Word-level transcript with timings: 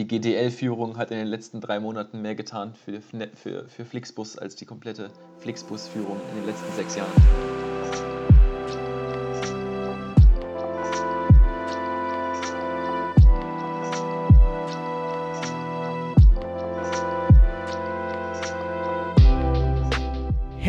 die 0.00 0.08
GDL-Führung 0.08 0.96
hat 0.96 1.10
in 1.10 1.18
den 1.18 1.26
letzten 1.26 1.60
drei 1.60 1.78
Monaten 1.78 2.22
mehr 2.22 2.34
getan 2.34 2.72
für, 2.74 3.02
für, 3.02 3.68
für 3.68 3.84
Flixbus 3.84 4.38
als 4.38 4.56
die 4.56 4.64
komplette 4.64 5.10
Flixbus-Führung 5.40 6.18
in 6.30 6.36
den 6.36 6.46
letzten 6.46 6.72
sechs 6.72 6.96
Jahren. 6.96 8.19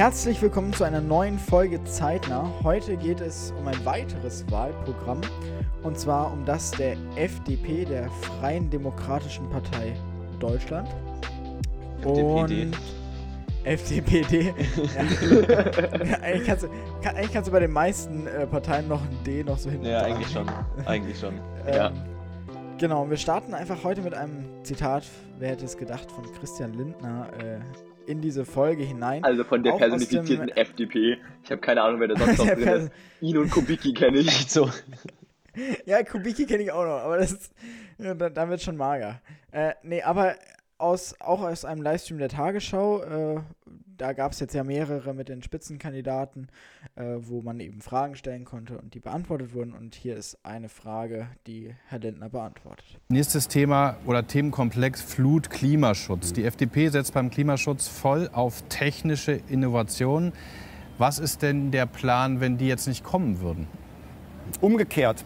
Herzlich 0.02 0.42
willkommen 0.42 0.74
zu 0.74 0.84
einer 0.84 1.00
neuen 1.00 1.38
Folge 1.38 1.84
Zeitnah. 1.84 2.52
Heute 2.64 2.98
geht 2.98 3.22
es 3.22 3.54
um 3.60 3.68
ein 3.68 3.86
weiteres 3.86 4.44
Wahlprogramm 4.50 5.22
und 5.84 6.00
zwar 6.00 6.34
um 6.34 6.44
das 6.44 6.72
der 6.72 6.98
FDP, 7.18 7.86
der 7.86 8.10
Freien 8.10 8.68
Demokratischen 8.72 9.48
Partei 9.52 9.96
Deutschland. 10.40 10.90
FDPD. 12.02 12.66
Und 12.66 12.78
FDPD. 13.64 14.42
ja. 14.96 16.20
eigentlich, 16.24 16.48
kannst 16.48 16.64
du, 16.64 16.70
kann, 17.04 17.16
eigentlich 17.16 17.34
kannst 17.34 17.50
du 17.50 17.52
bei 17.52 17.60
den 17.60 17.72
meisten 17.72 18.26
äh, 18.26 18.48
Parteien 18.48 18.88
noch 18.88 19.04
ein 19.04 19.24
D 19.24 19.44
noch 19.44 19.60
so 19.60 19.70
hinten. 19.70 19.86
Ja, 19.86 20.02
eigentlich 20.02 20.32
schon. 20.32 20.50
Eigentlich 20.84 21.20
schon. 21.20 21.36
Ähm, 21.68 21.76
ja. 21.76 21.92
Genau, 22.80 23.08
wir 23.08 23.18
starten 23.18 23.54
einfach 23.54 23.84
heute 23.84 24.02
mit 24.02 24.16
einem 24.16 24.46
Zitat, 24.64 25.04
wer 25.38 25.50
hätte 25.50 25.66
es 25.66 25.78
gedacht, 25.78 26.12
von 26.12 26.24
Christian 26.40 26.74
Lindner 26.74 27.30
äh, 27.38 27.60
in 28.06 28.22
diese 28.22 28.46
Folge 28.46 28.84
hinein. 28.84 29.24
Also 29.24 29.44
von 29.44 29.64
der 29.64 29.74
personifizierten 29.74 30.52
aus 30.52 30.58
FDP. 30.58 31.18
Ich 31.44 31.52
habe 31.52 31.62
keine 31.62 31.82
Ahnung, 31.82 32.00
wer 32.00 32.10
da 32.10 32.18
sonst 32.18 32.38
noch 32.40 32.46
drin 32.48 32.68
ist. 32.68 32.92
Ihn 33.22 33.38
und 33.38 33.52
Kubicki 33.52 33.94
kenne 33.94 34.20
ich. 34.20 34.28
Echt 34.28 34.52
so. 34.52 34.70
Ja, 35.86 36.02
Kubicki 36.04 36.46
kenne 36.46 36.64
ich 36.64 36.72
auch 36.72 36.86
noch, 36.86 37.00
aber 37.00 37.18
das 37.18 37.34
ist, 37.34 37.52
ja, 37.98 38.14
da, 38.14 38.30
da 38.30 38.50
wird 38.50 38.62
schon 38.62 38.78
mager. 38.78 39.22
Äh, 39.52 39.74
nee, 39.84 40.02
aber 40.02 40.36
aus, 40.82 41.16
auch 41.20 41.42
aus 41.42 41.66
einem 41.66 41.82
Livestream 41.82 42.18
der 42.18 42.30
Tagesschau, 42.30 43.04
äh, 43.04 43.42
da 44.02 44.14
gab 44.14 44.32
es 44.32 44.40
jetzt 44.40 44.56
ja 44.56 44.64
mehrere 44.64 45.14
mit 45.14 45.30
den 45.30 45.44
Spitzenkandidaten, 45.44 46.48
äh, 46.96 47.04
wo 47.20 47.42
man 47.42 47.60
eben 47.60 47.82
Fragen 47.82 48.16
stellen 48.16 48.46
konnte 48.46 48.80
und 48.80 48.96
die 48.96 49.00
beantwortet 49.00 49.54
wurden. 49.54 49.74
Und 49.74 49.94
hier 49.94 50.18
ist 50.18 50.40
eine 50.44 50.70
Frage, 50.70 51.28
die 51.46 51.76
Herr 51.88 52.00
Lindner 52.00 52.30
beantwortet. 52.30 52.86
Nächstes 53.10 53.48
Thema 53.48 53.98
oder 54.08 54.26
Themenkomplex 54.26 55.04
Flut 55.04 55.52
Klimaschutz. 55.52 56.34
Die 56.34 56.46
FDP 56.46 56.90
setzt 56.90 57.14
beim 57.14 57.30
Klimaschutz 57.30 57.88
voll 57.88 58.28
auf 58.34 58.64
technische 58.70 59.34
Innovationen. 59.34 60.34
Was 60.98 61.20
ist 61.20 61.44
denn 61.44 61.70
der 61.70 61.86
Plan, 61.86 62.42
wenn 62.42 62.58
die 62.58 62.68
jetzt 62.68 62.88
nicht 62.88 63.04
kommen 63.04 63.40
würden? 63.40 63.68
Umgekehrt, 64.62 65.26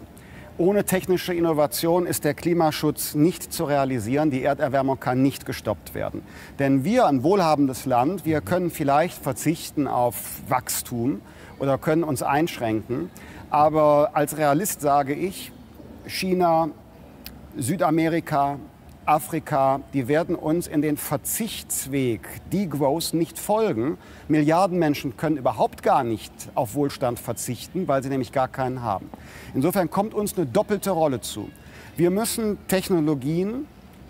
ohne 0.57 0.85
technische 0.85 1.33
Innovation 1.33 2.05
ist 2.05 2.23
der 2.23 2.33
Klimaschutz 2.33 3.13
nicht 3.13 3.51
zu 3.51 3.65
realisieren. 3.65 4.31
Die 4.31 4.43
Erderwärmung 4.43 4.99
kann 4.99 5.21
nicht 5.21 5.45
gestoppt 5.45 5.93
werden. 5.93 6.21
Denn 6.59 6.83
wir, 6.83 7.07
ein 7.07 7.23
wohlhabendes 7.23 7.85
Land, 7.85 8.25
wir 8.25 8.41
können 8.41 8.71
vielleicht 8.71 9.21
verzichten 9.21 9.87
auf 9.87 10.15
Wachstum 10.47 11.21
oder 11.59 11.77
können 11.77 12.03
uns 12.03 12.23
einschränken. 12.23 13.09
Aber 13.49 14.11
als 14.13 14.37
Realist 14.37 14.79
sage 14.79 15.13
ich, 15.13 15.51
China, 16.07 16.69
Südamerika, 17.57 18.57
Afrika, 19.05 19.81
die 19.93 20.07
werden 20.07 20.35
uns 20.35 20.67
in 20.67 20.81
den 20.81 20.97
Verzichtsweg, 20.97 22.27
Degrowth, 22.51 23.13
nicht 23.13 23.37
folgen. 23.37 23.97
Milliarden 24.27 24.79
Menschen 24.79 25.15
können 25.17 25.37
überhaupt 25.37 25.83
gar 25.83 26.03
nicht 26.03 26.31
auf 26.55 26.75
Wohlstand 26.75 27.19
verzichten, 27.19 27.87
weil 27.87 28.01
sie 28.03 28.09
nämlich 28.09 28.31
gar 28.31 28.47
keinen 28.47 28.81
haben. 28.81 29.09
Insofern 29.53 29.89
kommt 29.89 30.13
uns 30.13 30.35
eine 30.35 30.45
doppelte 30.45 30.91
Rolle 30.91 31.21
zu. 31.21 31.49
Wir 31.95 32.09
müssen 32.09 32.57
Technologien, 32.67 33.67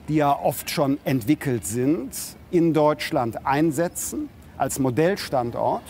die 0.08 0.16
ja 0.16 0.38
oft 0.38 0.70
schon 0.70 0.98
entwickelt 1.04 1.66
sind, 1.66 2.12
in 2.52 2.74
Deutschland 2.74 3.46
einsetzen 3.46 4.30
als 4.58 4.80
Modellstandort, 4.80 5.84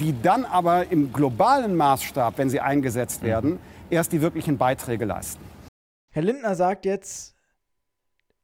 die 0.00 0.14
dann 0.22 0.44
aber 0.44 0.90
im 0.90 1.12
globalen 1.12 1.76
Maßstab, 1.76 2.38
wenn 2.38 2.50
sie 2.50 2.60
eingesetzt 2.60 3.22
werden, 3.22 3.58
erst 3.90 4.12
die 4.12 4.20
wirklichen 4.20 4.58
Beiträge 4.58 5.04
leisten. 5.04 5.44
Herr 6.12 6.22
Lindner 6.22 6.54
sagt 6.54 6.84
jetzt, 6.84 7.33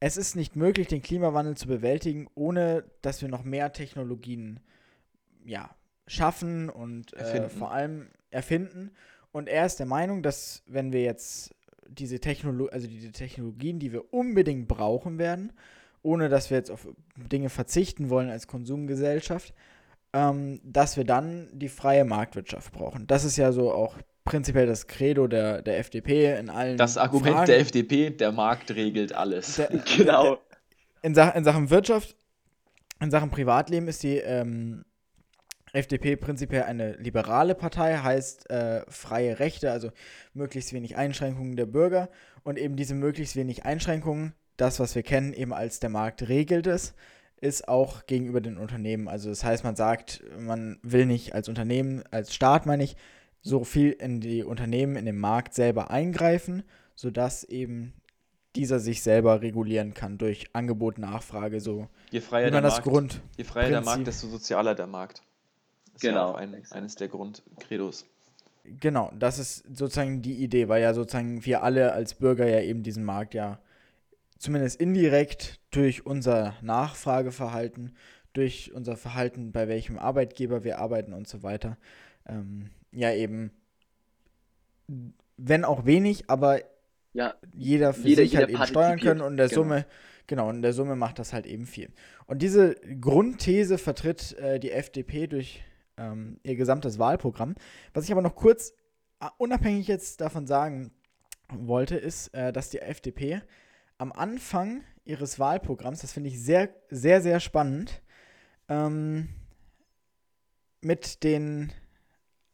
es 0.01 0.17
ist 0.17 0.35
nicht 0.35 0.57
möglich, 0.57 0.89
den 0.89 1.03
Klimawandel 1.03 1.57
zu 1.57 1.69
bewältigen, 1.69 2.27
ohne 2.35 2.85
dass 3.03 3.21
wir 3.21 3.29
noch 3.29 3.45
mehr 3.45 3.73
Technologien 3.73 4.61
ja, 5.45 5.71
schaffen 6.07 6.71
und 6.71 7.13
äh, 7.13 7.49
vor 7.51 7.71
allem 7.71 8.09
erfinden. 8.31 8.93
Und 9.31 9.49
er 9.49 9.67
ist 9.67 9.79
der 9.79 9.87
Meinung, 9.87 10.23
dass 10.23 10.63
wenn 10.67 10.93
wir 10.93 11.03
jetzt 11.03 11.55
diese, 11.87 12.19
Technolo 12.19 12.67
also 12.67 12.89
diese 12.89 13.13
Technologien, 13.13 13.79
die 13.79 13.93
wir 13.93 14.13
unbedingt 14.13 14.69
brauchen 14.69 15.19
werden, 15.19 15.53
ohne 16.03 16.29
dass 16.31 16.51
wir 16.51 16.57
jetzt 16.57 16.71
auf 16.71 16.89
Dinge 17.17 17.51
verzichten 17.51 18.09
wollen 18.09 18.31
als 18.31 18.47
Konsumgesellschaft, 18.47 19.55
ähm, 20.13 20.61
dass 20.65 20.97
wir 20.97 21.05
dann 21.05 21.49
die 21.53 21.69
freie 21.69 22.05
Marktwirtschaft 22.05 22.73
brauchen. 22.73 23.07
Das 23.07 23.25
ist 23.25 23.37
ja 23.37 23.53
so 23.53 23.73
auch 23.73 23.97
prinzipiell 24.31 24.67
das 24.67 24.87
Credo 24.87 25.27
der, 25.27 25.61
der 25.63 25.79
FDP 25.81 26.39
in 26.39 26.51
allen 26.51 26.77
Das 26.79 26.97
Argument 26.97 27.35
Fragen. 27.35 27.47
der 27.47 27.59
FDP, 27.59 28.11
der 28.11 28.31
Markt 28.31 28.71
regelt 28.71 29.13
alles. 29.13 29.57
Der- 29.57 29.69
Genau. 29.97 30.39
in, 31.03 31.15
Sach 31.17 31.35
in 31.35 31.43
Sachen 31.45 31.69
Wirtschaft, 31.71 32.15
in 33.01 33.11
Sachen 33.11 33.31
Privatleben 33.31 33.89
ist 33.89 34.03
die 34.05 34.19
ähm, 34.19 34.85
FDP 35.73 36.15
prinzipiell 36.17 36.63
eine 36.65 36.93
liberale 36.93 37.55
Partei, 37.57 37.97
heißt 37.97 38.49
äh, 38.51 38.83
freie 38.89 39.41
Rechte, 39.41 39.73
also 39.73 39.91
möglichst 40.33 40.73
wenig 40.73 40.97
Einschränkungen 40.97 41.57
der 41.57 41.67
Bürger 41.67 42.09
und 42.45 42.57
eben 42.59 42.77
diese 42.77 42.95
möglichst 42.95 43.35
wenig 43.37 43.65
Einschränkungen, 43.65 44.35
das, 44.57 44.79
was 44.79 44.95
wir 44.95 45.03
kennen, 45.03 45.33
eben 45.33 45.53
als 45.53 45.81
der 45.81 45.91
Markt 45.91 46.29
regelt 46.29 46.67
es, 46.69 46.95
ist 47.41 47.67
auch 47.69 48.07
gegenüber 48.07 48.41
den 48.41 48.59
Unternehmen. 48.59 49.09
Also 49.09 49.29
das 49.31 49.43
heißt, 49.43 49.65
man 49.65 49.75
sagt, 49.75 50.23
man 50.39 50.79
will 50.83 51.07
nicht 51.07 51.35
als 51.35 51.49
Unternehmen, 51.49 52.05
als 52.13 52.33
Staat 52.35 52.67
meine 52.67 52.85
ich, 52.85 52.97
so 53.43 53.65
viel 53.65 53.93
in 53.93 54.21
die 54.21 54.43
Unternehmen, 54.45 54.97
in 54.97 55.07
den 55.07 55.19
Markt 55.19 55.55
selber 55.55 55.91
eingreifen, 55.91 56.63
sodass 56.95 57.45
eben 57.45 57.95
dieser 58.57 58.81
sich 58.81 59.03
selber 59.03 59.43
regulieren 59.43 59.95
kann 59.95 60.19
durch 60.19 60.47
Angebot, 60.55 60.99
Nachfrage, 60.99 61.61
so 61.61 61.89
Je 62.11 62.21
freier 62.21 62.51
der 62.51 62.61
Markt, 62.63 62.83
Grund. 62.83 63.21
je 63.37 63.45
freier 63.45 63.71
der. 63.71 63.81
Markt, 63.83 64.07
desto 64.07 64.27
sozialer 64.27 64.75
der 64.75 64.87
Markt. 64.89 65.23
Das 65.87 65.97
ist 65.97 66.03
ja 66.03 66.11
Genau. 66.11 66.31
auch 66.31 66.35
ein, 66.35 66.61
eines 66.71 66.97
der 66.97 67.09
Grundcredos. 67.09 68.07
Genau, 68.65 69.11
das 69.19 69.39
ist 69.39 69.65
sozusagen 69.77 70.21
die 70.21 70.35
Idee, 70.43 70.69
weil 70.69 70.83
ja 70.83 70.93
sozusagen 70.95 71.45
wir 71.45 71.63
alle 71.63 71.93
als 71.93 72.15
Bürger 72.15 72.47
ja 72.49 72.61
eben 72.61 72.83
diesen 72.83 73.05
Markt 73.05 73.35
ja 73.35 73.61
zumindest 74.39 74.81
indirekt 74.81 75.61
durch 75.71 76.05
unser 76.05 76.55
Nachfrageverhalten, 76.61 77.95
durch 78.33 78.73
unser 78.75 78.97
Verhalten, 78.97 79.53
bei 79.53 79.69
welchem 79.69 79.99
Arbeitgeber 79.99 80.65
wir 80.65 80.79
arbeiten 80.79 81.13
und 81.13 81.29
so 81.29 81.43
weiter, 81.43 81.79
ähm, 82.27 82.71
ja 82.93 83.13
eben, 83.13 83.53
wenn 85.37 85.65
auch 85.65 85.85
wenig, 85.87 86.29
aber 86.31 86.61
Ja, 87.13 87.35
jeder 87.57 87.93
für 87.93 88.07
Jeder- 88.09 88.23
sich 88.23 88.37
halt 88.37 88.49
jeder 88.51 88.61
eben 88.61 88.69
steuern 88.69 88.99
können 89.01 89.21
und 89.21 89.33
in 89.33 89.37
der 89.37 89.49
genau. 89.49 89.63
Summe, 89.63 89.87
genau, 90.27 90.51
in 90.51 90.63
der 90.63 90.73
Summe 90.73 90.97
macht 90.97 91.19
das 91.19 91.33
halt 91.33 91.47
eben 91.47 91.67
viel. 91.67 91.91
Und 92.27 92.41
diese 92.43 92.75
Grundthese 93.01 93.79
vertritt 93.79 94.33
äh, 94.39 94.61
die 94.61 94.71
FDP 94.71 95.27
durch 95.27 95.63
ähm, 95.97 96.39
ihr 96.45 96.57
gesamtes 96.57 96.99
Wahlprogramm. 96.99 97.55
Was 97.95 98.05
ich 98.05 98.13
aber 98.13 98.23
noch 98.23 98.35
kurz 98.37 98.73
äh, 99.21 99.27
unabhängig 99.39 99.89
jetzt 99.89 100.21
davon 100.21 100.47
sagen 100.47 100.93
wollte, 101.53 101.97
ist, 101.97 102.29
äh, 102.35 102.53
dass 102.53 102.71
die 102.71 102.79
FDP 102.79 103.43
am 103.99 104.13
Anfang 104.13 104.83
ihres 105.05 105.39
Wahlprogramms, 105.41 106.01
das 106.03 106.13
finde 106.13 106.29
ich 106.29 106.41
sehr, 106.41 106.69
sehr, 106.91 107.21
sehr 107.21 107.41
spannend, 107.41 108.03
ähm, 108.69 109.29
mit 110.81 111.25
den 111.25 111.73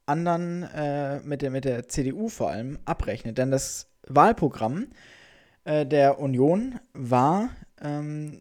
anderen, 0.06 0.62
äh, 0.62 1.20
mit, 1.20 1.42
der, 1.42 1.50
mit 1.50 1.64
der 1.64 1.88
CDU 1.88 2.28
vor 2.28 2.50
allem, 2.50 2.78
abrechnet. 2.84 3.38
Denn 3.38 3.50
das 3.50 3.88
Wahlprogramm 4.06 4.88
äh, 5.64 5.84
der 5.84 6.18
Union 6.20 6.78
war, 6.94 7.50
ähm, 7.82 8.40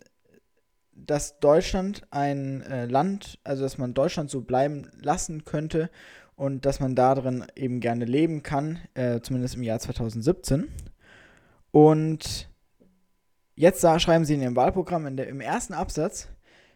dass 0.93 1.39
Deutschland 1.39 2.03
ein 2.11 2.61
äh, 2.61 2.85
Land, 2.85 3.39
also 3.43 3.63
dass 3.63 3.77
man 3.77 3.93
Deutschland 3.93 4.29
so 4.29 4.41
bleiben 4.41 4.89
lassen 5.01 5.43
könnte 5.43 5.89
und 6.35 6.65
dass 6.65 6.79
man 6.79 6.95
darin 6.95 7.45
eben 7.55 7.79
gerne 7.79 8.05
leben 8.05 8.43
kann, 8.43 8.79
äh, 8.93 9.19
zumindest 9.21 9.55
im 9.55 9.63
Jahr 9.63 9.79
2017. 9.79 10.67
Und 11.71 12.49
jetzt 13.55 13.81
sa- 13.81 13.99
schreiben 13.99 14.25
sie 14.25 14.35
in 14.35 14.41
ihrem 14.41 14.55
Wahlprogramm 14.55 15.05
in 15.07 15.17
der, 15.17 15.27
im 15.27 15.41
ersten 15.41 15.73
Absatz, 15.73 16.29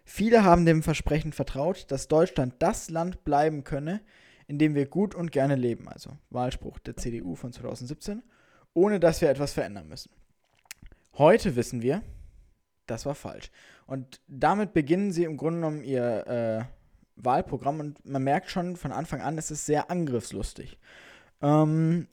viele 0.03 0.43
haben 0.43 0.65
dem 0.65 0.83
Versprechen 0.83 1.31
vertraut, 1.31 1.85
dass 1.89 2.07
Deutschland 2.07 2.55
das 2.59 2.89
Land 2.89 3.23
bleiben 3.23 3.63
könne, 3.63 4.01
in 4.49 4.57
dem 4.57 4.73
wir 4.73 4.87
gut 4.87 5.13
und 5.13 5.31
gerne 5.31 5.55
leben. 5.55 5.87
Also 5.87 6.17
Wahlspruch 6.31 6.79
der 6.79 6.97
CDU 6.97 7.35
von 7.35 7.53
2017, 7.53 8.23
ohne 8.73 8.99
dass 8.99 9.21
wir 9.21 9.29
etwas 9.29 9.53
verändern 9.53 9.87
müssen. 9.87 10.11
Heute 11.19 11.55
wissen 11.55 11.83
wir, 11.83 12.01
das 12.87 13.05
war 13.05 13.13
falsch. 13.13 13.51
Und 13.85 14.19
damit 14.27 14.73
beginnen 14.73 15.11
sie 15.11 15.23
im 15.23 15.37
Grunde 15.37 15.59
genommen 15.59 15.83
ihr 15.83 16.27
äh, 16.27 16.65
Wahlprogramm 17.15 17.79
und 17.79 18.03
man 18.03 18.23
merkt 18.23 18.49
schon 18.49 18.75
von 18.75 18.91
Anfang 18.91 19.21
an, 19.21 19.37
es 19.37 19.51
ist 19.51 19.67
sehr 19.67 19.91
angriffslustig. 19.91 20.79
Ähm, 21.43 22.07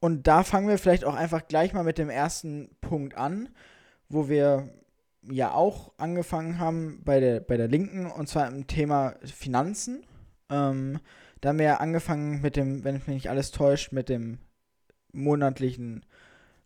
und 0.00 0.26
da 0.26 0.42
fangen 0.42 0.66
wir 0.66 0.78
vielleicht 0.78 1.04
auch 1.04 1.14
einfach 1.14 1.46
gleich 1.46 1.74
mal 1.74 1.84
mit 1.84 1.98
dem 1.98 2.10
ersten 2.10 2.70
Punkt 2.80 3.16
an, 3.16 3.50
wo 4.08 4.28
wir 4.28 4.68
ja 5.22 5.52
auch 5.52 5.92
angefangen 5.96 6.58
haben 6.58 7.02
bei 7.04 7.20
der, 7.20 7.38
bei 7.38 7.56
der 7.56 7.68
Linken, 7.68 8.06
und 8.06 8.28
zwar 8.28 8.48
im 8.48 8.66
Thema 8.66 9.14
Finanzen. 9.22 10.02
Ähm, 10.50 11.00
da 11.40 11.50
haben 11.50 11.58
wir 11.58 11.66
ja 11.66 11.76
angefangen 11.76 12.40
mit 12.40 12.56
dem, 12.56 12.84
wenn 12.84 12.94
mich 12.94 13.06
nicht 13.06 13.30
alles 13.30 13.50
täuscht, 13.50 13.92
mit 13.92 14.08
dem 14.08 14.38
monatlichen 15.12 16.04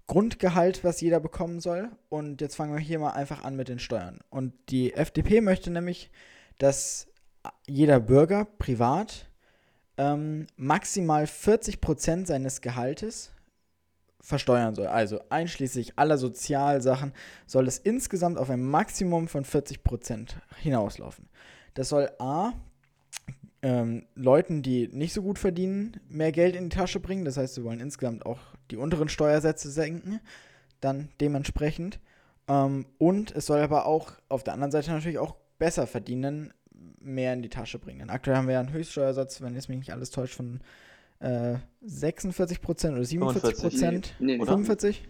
Grundgehalt, 0.06 0.84
was 0.84 1.00
jeder 1.00 1.20
bekommen 1.20 1.60
soll. 1.60 1.90
Und 2.08 2.40
jetzt 2.40 2.56
fangen 2.56 2.72
wir 2.72 2.80
hier 2.80 2.98
mal 2.98 3.10
einfach 3.10 3.44
an 3.44 3.56
mit 3.56 3.68
den 3.68 3.78
Steuern. 3.78 4.20
Und 4.30 4.52
die 4.68 4.94
FDP 4.94 5.40
möchte 5.40 5.70
nämlich, 5.70 6.10
dass 6.58 7.08
jeder 7.66 8.00
Bürger 8.00 8.44
privat 8.44 9.28
ähm, 9.96 10.46
maximal 10.56 11.24
40% 11.24 12.26
seines 12.26 12.60
Gehaltes 12.60 13.32
versteuern 14.20 14.74
soll. 14.74 14.86
Also 14.86 15.20
einschließlich 15.30 15.98
aller 15.98 16.16
Sozialsachen 16.16 17.12
soll 17.46 17.66
es 17.66 17.78
insgesamt 17.78 18.38
auf 18.38 18.50
ein 18.50 18.62
Maximum 18.62 19.28
von 19.28 19.44
40% 19.44 20.34
hinauslaufen. 20.60 21.28
Das 21.74 21.88
soll 21.88 22.10
A 22.18 22.52
ähm, 23.62 24.06
Leuten, 24.14 24.62
die 24.62 24.88
nicht 24.88 25.12
so 25.12 25.22
gut 25.22 25.38
verdienen, 25.38 26.00
mehr 26.08 26.32
Geld 26.32 26.56
in 26.56 26.68
die 26.68 26.76
Tasche 26.76 27.00
bringen. 27.00 27.24
Das 27.24 27.36
heißt, 27.36 27.54
sie 27.54 27.64
wollen 27.64 27.80
insgesamt 27.80 28.26
auch 28.26 28.40
die 28.70 28.76
unteren 28.76 29.08
Steuersätze 29.08 29.70
senken, 29.70 30.20
dann 30.80 31.08
dementsprechend. 31.20 32.00
Ähm, 32.48 32.86
und 32.98 33.34
es 33.34 33.46
soll 33.46 33.60
aber 33.60 33.86
auch 33.86 34.12
auf 34.28 34.42
der 34.42 34.54
anderen 34.54 34.72
Seite 34.72 34.90
natürlich 34.90 35.18
auch 35.18 35.36
besser 35.58 35.86
verdienen, 35.86 36.52
mehr 36.98 37.32
in 37.32 37.42
die 37.42 37.48
Tasche 37.48 37.78
bringen. 37.78 38.00
Denn 38.00 38.10
aktuell 38.10 38.36
haben 38.36 38.48
wir 38.48 38.54
ja 38.54 38.60
einen 38.60 38.72
Höchststeuersatz, 38.72 39.40
wenn 39.40 39.54
es 39.54 39.68
mich 39.68 39.78
nicht 39.78 39.92
alles 39.92 40.10
täuscht, 40.10 40.34
von 40.34 40.60
äh, 41.20 41.56
46% 41.86 42.92
oder 42.92 43.04
47 43.04 43.60
Prozent. 43.60 44.14
Nee, 44.18 44.38
nee, 44.38 44.44
45? 44.44 45.08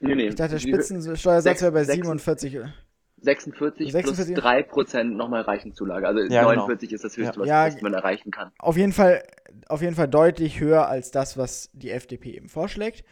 Nee, 0.00 0.14
nee. 0.14 0.28
Ich 0.28 0.34
dachte, 0.34 0.52
der 0.52 0.58
Spitzensteuersatz 0.58 1.62
wäre 1.62 1.72
bei 1.72 1.84
47. 1.84 2.52
46, 2.52 2.85
46? 3.26 3.92
plus 3.92 4.18
3% 4.18 5.04
nochmal 5.04 5.42
Reichenzulage. 5.42 6.06
Also 6.06 6.20
Ja, 6.32 6.42
genau. 6.42 6.66
49 6.66 6.92
ist 6.92 7.04
das 7.04 7.16
höchste, 7.16 7.40
was, 7.40 7.48
Ja, 7.48 7.66
was 7.66 7.80
man 7.82 7.94
erreichen 7.94 8.30
kann. 8.30 8.52
Auf 8.58 8.76
jeden 8.76 8.92
Fall, 8.92 9.22
auf 9.68 9.82
jeden 9.82 9.94
Fall 9.94 10.08
deutlich 10.08 10.60
höher 10.60 10.88
als 10.88 11.10
das, 11.10 11.36
was 11.36 11.70
die 11.72 11.90
FDP 11.90 12.30
eben 12.30 12.48
vorschlägt. 12.48 13.04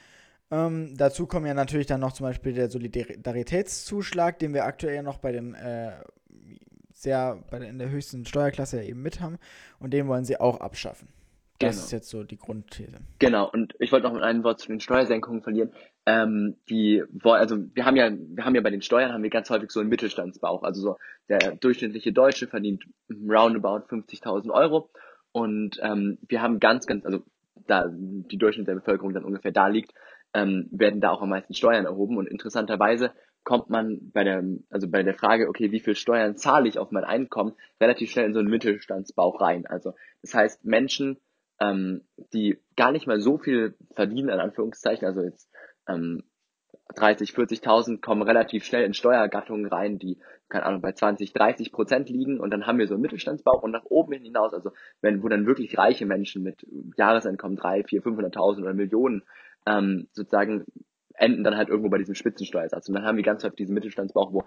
Ähm, 0.50 0.94
dazu 0.96 1.26
kommen 1.26 1.46
ja 1.46 1.54
natürlich 1.54 1.86
dann 1.86 2.00
noch 2.00 2.12
zum 2.12 2.24
Beispiel 2.26 2.52
der 2.52 2.70
Solidaritätszuschlag, 2.70 4.38
den 4.38 4.54
wir 4.54 4.64
aktuell 4.64 5.02
noch 5.02 5.18
bei 5.18 5.32
den 5.32 5.54
äh, 5.54 5.92
sehr 6.92 7.42
bei 7.50 7.58
der, 7.58 7.68
in 7.68 7.78
der 7.78 7.90
höchsten 7.90 8.24
Steuerklasse 8.24 8.78
ja 8.78 8.82
eben 8.84 9.02
mit 9.02 9.20
haben. 9.20 9.38
Und 9.78 9.92
den 9.92 10.06
wollen 10.08 10.24
sie 10.24 10.38
auch 10.40 10.60
abschaffen. 10.60 11.08
Das 11.58 11.76
Genau. 11.76 11.84
ist 11.84 11.92
jetzt 11.92 12.08
so 12.08 12.24
die 12.24 12.36
Grundthese. 12.36 12.96
Genau, 13.18 13.48
und 13.50 13.74
ich 13.78 13.92
wollte 13.92 14.08
noch 14.08 14.20
ein 14.20 14.42
Wort 14.42 14.60
zu 14.60 14.68
den 14.68 14.80
Steuersenkungen 14.80 15.42
verlieren. 15.42 15.70
Ähm, 16.06 16.56
die, 16.68 17.02
also 17.22 17.56
wir 17.72 17.86
haben 17.86 17.96
ja, 17.96 18.10
wir 18.10 18.44
haben 18.44 18.54
ja 18.54 18.60
bei 18.60 18.70
den 18.70 18.82
Steuern 18.82 19.12
haben 19.12 19.22
wir 19.22 19.30
ganz 19.30 19.48
häufig 19.48 19.70
so 19.70 19.80
einen 19.80 19.88
Mittelstandsbauch. 19.88 20.62
Also 20.62 20.82
so 20.82 20.96
der 21.28 21.56
durchschnittliche 21.56 22.12
Deutsche 22.12 22.46
verdient 22.46 22.84
roundabout 23.10 23.86
50.000 23.88 24.50
Euro 24.50 24.90
und 25.32 25.80
ähm, 25.82 26.18
wir 26.28 26.42
haben 26.42 26.60
ganz, 26.60 26.86
ganz, 26.86 27.04
also 27.06 27.24
da 27.66 27.86
die 27.90 28.36
Durchschnitt 28.36 28.68
der 28.68 28.74
Bevölkerung 28.74 29.14
dann 29.14 29.24
ungefähr 29.24 29.52
da 29.52 29.68
liegt, 29.68 29.92
ähm, 30.34 30.68
werden 30.70 31.00
da 31.00 31.10
auch 31.10 31.22
am 31.22 31.30
meisten 31.30 31.54
Steuern 31.54 31.86
erhoben 31.86 32.18
und 32.18 32.28
interessanterweise 32.28 33.12
kommt 33.44 33.70
man 33.70 34.10
bei 34.12 34.24
der, 34.24 34.42
also 34.70 34.88
bei 34.88 35.02
der 35.02 35.14
Frage, 35.14 35.48
okay, 35.48 35.70
wie 35.70 35.80
viel 35.80 35.94
Steuern 35.94 36.36
zahle 36.36 36.68
ich 36.68 36.78
auf 36.78 36.90
mein 36.90 37.04
Einkommen, 37.04 37.54
relativ 37.80 38.10
schnell 38.10 38.26
in 38.26 38.32
so 38.32 38.40
einen 38.40 38.48
Mittelstandsbauch 38.48 39.40
rein. 39.40 39.66
Also 39.66 39.94
das 40.22 40.34
heißt, 40.34 40.64
Menschen, 40.64 41.18
ähm, 41.60 42.02
die 42.32 42.58
gar 42.76 42.90
nicht 42.90 43.06
mal 43.06 43.20
so 43.20 43.38
viel 43.38 43.74
verdienen, 43.92 44.30
in 44.30 44.40
Anführungszeichen, 44.40 45.06
also 45.06 45.22
jetzt 45.22 45.50
ähm, 45.88 46.22
30, 46.94 47.30
40.000 47.30 48.00
kommen 48.00 48.22
relativ 48.22 48.64
schnell 48.64 48.84
in 48.84 48.94
Steuergattungen 48.94 49.66
rein, 49.66 49.98
die, 49.98 50.18
keine 50.48 50.66
Ahnung, 50.66 50.82
bei 50.82 50.92
20, 50.92 51.32
30 51.32 51.72
Prozent 51.72 52.08
liegen 52.08 52.38
und 52.38 52.50
dann 52.50 52.66
haben 52.66 52.78
wir 52.78 52.86
so 52.86 52.94
einen 52.94 53.02
Mittelstandsbauch 53.02 53.62
und 53.62 53.70
nach 53.70 53.84
oben 53.86 54.12
hin 54.12 54.22
hinaus, 54.22 54.52
also 54.52 54.70
wenn, 55.00 55.22
wo 55.22 55.28
dann 55.28 55.46
wirklich 55.46 55.76
reiche 55.78 56.06
Menschen 56.06 56.42
mit 56.42 56.66
Jahreseinkommen 56.96 57.56
3, 57.56 57.84
4, 57.84 58.02
500.000 58.02 58.62
oder 58.62 58.74
Millionen 58.74 59.22
ähm, 59.66 60.08
sozusagen 60.12 60.66
enden 61.14 61.44
dann 61.44 61.56
halt 61.56 61.68
irgendwo 61.68 61.90
bei 61.90 61.98
diesem 61.98 62.14
Spitzensteuersatz. 62.14 62.88
Und 62.88 62.94
dann 62.94 63.04
haben 63.04 63.16
wir 63.16 63.24
ganz 63.24 63.44
häufig 63.44 63.56
diesen 63.56 63.74
Mittelstandsbauch, 63.74 64.32
wo 64.32 64.44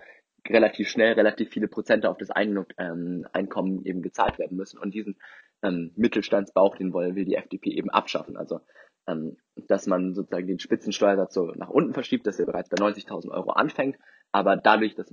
relativ 0.48 0.90
schnell 0.90 1.14
relativ 1.14 1.50
viele 1.50 1.68
Prozente 1.68 2.10
auf 2.10 2.18
das 2.18 2.30
Ein 2.30 2.66
ähm, 2.78 3.26
Einkommen 3.32 3.84
eben 3.86 4.02
gezahlt 4.02 4.38
werden 4.38 4.58
müssen. 4.58 4.78
Und 4.78 4.94
diesen 4.94 5.18
ähm, 5.64 5.92
Mittelstandsbauch, 5.96 6.76
den 6.76 6.94
will, 6.94 7.16
will 7.16 7.26
die 7.26 7.36
FDP 7.36 7.72
eben 7.72 7.90
abschaffen. 7.90 8.38
Also, 8.38 8.60
ähm, 9.08 9.38
dass 9.68 9.88
man 9.88 10.14
sozusagen 10.14 10.48
den 10.48 10.60
Spitzensteuersatz 10.60 11.34
so 11.34 11.48
nach 11.56 11.70
unten 11.70 11.94
verschiebt, 11.94 12.28
dass 12.28 12.40
er 12.40 12.46
bereits 12.46 12.70
bei 12.70 12.78
90.000 12.78 13.30
Euro 13.32 13.52
anfängt. 13.52 13.98
Aber 14.32 14.58
dadurch, 14.58 14.96
dass 14.96 15.12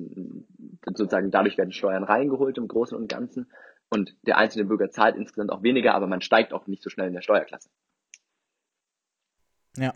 sozusagen 0.86 1.30
dadurch 1.30 1.56
werden 1.56 1.72
Steuern 1.72 2.04
reingeholt 2.04 2.58
im 2.58 2.68
Großen 2.68 2.96
und 2.96 3.08
Ganzen. 3.08 3.50
Und 3.88 4.16
der 4.26 4.38
einzelne 4.38 4.64
Bürger 4.64 4.90
zahlt 4.90 5.16
insgesamt 5.16 5.52
auch 5.52 5.62
weniger, 5.62 5.94
aber 5.94 6.06
man 6.06 6.20
steigt 6.20 6.52
auch 6.52 6.66
nicht 6.66 6.82
so 6.82 6.90
schnell 6.90 7.06
in 7.08 7.14
der 7.14 7.22
Steuerklasse. 7.22 7.68
Ja. 9.76 9.94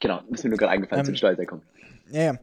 Genau, 0.00 0.22
ist 0.30 0.44
mir 0.44 0.50
nur 0.50 0.58
gerade 0.58 0.72
eingefallen 0.72 1.00
Ähm, 1.00 1.04
zu 1.04 1.12
den 1.12 1.16
Steuersenkungen. 1.16 1.64
Ja, 2.10 2.22
ja. 2.22 2.38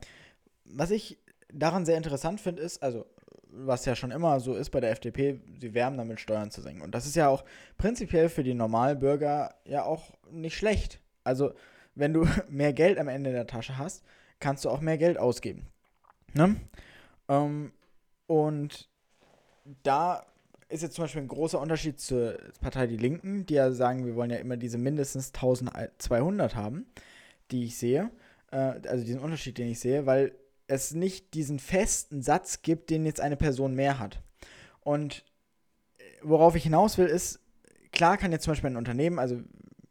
Was 0.66 0.92
ich 0.92 1.18
daran 1.52 1.86
sehr 1.86 1.98
interessant 1.98 2.42
finde, 2.42 2.62
ist, 2.62 2.82
also, 2.82 3.06
was 3.56 3.86
ja 3.86 3.96
schon 3.96 4.12
immer 4.12 4.40
so 4.40 4.56
ist 4.56 4.72
bei 4.72 4.80
der 4.80 4.92
FDP, 4.92 5.40
sie 5.60 5.74
werben 5.74 5.98
damit 5.98 6.20
Steuern 6.20 6.52
zu 6.52 6.62
senken. 6.62 6.82
Und 6.82 6.96
das 6.96 7.06
ist 7.06 7.16
ja 7.16 7.28
auch 7.28 7.44
prinzipiell 7.78 8.30
für 8.30 8.44
die 8.44 8.54
Normalbürger 8.54 9.54
ja 9.66 9.84
auch 9.84 10.12
nicht 10.32 10.58
schlecht. 10.58 11.00
Also, 11.24 11.54
wenn 11.96 12.14
du 12.14 12.28
mehr 12.50 12.74
Geld 12.74 12.98
am 12.98 13.08
Ende 13.08 13.32
der 13.32 13.48
Tasche 13.48 13.78
hast, 13.78 14.04
kannst 14.40 14.66
du 14.66 14.70
auch 14.70 14.82
mehr 14.82 14.98
Geld 14.98 15.18
ausgeben. 15.18 15.68
Ne? 16.34 16.56
Ähm, 17.30 17.72
und 18.28 18.90
da 19.84 20.26
ist 20.70 20.82
jetzt 20.82 20.96
zum 20.96 21.04
Beispiel 21.04 21.22
ein 21.22 21.28
großer 21.28 21.60
Unterschied 21.60 22.00
zur 22.00 22.38
Partei 22.60 22.88
Die 22.88 22.98
Linken, 22.98 23.46
die 23.46 23.54
ja 23.54 23.72
sagen, 23.72 24.06
wir 24.06 24.16
wollen 24.16 24.32
ja 24.32 24.38
immer 24.38 24.58
diese 24.58 24.78
mindestens 24.78 25.28
1200 25.34 26.56
haben, 26.56 26.88
die 27.52 27.66
ich 27.66 27.78
sehe. 27.78 28.10
Äh, 28.52 28.80
also 28.88 29.06
diesen 29.06 29.22
Unterschied, 29.22 29.58
den 29.58 29.68
ich 29.68 29.80
sehe, 29.80 30.06
weil 30.06 30.34
es 30.74 30.94
nicht 30.94 31.34
diesen 31.34 31.60
festen 31.60 32.22
Satz 32.22 32.62
gibt, 32.62 32.90
den 32.90 33.06
jetzt 33.06 33.22
eine 33.22 33.38
Person 33.38 33.76
mehr 33.76 34.00
hat. 34.00 34.22
Und 34.82 35.24
äh, 35.98 36.04
worauf 36.22 36.56
ich 36.56 36.64
hinaus 36.64 36.98
will, 36.98 37.08
ist, 37.08 37.40
klar 37.92 38.18
kann 38.18 38.32
jetzt 38.32 38.44
zum 38.44 38.52
Beispiel 38.52 38.72
ein 38.72 38.78
Unternehmen, 38.78 39.20
also 39.20 39.40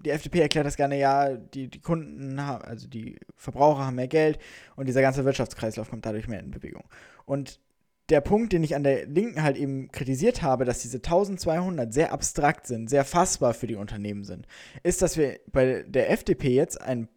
die 0.04 0.10
FDP 0.10 0.40
erklärt 0.40 0.66
das 0.66 0.76
gerne, 0.76 0.98
ja, 0.98 1.30
die, 1.36 1.68
die 1.68 1.80
Kunden 1.80 2.44
haben, 2.44 2.64
also 2.64 2.88
die 2.88 3.18
Verbraucher 3.36 3.86
haben 3.86 3.96
mehr 3.96 4.08
Geld 4.08 4.38
und 4.76 4.86
dieser 4.86 5.00
ganze 5.00 5.24
Wirtschaftskreislauf 5.24 5.90
kommt 5.90 6.04
dadurch 6.04 6.28
mehr 6.28 6.40
in 6.40 6.50
Bewegung. 6.50 6.84
Und 7.24 7.60
der 8.08 8.20
Punkt, 8.20 8.52
den 8.52 8.64
ich 8.64 8.74
an 8.74 8.82
der 8.82 9.06
Linken 9.06 9.42
halt 9.42 9.56
eben 9.56 9.90
kritisiert 9.90 10.42
habe, 10.42 10.64
dass 10.64 10.82
diese 10.82 10.98
1200 10.98 11.94
sehr 11.94 12.12
abstrakt 12.12 12.66
sind, 12.66 12.90
sehr 12.90 13.04
fassbar 13.04 13.54
für 13.54 13.66
die 13.66 13.76
Unternehmen 13.76 14.24
sind, 14.24 14.46
ist, 14.82 15.02
dass 15.02 15.16
wir 15.16 15.38
bei 15.50 15.84
der 15.86 16.10
FDP 16.10 16.54
jetzt 16.54 16.80
einen, 16.80 17.08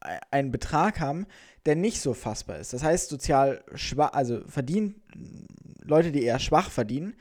einen 0.00 0.50
Betrag 0.50 1.00
haben, 1.00 1.26
der 1.66 1.76
nicht 1.76 2.00
so 2.00 2.14
fassbar 2.14 2.58
ist. 2.58 2.72
Das 2.72 2.82
heißt, 2.82 3.08
sozial 3.08 3.62
schwach, 3.74 4.12
also 4.12 4.40
verdienen 4.46 5.02
Leute, 5.82 6.12
die 6.12 6.22
eher 6.22 6.38
schwach 6.38 6.70
verdienen, 6.70 7.14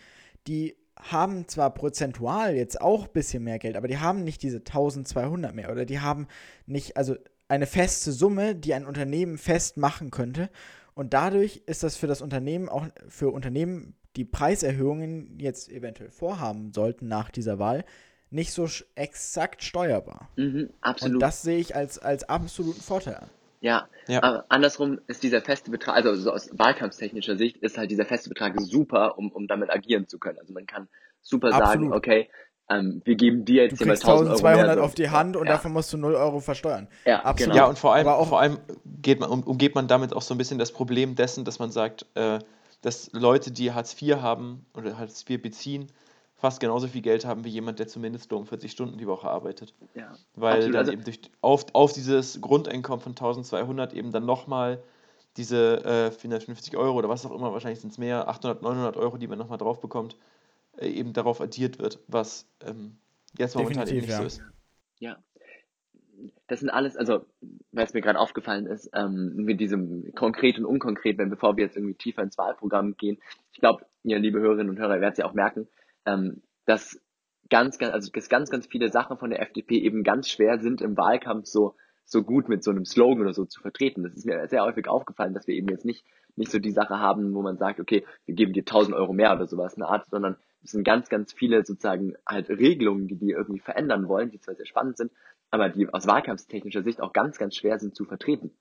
die 0.47 0.75
haben 0.99 1.47
zwar 1.47 1.73
prozentual 1.73 2.55
jetzt 2.55 2.81
auch 2.81 3.05
ein 3.05 3.13
bisschen 3.13 3.43
mehr 3.43 3.59
Geld, 3.59 3.77
aber 3.77 3.87
die 3.87 3.99
haben 3.99 4.23
nicht 4.23 4.41
diese 4.41 4.57
1200 4.57 5.53
mehr 5.53 5.71
oder 5.71 5.85
die 5.85 5.99
haben 5.99 6.27
nicht, 6.65 6.97
also 6.97 7.15
eine 7.47 7.65
feste 7.65 8.11
Summe, 8.11 8.55
die 8.55 8.73
ein 8.73 8.85
Unternehmen 8.85 9.37
fest 9.37 9.77
machen 9.77 10.11
könnte. 10.11 10.49
Und 10.93 11.13
dadurch 11.13 11.63
ist 11.65 11.83
das 11.83 11.95
für 11.95 12.07
das 12.07 12.21
Unternehmen, 12.21 12.69
auch 12.69 12.87
für 13.07 13.29
Unternehmen, 13.29 13.95
die 14.15 14.25
Preiserhöhungen 14.25 15.39
jetzt 15.39 15.69
eventuell 15.69 16.09
vorhaben 16.09 16.73
sollten 16.73 17.07
nach 17.07 17.29
dieser 17.29 17.59
Wahl, 17.59 17.85
nicht 18.29 18.51
so 18.53 18.67
exakt 18.95 19.63
steuerbar. 19.63 20.29
Mhm, 20.35 20.63
Und 20.65 20.73
absolut. 20.81 21.21
das 21.21 21.41
sehe 21.41 21.59
ich 21.59 21.75
als, 21.75 21.97
als 21.99 22.27
absoluten 22.27 22.81
Vorteil 22.81 23.15
an. 23.15 23.29
Ja, 23.59 23.87
Ja. 24.07 24.21
aber 24.21 24.45
andersrum 24.49 24.99
ist 25.07 25.23
dieser 25.23 25.41
feste 25.41 25.71
Betrag, 25.71 25.95
also 25.95 26.13
so 26.15 26.31
aus 26.31 26.49
wahlkampftechnischer 26.51 27.37
Sicht, 27.37 27.57
ist 27.57 27.77
halt 27.77 27.89
dieser 27.89 28.05
feste 28.05 28.29
Betrag 28.29 28.53
super, 28.61 29.17
um, 29.17 29.31
um 29.31 29.47
damit 29.47 29.71
agieren 29.71 30.07
zu 30.07 30.19
können. 30.19 30.37
Also 30.39 30.53
man 30.53 30.65
kann 30.67 30.87
super 31.21 31.51
sagen, 31.51 31.63
Absolut. 31.63 31.93
okay, 31.95 32.29
ähm, 32.69 33.01
wir 33.05 33.15
geben 33.15 33.45
dir 33.45 33.63
jetzt 33.63 33.73
Du 33.73 33.77
hier 33.77 33.87
mal 33.87 33.93
kriegst 33.93 34.03
1000 34.05 34.29
Euro 34.29 34.41
mehr. 34.43 34.49
1200 34.51 34.77
so. 34.77 34.83
auf 34.83 34.93
die 34.93 35.09
Hand 35.09 35.35
und 35.37 35.45
ja. 35.47 35.53
davon 35.53 35.71
musst 35.73 35.91
du 35.93 35.97
0 35.97 36.15
Euro 36.15 36.39
versteuern. 36.41 36.87
Ja, 37.05 37.23
Absolut. 37.23 37.53
genau. 37.53 37.55
Ja, 37.55 37.69
und 37.69 37.79
vor 37.79 37.93
allem, 37.95 38.07
Aber 38.07 38.17
auch- 38.19 38.27
vor 38.27 38.41
allem 38.41 38.59
geht 39.01 39.19
man, 39.21 39.29
um, 39.29 39.41
umgeht 39.43 39.73
man 39.73 39.87
damit 39.87 40.13
auch 40.13 40.21
so 40.21 40.33
ein 40.33 40.37
bisschen 40.37 40.59
das 40.59 40.71
Problem 40.71 41.15
dessen, 41.15 41.43
dass 41.45 41.57
man 41.59 41.71
sagt, 41.71 42.05
äh, 42.15 42.39
dass 42.81 43.09
Leute, 43.13 43.51
die 43.51 43.71
Hartz 43.71 43.99
IV 43.99 44.17
haben 44.17 44.65
oder 44.75 44.97
Hartz 44.99 45.25
IV 45.27 45.41
beziehen, 45.41 45.87
fast 46.37 46.59
genauso 46.59 46.87
viel 46.87 47.01
Geld 47.01 47.25
haben 47.25 47.43
wie 47.43 47.49
jemand, 47.49 47.79
der 47.79 47.87
zumindest 47.87 48.31
um 48.31 48.45
40 48.45 48.71
Stunden 48.71 48.97
die 48.97 49.07
Woche 49.07 49.27
arbeitet. 49.27 49.73
Ja, 49.95 50.15
Weil 50.35 50.53
absolut. 50.53 50.75
dann 50.75 50.79
Also- 50.79 50.91
eben 50.93 51.03
durch, 51.03 51.19
auf, 51.41 51.65
auf 51.73 51.93
dieses 51.93 52.39
Grundeinkommen 52.41 53.01
von 53.01 53.13
1200 53.13 53.93
eben 53.93 54.11
dann 54.11 54.25
nochmal 54.25 54.81
diese 55.35 55.83
äh, 55.85 56.11
450 56.11 56.77
Euro 56.77 56.97
oder 56.97 57.09
was 57.09 57.25
auch 57.25 57.31
immer, 57.31 57.53
wahrscheinlich 57.53 57.79
sind 57.79 57.91
es 57.91 57.97
mehr, 57.97 58.27
800, 58.27 58.61
900 58.61 58.97
Euro, 58.97 59.17
die 59.17 59.27
man 59.27 59.37
nochmal 59.37 59.57
drauf 59.57 59.79
bekommt, 59.79 60.15
äh, 60.77 60.87
eben 60.87 61.13
darauf 61.13 61.41
addiert 61.41 61.79
wird, 61.79 61.99
was 62.07 62.47
ähm, 62.65 62.97
jetzt 63.37 63.55
momentan 63.55 63.87
eben 63.87 64.01
Definitiv, 64.01 64.07
nicht 64.07 64.15
so 64.15 64.21
ja. 64.21 64.27
ist. 64.27 64.41
Ja. 64.99 65.17
Das 66.47 66.61
sind 66.61 66.69
alles, 66.71 66.97
also, 66.97 67.25
weil 67.71 67.85
es 67.85 67.93
mir 67.93 68.01
gerade 68.01 68.19
aufgefallen 68.19 68.65
ist, 68.65 68.89
ähm, 68.93 69.35
mit 69.35 69.59
diesem 69.59 70.13
konkret 70.15 70.57
und 70.57 70.65
unkonkret, 70.65 71.19
wenn 71.19 71.29
bevor 71.29 71.57
wir 71.57 71.65
jetzt 71.65 71.77
irgendwie 71.77 71.93
tiefer 71.93 72.23
ins 72.23 72.37
Wahlprogramm 72.39 72.97
gehen, 72.97 73.19
ich 73.51 73.59
glaube, 73.59 73.85
ihr 74.03 74.17
liebe 74.17 74.39
Hörerinnen 74.39 74.69
und 74.69 74.79
Hörer, 74.79 74.95
ihr 74.95 75.01
werdet 75.01 75.19
es 75.19 75.19
ja 75.19 75.25
auch 75.25 75.33
merken, 75.33 75.67
ähm, 76.07 76.41
dass 76.65 76.99
ganz, 77.49 77.77
ganz, 77.77 77.93
also 77.93 78.11
dass 78.11 78.29
ganz, 78.29 78.49
ganz 78.49 78.65
viele 78.65 78.89
Sachen 78.89 79.17
von 79.17 79.29
der 79.29 79.41
FDP 79.41 79.77
eben 79.79 80.03
ganz 80.03 80.29
schwer 80.29 80.59
sind 80.59 80.81
im 80.81 80.97
Wahlkampf 80.97 81.45
so, 81.45 81.75
so 82.05 82.23
gut 82.23 82.49
mit 82.49 82.63
so 82.63 82.71
einem 82.71 82.85
Slogan 82.85 83.21
oder 83.21 83.33
so 83.33 83.45
zu 83.45 83.61
vertreten. 83.61 84.03
Das 84.03 84.13
ist 84.15 84.25
mir 84.25 84.47
sehr 84.47 84.63
häufig 84.63 84.87
aufgefallen, 84.87 85.33
dass 85.33 85.47
wir 85.47 85.55
eben 85.55 85.67
jetzt 85.69 85.85
nicht, 85.85 86.05
nicht 86.35 86.51
so 86.51 86.59
die 86.59 86.71
Sache 86.71 86.99
haben, 86.99 87.33
wo 87.33 87.41
man 87.41 87.57
sagt, 87.57 87.79
okay, 87.79 88.05
wir 88.25 88.35
geben 88.35 88.53
dir 88.53 88.61
1000 88.61 88.95
Euro 88.95 89.13
mehr 89.13 89.33
oder 89.33 89.47
sowas 89.47 89.75
eine 89.75 89.87
Art, 89.87 90.09
sondern 90.09 90.37
es 90.63 90.71
sind 90.71 90.83
ganz, 90.83 91.09
ganz 91.09 91.33
viele 91.33 91.65
sozusagen 91.65 92.15
halt 92.25 92.49
Regelungen, 92.49 93.07
die 93.07 93.17
die 93.17 93.31
irgendwie 93.31 93.59
verändern 93.59 94.07
wollen, 94.07 94.31
die 94.31 94.39
zwar 94.39 94.55
sehr 94.55 94.65
spannend 94.65 94.97
sind, 94.97 95.11
aber 95.51 95.69
die 95.69 95.87
aus 95.93 96.07
wahlkampftechnischer 96.07 96.83
Sicht 96.83 97.01
auch 97.01 97.13
ganz, 97.13 97.37
ganz 97.37 97.55
schwer 97.55 97.79
sind 97.79 97.95
zu 97.95 98.05
vertreten. 98.05 98.51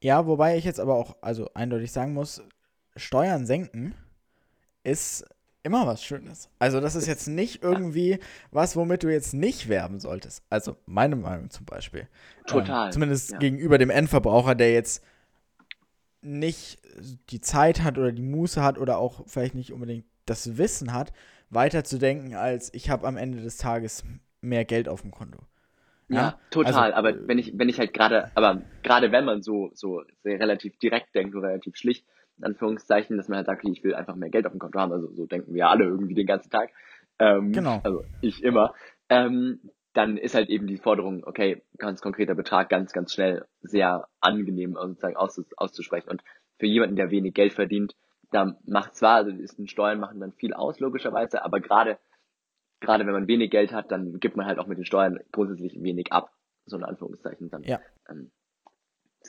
Ja, 0.00 0.26
wobei 0.26 0.56
ich 0.56 0.64
jetzt 0.64 0.80
aber 0.80 0.94
auch 0.94 1.16
also 1.22 1.50
eindeutig 1.54 1.90
sagen 1.90 2.12
muss, 2.14 2.42
Steuern 2.96 3.46
senken 3.46 3.94
ist 4.84 5.28
immer 5.68 5.86
was 5.86 6.02
Schönes. 6.02 6.48
Also 6.58 6.80
das 6.80 6.96
ist 6.96 7.06
jetzt 7.06 7.28
nicht 7.28 7.62
irgendwie 7.62 8.18
was, 8.50 8.74
womit 8.74 9.02
du 9.02 9.08
jetzt 9.08 9.34
nicht 9.34 9.68
werben 9.68 10.00
solltest. 10.00 10.42
Also 10.50 10.76
meine 10.86 11.14
Meinung 11.14 11.50
zum 11.50 11.66
Beispiel. 11.66 12.08
Total. 12.46 12.86
Ähm, 12.86 12.92
zumindest 12.92 13.32
ja. 13.32 13.38
gegenüber 13.38 13.78
dem 13.78 13.90
Endverbraucher, 13.90 14.54
der 14.54 14.72
jetzt 14.72 15.04
nicht 16.22 16.80
die 17.30 17.40
Zeit 17.40 17.82
hat 17.82 17.98
oder 17.98 18.12
die 18.12 18.22
Muße 18.22 18.62
hat 18.62 18.78
oder 18.78 18.98
auch 18.98 19.22
vielleicht 19.26 19.54
nicht 19.54 19.72
unbedingt 19.72 20.06
das 20.26 20.58
Wissen 20.58 20.92
hat, 20.92 21.12
weiterzudenken, 21.50 22.34
als 22.34 22.72
ich 22.74 22.90
habe 22.90 23.06
am 23.06 23.16
Ende 23.16 23.40
des 23.42 23.58
Tages 23.58 24.04
mehr 24.40 24.64
Geld 24.64 24.88
auf 24.88 25.02
dem 25.02 25.10
Konto. 25.10 25.38
Ja, 26.08 26.38
total. 26.50 26.92
Also, 26.92 26.96
aber 26.96 27.28
wenn 27.28 27.38
ich, 27.38 27.52
wenn 27.58 27.68
ich 27.68 27.78
halt 27.78 27.92
gerade, 27.92 28.30
aber 28.34 28.62
gerade 28.82 29.12
wenn 29.12 29.26
man 29.26 29.42
so, 29.42 29.70
so 29.74 30.02
relativ 30.24 30.78
direkt 30.78 31.14
denkt 31.14 31.34
oder 31.34 31.48
relativ 31.48 31.76
schlicht, 31.76 32.06
in 32.38 32.44
Anführungszeichen, 32.44 33.16
dass 33.16 33.28
man 33.28 33.38
halt 33.38 33.46
sagt, 33.46 33.62
okay, 33.62 33.72
ich 33.72 33.84
will 33.84 33.94
einfach 33.94 34.14
mehr 34.16 34.30
Geld 34.30 34.46
auf 34.46 34.52
dem 34.52 34.58
Konto 34.58 34.78
haben, 34.78 34.92
also 34.92 35.08
so 35.12 35.26
denken 35.26 35.54
wir 35.54 35.68
alle 35.68 35.84
irgendwie 35.84 36.14
den 36.14 36.26
ganzen 36.26 36.50
Tag. 36.50 36.70
Ähm, 37.18 37.52
Genau. 37.52 37.80
Also 37.84 38.04
ich 38.20 38.42
immer. 38.42 38.74
Ähm, 39.08 39.60
dann 39.94 40.16
ist 40.16 40.34
halt 40.34 40.48
eben 40.48 40.66
die 40.66 40.76
Forderung, 40.76 41.24
okay, 41.24 41.62
ganz 41.76 42.00
konkreter 42.00 42.34
Betrag 42.34 42.68
ganz, 42.68 42.92
ganz 42.92 43.12
schnell 43.12 43.46
sehr 43.62 44.06
angenehm 44.20 44.76
also 44.76 44.90
sozusagen 44.90 45.16
auszus 45.16 45.46
auszusprechen. 45.56 46.10
Und 46.10 46.22
für 46.58 46.66
jemanden, 46.66 46.96
der 46.96 47.10
wenig 47.10 47.34
Geld 47.34 47.52
verdient, 47.54 47.96
da 48.30 48.56
macht 48.64 48.94
zwar, 48.94 49.16
also 49.16 49.30
ist 49.30 49.58
Steuern 49.70 49.98
machen 49.98 50.20
dann 50.20 50.32
viel 50.32 50.52
aus, 50.52 50.78
logischerweise, 50.78 51.44
aber 51.44 51.60
gerade, 51.60 51.98
gerade 52.80 53.06
wenn 53.06 53.14
man 53.14 53.26
wenig 53.26 53.50
Geld 53.50 53.72
hat, 53.72 53.90
dann 53.90 54.20
gibt 54.20 54.36
man 54.36 54.46
halt 54.46 54.58
auch 54.58 54.66
mit 54.66 54.78
den 54.78 54.84
Steuern 54.84 55.18
grundsätzlich 55.32 55.82
wenig 55.82 56.12
ab. 56.12 56.30
So 56.66 56.76
in 56.76 56.84
Anführungszeichen. 56.84 57.48
Dann 57.50 57.62
Ja. 57.62 57.80
ähm, 58.08 58.30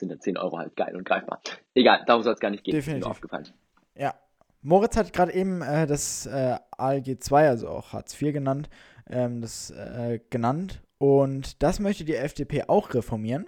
sind 0.00 0.10
dann 0.10 0.20
10 0.20 0.36
Euro 0.36 0.58
halt 0.58 0.76
geil 0.76 0.96
und 0.96 1.04
greifbar. 1.04 1.40
Egal, 1.74 2.02
darum 2.06 2.22
soll 2.22 2.34
es 2.34 2.40
gar 2.40 2.50
nicht 2.50 2.64
gehen. 2.64 2.74
Ist 2.76 2.86
Definitiv. 2.86 3.06
Mir 3.06 3.10
aufgefallen. 3.10 3.48
Ja. 3.96 4.14
Moritz 4.62 4.96
hat 4.96 5.12
gerade 5.12 5.32
eben 5.32 5.62
äh, 5.62 5.86
das 5.86 6.26
äh, 6.26 6.56
ALG 6.76 7.18
2, 7.20 7.48
also 7.48 7.68
auch 7.68 7.92
Hartz 7.92 8.20
IV 8.20 8.32
genannt, 8.32 8.68
ähm, 9.08 9.40
das 9.40 9.70
äh, 9.70 10.20
genannt. 10.28 10.82
Und 10.98 11.62
das 11.62 11.80
möchte 11.80 12.04
die 12.04 12.14
FDP 12.16 12.64
auch 12.68 12.92
reformieren. 12.92 13.46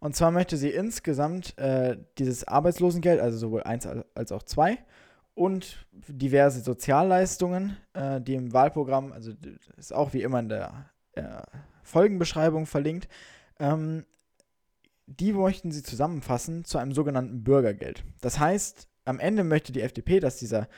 Und 0.00 0.16
zwar 0.16 0.30
möchte 0.30 0.56
sie 0.56 0.70
insgesamt 0.70 1.56
äh, 1.58 1.96
dieses 2.18 2.46
Arbeitslosengeld, 2.46 3.20
also 3.20 3.38
sowohl 3.38 3.62
1 3.62 3.86
als- 4.14 4.32
auch 4.32 4.42
2, 4.42 4.78
und 5.34 5.86
diverse 5.92 6.60
Sozialleistungen, 6.60 7.76
äh, 7.94 8.20
die 8.20 8.34
im 8.34 8.52
Wahlprogramm, 8.52 9.12
also 9.12 9.32
ist 9.76 9.94
auch 9.94 10.12
wie 10.12 10.22
immer 10.22 10.40
in 10.40 10.48
der 10.50 10.90
äh, 11.12 11.22
Folgenbeschreibung 11.82 12.66
verlinkt, 12.66 13.08
ähm, 13.58 14.04
die 15.18 15.32
möchten 15.32 15.72
sie 15.72 15.82
zusammenfassen 15.82 16.64
zu 16.64 16.78
einem 16.78 16.92
sogenannten 16.92 17.42
Bürgergeld. 17.42 18.04
Das 18.20 18.38
heißt, 18.38 18.86
am 19.04 19.18
Ende 19.18 19.42
möchte 19.42 19.72
die 19.72 19.80
FDP, 19.80 20.20
dass 20.20 20.38
dieser, 20.38 20.68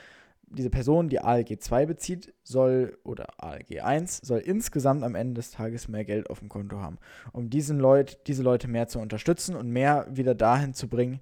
diese 0.47 0.71
Person, 0.71 1.09
die 1.09 1.19
ALG 1.19 1.59
2 1.59 1.85
bezieht, 1.85 2.33
soll, 2.43 2.97
oder 3.03 3.27
ALG 3.37 3.81
1, 3.81 4.17
soll 4.23 4.39
insgesamt 4.39 5.03
am 5.03 5.13
Ende 5.13 5.35
des 5.35 5.51
Tages 5.51 5.87
mehr 5.87 6.03
Geld 6.03 6.29
auf 6.29 6.39
dem 6.39 6.49
Konto 6.49 6.79
haben, 6.79 6.97
um 7.31 7.49
diesen 7.49 7.79
Leut, 7.79 8.19
diese 8.25 8.41
Leute 8.41 8.67
mehr 8.67 8.87
zu 8.87 8.99
unterstützen 8.99 9.55
und 9.55 9.69
mehr 9.69 10.07
wieder 10.09 10.33
dahin 10.33 10.73
zu 10.73 10.87
bringen, 10.87 11.19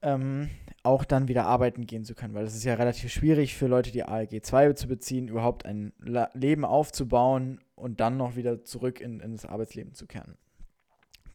ähm, 0.00 0.50
auch 0.84 1.04
dann 1.04 1.26
wieder 1.26 1.46
arbeiten 1.46 1.86
gehen 1.86 2.04
zu 2.04 2.14
können, 2.14 2.34
weil 2.34 2.44
es 2.44 2.54
ist 2.54 2.64
ja 2.64 2.74
relativ 2.74 3.10
schwierig 3.10 3.56
für 3.56 3.66
Leute, 3.66 3.90
die 3.90 4.04
ALG 4.04 4.40
2 4.40 4.74
zu 4.74 4.86
beziehen, 4.86 5.26
überhaupt 5.26 5.66
ein 5.66 5.92
Leben 6.34 6.64
aufzubauen 6.64 7.58
und 7.74 7.98
dann 7.98 8.16
noch 8.16 8.36
wieder 8.36 8.62
zurück 8.62 9.00
in, 9.00 9.18
in 9.18 9.32
das 9.32 9.44
Arbeitsleben 9.44 9.94
zu 9.94 10.06
kehren. 10.06 10.36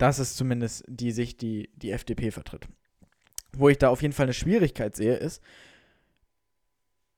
Das 0.03 0.19
ist 0.19 0.35
zumindest 0.35 0.83
die 0.89 1.11
Sicht, 1.11 1.41
die 1.41 1.69
die 1.77 1.91
FDP 1.91 2.29
vertritt. 2.29 2.67
Wo 3.53 3.69
ich 3.69 3.77
da 3.77 3.87
auf 3.87 4.01
jeden 4.01 4.13
Fall 4.13 4.25
eine 4.25 4.33
Schwierigkeit 4.33 4.97
sehe, 4.97 5.15
ist, 5.15 5.41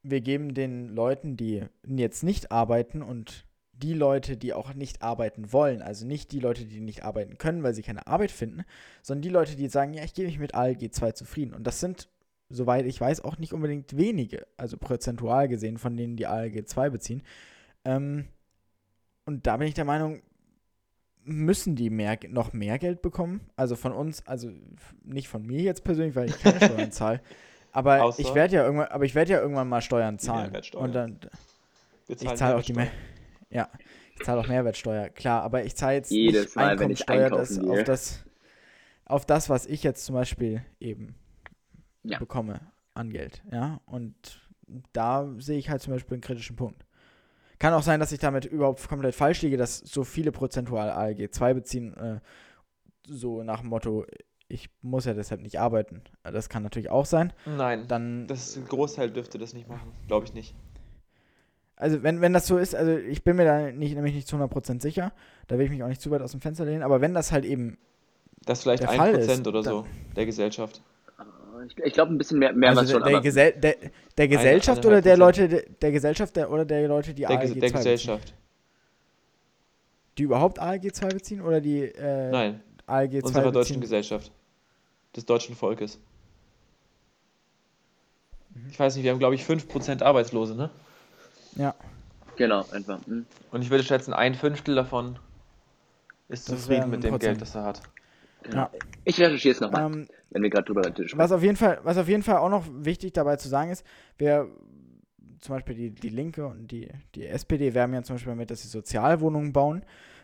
wir 0.03 0.21
geben 0.21 0.53
den 0.53 0.89
Leuten, 0.89 1.35
die 1.35 1.63
jetzt 1.87 2.21
nicht 2.21 2.51
arbeiten 2.51 3.01
und 3.01 3.47
die 3.71 3.95
Leute, 3.95 4.37
die 4.37 4.53
auch 4.53 4.75
nicht 4.75 5.01
arbeiten 5.01 5.51
wollen, 5.51 5.81
also 5.81 6.05
nicht 6.05 6.31
die 6.31 6.39
Leute, 6.39 6.65
die 6.65 6.79
nicht 6.79 7.01
arbeiten 7.01 7.39
können, 7.39 7.63
weil 7.63 7.73
sie 7.73 7.81
keine 7.81 8.05
Arbeit 8.05 8.29
finden, 8.29 8.63
sondern 9.01 9.23
die 9.23 9.29
Leute, 9.29 9.55
die 9.55 9.67
sagen, 9.67 9.95
ja, 9.95 10.03
ich 10.03 10.13
gebe 10.13 10.27
mich 10.27 10.37
mit 10.37 10.53
ALG 10.53 10.93
2 10.93 11.13
zufrieden. 11.13 11.55
Und 11.55 11.65
das 11.65 11.79
sind, 11.79 12.07
soweit 12.49 12.85
ich 12.85 13.01
weiß, 13.01 13.21
auch 13.21 13.39
nicht 13.39 13.53
unbedingt 13.53 13.97
wenige, 13.97 14.45
also 14.57 14.77
prozentual 14.77 15.47
gesehen, 15.47 15.79
von 15.79 15.97
denen 15.97 16.17
die 16.17 16.27
ALG 16.27 16.67
2 16.67 16.91
beziehen. 16.91 17.23
Ähm, 17.83 18.27
und 19.25 19.47
da 19.47 19.57
bin 19.57 19.67
ich 19.67 19.73
der 19.73 19.85
Meinung, 19.85 20.21
müssen 21.25 21.75
die 21.75 21.89
mehr, 21.89 22.17
noch 22.29 22.53
mehr 22.53 22.79
Geld 22.79 23.01
bekommen? 23.01 23.41
Also 23.55 23.75
von 23.75 23.91
uns, 23.91 24.25
also 24.27 24.49
nicht 25.03 25.27
von 25.27 25.45
mir 25.45 25.61
jetzt 25.61 25.83
persönlich, 25.83 26.15
weil 26.15 26.29
ich 26.29 26.39
keine 26.39 26.57
Steuern 26.63 26.91
zahle. 26.91 27.21
Aber 27.71 28.01
Außer- 28.03 28.19
ich 28.19 28.33
werde 28.33 28.55
ja 28.55 28.63
irgendwann, 28.63 28.87
aber 28.87 29.03
ich 29.05 29.15
werde 29.15 29.33
ja 29.33 29.41
irgendwann 29.41 29.67
mal 29.67 29.81
Steuern 29.81 30.17
zahlen. 30.19 30.55
Und 30.75 30.95
dann, 30.95 31.19
ich 32.07 32.17
zahle 32.35 32.55
auch 32.55 32.61
die 32.61 32.73
mehr. 32.73 32.85
Mehrwertsteuer. 32.85 33.49
Ja, 33.49 33.69
ich 34.17 34.23
zahle 34.25 34.39
auch 34.41 34.47
Mehrwertsteuer, 34.47 35.09
klar, 35.09 35.41
aber 35.43 35.65
ich 35.65 35.75
zahle 35.75 35.95
jetzt 35.95 36.11
Jedes 36.11 36.45
nicht 36.45 36.55
Mal, 36.55 36.79
wenn 36.79 36.89
ich 36.89 37.07
Einkommensteuer 37.09 37.29
das, 37.29 37.59
auf 37.59 37.83
das 37.83 38.25
auf 39.07 39.25
das, 39.25 39.49
was 39.49 39.65
ich 39.67 39.83
jetzt 39.83 40.05
zum 40.05 40.15
Beispiel 40.15 40.63
eben 40.79 41.15
Ja. 42.03 42.17
bekomme 42.17 42.59
an 42.93 43.09
Geld, 43.09 43.43
ja. 43.51 43.81
Und 43.85 44.15
da 44.93 45.29
sehe 45.37 45.57
ich 45.59 45.69
halt 45.69 45.81
zum 45.81 45.93
Beispiel 45.93 46.15
einen 46.15 46.21
kritischen 46.21 46.55
Punkt. 46.55 46.84
Kann 47.59 47.73
auch 47.73 47.83
sein, 47.83 47.99
dass 47.99 48.11
ich 48.11 48.19
damit 48.19 48.45
überhaupt 48.45 48.87
komplett 48.87 49.15
falsch 49.15 49.41
liege, 49.41 49.57
dass 49.57 49.79
so 49.79 50.03
viele 50.03 50.31
prozentual 50.31 50.89
ALG 50.89 51.31
2 51.31 51.53
beziehen, 51.53 51.95
äh, 51.95 52.19
so 53.07 53.43
nach 53.43 53.61
dem 53.61 53.69
Motto, 53.69 54.05
ich 54.47 54.69
muss 54.81 55.05
ja 55.05 55.13
deshalb 55.13 55.41
nicht 55.41 55.59
arbeiten. 55.59 56.01
Das 56.23 56.49
kann 56.49 56.63
natürlich 56.63 56.89
auch 56.89 57.05
sein. 57.05 57.33
Nein, 57.45 57.87
Dann 57.87 58.27
das 58.27 58.55
ein 58.55 58.65
Großteil 58.65 59.09
dürfte 59.11 59.37
das 59.37 59.53
nicht 59.53 59.67
machen. 59.67 59.91
Glaube 60.07 60.25
ich 60.25 60.33
nicht. 60.33 60.53
Also, 61.77 62.03
wenn, 62.03 62.21
wenn 62.21 62.31
das 62.31 62.47
so 62.47 62.57
ist, 62.57 62.73
also 62.73 62.95
ich 62.95 63.23
bin 63.23 63.35
mir 63.35 63.43
da 63.43 63.71
nicht, 63.71 63.95
nämlich 63.95 64.15
nicht 64.15 64.27
zu 64.27 64.37
100% 64.37 64.81
sicher, 64.81 65.11
da 65.47 65.57
will 65.57 65.65
ich 65.65 65.71
mich 65.71 65.83
auch 65.83 65.89
nicht 65.89 66.01
zu 66.01 66.09
weit 66.09 66.21
aus 66.21 66.31
dem 66.31 66.39
Fenster 66.39 66.63
lehnen, 66.63 66.83
aber 66.83 67.01
wenn 67.01 67.13
das 67.13 67.33
halt 67.33 67.43
eben, 67.43 67.77
Das 68.45 68.61
vielleicht 68.63 68.83
Der 68.83 68.91
ein 68.91 68.97
Fall 68.97 69.11
Prozent 69.13 69.41
ist, 69.41 69.47
oder 69.47 69.61
so 69.61 69.85
der 70.15 70.25
Gesellschaft. 70.25 70.81
Ich, 71.63 71.77
ich 71.77 71.93
glaube, 71.93 72.13
ein 72.13 72.17
bisschen 72.17 72.39
mehr, 72.39 72.53
mehr 72.53 72.71
was 72.71 72.79
also 72.79 72.93
schon, 72.93 73.03
der, 73.03 73.11
der, 73.13 73.21
Gesell, 73.21 73.51
der, 73.53 73.75
der 74.17 74.27
Gesellschaft 74.27 74.79
eine 74.79 74.87
oder 74.87 75.01
der. 75.01 75.17
Leute, 75.17 75.47
der, 75.49 75.63
der 75.81 75.91
Gesellschaft 75.91 76.35
der, 76.35 76.51
oder 76.51 76.65
der 76.65 76.87
Leute, 76.87 77.13
die 77.13 77.21
Der, 77.21 77.29
ALG 77.31 77.41
Ges 77.41 77.49
2 77.51 77.53
der 77.53 77.59
beziehen? 77.61 77.77
Gesellschaft. 77.77 78.33
Die 80.17 80.23
überhaupt 80.23 80.59
ALG 80.59 80.93
2 80.93 81.07
beziehen 81.09 81.41
oder 81.41 81.61
die 81.61 81.81
äh, 81.83 82.31
Nein, 82.31 82.61
ALG 82.87 83.19
2 83.21 83.27
unserer 83.27 83.43
deutschen 83.51 83.57
beziehen? 83.75 83.81
Gesellschaft. 83.81 84.31
Des 85.15 85.25
deutschen 85.25 85.55
Volkes. 85.55 85.99
Mhm. 88.53 88.67
Ich 88.71 88.79
weiß 88.79 88.95
nicht, 88.95 89.03
wir 89.03 89.11
haben 89.11 89.19
glaube 89.19 89.35
ich 89.35 89.43
5% 89.43 90.03
Arbeitslose, 90.03 90.55
ne? 90.55 90.69
Ja, 91.55 91.73
genau, 92.35 92.65
einfach. 92.71 92.99
hm. 93.05 93.25
Und 93.51 93.61
ich 93.61 93.69
würde 93.69 93.83
schätzen, 93.83 94.13
ein 94.13 94.35
Fünftel 94.35 94.75
davon 94.75 95.17
ist 96.27 96.49
Das 96.49 96.61
zufrieden 96.61 96.89
mit 96.89 97.03
dem 97.03 97.11
Prozent. 97.11 97.39
Geld, 97.39 97.41
das 97.41 97.55
er 97.55 97.63
hat. 97.63 97.81
ja. 98.51 98.69
Ich 99.05 99.19
recherchiere 99.19 99.53
es 99.53 99.61
nochmal, 99.61 99.85
Ähm, 99.85 100.07
wenn 100.29 100.43
wir 100.43 100.49
gerade 100.49 100.65
drüber 100.65 100.83
sprechen. 100.83 101.17
Was 101.17 101.31
auf 101.31 101.43
jeden 101.43 101.55
Fall, 101.55 101.79
was 101.83 101.97
auf 101.97 102.07
jeden 102.07 102.23
Fall 102.23 102.37
auch 102.37 102.49
noch 102.49 102.65
wichtig 102.71 103.13
dabei 103.13 103.35
zu 103.37 103.47
sagen 103.47 103.71
ist, 103.71 103.85
wir 104.17 104.49
zum 105.39 105.55
Beispiel 105.55 105.75
die, 105.75 105.91
die 105.91 106.09
Linke 106.09 106.47
und 106.47 106.71
die, 106.71 106.89
die 107.13 107.25
SPD 107.25 107.73
werben 107.73 107.93
ja 107.93 108.03
zum 108.03 108.15
Beispiel 108.15 108.31
damit, 108.31 108.51
dass 108.51 108.63
sie 108.63 108.67
Sozialwohnungen 108.67 109.53
bauen. 109.53 109.83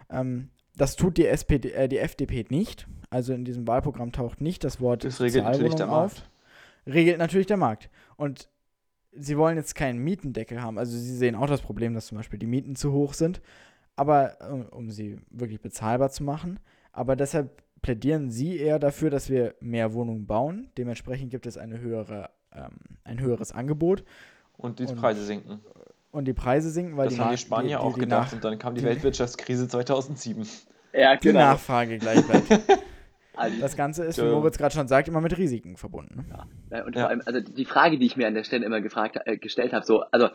Ähm, 0.09 0.49
das 0.75 0.95
tut 0.95 1.17
die 1.17 1.27
SPD, 1.27 1.71
äh, 1.71 1.87
die 1.87 1.99
FDP 1.99 2.45
nicht. 2.49 2.87
Also 3.09 3.33
in 3.33 3.45
diesem 3.45 3.67
Wahlprogramm 3.67 4.11
taucht 4.11 4.41
nicht 4.41 4.63
das 4.63 4.81
Wort 4.81 5.03
Das 5.03 5.21
regelt 5.21 5.43
natürlich 5.43 5.75
der 5.75 5.87
Markt. 5.87 6.29
Regelt 6.87 7.17
natürlich 7.19 7.47
der 7.47 7.57
Markt. 7.57 7.89
Und 8.15 8.49
sie 9.11 9.37
wollen 9.37 9.57
jetzt 9.57 9.75
keinen 9.75 9.99
Mietendeckel 9.99 10.61
haben. 10.61 10.77
Also 10.77 10.97
sie 10.97 11.15
sehen 11.15 11.35
auch 11.35 11.47
das 11.47 11.61
Problem, 11.61 11.93
dass 11.93 12.07
zum 12.07 12.17
Beispiel 12.17 12.39
die 12.39 12.47
Mieten 12.47 12.75
zu 12.75 12.91
hoch 12.91 13.13
sind. 13.13 13.41
Aber 13.95 14.37
um, 14.49 14.65
um 14.67 14.89
sie 14.89 15.19
wirklich 15.29 15.61
bezahlbar 15.61 16.09
zu 16.09 16.23
machen. 16.23 16.59
Aber 16.93 17.15
deshalb 17.15 17.61
plädieren 17.81 18.29
sie 18.31 18.57
eher 18.57 18.79
dafür, 18.79 19.09
dass 19.09 19.29
wir 19.29 19.55
mehr 19.59 19.93
Wohnungen 19.93 20.25
bauen. 20.27 20.69
Dementsprechend 20.77 21.31
gibt 21.31 21.45
es 21.45 21.57
eine 21.57 21.79
höhere, 21.79 22.29
ähm, 22.53 22.77
ein 23.03 23.19
höheres 23.19 23.51
Angebot. 23.51 24.03
Und 24.57 24.79
die 24.79 24.85
Und- 24.85 24.95
Preise 24.97 25.23
sinken. 25.25 25.61
und 26.11 26.25
die 26.25 26.33
Preise 26.33 26.69
sinken, 26.69 26.97
weil 26.97 27.05
Das 27.05 27.15
die 27.15 27.19
haben 27.21 27.31
die 27.31 27.37
Spanier 27.37 27.67
die, 27.69 27.75
auch 27.77 27.93
die, 27.95 28.01
gedacht 28.01 28.27
Nach 28.27 28.33
und 28.33 28.43
dann 28.43 28.59
kam 28.59 28.75
die 28.75 28.81
die- 28.81 28.87
Weltwirtschaftskrise 28.87 29.67
2007. 29.67 30.45
Ja, 30.93 31.15
die 31.15 31.27
genau. 31.29 31.39
Nachfrage 31.39 31.97
gleich 31.97 32.25
bleibt. 32.25 32.47
Also, 33.33 33.59
Das 33.61 33.77
Ganze 33.77 34.03
ist, 34.03 34.17
wie. 34.21 34.29
Moritz 34.29 34.57
gerade 34.57 34.75
schon 34.75 34.89
sagt, 34.89 35.07
immer 35.07 35.21
mit 35.21 35.35
Risiken 35.37 35.77
verbunden. 35.77 36.25
Ne? 36.29 36.45
Ja, 36.69 36.85
und 36.85 36.95
Ja. 36.95 37.03
vor 37.03 37.09
allem, 37.09 37.21
also 37.25 37.39
die 37.39 37.63
Frage, 37.65 37.97
die 37.97 38.05
ich 38.05 38.17
mir 38.17 38.27
an 38.27 38.33
der 38.35 38.43
Stelle 38.43 38.65
immer 38.65 38.81
gefragt, 38.81 39.17
äh, 39.25 39.37
gestellt 39.37 39.71
habe, 39.71 39.85
so, 39.85 40.01
also 40.11 40.27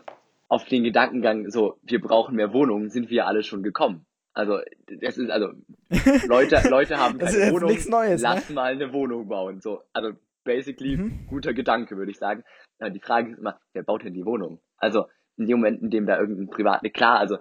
auf 0.49 0.65
den 0.65 0.83
Gedankengang, 0.83 1.49
so, 1.51 1.77
wir 1.83 2.01
brauchen 2.01 2.35
mehr 2.35 2.51
Wohnungen, 2.53 2.89
sind 2.89 3.11
wir 3.11 3.27
alle 3.27 3.43
schon 3.43 3.61
gekommen. 3.61 4.06
Also, 4.37 4.59
das 5.01 5.17
ist, 5.17 5.31
also, 5.31 5.49
Leute, 6.27 6.61
Leute 6.69 6.97
haben 6.97 7.17
Das 7.17 7.31
keine 7.31 7.37
ist 7.37 7.43
jetzt 7.45 7.53
Wohnung, 7.53 7.69
nichts 7.71 7.89
Neues, 7.89 8.21
ne? 8.21 8.27
lass 8.29 8.49
mal 8.51 8.71
eine 8.71 8.93
Wohnung 8.93 9.27
bauen, 9.27 9.61
so. 9.61 9.81
Also, 9.93 10.11
basically, 10.43 10.95
Mhm. 10.97 11.25
guter 11.27 11.53
Gedanke, 11.53 11.97
würde 11.97 12.11
ich 12.11 12.19
sagen. 12.19 12.43
Ja, 12.79 12.89
die 12.89 12.99
Frage 12.99 13.31
ist 13.31 13.39
immer, 13.39 13.59
wer 13.73 13.81
baut 13.81 14.03
denn 14.03 14.13
die 14.13 14.25
Wohnung? 14.25 14.59
Also, 14.77 15.05
in 15.37 15.47
dem 15.47 15.57
Moment, 15.57 15.81
in 15.81 15.89
dem 15.89 16.05
da 16.05 16.19
irgendein 16.19 16.49
Privat, 16.49 16.81
klar, 16.93 17.19
also, 17.19 17.39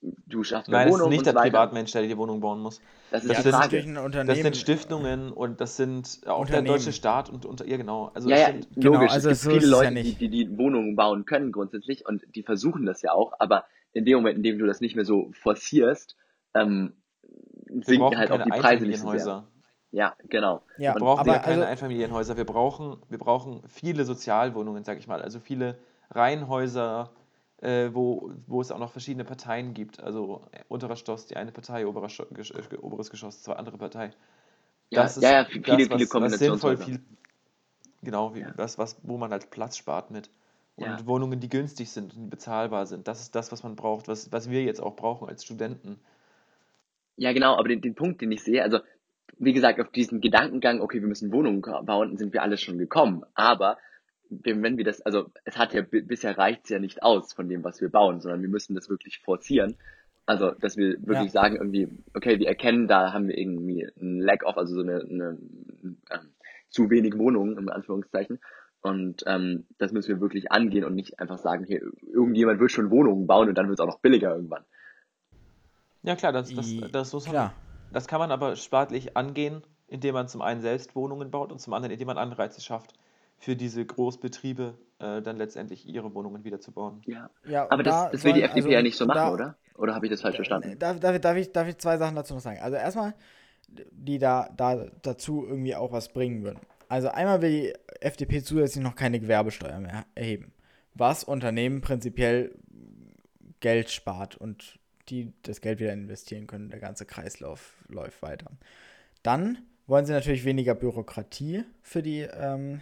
du 0.00 0.42
schaffst 0.42 0.68
eine 0.68 0.78
Nein, 0.78 0.88
es 0.88 0.94
ist 0.94 1.00
Wohnung 1.00 1.10
nicht 1.10 1.18
und 1.18 1.26
der 1.26 1.32
so 1.34 1.38
weiter. 1.38 1.50
Privatmensch, 1.50 1.92
der 1.92 2.02
die 2.02 2.16
Wohnung 2.16 2.40
bauen 2.40 2.60
muss. 2.60 2.80
Das 3.10 3.24
ist 3.24 3.28
Das 3.30 3.42
sind- 3.42 3.52
das 3.52 3.54
ist 3.54 3.60
natürlich 3.86 3.86
ein 4.16 4.26
Das 4.26 4.38
sind 4.38 4.56
Stiftungen 4.56 5.32
und 5.32 5.60
das 5.60 5.76
sind 5.76 6.20
auch 6.26 6.46
der 6.46 6.62
deutsche 6.62 6.92
Staat 6.92 7.28
und, 7.28 7.44
und 7.44 7.60
ja 7.66 7.76
genau. 7.76 8.10
Also 8.14 8.30
Ja, 8.30 8.36
ja, 8.38 8.46
sind, 8.52 8.68
Genau, 8.76 8.94
logisch. 8.94 9.12
also 9.12 9.28
es 9.28 9.42
so 9.42 9.50
gibt 9.50 9.62
ist 9.64 9.68
viele 9.68 9.76
ja 9.76 9.82
Leute, 9.82 9.94
die, 9.94 10.02
nicht. 10.02 10.20
die 10.22 10.28
die 10.30 10.56
Wohnungen 10.56 10.96
bauen 10.96 11.26
können 11.26 11.52
grundsätzlich 11.52 12.06
und 12.06 12.22
die 12.34 12.42
versuchen 12.42 12.86
das 12.86 13.02
ja 13.02 13.12
auch, 13.12 13.32
aber 13.38 13.64
in 13.92 14.04
dem 14.04 14.16
Moment, 14.18 14.36
in 14.38 14.42
dem 14.42 14.58
du 14.58 14.66
das 14.66 14.80
nicht 14.80 14.94
mehr 14.96 15.04
so 15.04 15.30
forcierst, 15.32 16.16
ähm, 16.62 16.92
wir 17.66 17.84
sinken 17.84 18.00
brauchen 18.00 18.18
halt 18.18 18.30
auch 18.30 18.38
keine 18.38 18.50
die 18.54 18.60
Preise 18.60 18.86
nicht 18.86 19.00
so 19.00 19.10
sehr. 19.10 19.12
Einfamilienhäuser. 19.12 19.48
Ja, 19.90 20.14
genau. 20.28 20.62
Ja, 20.76 20.94
Wir 20.94 21.00
brauchen 21.00 21.20
aber 21.20 21.32
ja 21.32 21.38
keine 21.38 21.54
also- 21.62 21.70
Einfamilienhäuser. 21.70 22.36
Wir 22.36 22.44
brauchen, 22.44 22.96
wir 23.08 23.18
brauchen 23.18 23.62
viele 23.68 24.04
Sozialwohnungen, 24.04 24.84
sag 24.84 24.98
ich 24.98 25.06
mal. 25.06 25.22
Also 25.22 25.40
viele 25.40 25.78
Reihenhäuser, 26.10 27.10
äh, 27.62 27.90
wo, 27.92 28.30
wo 28.46 28.60
es 28.60 28.70
auch 28.70 28.78
noch 28.78 28.92
verschiedene 28.92 29.24
Parteien 29.24 29.72
gibt. 29.74 30.00
Also 30.02 30.42
unterer 30.68 30.96
Stoss 30.96 31.26
die 31.26 31.36
eine 31.36 31.52
Partei, 31.52 31.86
oberer 31.86 32.08
Gesch 32.32 32.50
äh, 32.50 32.76
oberes 32.76 33.10
Geschoss 33.10 33.42
zwei 33.42 33.54
andere 33.54 33.78
Partei. 33.78 34.10
Ja, 34.90 35.02
Das 35.02 35.16
ist 35.16 35.22
ja, 35.22 35.32
ja, 35.32 35.44
viele, 35.44 35.62
das, 35.62 35.76
viele 35.76 35.90
was, 35.90 36.00
was 36.00 36.08
sinnvoll 36.38 36.76
Kombinationshäuser. 36.76 36.84
viel, 36.84 37.00
genau, 38.02 38.34
wie, 38.34 38.40
Ja. 38.40 38.52
was, 38.56 38.78
was, 38.78 38.96
wo 39.02 39.16
man 39.18 39.30
halt 39.30 39.50
Platz 39.50 39.76
spart 39.76 40.10
mit. 40.10 40.30
Und 40.76 40.84
Ja. 40.86 41.06
Wohnungen, 41.06 41.40
die 41.40 41.48
günstig 41.48 41.90
sind 41.90 42.14
und 42.16 42.30
bezahlbar 42.30 42.86
sind. 42.86 43.08
Das 43.08 43.20
ist 43.20 43.34
das, 43.34 43.50
was 43.52 43.62
man 43.64 43.74
braucht, 43.74 44.06
was, 44.08 44.30
was 44.32 44.48
wir 44.48 44.62
jetzt 44.62 44.80
auch 44.80 44.94
brauchen 44.96 45.28
als 45.28 45.44
Studenten. 45.44 45.98
Ja, 47.18 47.32
genau, 47.32 47.56
aber 47.56 47.68
den, 47.68 47.80
den 47.80 47.94
Punkt, 47.94 48.20
den 48.20 48.30
ich 48.32 48.42
sehe, 48.42 48.62
also 48.62 48.78
wie 49.38 49.52
gesagt, 49.52 49.80
auf 49.80 49.90
diesen 49.90 50.20
Gedankengang, 50.20 50.80
okay, 50.80 51.00
wir 51.00 51.08
müssen 51.08 51.32
Wohnungen 51.32 51.60
bauen, 51.60 52.16
sind 52.16 52.32
wir 52.32 52.42
alle 52.42 52.56
schon 52.56 52.78
gekommen. 52.78 53.24
Aber 53.34 53.76
wenn 54.30 54.76
wir 54.76 54.84
das, 54.84 55.00
also 55.02 55.30
es 55.44 55.56
hat 55.56 55.74
ja 55.74 55.82
bi- 55.82 56.02
bisher 56.02 56.36
reicht's 56.38 56.70
ja 56.70 56.78
nicht 56.78 57.02
aus 57.02 57.32
von 57.32 57.48
dem, 57.48 57.64
was 57.64 57.80
wir 57.80 57.88
bauen, 57.88 58.20
sondern 58.20 58.42
wir 58.42 58.48
müssen 58.48 58.74
das 58.74 58.88
wirklich 58.88 59.18
forcieren. 59.20 59.76
Also, 60.26 60.50
dass 60.50 60.76
wir 60.76 60.98
wirklich 61.06 61.32
Ja. 61.32 61.40
sagen, 61.42 61.56
irgendwie, 61.56 61.88
okay, 62.14 62.38
wir 62.38 62.48
erkennen, 62.48 62.86
da 62.86 63.12
haben 63.12 63.28
wir 63.28 63.38
irgendwie 63.38 63.88
ein 64.00 64.20
Lack 64.20 64.44
of, 64.44 64.58
also 64.58 64.74
so 64.74 64.82
eine, 64.82 65.00
eine 65.00 65.38
ähm, 66.10 66.28
zu 66.68 66.90
wenig 66.90 67.16
Wohnungen, 67.16 67.56
in 67.58 67.68
Anführungszeichen. 67.70 68.38
Und 68.82 69.24
ähm, 69.26 69.66
das 69.78 69.92
müssen 69.92 70.08
wir 70.08 70.20
wirklich 70.20 70.52
angehen 70.52 70.84
und 70.84 70.94
nicht 70.94 71.18
einfach 71.18 71.38
sagen, 71.38 71.64
hier, 71.64 71.80
irgendjemand 72.12 72.60
wird 72.60 72.70
schon 72.70 72.90
Wohnungen 72.90 73.26
bauen 73.26 73.48
und 73.48 73.56
dann 73.56 73.68
wird 73.68 73.78
es 73.78 73.82
auch 73.82 73.88
noch 73.90 74.00
billiger 74.00 74.34
irgendwann. 74.34 74.64
Ja 76.02 76.16
klar, 76.16 76.32
das, 76.32 76.52
das, 76.54 76.66
das, 76.92 77.12
man, 77.12 77.22
Klar. 77.24 77.52
das 77.92 78.06
kann 78.06 78.20
man 78.20 78.30
aber 78.30 78.56
staatlich 78.56 79.16
angehen, 79.16 79.62
indem 79.88 80.14
man 80.14 80.28
zum 80.28 80.42
einen 80.42 80.60
selbst 80.60 80.94
Wohnungen 80.94 81.30
baut 81.30 81.52
und 81.52 81.60
zum 81.60 81.72
anderen, 81.74 81.92
indem 81.92 82.06
man 82.06 82.18
Anreize 82.18 82.60
schafft, 82.60 82.94
für 83.38 83.56
diese 83.56 83.84
Großbetriebe 83.84 84.74
äh, 84.98 85.22
dann 85.22 85.36
letztendlich 85.36 85.86
ihre 85.86 86.12
Wohnungen 86.14 86.44
wieder 86.44 86.60
zu 86.60 86.72
bauen. 86.72 87.02
Ja. 87.06 87.30
Ja, 87.44 87.64
Aber 87.64 87.78
und 87.78 87.86
das, 87.86 87.94
da 88.04 88.10
das 88.10 88.24
will 88.24 88.32
die 88.32 88.42
FDP 88.42 88.58
also, 88.58 88.70
ja 88.70 88.82
nicht 88.82 88.96
so 88.96 89.06
machen, 89.06 89.16
da- 89.16 89.32
oder? 89.32 89.56
Oder 89.76 89.94
habe 89.94 90.06
ich 90.06 90.10
das 90.10 90.22
falsch 90.22 90.34
verstanden? 90.34 90.76
Darf, 90.78 90.98
darf, 90.98 91.20
darf, 91.20 91.36
ich, 91.36 91.52
darf 91.52 91.68
ich 91.68 91.78
zwei 91.78 91.98
Sachen 91.98 92.16
dazu 92.16 92.34
noch 92.34 92.40
sagen? 92.40 92.58
Also 92.60 92.76
erstmal, 92.76 93.14
die 93.68 94.18
da, 94.18 94.48
da 94.56 94.86
dazu 95.02 95.46
irgendwie 95.46 95.76
auch 95.76 95.92
was 95.92 96.08
bringen 96.12 96.42
würden. 96.42 96.58
Also 96.88 97.08
einmal 97.08 97.42
will 97.42 97.50
die 97.50 97.74
FDP 98.00 98.42
zusätzlich 98.42 98.82
noch 98.82 98.96
keine 98.96 99.20
Gewerbesteuer 99.20 99.78
mehr 99.78 100.04
erheben, 100.16 100.52
was 100.94 101.22
Unternehmen 101.22 101.80
prinzipiell 101.80 102.54
Geld 103.60 103.90
spart 103.90 104.36
und 104.36 104.77
die 105.08 105.32
das 105.42 105.60
Geld 105.60 105.80
wieder 105.80 105.92
investieren 105.92 106.46
können. 106.46 106.70
Der 106.70 106.80
ganze 106.80 107.06
Kreislauf 107.06 107.72
läuft 107.88 108.22
weiter. 108.22 108.50
Dann 109.22 109.58
wollen 109.86 110.06
sie 110.06 110.12
natürlich 110.12 110.44
weniger 110.44 110.74
Bürokratie 110.74 111.64
für 111.82 112.02
die 112.02 112.20
ähm, 112.20 112.80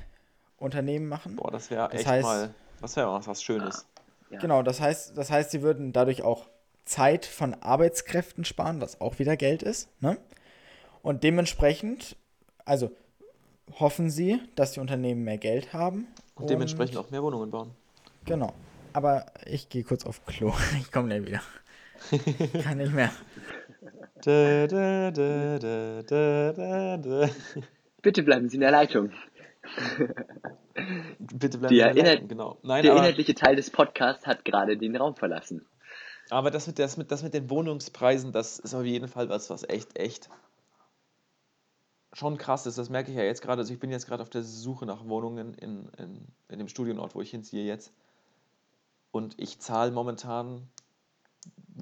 Unternehmen 0.58 1.08
machen. 1.08 1.36
Boah, 1.36 1.50
das 1.50 1.70
wäre 1.70 1.90
echt 1.92 2.06
heißt- 2.06 2.22
mal, 2.22 2.54
das 2.80 2.96
wäre 2.96 3.08
auch 3.08 3.26
was 3.26 3.42
Schönes. 3.42 3.86
Ja. 4.30 4.40
Genau, 4.40 4.62
das 4.62 4.80
heißt, 4.80 5.16
das 5.16 5.30
heißt, 5.30 5.50
sie 5.52 5.62
würden 5.62 5.92
dadurch 5.92 6.22
auch 6.22 6.48
Zeit 6.84 7.26
von 7.26 7.54
Arbeitskräften 7.54 8.44
sparen, 8.44 8.80
was 8.80 9.00
auch 9.00 9.18
wieder 9.18 9.36
Geld 9.36 9.62
ist. 9.62 9.88
Ne? 10.00 10.18
Und 11.02 11.22
dementsprechend, 11.24 12.16
also 12.64 12.90
hoffen 13.78 14.10
sie, 14.10 14.40
dass 14.54 14.72
die 14.72 14.80
Unternehmen 14.80 15.24
mehr 15.24 15.38
Geld 15.38 15.72
haben. 15.72 16.08
Und 16.34 16.50
dementsprechend 16.50 16.96
auch 16.96 17.10
mehr 17.10 17.22
Wohnungen 17.22 17.50
bauen. 17.50 17.70
Genau. 18.24 18.52
Aber 18.92 19.26
ich 19.44 19.68
gehe 19.68 19.84
kurz 19.84 20.04
auf 20.06 20.24
Klo. 20.26 20.52
Ich 20.80 20.90
komme 20.90 21.08
gleich 21.08 21.24
wieder. 21.26 21.42
Kann 22.62 22.78
nicht 22.78 22.92
mehr. 22.92 23.10
Da, 24.22 24.66
da, 24.66 25.10
da, 25.10 25.58
da, 25.58 26.02
da, 26.02 26.52
da, 26.52 26.96
da. 26.96 27.28
Bitte 28.02 28.22
bleiben 28.22 28.48
Sie 28.48 28.56
in 28.56 28.60
der 28.60 28.70
Leitung. 28.70 29.10
Bitte 31.18 31.58
bleiben 31.58 31.74
Sie 31.74 31.80
in 31.80 31.94
der 31.94 32.04
Leitung, 32.04 32.28
genau. 32.28 32.58
Nein, 32.62 32.82
Der 32.82 32.92
aber, 32.92 33.00
inhaltliche 33.00 33.34
Teil 33.34 33.56
des 33.56 33.70
Podcasts 33.70 34.26
hat 34.26 34.44
gerade 34.44 34.76
den 34.76 34.96
Raum 34.96 35.16
verlassen. 35.16 35.66
aber 36.30 36.50
das, 36.50 36.66
mit, 36.66 36.78
das, 36.78 36.96
mit, 36.96 37.10
das 37.10 37.22
mit 37.22 37.34
den 37.34 37.50
Wohnungspreisen, 37.50 38.32
das 38.32 38.58
ist 38.58 38.74
auf 38.74 38.84
jeden 38.84 39.08
Fall 39.08 39.28
was, 39.28 39.50
was 39.50 39.68
echt, 39.68 39.98
echt 39.98 40.28
schon 42.12 42.38
krass 42.38 42.66
ist. 42.66 42.78
Das 42.78 42.88
merke 42.90 43.10
ich 43.10 43.16
ja 43.16 43.24
jetzt 43.24 43.42
gerade. 43.42 43.60
Also 43.60 43.72
ich 43.72 43.80
bin 43.80 43.90
jetzt 43.90 44.06
gerade 44.06 44.22
auf 44.22 44.30
der 44.30 44.42
Suche 44.42 44.86
nach 44.86 45.06
Wohnungen 45.06 45.54
in, 45.54 45.88
in, 45.98 46.26
in 46.48 46.58
dem 46.58 46.68
Studienort, 46.68 47.14
wo 47.14 47.20
ich 47.20 47.30
hinziehe 47.30 47.64
jetzt. 47.64 47.92
Und 49.10 49.34
ich 49.38 49.58
zahle 49.58 49.92
momentan 49.92 50.68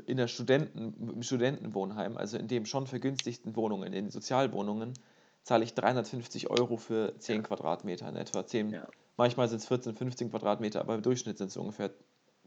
in 0.06 0.16
der 0.16 0.28
Studenten, 0.28 1.10
im 1.12 1.22
Studentenwohnheim, 1.22 2.16
also 2.16 2.36
in 2.38 2.48
dem 2.48 2.66
schon 2.66 2.86
vergünstigten 2.86 3.56
Wohnungen, 3.56 3.84
in 3.86 3.92
den 3.92 4.10
Sozialwohnungen, 4.10 4.94
zahle 5.42 5.64
ich 5.64 5.74
350 5.74 6.50
Euro 6.50 6.76
für 6.76 7.18
10 7.18 7.42
Quadratmeter 7.42 8.08
in 8.08 8.16
etwa. 8.16 8.46
10, 8.46 8.70
Ja. 8.70 8.88
Manchmal 9.16 9.48
sind 9.48 9.58
es 9.58 9.66
14, 9.66 9.94
15 9.94 10.30
Quadratmeter, 10.30 10.80
aber 10.80 10.94
im 10.96 11.02
Durchschnitt 11.02 11.38
sind 11.38 11.48
es 11.48 11.56
ungefähr 11.56 11.90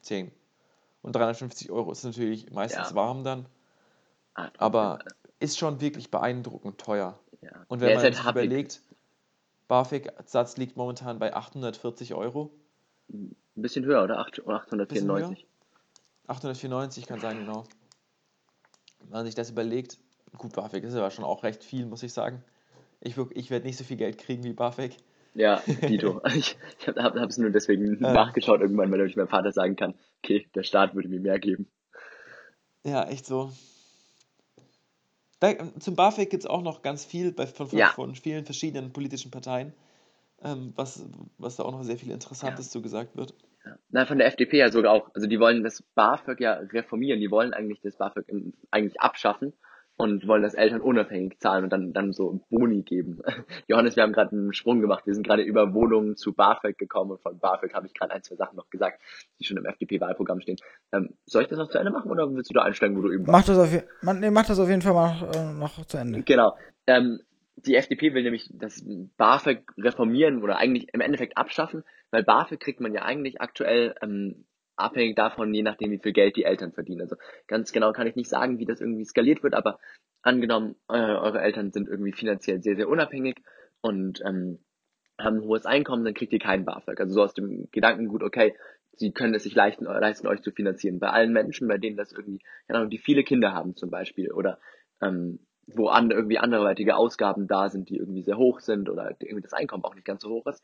10. 0.01 0.31
Und 1.01 1.15
350 1.15 1.71
Euro 1.71 1.91
ist 1.91 2.03
natürlich 2.03 2.51
meistens 2.51 2.89
Ja. 2.89 2.95
warm 2.95 3.23
dann, 3.23 3.45
Ah, 4.36 4.49
aber 4.57 4.99
ist 5.39 5.57
schon 5.57 5.79
wirklich 5.81 6.12
beeindruckend 6.12 6.77
teuer. 6.79 7.17
ja. 7.41 7.51
Und 7.69 7.81
wenn 7.81 7.93
man 7.93 8.03
halt 8.03 8.15
sich 8.15 8.23
happig. 8.25 8.43
überlegt, 8.45 8.81
BAföG-Satz 9.67 10.57
liegt 10.57 10.75
momentan 10.77 11.19
bei 11.19 11.33
840 11.33 12.13
Euro. 12.13 12.51
Ein 13.10 13.36
bisschen 13.55 13.86
höher, 13.86 14.03
oder 14.03 14.19
894. 14.19 15.46
894 16.27 17.05
kann 17.07 17.19
sein, 17.19 17.39
genau. 17.39 17.63
Wenn 18.99 19.09
man 19.09 19.25
sich 19.25 19.35
das 19.35 19.49
überlegt, 19.49 19.97
gut, 20.37 20.53
BAföG 20.53 20.83
ist 20.83 20.95
aber 20.95 21.11
schon 21.11 21.25
auch 21.25 21.43
recht 21.43 21.63
viel, 21.63 21.85
muss 21.85 22.03
ich 22.03 22.13
sagen. 22.13 22.43
Ich, 22.99 23.17
ich 23.17 23.49
werde 23.49 23.65
nicht 23.65 23.77
so 23.77 23.83
viel 23.83 23.97
Geld 23.97 24.17
kriegen 24.17 24.43
wie 24.43 24.53
BAföG. 24.53 24.97
Ja, 25.33 25.61
Dito. 25.87 26.21
ich 26.35 26.57
ich 26.79 26.87
habe 26.87 27.03
hab, 27.03 27.15
hab's 27.15 27.37
nur 27.37 27.51
deswegen 27.51 27.93
Ähm. 27.93 27.99
nachgeschaut 28.01 28.59
irgendwann, 28.61 28.91
weil 28.91 29.07
ich 29.07 29.15
meinem 29.15 29.27
Vater 29.27 29.51
sagen 29.51 29.75
kann, 29.75 29.93
okay, 30.23 30.49
der 30.55 30.63
Staat 30.63 30.95
würde 30.95 31.09
mir 31.09 31.19
mehr 31.19 31.39
geben. 31.39 31.69
Ja, 32.83 33.07
echt 33.07 33.25
so. 33.25 33.51
Da, 35.39 35.53
zum 35.79 35.95
BAföG 35.95 36.29
gibt 36.29 36.43
es 36.43 36.49
auch 36.49 36.63
noch 36.63 36.81
ganz 36.81 37.05
viel 37.05 37.31
bei, 37.31 37.45
von, 37.45 37.67
von, 37.67 37.77
Ja. 37.77 37.87
von 37.89 38.15
vielen 38.15 38.45
verschiedenen 38.45 38.91
politischen 38.91 39.29
Parteien, 39.29 39.73
ähm, 40.41 40.73
was, 40.75 41.05
was 41.37 41.57
da 41.57 41.63
auch 41.63 41.71
noch 41.71 41.83
sehr 41.83 41.97
viel 41.97 42.11
Interessantes 42.11 42.71
zu 42.71 42.81
gesagt 42.81 43.15
wird. 43.15 43.35
Na, 43.89 44.06
von 44.06 44.17
der 44.17 44.27
FDP 44.27 44.58
ja 44.58 44.71
sogar 44.71 44.91
auch. 44.93 45.10
Also 45.13 45.27
die 45.27 45.39
wollen 45.39 45.63
das 45.63 45.82
BAföG 45.95 46.39
ja 46.41 46.53
reformieren. 46.53 47.19
Die 47.19 47.32
wollen 47.32 47.53
eigentlich 47.53 47.82
das 47.82 47.97
BAföG 47.97 48.25
eigentlich 48.71 48.99
abschaffen 49.01 49.53
und 49.99 50.27
wollen 50.27 50.43
das 50.43 50.53
Eltern 50.53 50.82
unabhängig 50.82 51.39
zahlen 51.39 51.63
und 51.63 51.71
dann, 51.73 51.91
dann 51.91 52.13
so 52.13 52.39
Boni 52.51 52.84
geben. 52.84 53.19
Johannes, 53.67 53.95
wir 53.95 54.03
haben 54.03 54.13
gerade 54.13 54.32
einen 54.32 54.53
Sprung 54.53 54.80
gemacht. 54.80 55.08
Wir 55.08 55.15
sind 55.15 55.25
gerade 55.25 55.41
über 55.41 55.73
Wohnungen 55.73 56.15
zu 56.15 56.34
BAföG 56.34 56.77
gekommen 56.77 57.12
und 57.12 57.21
von 57.21 57.39
BAföG 57.39 57.73
habe 57.73 57.88
ich 57.88 57.93
gerade 57.95 58.13
ein, 58.13 58.21
zwei 58.21 58.36
Sachen 58.36 58.56
noch 58.58 58.69
gesagt, 58.69 59.01
die 59.39 59.45
schon 59.45 59.58
im 59.58 59.65
FDP-Wahlprogramm 59.65 60.39
stehen. 60.41 60.58
Ähm, 60.91 61.15
soll 61.25 61.41
ich 61.43 61.47
das 61.47 61.58
noch 61.58 61.69
zu 61.69 61.80
Ende 61.80 61.91
machen 61.91 62.12
oder 62.12 62.32
willst 62.32 62.49
du 62.51 62.53
da 62.53 62.62
einsteigen, 62.62 62.95
wo 62.95 63.01
du 63.01 63.12
eben 63.12 63.25
warst? 63.25 63.47
Mach 63.49 63.56
das 63.56 63.58
auf, 63.65 63.71
je- 63.73 63.84
man, 64.03 64.19
nee, 64.19 64.30
mach 64.30 64.45
das 64.45 64.60
auf 64.60 64.69
jeden 64.69 64.82
Fall 64.84 64.93
mal 64.93 65.19
noch, 65.19 65.36
äh, 65.36 65.53
noch 65.53 65.86
zu 65.86 65.97
Ende. 65.97 66.21
Genau. 66.21 66.56
Ähm, 66.86 67.19
die 67.58 67.76
FDP 67.76 68.13
will 68.13 68.24
nämlich 68.24 68.50
das 68.54 68.84
BAföG 69.17 69.63
reformieren 69.78 70.43
oder 70.43 70.58
eigentlich 70.58 70.88
im 70.93 71.02
Endeffekt 71.02 71.38
abschaffen, 71.38 71.84
weil 72.12 72.24
BAföG 72.24 72.60
kriegt 72.60 72.80
man 72.80 72.93
ja 72.93 73.04
eigentlich 73.04 73.41
aktuell 73.41 73.96
ähm, 74.02 74.46
abhängig 74.76 75.15
davon, 75.15 75.54
je 75.54 75.63
nachdem, 75.63 75.91
wie 75.91 76.00
viel 76.00 76.13
Geld 76.13 76.36
die 76.36 76.43
Eltern 76.43 76.72
verdienen. 76.72 77.02
Also 77.02 77.15
ganz 77.48 77.72
genau 77.72 77.93
kann 77.93 78.08
ich 78.08 78.15
nicht 78.15 78.30
sagen, 78.30 78.60
wie 78.60 78.65
das 78.65 78.80
irgendwie 78.80 79.06
skaliert 79.06 79.41
wird, 79.41 79.56
aber 79.56 79.80
angenommen, 80.22 80.76
äh, 80.88 80.93
eure 80.93 81.41
Eltern 81.41 81.72
sind 81.72 81.89
irgendwie 81.89 82.13
finanziell 82.13 82.62
sehr, 82.62 82.76
sehr 82.76 82.88
unabhängig 82.88 83.38
und 83.82 84.22
ähm, 84.24 84.60
haben 85.20 85.38
ein 85.38 85.43
hohes 85.43 85.65
Einkommen, 85.65 86.06
dann 86.06 86.13
kriegt 86.13 86.34
ihr 86.34 86.39
keinen 86.39 86.65
BAföG. 86.65 87.00
Also 87.00 87.15
so 87.15 87.24
aus 87.24 87.34
dem 87.34 87.70
Gedankengut, 87.72 88.22
okay, 88.22 88.56
sie 88.93 89.12
können 89.12 89.34
es 89.34 89.43
sich 89.43 89.56
leisten, 89.56 89.86
leisten, 89.86 90.28
euch 90.28 90.41
zu 90.41 90.52
finanzieren. 90.52 91.00
Bei 91.00 91.10
allen 91.10 91.34
Menschen, 91.34 91.67
bei 91.67 91.80
denen 91.80 91.98
das 91.98 92.12
irgendwie, 92.12 92.39
keine 92.67 92.80
Ahnung, 92.80 92.91
die 92.91 93.00
viele 93.00 93.24
Kinder 93.24 93.54
haben 93.54 93.76
zum 93.76 93.89
Beispiel 93.89 94.32
oder 94.32 94.60
ähm, 95.02 95.39
wo 95.67 95.88
an, 95.89 96.12
irgendwie 96.12 96.38
anderweitige 96.38 96.95
Ausgaben 96.95 97.47
da 97.47 97.69
sind, 97.69 97.89
die 97.89 97.97
irgendwie 97.97 98.23
sehr 98.23 98.38
hoch 98.38 98.60
sind 98.60 98.89
oder 98.89 99.10
irgendwie 99.19 99.41
das 99.41 99.53
Einkommen 99.53 99.84
auch 99.84 99.95
nicht 99.95 100.06
ganz 100.06 100.23
so 100.23 100.30
hoch 100.30 100.47
ist, 100.47 100.63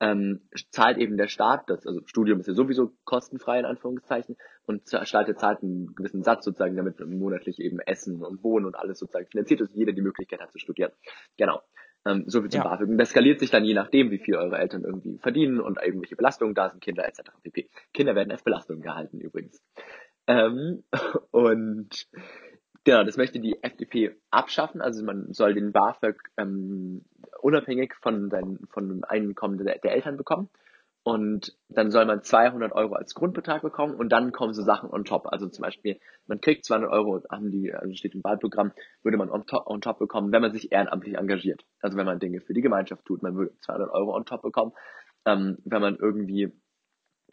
ähm, 0.00 0.40
zahlt 0.70 0.98
eben 0.98 1.16
der 1.16 1.28
Staat, 1.28 1.70
das 1.70 1.86
also 1.86 2.00
Studium 2.06 2.40
ist 2.40 2.48
ja 2.48 2.54
sowieso 2.54 2.92
kostenfrei 3.04 3.60
in 3.60 3.64
Anführungszeichen 3.64 4.36
und 4.66 4.92
der 4.92 5.04
Staat 5.04 5.28
zahlt 5.38 5.62
einen 5.62 5.94
gewissen 5.94 6.22
Satz 6.22 6.44
sozusagen, 6.44 6.76
damit 6.76 7.00
monatlich 7.00 7.60
eben 7.60 7.78
Essen 7.80 8.22
und 8.22 8.42
Wohnen 8.42 8.66
und 8.66 8.76
alles 8.76 8.98
sozusagen 8.98 9.26
finanziert 9.26 9.60
ist, 9.60 9.74
jeder 9.74 9.92
die 9.92 10.02
Möglichkeit 10.02 10.40
hat 10.40 10.52
zu 10.52 10.58
studieren. 10.58 10.92
Genau. 11.36 11.62
Ähm, 12.06 12.24
so 12.26 12.42
viel 12.42 12.50
zum 12.50 12.62
ja. 12.62 12.68
BAföG. 12.68 12.88
Und 12.88 12.98
das 12.98 13.10
skaliert 13.10 13.40
sich 13.40 13.50
dann 13.50 13.64
je 13.64 13.74
nachdem, 13.74 14.10
wie 14.10 14.18
viel 14.18 14.36
eure 14.36 14.58
Eltern 14.58 14.84
irgendwie 14.84 15.18
verdienen 15.18 15.60
und 15.60 15.78
irgendwelche 15.80 16.16
Belastungen 16.16 16.54
da 16.54 16.68
sind, 16.68 16.82
Kinder 16.82 17.06
etc. 17.06 17.30
pp. 17.42 17.68
Kinder 17.94 18.14
werden 18.14 18.30
als 18.30 18.42
Belastungen 18.42 18.82
gehalten 18.82 19.20
übrigens. 19.20 19.62
Ähm, 20.26 20.82
und 21.30 22.08
Genau, 22.84 23.02
das 23.02 23.16
möchte 23.16 23.40
die 23.40 23.62
FDP 23.62 24.14
abschaffen. 24.30 24.82
Also 24.82 25.02
man 25.04 25.32
soll 25.32 25.54
den 25.54 25.72
BAföG 25.72 26.16
ähm, 26.36 27.04
unabhängig 27.40 27.94
von, 28.02 28.28
seinen, 28.28 28.66
von 28.68 28.88
dem 28.88 29.04
Einkommen 29.04 29.56
der, 29.56 29.78
der, 29.78 29.92
Eltern 29.92 30.18
bekommen. 30.18 30.50
Und 31.02 31.56
dann 31.68 31.90
soll 31.90 32.04
man 32.06 32.22
200 32.22 32.72
Euro 32.72 32.94
als 32.94 33.14
Grundbetrag 33.14 33.62
bekommen 33.62 33.94
und 33.94 34.10
dann 34.10 34.32
kommen 34.32 34.54
so 34.54 34.62
Sachen 34.62 34.90
on 34.90 35.04
top. 35.04 35.26
Also 35.26 35.48
zum 35.48 35.62
Beispiel, 35.62 35.98
man 36.26 36.40
kriegt 36.40 36.64
200 36.64 36.90
Euro, 36.90 37.22
haben 37.30 37.50
die, 37.50 37.74
also 37.74 37.94
steht 37.94 38.14
im 38.14 38.24
Wahlprogramm, 38.24 38.72
würde 39.02 39.18
man 39.18 39.30
on 39.30 39.46
top, 39.46 39.66
on 39.66 39.80
top 39.80 39.98
bekommen, 39.98 40.32
wenn 40.32 40.42
man 40.42 40.52
sich 40.52 40.72
ehrenamtlich 40.72 41.16
engagiert. 41.16 41.64
Also 41.80 41.96
wenn 41.96 42.06
man 42.06 42.20
Dinge 42.20 42.40
für 42.40 42.54
die 42.54 42.62
Gemeinschaft 42.62 43.04
tut, 43.04 43.22
man 43.22 43.34
würde 43.34 43.52
200 43.60 43.90
Euro 43.90 44.14
on 44.14 44.24
top 44.24 44.42
bekommen. 44.42 44.72
Ähm, 45.26 45.58
wenn 45.64 45.80
man 45.80 45.96
irgendwie 45.96 46.52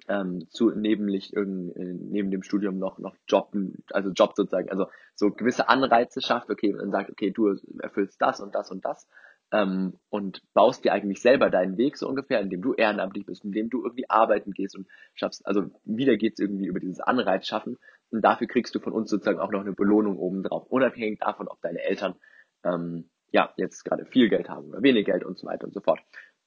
ähm, 0.08 0.48
zu 0.50 0.70
irgend, 0.72 1.76
äh, 1.76 1.84
neben 1.84 2.32
dem 2.32 2.44
Studium 2.44 2.78
noch 2.78 3.00
noch 3.00 3.16
Jobben, 3.28 3.84
also 3.92 4.10
Job 4.10 4.34
sozusagen, 4.36 4.70
also 4.70 4.88
so 5.16 5.32
gewisse 5.32 5.70
Anreize 5.70 6.22
schafft, 6.22 6.50
okay, 6.50 6.74
und 6.74 6.92
sagt, 6.92 7.10
okay, 7.10 7.32
du 7.32 7.56
erfüllst 7.80 8.22
das 8.22 8.40
und 8.42 8.56
das 8.56 8.72
und 8.72 8.84
das 8.86 9.08
ähm, 9.52 9.98
und 10.10 10.42
baust 10.54 10.86
dir 10.86 10.94
eigentlich 10.94 11.22
selber 11.22 11.50
deinen 11.50 11.78
Weg 11.78 11.98
so 11.98 12.08
ungefähr, 12.08 12.40
indem 12.40 12.62
du 12.62 12.74
ehrenamtlich 12.74 13.26
bist, 13.26 13.44
indem 13.44 13.70
du 13.70 13.84
irgendwie 13.84 14.10
arbeiten 14.10 14.52
gehst 14.52 14.76
und 14.76 14.88
schaffst, 15.14 15.46
also 15.46 15.70
wieder 15.84 16.18
geht's 16.18 16.40
irgendwie 16.40 16.68
über 16.68 16.80
dieses 16.80 17.02
Anreiz 17.02 17.46
schaffen 17.46 17.78
und 18.12 18.22
dafür 18.22 18.48
kriegst 18.48 18.74
du 18.76 18.80
von 18.80 18.94
uns 18.94 19.10
sozusagen 19.10 19.40
auch 19.40 19.52
noch 19.52 19.62
eine 19.62 19.74
Belohnung 19.74 20.18
obendrauf, 20.18 20.68
unabhängig 20.68 21.20
davon, 21.20 21.48
ob 21.48 21.62
deine 21.62 21.82
Eltern 21.82 22.16
ähm, 22.64 23.10
ja 23.32 23.54
jetzt 23.58 23.84
gerade 23.84 24.06
viel 24.06 24.30
Geld 24.30 24.50
haben 24.50 24.70
oder 24.70 24.82
wenig 24.82 25.06
Geld 25.06 25.24
und 25.26 25.38
so 25.38 25.48
weiter 25.48 25.66
und 25.66 25.74
so 25.74 25.82
fort. 25.82 26.00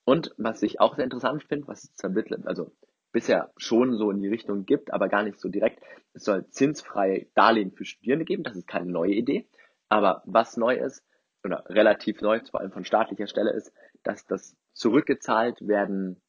Und 0.04 0.34
was 0.36 0.62
ich 0.62 0.80
auch 0.80 0.96
sehr 0.96 1.04
interessant 1.04 1.44
finde, 1.44 1.66
was 1.66 1.84
es 1.84 1.94
vermittelt, 1.98 2.46
also 2.46 2.72
bisher 3.14 3.52
schon 3.56 3.96
so 3.96 4.10
in 4.10 4.20
die 4.20 4.28
Richtung 4.28 4.66
gibt, 4.66 4.92
aber 4.92 5.08
gar 5.08 5.22
nicht 5.22 5.40
so 5.40 5.48
direkt. 5.48 5.80
Es 6.12 6.24
soll 6.24 6.46
zinsfreie 6.48 7.26
Darlehen 7.34 7.70
für 7.70 7.84
Studierende 7.84 8.24
geben. 8.24 8.42
Das 8.42 8.56
ist 8.56 8.66
keine 8.66 8.90
neue 8.90 9.14
Idee. 9.14 9.48
Aber 9.88 10.22
was 10.26 10.56
neu 10.56 10.74
ist, 10.74 11.02
oder 11.44 11.64
relativ 11.68 12.20
neu, 12.20 12.40
vor 12.50 12.60
allem 12.60 12.72
von 12.72 12.84
staatlicher 12.84 13.28
Stelle 13.28 13.52
ist, 13.52 13.72
dass 14.02 14.26
das 14.26 14.56
zurückgezahlt 14.72 15.66
werden 15.66 16.20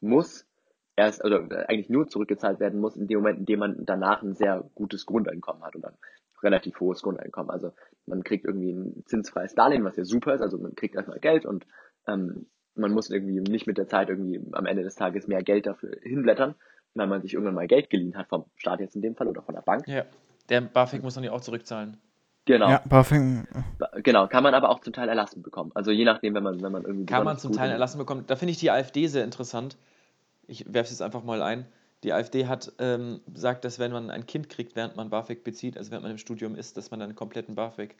muss, 0.00 0.46
erst, 0.94 1.24
oder 1.24 1.68
eigentlich 1.68 1.90
nur 1.90 2.06
zurückgezahlt 2.06 2.60
werden 2.60 2.78
muss 2.78 2.96
in 2.96 3.08
dem 3.08 3.18
Moment, 3.18 3.40
in 3.40 3.46
dem 3.46 3.58
man 3.58 3.84
danach 3.84 4.22
ein 4.22 4.34
sehr 4.34 4.70
gutes 4.74 5.06
Grundeinkommen 5.06 5.64
hat 5.64 5.74
oder 5.74 5.88
ein 5.88 5.98
relativ 6.40 6.78
hohes 6.78 7.02
Grundeinkommen. 7.02 7.50
Also 7.50 7.72
man 8.06 8.22
kriegt 8.22 8.44
irgendwie 8.44 8.72
ein 8.72 9.02
zinsfreies 9.06 9.54
Darlehen, 9.54 9.84
was 9.84 9.96
ja 9.96 10.04
super 10.04 10.34
ist, 10.34 10.42
also 10.42 10.56
man 10.58 10.76
kriegt 10.76 10.94
erstmal 10.94 11.18
Geld 11.18 11.46
und 11.46 11.66
ähm, 12.06 12.46
man 12.78 12.92
muss 12.92 13.10
irgendwie 13.10 13.40
nicht 13.40 13.66
mit 13.66 13.78
der 13.78 13.88
Zeit 13.88 14.08
irgendwie 14.08 14.40
am 14.52 14.66
Ende 14.66 14.82
des 14.82 14.94
Tages 14.94 15.26
mehr 15.26 15.42
Geld 15.42 15.66
dafür 15.66 15.96
hinblättern, 16.02 16.54
weil 16.94 17.06
man 17.06 17.22
sich 17.22 17.34
irgendwann 17.34 17.54
mal 17.54 17.66
Geld 17.66 17.90
geliehen 17.90 18.16
hat, 18.16 18.28
vom 18.28 18.44
Staat 18.56 18.80
jetzt 18.80 18.96
in 18.96 19.02
dem 19.02 19.16
Fall 19.16 19.28
oder 19.28 19.42
von 19.42 19.54
der 19.54 19.62
Bank. 19.62 19.86
Ja, 19.86 20.04
der 20.48 20.62
BAföG 20.62 21.02
muss 21.02 21.14
man 21.16 21.24
ja 21.24 21.32
auch 21.32 21.40
zurückzahlen. 21.40 21.98
Genau. 22.44 22.70
Ja, 22.70 22.82
BAföG. 22.88 23.44
Genau, 24.02 24.26
kann 24.26 24.42
man 24.42 24.54
aber 24.54 24.70
auch 24.70 24.80
zum 24.80 24.94
Teil 24.94 25.10
erlassen 25.10 25.42
bekommen. 25.42 25.70
Also 25.74 25.90
je 25.90 26.06
nachdem, 26.06 26.34
wenn 26.34 26.42
man, 26.42 26.62
wenn 26.62 26.72
man 26.72 26.82
irgendwie. 26.84 27.04
Kann 27.04 27.24
man 27.24 27.38
zum 27.38 27.52
Teil 27.52 27.70
erlassen 27.70 27.98
bekommen. 27.98 28.24
Da 28.26 28.36
finde 28.36 28.52
ich 28.52 28.58
die 28.58 28.70
AfD 28.70 29.06
sehr 29.06 29.22
interessant. 29.22 29.76
Ich 30.46 30.64
werfe 30.64 30.84
es 30.84 30.90
jetzt 30.90 31.02
einfach 31.02 31.22
mal 31.24 31.42
ein. 31.42 31.66
Die 32.04 32.14
AfD 32.14 32.46
hat 32.46 32.72
ähm, 32.78 33.20
sagt, 33.34 33.66
dass 33.66 33.78
wenn 33.78 33.92
man 33.92 34.08
ein 34.08 34.24
Kind 34.24 34.48
kriegt, 34.48 34.76
während 34.76 34.96
man 34.96 35.10
BAföG 35.10 35.44
bezieht, 35.44 35.76
also 35.76 35.90
während 35.90 36.04
man 36.04 36.12
im 36.12 36.18
Studium 36.18 36.54
ist, 36.54 36.78
dass 36.78 36.90
man 36.90 37.00
dann 37.00 37.10
einen 37.10 37.16
kompletten 37.16 37.54
BAföG 37.54 37.94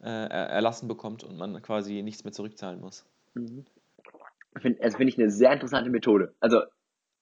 äh, 0.00 0.06
erlassen 0.06 0.88
bekommt 0.88 1.22
und 1.22 1.36
man 1.36 1.60
quasi 1.60 2.00
nichts 2.00 2.24
mehr 2.24 2.32
zurückzahlen 2.32 2.80
muss. 2.80 3.04
Mhm 3.34 3.66
find, 4.60 4.80
also 4.82 4.96
finde 4.96 5.12
ich 5.12 5.18
eine 5.18 5.30
sehr 5.30 5.52
interessante 5.52 5.90
Methode. 5.90 6.34
Also 6.40 6.62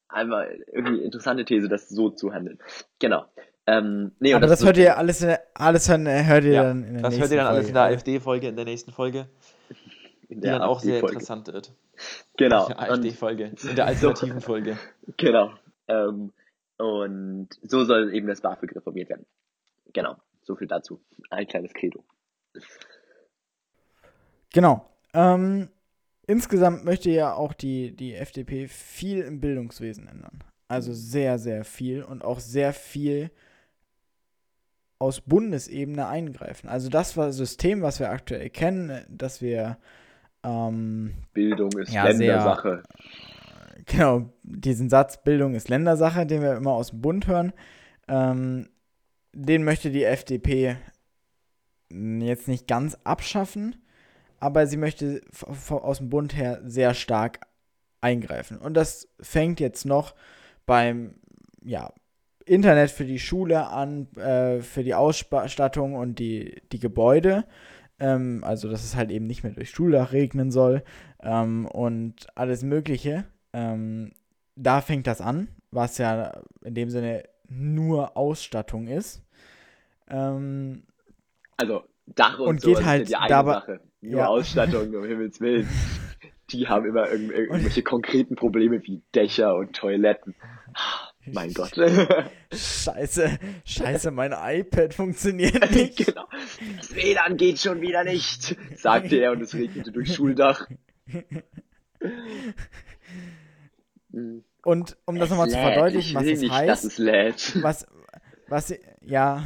einmal 0.09 0.65
irgendwie 0.73 1.03
interessante 1.03 1.45
These, 1.45 1.69
das 1.69 1.89
so 1.89 2.11
zu 2.11 2.33
handeln. 2.33 2.59
Genau. 2.99 3.27
Ähm, 3.67 4.13
nee, 4.19 4.35
Aber 4.35 4.47
das, 4.47 4.59
das 4.59 4.67
hört 4.67 4.77
ihr 4.79 4.97
alles, 4.97 5.23
in, 5.23 5.37
alles 5.55 5.89
hört 5.89 6.45
ihr 6.45 6.53
ja, 6.53 6.63
dann 6.65 6.85
in 6.85 6.95
der 6.95 7.03
Das 7.03 7.19
hört 7.19 7.31
ihr 7.31 7.37
dann 7.37 7.47
alles 7.47 7.69
in 7.69 7.75
der 7.75 7.85
AfD-Folge, 7.85 8.49
in 8.49 8.57
der 8.57 8.65
nächsten 8.65 8.91
Folge. 8.91 9.29
Die 10.29 10.41
dann 10.41 10.63
auch 10.63 10.81
sehr 10.81 11.01
interessant 11.01 11.49
wird. 11.49 11.73
Genau. 12.37 12.69
In 12.69 12.77
der 12.77 12.91
AfD-Folge, 12.91 13.53
in 13.69 13.77
der 13.77 13.87
alternativen 13.87 14.41
Folge. 14.41 14.79
Genau. 15.17 15.53
Ähm, 15.89 16.33
und 16.79 17.49
so 17.63 17.85
soll 17.85 18.15
eben 18.15 18.27
das 18.29 18.41
BAföG 18.41 18.75
reformiert 18.77 19.11
werden. 19.11 19.27
Genau. 19.93 20.17
So 20.43 20.57
viel 20.57 20.69
dazu. 20.69 21.01
Ein 21.29 21.47
kleines 21.47 21.75
Credo. 21.75 22.05
Genau. 24.53 24.89
Ähm, 25.13 25.69
insgesamt 26.31 26.85
möchte 26.85 27.11
ja 27.11 27.35
auch 27.35 27.53
die, 27.53 27.95
die 27.95 28.15
FDP 28.15 28.69
viel 28.69 29.21
im 29.21 29.41
Bildungswesen 29.41 30.07
ändern. 30.07 30.45
Also 30.69 30.93
sehr, 30.93 31.39
sehr 31.39 31.65
viel 31.65 32.05
und 32.05 32.25
auch 32.25 32.39
sehr 32.39 32.73
viel 32.73 33.31
aus 35.01 35.21
Bundesebene 35.21 36.07
eingreifen. 36.07 36.69
Also 36.69 36.89
das 36.89 37.17
war 37.17 37.33
System, 37.33 37.83
was 37.83 37.99
wir 37.99 38.11
aktuell 38.11 38.51
kennen, 38.51 39.05
dass 39.09 39.43
wir 39.43 39.79
ähm, 40.45 41.15
Bildung 41.33 41.73
ist 41.79 41.93
ja, 41.93 42.07
Ländersache. 42.07 42.83
Sehr, 42.85 43.85
genau, 43.87 44.33
diesen 44.45 44.89
Satz 44.89 45.23
Bildung 45.23 45.55
ist 45.55 45.69
Ländersache, 45.69 46.27
den 46.27 46.43
wir 46.43 46.55
immer 46.55 46.73
aus 46.73 46.91
dem 46.91 47.01
Bund 47.01 47.27
hören, 47.27 47.53
ähm, 48.07 48.69
den 49.33 49.65
möchte 49.65 49.91
die 49.91 50.05
FDP 50.05 50.77
jetzt 51.91 52.47
nicht 52.47 52.69
ganz 52.69 52.97
abschaffen, 53.03 53.77
aber 54.41 54.67
sie 54.67 54.77
möchte 54.77 55.21
aus 55.69 55.99
dem 55.99 56.09
Bund 56.09 56.35
her 56.35 56.61
sehr 56.65 56.95
stark 56.95 57.41
eingreifen. 58.01 58.59
Und 58.59 58.75
das 58.75 59.09
fängt 59.21 59.61
jetzt 59.61 59.85
noch 59.85 60.15
beim 60.67 61.15
ja, 61.63 61.93
Internet 62.47 62.91
für 62.91 63.05
die 63.05 63.19
Schule 63.19 63.69
an, 63.69 64.11
äh, 64.17 64.61
für 64.61 64.83
die 64.83 64.95
Ausstattung 64.95 65.95
und 65.95 66.19
die, 66.19 66.63
die 66.73 66.81
Gebäude. 66.81 67.45
Ähm, 67.99 68.43
also, 68.43 68.71
dass 68.71 68.83
es 68.83 68.97
halt 68.97 69.11
eben 69.11 69.27
nicht 69.27 69.45
mehr 69.45 69.53
durch 69.53 69.71
Schuldach 69.71 70.13
regnen 70.13 70.51
soll 70.51 70.83
ähm, 71.23 71.67
und 71.67 72.27
alles 72.35 72.63
Mögliche. 72.63 73.25
Ähm, 73.53 74.13
da 74.57 74.81
fängt 74.81 75.07
das 75.07 75.21
an, 75.21 75.49
was 75.71 75.99
ja 75.99 76.33
in 76.65 76.75
dem 76.75 76.89
Sinne 76.89 77.25
nur 77.49 78.17
Ausstattung 78.17 78.87
ist. 78.87 79.23
Ähm, 80.09 80.85
also, 81.59 81.85
Dach 82.07 82.39
und, 82.39 82.49
und 82.49 82.61
so, 82.63 82.73
geht 82.73 82.85
halt 82.85 83.09
die 83.09 83.13
dabei, 83.29 83.53
Sache. 83.53 83.81
Ja. 84.03 84.27
Ausstattung, 84.27 84.95
um 84.95 85.05
Himmels 85.05 85.41
Willen. 85.41 85.69
Die 86.51 86.69
haben 86.69 86.87
immer 86.87 87.09
irg 87.11 87.31
irgendwelche 87.31 87.83
konkreten 87.83 88.35
Probleme 88.35 88.83
wie 88.85 89.03
Dächer 89.15 89.55
und 89.55 89.77
Toiletten. 89.77 90.35
Mein 91.27 91.53
Gott. 91.53 91.73
Scheiße, 92.53 93.39
scheiße, 93.65 94.11
mein 94.11 94.33
iPad 94.33 94.95
funktioniert 94.95 95.71
nicht. 95.75 95.99
genau. 96.07 96.27
Das 96.79 96.95
WLAN 96.95 97.37
geht 97.37 97.61
schon 97.61 97.81
wieder 97.83 98.05
nicht, 98.05 98.57
sagte 98.77 99.17
er 99.17 99.33
und 99.33 99.43
es 99.43 99.55
regnete 99.55 99.93
durchs 99.93 100.15
Schuldach. 100.15 100.67
Und 104.63 104.97
um 105.05 105.19
das 105.19 105.31
nochmal 105.31 105.51
zu 105.51 105.59
verdeutlichen, 105.59 106.17
was 106.17 106.27
es 106.27 106.51
heißt. 106.51 107.63
Was, 107.63 107.87
was, 108.49 108.75
ja 109.03 109.45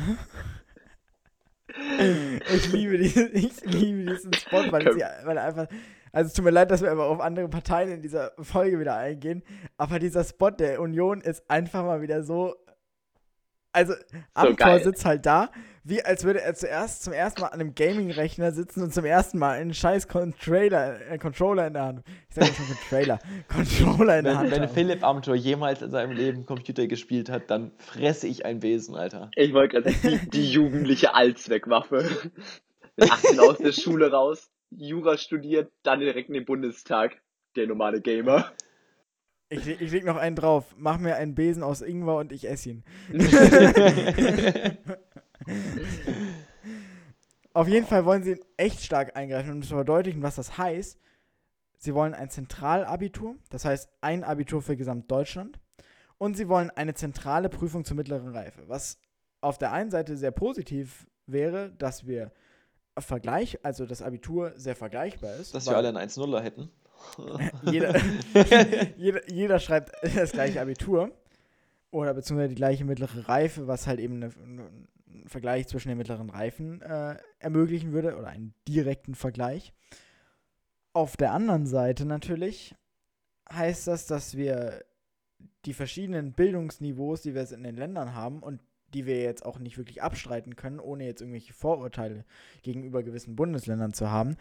ich 2.55 2.73
liebe 2.73 2.99
diesen, 2.99 3.31
ich 3.35 3.65
liebe 3.65 4.11
diesen 4.11 4.33
Spot, 4.35 4.71
weil, 4.71 4.93
sie, 4.93 5.03
weil 5.25 5.39
einfach. 5.39 5.67
Also 6.13 6.29
es 6.29 6.35
tut 6.35 6.45
mir 6.45 6.53
leid, 6.53 6.71
dass 6.71 6.81
wir 6.81 6.93
aber 6.93 7.07
auf 7.07 7.21
andere 7.21 7.49
Parteien 7.49 7.91
in 7.91 8.01
dieser 8.01 8.33
Folge 8.39 8.79
wieder 8.79 8.97
eingehen, 8.97 9.43
aber 9.77 9.99
dieser 9.99 10.23
Spot 10.23 10.51
der 10.51 10.81
Union 10.81 11.21
ist 11.21 11.43
einfach 11.51 11.85
mal 11.85 12.03
wieder 12.03 12.23
so. 12.23 12.55
Also, 13.75 13.95
Amtor 14.35 14.79
sitzt 14.79 15.05
halt 15.05 15.27
da, 15.27 15.51
wie 15.83 16.01
als 16.03 16.23
würde 16.23 16.41
er 16.41 16.55
zuerst 16.55 17.03
zum 17.03 17.13
ersten 17.13 17.41
Mal 17.41 17.49
an 17.49 17.61
einem 17.61 17.75
Gaming-Rechner 17.75 18.53
sitzen 18.53 18.85
und 18.85 18.95
zum 18.95 19.05
ersten 19.05 19.37
Mal 19.39 19.59
einen 19.59 19.75
scheiß 19.75 20.07
Controller, 20.07 21.01
äh, 21.11 21.19
Controller 21.19 21.67
in 21.67 21.73
der 21.73 21.83
Hand. 21.83 22.05
Ich 22.29 22.37
sag 22.37 22.47
schon 22.55 22.67
Controller. 22.67 23.19
Controller 23.49 24.19
in 24.19 24.25
der 24.27 24.39
Hand. 24.39 24.51
Wenn, 24.53 24.63
wenn 24.63 24.69
Philipp 24.69 25.03
Amthor 25.03 25.35
jemals 25.35 25.83
in 25.83 25.91
seinem 25.91 26.13
Leben 26.13 26.47
Computer 26.47 26.87
gespielt 26.87 27.29
hat, 27.29 27.51
dann 27.51 27.73
fresse 27.79 28.29
ich 28.29 28.47
ein 28.47 28.63
Wesen, 28.63 28.95
Alter. 28.95 29.33
Ich 29.35 29.53
wollte 29.53 29.83
gerade 29.83 29.93
die, 29.93 30.31
die 30.31 30.53
jugendliche 30.53 31.15
Allzweckwaffe. 31.15 32.31
18 33.01 33.41
aus 33.41 33.59
der 33.59 33.73
Schule 33.73 34.13
raus, 34.13 34.53
Jura 34.71 35.17
studiert, 35.17 35.73
dann 35.83 35.99
direkt 35.99 36.29
in 36.29 36.35
den 36.35 36.45
Bundestag. 36.45 37.21
Der 37.57 37.67
normale 37.67 38.01
Gamer. 38.01 38.53
Ich, 39.55 39.67
ich 39.81 39.91
leg 39.93 40.05
noch 40.05 40.17
einen 40.17 40.37
drauf. 40.37 40.75
Mach 40.77 40.99
mir 40.99 41.17
einen 41.17 41.35
Besen 41.35 41.63
aus 41.63 41.83
Ingwer 41.83 42.17
und 42.17 42.33
ich 42.33 42.49
esse 42.49 42.71
ihn. 42.71 42.85
Auf 47.53 47.69
jeden 47.69 47.87
Fall 47.87 48.05
wollen 48.05 48.25
sie 48.25 48.41
echt 48.57 48.83
stark 48.83 49.17
eingreifen 49.17 49.53
und 49.53 49.63
zu 49.63 49.75
verdeutlichen, 49.75 50.23
was 50.23 50.35
das 50.37 50.59
heißt. 50.59 50.99
Sie 51.79 51.95
wollen 51.95 52.15
ein 52.15 52.31
Zentralabitur, 52.31 53.37
das 53.51 53.65
heißt 53.65 53.91
ein 54.01 54.25
Abitur 54.25 54.63
für 54.63 54.77
Gesamtdeutschland. 54.77 55.61
Und 56.19 56.37
sie 56.37 56.49
wollen 56.49 56.71
eine 56.71 56.95
zentrale 56.95 57.49
Prüfung 57.49 57.85
zur 57.85 57.97
mittleren 57.97 58.29
Reife, 58.35 58.63
was 58.67 58.99
auf 59.41 59.59
der 59.59 59.73
einen 59.73 59.91
Seite 59.91 60.17
sehr 60.17 60.31
positiv 60.31 61.07
wäre, 61.27 61.71
dass 61.73 62.07
wir 62.07 62.33
Vergleich, 62.97 63.59
also 63.65 63.87
das 63.87 64.03
Abitur 64.03 64.53
sehr 64.55 64.77
vergleichbar 64.77 65.35
ist. 65.35 65.53
Dass 65.55 65.67
wir 65.67 65.77
alle 65.77 65.89
einen 65.89 65.99
1-0er 65.99 66.41
hätten. 66.41 66.71
jeder, 67.71 67.95
jeder, 68.97 69.31
jeder 69.31 69.59
schreibt 69.59 69.93
das 70.17 70.33
gleiche 70.33 70.61
Abitur 70.61 71.11
oder 71.91 72.15
beziehungsweise 72.15 72.51
die 72.51 72.55
gleiche 72.57 72.85
mittlere 72.85 73.29
Reife, 73.29 73.67
was 73.67 73.87
halt 73.87 74.01
eben 74.01 74.17
eine, 74.17 74.33
einen 74.43 74.89
Vergleich 75.27 75.69
zwischen 75.69 75.89
den 75.89 75.99
mittleren 75.99 76.31
Reifen 76.31 76.83
äh, 76.83 77.17
ermöglichen 77.39 77.93
würde 77.93 78.17
oder 78.17 78.29
einen 78.29 78.55
direkten 78.67 79.15
Vergleich. 79.15 79.73
Auf 80.93 81.17
der 81.17 81.33
anderen 81.33 81.67
Seite 81.67 82.05
natürlich 82.05 82.75
heißt 83.51 83.87
das, 83.87 84.07
dass 84.07 84.37
wir 84.37 84.85
die 85.65 85.75
verschiedenen 85.75 86.33
Bildungsniveaus, 86.33 87.23
die 87.23 87.35
wir 87.35 87.43
jetzt 87.43 87.53
in 87.53 87.63
den 87.63 87.77
Ländern 87.77 88.15
haben 88.15 88.43
und 88.43 88.61
die 88.93 89.07
wir 89.07 89.21
jetzt 89.21 89.45
auch 89.45 89.59
nicht 89.59 89.77
wirklich 89.77 90.03
abstreiten 90.03 90.57
können, 90.57 90.79
ohne 90.79 91.05
jetzt 91.05 91.21
irgendwelche 91.21 91.53
Vorurteile 91.53 92.25
gegenüber 92.63 93.03
gewissen 93.03 93.35
Bundesländern 93.35 93.93
zu 93.93 94.11
haben, 94.11 94.37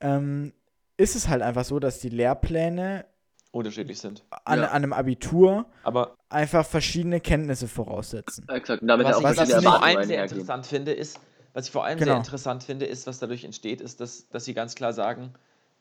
ähm, 0.00 0.52
ist 1.00 1.16
es 1.16 1.28
halt 1.28 1.42
einfach 1.42 1.64
so, 1.64 1.78
dass 1.80 1.98
die 2.00 2.10
Lehrpläne 2.10 3.06
Unterschiedlich 3.52 3.98
sind. 3.98 4.24
an, 4.44 4.60
Ja. 4.60 4.66
an 4.66 4.70
einem 4.84 4.92
Abitur 4.92 5.66
Aber 5.82 6.16
einfach 6.28 6.64
verschiedene 6.64 7.20
Kenntnisse 7.20 7.66
voraussetzen. 7.66 8.46
Exakt. 8.48 8.82
Und 8.82 8.88
damit 8.88 9.06
was 9.06 9.22
was 9.22 9.36
verschiedene 9.36 9.62
ich 9.62 9.68
vor 9.68 9.82
allem 9.82 10.04
sehr 10.04 10.22
interessant 10.22 10.66
finde, 10.66 10.92
ist, 10.92 11.18
was 11.52 11.66
ich 11.66 11.72
vor 11.72 11.84
allem 11.84 11.98
Genau. 11.98 12.12
sehr 12.12 12.18
interessant 12.18 12.62
finde, 12.62 12.86
ist, 12.86 13.06
was 13.08 13.18
dadurch 13.18 13.42
entsteht, 13.44 13.80
ist, 13.80 14.00
dass, 14.00 14.28
dass 14.28 14.44
sie 14.44 14.54
ganz 14.54 14.74
klar 14.76 14.92
sagen, 14.92 15.32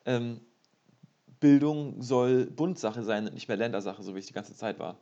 ähm, 0.06 0.42
Bildung 1.40 2.02
soll 2.02 2.46
Bundsache 2.48 3.04
sein 3.04 3.28
und 3.28 3.34
nicht 3.34 3.48
mehr 3.48 3.58
Ländersache, 3.58 4.02
so 4.04 4.16
wie 4.16 4.20
es 4.20 4.26
die 4.26 4.34
ganze 4.34 4.56
Zeit 4.56 4.80
war. 4.80 4.98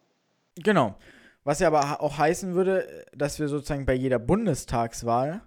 Genau. 0.55 0.95
Was 1.43 1.59
ja 1.59 1.67
aber 1.67 2.01
auch 2.01 2.17
heißen 2.17 2.53
würde, 2.53 3.05
dass 3.15 3.39
wir 3.39 3.47
sozusagen 3.47 3.85
bei 3.85 3.93
jeder 3.93 4.19
Bundestagswahl 4.19 5.41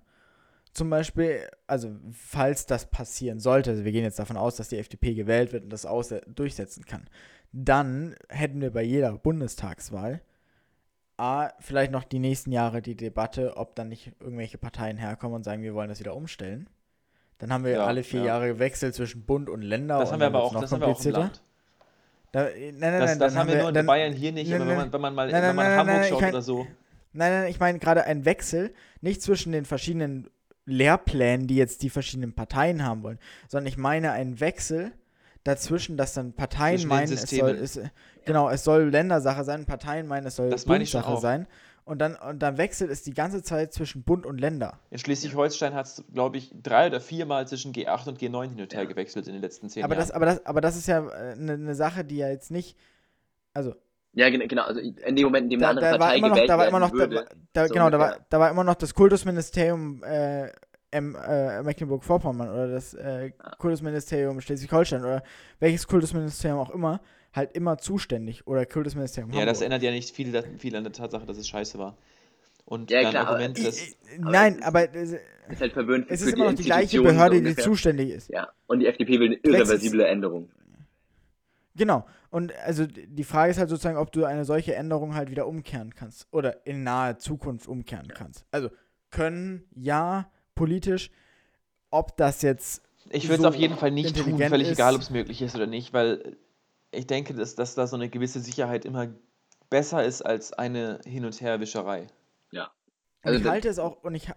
zum 0.72 0.90
Beispiel, 0.90 1.48
also 1.66 1.90
falls 2.12 2.66
das 2.66 2.86
passieren 2.86 3.40
sollte, 3.40 3.70
also 3.70 3.84
wir 3.84 3.92
gehen 3.92 4.04
jetzt 4.04 4.18
davon 4.18 4.36
aus, 4.36 4.56
dass 4.56 4.68
die 4.68 4.78
FDP 4.78 5.14
gewählt 5.14 5.52
wird 5.52 5.64
und 5.64 5.70
das 5.70 5.86
aus 5.86 6.14
durchsetzen 6.28 6.84
kann, 6.84 7.08
dann 7.52 8.14
hätten 8.28 8.60
wir 8.60 8.70
bei 8.72 8.82
jeder 8.82 9.12
Bundestagswahl 9.18 10.20
A, 11.16 11.50
vielleicht 11.60 11.92
noch 11.92 12.04
die 12.04 12.18
nächsten 12.18 12.50
Jahre 12.50 12.80
die 12.80 12.96
Debatte, 12.96 13.58
ob 13.58 13.74
dann 13.76 13.88
nicht 13.88 14.12
irgendwelche 14.20 14.56
Parteien 14.56 14.96
herkommen 14.96 15.36
und 15.36 15.44
sagen, 15.44 15.62
wir 15.62 15.74
wollen 15.74 15.90
das 15.90 16.00
wieder 16.00 16.16
umstellen. 16.16 16.66
Dann 17.36 17.52
haben 17.52 17.64
wir 17.64 17.72
Ja, 17.72 17.84
alle 17.84 18.02
vier 18.02 18.20
ja. 18.20 18.26
Jahre 18.26 18.48
gewechselt 18.48 18.94
zwischen 18.94 19.26
Bund 19.26 19.50
und 19.50 19.60
Länder. 19.60 19.98
Das 19.98 20.08
und 20.08 20.14
haben 20.14 20.20
wir 20.20 20.26
aber 20.28 20.42
auch, 20.42 20.58
das 20.58 20.72
haben 20.72 20.80
wir 20.80 20.88
auch 20.88 21.04
im 21.04 21.12
Land. 21.12 21.42
Da, 22.32 22.44
nein, 22.44 22.74
nein, 22.78 23.00
Das, 23.00 23.10
nein, 23.10 23.18
das 23.18 23.36
haben 23.36 23.48
wir 23.48 23.58
nur 23.58 23.68
in 23.68 23.74
dann, 23.74 23.86
Bayern 23.86 24.12
hier 24.14 24.32
nicht, 24.32 24.50
Nein, 24.50 24.62
aber 24.62 24.70
wenn 24.70 24.76
man, 24.78 24.92
wenn 24.92 25.00
man 25.00 25.14
mal 25.14 25.30
Nein, 25.30 25.42
wenn 25.42 25.56
man 25.56 25.66
Hamburg 25.66 26.04
schaut 26.06 26.20
mein- 26.22 26.30
oder 26.30 26.42
so. 26.42 26.66
Nein, 27.12 27.32
nein, 27.32 27.50
ich 27.50 27.60
meine 27.60 27.78
gerade 27.80 28.04
ein 28.04 28.24
Wechsel, 28.24 28.72
nicht 29.02 29.20
zwischen 29.20 29.52
den 29.52 29.66
verschiedenen 29.66 30.30
Lehrplänen, 30.66 31.46
die 31.46 31.56
jetzt 31.56 31.82
die 31.82 31.90
verschiedenen 31.90 32.34
Parteien 32.34 32.84
haben 32.84 33.02
wollen, 33.02 33.18
sondern 33.48 33.66
ich 33.66 33.76
meine 33.76 34.12
einen 34.12 34.40
Wechsel 34.40 34.92
dazwischen, 35.44 35.96
dass 35.96 36.14
dann 36.14 36.32
Parteien 36.32 36.78
Zwischen 36.78 36.88
meinen, 36.88 37.12
es 37.12 37.30
soll, 37.30 37.50
es, 37.50 37.80
genau, 38.24 38.50
es 38.50 38.64
soll 38.64 38.90
Ländersache 38.90 39.44
sein, 39.44 39.64
Parteien 39.64 40.06
meinen, 40.06 40.26
es 40.26 40.36
soll 40.36 40.50
Das 40.50 40.64
Bundsache 40.64 41.16
sein. 41.18 41.46
Und 41.84 41.98
dann, 41.98 42.14
und 42.14 42.40
dann 42.40 42.56
wechselt 42.56 42.90
es 42.90 43.02
die 43.02 43.14
ganze 43.14 43.42
Zeit 43.42 43.72
zwischen 43.72 44.04
Bund 44.04 44.24
und 44.24 44.38
Länder. 44.38 44.78
In 44.90 44.98
Schleswig-Holstein 44.98 45.74
hat 45.74 45.86
es, 45.86 46.04
glaube 46.12 46.36
ich, 46.36 46.52
drei 46.62 46.86
oder 46.86 47.00
viermal 47.00 47.48
zwischen 47.48 47.72
G8 47.72 48.08
und 48.08 48.20
G9 48.20 48.50
hin 48.50 48.60
und 48.60 48.74
her 48.74 48.86
gewechselt 48.86 49.26
in 49.26 49.32
den 49.32 49.42
letzten 49.42 49.68
zehn 49.68 49.82
Aber 49.82 49.94
Jahren. 49.94 50.06
das, 50.06 50.14
aber, 50.14 50.26
das, 50.26 50.46
aber 50.46 50.60
das 50.60 50.76
ist 50.76 50.86
ja 50.86 51.08
eine 51.08 51.58
ne 51.58 51.74
Sache, 51.74 52.04
die 52.04 52.18
ja 52.18 52.28
jetzt 52.28 52.50
nicht. 52.50 52.76
Also, 53.54 53.74
Ja, 54.12 54.28
gen- 54.30 54.46
genau. 54.48 54.62
Also 54.64 54.80
in 54.80 55.16
dem 55.16 55.24
Moment, 55.24 55.44
in 55.44 55.50
dem 55.50 55.60
da, 55.60 55.68
eine 55.70 55.78
andere 55.80 55.84
da 55.86 55.92
war 55.92 55.98
Partei 56.08 56.16
immer 56.18 56.28
noch, 56.28 56.34
gewählt 56.34 56.50
da 56.50 56.58
war 56.58 56.68
immer 56.68 56.80
noch, 56.80 56.90
da, 56.90 56.96
würde, 56.96 57.16
war- 57.16 57.24
da, 57.52 57.66
so 57.68 57.74
genau, 57.74 57.90
da 57.90 57.98
war, 57.98 58.16
da 58.28 58.40
war 58.40 58.50
immer 58.50 58.64
noch 58.64 58.74
das 58.74 58.94
Kultusministerium 58.94 60.02
äh, 60.02 60.48
äh, 60.92 61.62
Mecklenburg-Vorpommern 61.62 62.48
oder 62.50 62.68
das 62.68 62.94
äh, 62.94 63.30
Kultusministerium 63.58 64.40
Schleswig-Holstein 64.40 65.02
oder 65.02 65.22
welches 65.60 65.86
Kultusministerium 65.86 66.58
auch 66.58 66.70
immer 66.70 67.00
halt 67.32 67.52
immer 67.52 67.78
zuständig 67.78 68.44
oder 68.48 68.66
Kultusministerium 68.66 69.30
ja, 69.32 69.44
das 69.46 69.58
Hamburg. 69.58 69.64
ändert 69.66 69.82
ja 69.84 69.90
nicht 69.92 70.14
viel, 70.14 70.42
viel 70.58 70.74
an 70.74 70.82
der 70.82 70.92
Tatsache, 70.92 71.24
dass 71.26 71.36
es 71.36 71.46
scheiße 71.46 71.78
war. 71.78 71.96
Und 72.64 72.90
Ja, 72.90 73.08
klar, 73.08 73.22
aber 73.22 73.30
Argument, 73.36 73.58
I- 73.58 73.62
dass. 73.62 73.96
Nein, 74.18 74.62
aber 74.64 74.92
es, 74.94 75.12
ist 75.12 75.60
halt 75.60 75.72
verwöhnt 75.72 76.06
es 76.08 76.22
ist 76.22 76.34
immer 76.34 76.46
noch 76.46 76.54
die 76.54 76.64
gleiche 76.64 77.00
Behörde, 77.00 77.38
so 77.38 77.44
die 77.44 77.56
zuständig 77.56 78.10
ist. 78.10 78.30
Ja, 78.30 78.48
und 78.66 78.80
die 78.80 78.86
FDP 78.86 79.20
will 79.20 79.26
eine 79.28 79.36
irreversible 79.36 80.04
Änderung. 80.06 80.50
Genau. 81.76 82.06
Und 82.30 82.52
also 82.64 82.86
die 82.86 83.24
Frage 83.24 83.50
ist 83.52 83.58
halt 83.58 83.68
sozusagen, 83.70 83.96
ob 83.96 84.12
du 84.12 84.24
eine 84.24 84.44
solche 84.44 84.74
Änderung 84.74 85.14
halt 85.14 85.30
wieder 85.30 85.46
umkehren 85.46 85.94
kannst 85.94 86.26
oder 86.32 86.66
in 86.66 86.82
naher 86.82 87.18
Zukunft 87.18 87.68
umkehren 87.68 88.08
kannst. 88.08 88.44
Also 88.50 88.70
können, 89.10 89.64
ja, 89.74 90.30
politisch, 90.54 91.10
ob 91.90 92.16
das 92.16 92.42
jetzt 92.42 92.82
Ich 93.10 93.24
würde 93.24 93.36
es 93.36 93.42
so 93.42 93.48
auf 93.48 93.54
jeden 93.56 93.76
Fall 93.76 93.90
nicht 93.90 94.10
tun, 94.16 94.18
intelligent 94.24 94.50
völlig 94.50 94.68
ist. 94.68 94.78
egal, 94.78 94.94
ob 94.94 95.00
es 95.00 95.10
möglich 95.10 95.42
ist 95.42 95.54
oder 95.54 95.66
nicht, 95.66 95.92
weil 95.92 96.36
ich 96.92 97.06
denke, 97.06 97.34
dass, 97.34 97.54
dass 97.54 97.74
da 97.74 97.86
so 97.86 97.96
eine 97.96 98.08
gewisse 98.08 98.40
Sicherheit 98.40 98.84
immer 98.84 99.08
besser 99.70 100.04
ist 100.04 100.22
als 100.22 100.52
eine 100.52 101.00
Hin- 101.04 101.24
und 101.24 101.40
Herwischerei. 101.40 102.08
Ja. 102.50 102.64
Und 102.64 102.70
Also 103.22 103.38
ich 103.38 103.44
da- 103.44 103.50
halte 103.52 103.68
es 103.68 103.78
auch 103.78 104.02
und 104.02 104.14
ich 104.16 104.28
ha- 104.28 104.36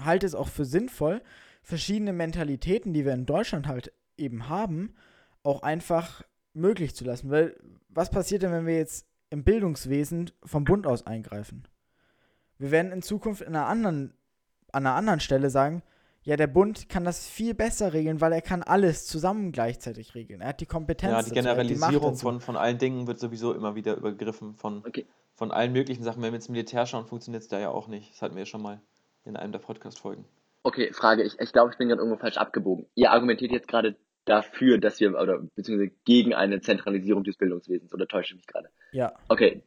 halte 0.00 0.26
es 0.26 0.34
auch 0.36 0.48
für 0.48 0.64
sinnvoll, 0.64 1.22
verschiedene 1.62 2.12
Mentalitäten, 2.12 2.92
die 2.92 3.04
wir 3.04 3.12
in 3.14 3.26
Deutschland 3.26 3.66
halt 3.66 3.92
eben 4.16 4.48
haben, 4.48 4.94
auch 5.42 5.62
einfach 5.62 6.22
möglich 6.54 6.94
zu 6.94 7.04
lassen. 7.04 7.30
Weil 7.30 7.56
was 7.88 8.10
passiert 8.10 8.42
denn, 8.42 8.52
wenn 8.52 8.66
wir 8.66 8.76
jetzt 8.76 9.06
im 9.30 9.44
Bildungswesen 9.44 10.30
vom 10.44 10.64
Bund 10.64 10.86
aus 10.86 11.06
eingreifen? 11.06 11.66
Wir 12.58 12.70
werden 12.70 12.92
in 12.92 13.02
Zukunft 13.02 13.42
in 13.42 13.48
einer 13.54 13.66
anderen, 13.66 14.14
an 14.72 14.86
einer 14.86 14.96
anderen 14.96 15.20
Stelle 15.20 15.50
sagen, 15.50 15.82
ja, 16.22 16.36
der 16.36 16.48
Bund 16.48 16.88
kann 16.88 17.04
das 17.04 17.26
viel 17.26 17.54
besser 17.54 17.92
regeln, 17.92 18.20
weil 18.20 18.32
er 18.32 18.42
kann 18.42 18.62
alles 18.62 19.06
zusammen 19.06 19.52
gleichzeitig 19.52 20.14
regeln. 20.14 20.40
Er 20.40 20.48
hat 20.48 20.60
die 20.60 20.66
Kompetenz. 20.66 21.12
Ja, 21.12 21.22
die 21.22 21.30
dazu, 21.30 21.48
er 21.48 21.56
hat 21.56 21.70
die 21.70 21.74
Macht 21.76 21.90
Generalisierung 21.90 22.10
dazu. 22.12 22.22
von, 22.22 22.40
von 22.40 22.56
allen 22.56 22.76
Dingen 22.78 23.06
wird 23.06 23.18
sowieso 23.18 23.54
immer 23.54 23.76
wieder 23.76 23.96
übergriffen. 23.96 24.54
Von, 24.54 24.82
Okay. 24.84 25.06
von 25.34 25.52
allen 25.52 25.72
möglichen 25.72 26.02
Sachen. 26.02 26.20
Wenn 26.22 26.32
wir 26.32 26.36
ins 26.36 26.48
Militär 26.48 26.84
schauen, 26.84 27.06
funktioniert 27.06 27.44
es 27.44 27.48
da 27.48 27.58
ja 27.58 27.70
auch 27.70 27.86
nicht. 27.88 28.12
Das 28.12 28.20
hatten 28.22 28.34
wir 28.34 28.42
ja 28.42 28.46
schon 28.46 28.60
mal 28.62 28.80
in 29.24 29.36
einem 29.36 29.52
der 29.52 29.60
Podcast-Folgen. 29.60 30.24
Okay, 30.64 30.92
Frage. 30.92 31.22
Ich, 31.22 31.38
ich 31.38 31.52
glaube, 31.52 31.70
ich 31.70 31.78
bin 31.78 31.88
gerade 31.88 32.02
irgendwo 32.02 32.18
falsch 32.20 32.36
abgebogen. 32.36 32.86
Ihr 32.94 33.10
argumentiert 33.12 33.52
jetzt 33.52 33.68
gerade 33.68 33.96
dafür, 34.28 34.78
dass 34.78 35.00
wir, 35.00 35.18
oder 35.18 35.40
beziehungsweise 35.56 35.92
gegen 36.04 36.34
eine 36.34 36.60
Zentralisierung 36.60 37.24
des 37.24 37.36
Bildungswesens, 37.36 37.92
oder 37.92 38.06
täusche 38.06 38.34
ich 38.34 38.36
mich 38.36 38.46
gerade? 38.46 38.68
Ja. 38.92 39.14
Okay, 39.28 39.62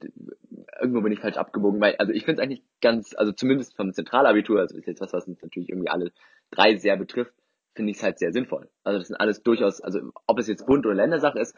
irgendwo 0.80 1.02
bin 1.02 1.12
ich 1.12 1.20
falsch 1.20 1.38
abgebogen, 1.38 1.82
weil, 1.82 1.96
also 1.98 2.14
ich 2.14 2.26
finde 2.26 2.42
es 2.42 2.44
eigentlich 2.46 2.64
ganz, 2.82 3.16
also 3.16 3.32
zumindest 3.32 3.76
vom 3.76 3.94
Zentralabitur, 3.94 4.60
also 4.60 4.78
ist 4.78 4.88
jetzt 4.88 5.02
was, 5.02 5.14
was 5.14 5.28
uns 5.28 5.42
natürlich 5.42 5.70
irgendwie 5.70 5.90
alle 5.90 6.12
drei 6.52 6.76
sehr 6.76 6.98
betrifft, 6.98 7.34
finde 7.74 7.92
ich 7.92 7.98
es 7.98 8.04
halt 8.04 8.20
sehr 8.20 8.34
sinnvoll. 8.34 8.70
Also 8.84 9.00
das 9.00 9.08
sind 9.08 9.18
alles 9.18 9.44
durchaus, 9.44 9.82
also 9.82 10.00
ob 10.28 10.40
es 10.40 10.48
jetzt 10.48 10.66
Bund- 10.66 10.86
oder 10.86 10.96
Ländersache 10.96 11.40
ist, 11.40 11.56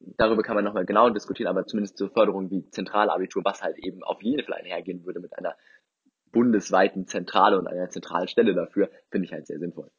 darüber 0.00 0.42
kann 0.42 0.56
man 0.56 0.64
nochmal 0.64 0.86
genau 0.86 1.10
diskutieren, 1.10 1.48
aber 1.48 1.66
zumindest 1.66 1.98
zur 1.98 2.10
Förderung 2.10 2.50
wie 2.50 2.68
Zentralabitur, 2.70 3.44
was 3.44 3.62
halt 3.62 3.78
eben 3.78 4.02
auf 4.02 4.22
jeden 4.22 4.44
Fall 4.44 4.58
einhergehen 4.58 5.04
würde 5.04 5.20
mit 5.20 5.36
einer 5.36 5.54
bundesweiten 6.32 7.06
Zentrale 7.06 7.58
und 7.58 7.66
einer 7.66 7.90
zentralen 7.90 8.28
Stelle 8.28 8.54
dafür, 8.54 8.90
finde 9.10 9.26
ich 9.26 9.32
halt 9.32 9.46
sehr 9.46 9.58
sinnvoll. 9.58 9.90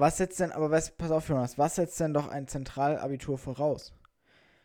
Was 0.00 0.16
setzt 0.18 0.40
denn, 0.40 0.52
aber 0.52 0.70
was, 0.70 0.90
pass 0.90 1.10
auf, 1.10 1.28
Jonas, 1.28 1.58
was 1.58 1.76
setzt 1.76 1.98
denn 2.00 2.12
doch 2.14 2.28
ein 2.28 2.48
Zentralabitur 2.48 3.38
voraus? 3.38 3.92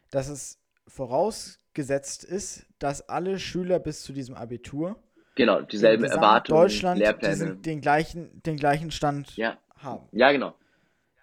Dass 0.09 0.27
es 0.27 0.57
vorausgesetzt 0.87 2.23
ist, 2.23 2.65
dass 2.79 3.07
alle 3.09 3.39
Schüler 3.39 3.79
bis 3.79 4.03
zu 4.03 4.13
diesem 4.13 4.35
Abitur 4.35 4.95
Genau, 5.35 5.61
dieselben 5.61 6.03
in 6.03 6.11
Erwartungen, 6.11 6.59
Deutschland 6.61 6.99
Lehrpläne. 6.99 7.33
diesen, 7.33 7.61
den, 7.61 7.79
gleichen, 7.81 8.41
den 8.43 8.57
gleichen 8.57 8.91
Stand 8.91 9.35
Ja, 9.37 9.57
haben. 9.77 10.07
ja, 10.11 10.31
genau. 10.31 10.53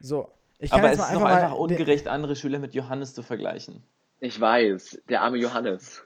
So. 0.01 0.31
Ich 0.59 0.71
kann 0.71 0.81
Aber 0.81 0.89
jetzt 0.89 0.95
es 0.95 0.99
mal 1.01 1.05
ist 1.09 1.17
einfach 1.17 1.29
einfach 1.31 1.59
mal 1.59 1.67
den- 1.69 1.77
ungerecht, 1.79 2.09
andere 2.09 2.35
Schüler 2.35 2.59
mit 2.59 2.75
Johannes 2.75 3.15
zu 3.15 3.23
vergleichen. 3.23 3.83
Ich 4.21 4.41
weiß, 4.41 5.03
der 5.09 5.23
arme 5.23 5.37
Johannes. 5.37 6.03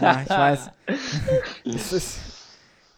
Ja, 0.00 0.22
ich 0.22 0.30
weiß. 0.30 0.70
das 1.64 1.92
ist, 1.92 2.18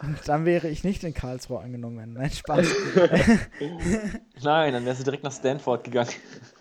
und 0.01 0.17
dann 0.27 0.45
wäre 0.45 0.67
ich 0.67 0.83
nicht 0.83 1.03
in 1.03 1.13
Karlsruhe 1.13 1.59
angenommen 1.59 1.97
werden. 1.97 2.13
Nein, 2.13 2.29
Spaß. 2.29 2.75
Nein, 4.43 4.73
dann 4.73 4.85
wärst 4.85 5.01
du 5.01 5.03
direkt 5.03 5.23
nach 5.23 5.31
Stanford 5.31 5.83
gegangen. 5.83 6.11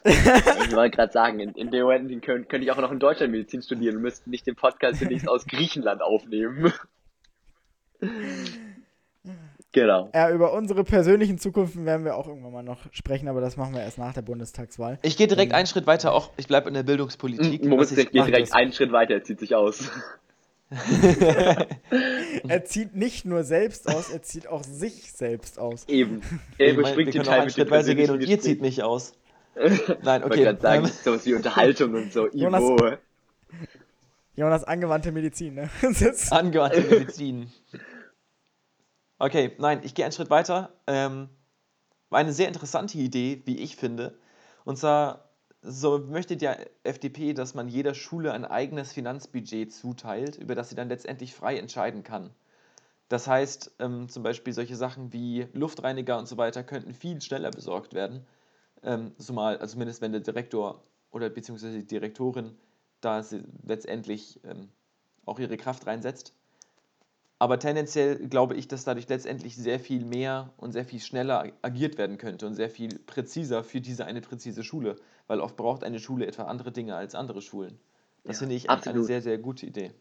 Ich 0.05 0.75
wollte 0.75 0.97
gerade 0.97 1.13
sagen, 1.13 1.41
in, 1.41 1.51
in 1.55 1.71
dem 1.71 1.83
Moment 1.83 2.11
könnte, 2.23 2.49
könnte 2.49 2.65
ich 2.65 2.73
auch 2.73 2.79
noch 2.79 2.93
in 2.93 2.99
Deutschland 2.99 3.33
Medizin 3.33 3.63
studieren 3.63 3.97
und 3.97 4.03
müsste 4.03 4.31
nicht 4.31 4.47
den 4.47 4.57
Podcast 4.57 5.01
demnächst 5.01 5.29
aus 5.29 5.47
Griechenland 5.47 6.03
aufnehmen. 6.03 6.73
Genau. 9.73 10.11
Ja, 10.13 10.31
über 10.31 10.53
unsere 10.53 10.83
persönlichen 10.83 11.39
Zukunften 11.39 11.87
werden 11.87 12.05
wir 12.05 12.17
auch 12.17 12.27
irgendwann 12.27 12.53
mal 12.53 12.63
noch 12.63 12.93
sprechen, 12.93 13.29
aber 13.29 13.41
das 13.41 13.57
machen 13.57 13.73
wir 13.75 13.83
erst 13.83 13.99
nach 13.99 14.13
der 14.13 14.23
Bundestagswahl. 14.23 14.99
Ich 15.03 15.17
gehe 15.17 15.29
direkt 15.29 15.53
Ähm, 15.53 15.59
einen 15.59 15.67
Schritt 15.67 15.87
weiter, 15.87 16.13
auch 16.13 16.33
ich 16.37 16.49
bleibe 16.49 16.69
in 16.69 16.75
der 16.75 16.83
Bildungspolitik. 16.83 17.65
Moritz 17.65 17.93
ich, 17.93 18.11
geht 18.11 18.27
direkt 18.27 18.53
einen 18.53 18.73
Schritt 18.73 18.91
weiter, 18.91 19.15
er 19.15 19.23
zieht 19.23 19.39
sich 19.39 19.55
aus. 19.55 19.91
Er 22.49 22.65
zieht 22.65 22.95
nicht 22.95 23.25
nur 23.25 23.43
selbst 23.45 23.89
aus, 23.89 24.11
er 24.11 24.23
zieht 24.23 24.47
auch 24.47 24.63
sich 24.63 25.13
selbst 25.13 25.59
aus. 25.59 25.87
Eben. 25.89 26.23
ich 26.59 26.67
Er 26.67 26.73
überspringt 26.75 27.15
den 27.15 27.23
Teil 27.23 27.35
einen 27.35 27.45
mit 27.47 27.55
Schritt 27.55 27.67
dem 27.69 27.73
weiter 27.73 27.95
gehen 27.95 28.11
und 28.11 28.23
ihr 28.23 28.41
zieht 28.41 28.61
mich 28.61 28.83
aus. 28.83 29.13
Ich 29.63 29.83
Nein, 30.03 30.23
okay. 30.23 30.45
gerade 30.45 30.61
sagen, 30.61 30.85
ähm, 30.85 30.91
sowas 31.05 31.27
wie 31.27 31.35
Unterhaltung 31.35 31.93
und 31.93 32.13
so. 32.13 32.29
Jonas- 32.29 32.63
Ivo. 32.63 32.93
Jonas, 34.37 34.65
angewandte 34.65 35.11
Medizin, 35.13 35.55
ne? 35.55 35.71
Angewandte 36.31 36.81
Medizin. 36.83 37.51
Okay, 39.19 39.53
nein, 39.59 39.81
ich 39.83 39.95
gehe 39.95 40.05
einen 40.05 40.13
Schritt 40.13 40.31
weiter. 40.31 40.73
Ähm, 40.87 41.29
war 42.11 42.21
eine 42.21 42.33
sehr 42.33 42.49
interessante 42.49 42.97
Idee, 42.97 43.43
wie 43.45 43.59
ich 43.59 43.77
finde. 43.77 44.17
Und 44.65 44.79
zwar 44.79 45.30
so 45.63 45.99
möchte 45.99 46.37
die 46.37 46.49
FDP, 46.85 47.35
dass 47.35 47.55
man 47.55 47.69
jeder 47.69 47.95
Schule 47.95 48.33
ein 48.33 48.45
eigenes 48.45 48.93
Finanzbudget 48.93 49.73
zuteilt, 49.73 50.37
über 50.37 50.55
das 50.55 50.71
sie 50.71 50.75
dann 50.75 50.89
letztendlich 50.89 51.35
frei 51.35 51.59
entscheiden 51.59 52.03
kann. 52.03 52.31
Das 53.09 53.27
heißt, 53.27 53.73
ähm, 53.81 54.09
zum 54.09 54.23
Beispiel 54.23 54.53
solche 54.53 54.77
Sachen 54.77 55.13
wie 55.13 55.49
Luftreiniger 55.53 56.19
und 56.19 56.29
so 56.29 56.37
weiter 56.37 56.63
könnten 56.63 56.95
viel 56.95 57.21
schneller 57.21 57.51
besorgt 57.51 57.93
werden. 57.93 58.25
Ähm, 58.83 59.13
zumal, 59.19 59.59
also 59.59 59.73
zumindest 59.73 60.01
wenn 60.01 60.13
der 60.13 60.21
Direktor 60.21 60.83
oder 61.11 61.29
beziehungsweise 61.29 61.79
die 61.79 61.87
Direktorin 61.87 62.57
da 63.01 63.23
letztendlich 63.65 64.41
ähm, 64.45 64.69
auch 65.27 65.39
ihre 65.39 65.57
Kraft 65.57 65.87
reinsetzt. 65.87 66.35
Aber 67.41 67.59
tendenziell 67.59 68.29
glaube 68.29 68.55
ich, 68.55 68.69
dass 68.69 68.85
dadurch 68.85 69.09
letztendlich 69.09 69.57
sehr 69.57 69.81
viel 69.81 70.05
mehr 70.05 70.53
und 70.59 70.73
sehr 70.73 70.85
viel 70.85 71.01
schneller 71.01 71.51
agiert 71.63 71.97
werden 71.97 72.19
könnte 72.19 72.47
und 72.47 72.55
sehr 72.55 72.69
viel 72.69 72.99
präziser 73.07 73.65
für 73.65 73.81
diese 73.81 74.05
eine 74.05 74.21
präzise 74.21 74.63
Schule, 74.63 74.97
weil 75.27 75.41
oft 75.41 75.57
braucht 75.57 75.83
eine 75.83 76.01
Schule 76.01 76.27
etwa 76.27 76.43
andere 76.45 76.71
Dinge 76.71 76.97
als 76.97 77.15
andere 77.15 77.41
Schulen. 77.41 77.81
Das 78.25 78.37
Ja, 78.37 78.41
finde 78.41 78.57
ich 78.57 78.69
eine 78.69 78.77
absolut. 78.77 79.07
sehr, 79.07 79.23
sehr 79.23 79.39
gute 79.39 79.65
Idee. 79.65 79.93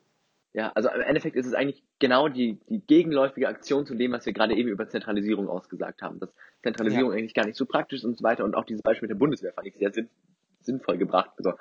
Ja, 0.52 0.74
also 0.76 0.90
im 0.90 1.00
Endeffekt 1.00 1.38
ist 1.38 1.46
es 1.46 1.54
eigentlich 1.54 1.82
genau 2.00 2.28
die, 2.28 2.60
die 2.68 2.82
gegenläufige 2.86 3.48
Aktion 3.48 3.86
zu 3.86 3.96
dem, 3.96 4.12
was 4.12 4.26
wir 4.26 4.34
gerade 4.34 4.54
eben 4.56 4.68
über 4.68 4.90
Zentralisierung 4.90 5.48
ausgesagt 5.48 6.02
haben. 6.02 6.20
Dass 6.20 6.34
Zentralisierung 6.62 7.14
eigentlich 7.14 7.36
gar 7.36 7.46
nicht 7.46 7.56
so 7.56 7.66
praktisch 7.66 8.00
ist 8.00 8.06
und 8.06 8.18
so 8.18 8.24
weiter. 8.24 8.44
Und 8.44 8.54
auch 8.54 8.66
dieses 8.66 8.82
Beispiel 8.82 9.08
mit 9.08 9.16
der 9.16 9.20
Bundeswehr 9.20 9.54
fand 9.54 9.66
ich 9.68 9.78
sehr 9.78 9.94
sinn, 9.94 10.10
sinnvoll 10.60 10.98
gebracht. 10.98 11.30
Also 11.38 11.54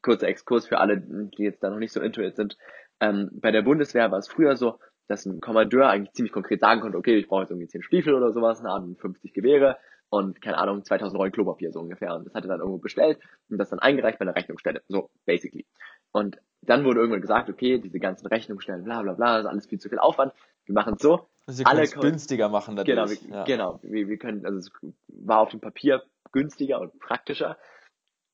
kurzer 0.00 0.28
Exkurs 0.28 0.66
für 0.66 0.78
alle, 0.78 0.98
die 0.98 1.42
jetzt 1.42 1.62
da 1.62 1.68
noch 1.68 1.80
nicht 1.80 1.92
so 1.92 2.00
intuit 2.00 2.36
sind. 2.36 2.56
Ähm, 3.00 3.28
bei 3.32 3.50
der 3.50 3.60
Bundeswehr 3.62 4.10
war 4.10 4.18
es 4.18 4.28
früher 4.28 4.56
so, 4.56 4.78
dass 5.08 5.26
ein 5.26 5.40
Kommandeur 5.40 5.88
eigentlich 5.88 6.12
ziemlich 6.12 6.32
konkret 6.32 6.60
sagen 6.60 6.80
konnte, 6.80 6.98
okay, 6.98 7.16
ich 7.16 7.28
brauche 7.28 7.42
jetzt 7.42 7.50
irgendwie 7.50 7.68
10 7.68 7.82
Stiefel 7.82 8.14
oder 8.14 8.32
sowas, 8.32 8.60
eine 8.60 8.70
Ahnung, 8.70 8.96
50 8.96 9.32
Gewehre 9.32 9.78
und, 10.10 10.40
keine 10.40 10.58
Ahnung, 10.58 10.84
2000 10.84 11.18
Rollen 11.18 11.32
Klopapier 11.32 11.72
so 11.72 11.80
ungefähr. 11.80 12.14
Und 12.14 12.26
das 12.26 12.34
hat 12.34 12.44
er 12.44 12.48
dann 12.48 12.60
irgendwo 12.60 12.78
bestellt 12.78 13.18
und 13.50 13.58
das 13.58 13.70
dann 13.70 13.78
eingereicht 13.78 14.18
bei 14.18 14.24
einer 14.24 14.36
Rechnungsstelle. 14.36 14.82
So, 14.88 15.10
basically. 15.26 15.66
Und 16.12 16.38
dann 16.62 16.84
wurde 16.84 17.00
irgendwann 17.00 17.20
gesagt, 17.20 17.50
okay, 17.50 17.78
diese 17.78 17.98
ganzen 17.98 18.26
Rechnungsstellen, 18.26 18.84
bla 18.84 19.02
bla 19.02 19.14
bla, 19.14 19.36
das 19.36 19.44
ist 19.44 19.50
alles 19.50 19.66
viel 19.66 19.78
zu 19.78 19.88
viel 19.88 19.98
Aufwand. 19.98 20.32
Wir 20.64 20.74
machen 20.74 20.94
es 20.94 21.02
so. 21.02 21.28
Also 21.46 21.60
wir 21.60 21.66
Alle 21.66 21.86
können 21.86 21.86
es 21.86 22.00
günstiger 22.00 22.48
machen 22.48 22.76
Genau, 22.76 23.02
dadurch. 23.02 23.26
wir, 23.26 23.36
ja. 23.36 23.44
genau. 23.44 23.80
Wir, 23.82 24.08
wir 24.08 24.18
können, 24.18 24.44
also 24.44 24.58
es 24.58 24.70
war 25.08 25.40
auf 25.40 25.50
dem 25.50 25.60
Papier 25.60 26.02
günstiger 26.32 26.80
und 26.80 26.98
praktischer. 27.00 27.56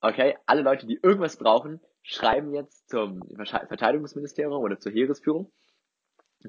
Okay, 0.01 0.37
alle 0.47 0.63
Leute, 0.63 0.87
die 0.87 0.99
irgendwas 1.01 1.37
brauchen, 1.37 1.81
schreiben 2.03 2.53
jetzt 2.55 2.91
zum 2.91 3.23
Verteidigungsministerium 3.37 4.61
oder 4.61 4.79
zur 4.79 4.93
Heeresführung. 4.93 5.51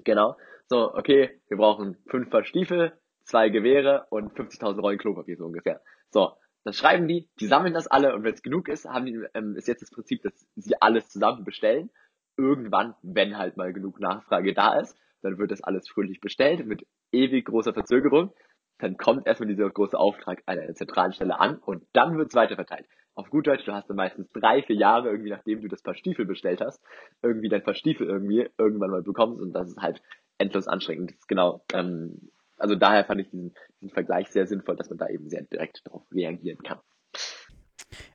Genau. 0.04 0.38
So, 0.68 0.94
okay, 0.94 1.40
wir 1.48 1.58
brauchen 1.58 1.98
fünf 2.08 2.30
Paar 2.30 2.44
Stiefel, 2.44 2.94
zwei 3.24 3.50
Gewehre 3.50 4.08
und 4.10 4.34
50.000 4.34 4.80
Rollen 4.80 4.98
Klopapier 4.98 5.38
so 5.38 5.46
ungefähr. 5.46 5.82
So, 6.10 6.34
das 6.64 6.78
schreiben 6.78 7.08
die, 7.08 7.30
die 7.40 7.48
sammeln 7.48 7.74
das 7.74 7.88
alle 7.88 8.16
und 8.16 8.24
wenn 8.24 8.34
es 8.34 8.42
genug 8.42 8.68
ist, 8.68 8.86
haben 8.86 9.06
die, 9.06 9.24
ähm, 9.34 9.56
ist 9.56 9.68
jetzt 9.68 9.82
das 9.82 9.92
Prinzip, 9.92 10.24
dass 10.24 10.48
sie 10.56 10.82
alles 10.82 11.10
zusammen 11.10 11.44
bestellen. 11.44 11.92
Irgendwann, 12.38 12.96
wenn 13.04 13.38
halt 13.38 13.56
mal 13.56 13.72
genug 13.72 14.00
Nachfrage 14.00 14.54
da 14.54 14.80
ist, 14.80 14.98
dann 15.22 15.38
wird 15.38 15.52
das 15.52 15.64
alles 15.64 15.88
fröhlich 15.88 16.20
bestellt 16.20 16.66
mit 16.66 16.86
ewig 17.12 17.46
großer 17.46 17.74
Verzögerung. 17.74 18.34
Dann 18.80 18.98
kommt 18.98 19.26
erstmal 19.26 19.48
dieser 19.48 19.70
große 19.70 19.98
Auftrag 19.98 20.42
an 20.48 20.60
einer 20.60 20.74
zentralen 20.74 21.14
Stelle 21.14 21.40
an 21.40 21.58
und 21.58 21.86
dann 21.94 22.18
wird 22.18 22.30
es 22.30 22.36
weiterverteilt. 22.36 22.88
Auf 23.16 23.30
gut 23.30 23.48
Deutsch, 23.48 23.64
du 23.66 23.74
hast 23.74 23.90
dann 23.90 23.96
meistens 23.96 24.30
drei, 24.34 24.62
vier 24.62 24.76
Jahre, 24.76 25.10
irgendwie 25.10 25.30
nachdem 25.30 25.62
du 25.62 25.70
das 25.70 25.82
Paar 25.82 25.96
Stiefel 25.96 26.26
bestellt 26.26 26.60
hast, 26.60 26.82
irgendwie 27.22 27.48
dein 27.48 27.64
Paar 27.64 27.74
Stiefel 27.74 28.08
irgendwie 28.08 28.50
irgendwann 28.58 28.92
mal 28.92 29.02
bekommst 29.02 29.42
und 29.42 29.54
das 29.54 29.70
ist 29.70 29.82
halt 29.82 30.02
endlos 30.38 30.68
anstrengend. 30.68 31.12
Das 31.12 31.20
ist 31.20 31.28
genau, 31.28 31.64
ähm, 31.74 32.30
also 32.58 32.76
daher 32.76 33.06
fand 33.06 33.22
ich 33.22 33.30
diesen, 33.30 33.54
diesen 33.80 33.94
Vergleich 33.94 34.30
sehr 34.30 34.48
sinnvoll, 34.48 34.76
dass 34.76 34.90
man 34.90 34.98
da 34.98 35.08
eben 35.08 35.30
sehr 35.30 35.44
direkt 35.44 35.82
darauf 35.86 36.04
reagieren 36.12 36.62
kann. 36.62 36.80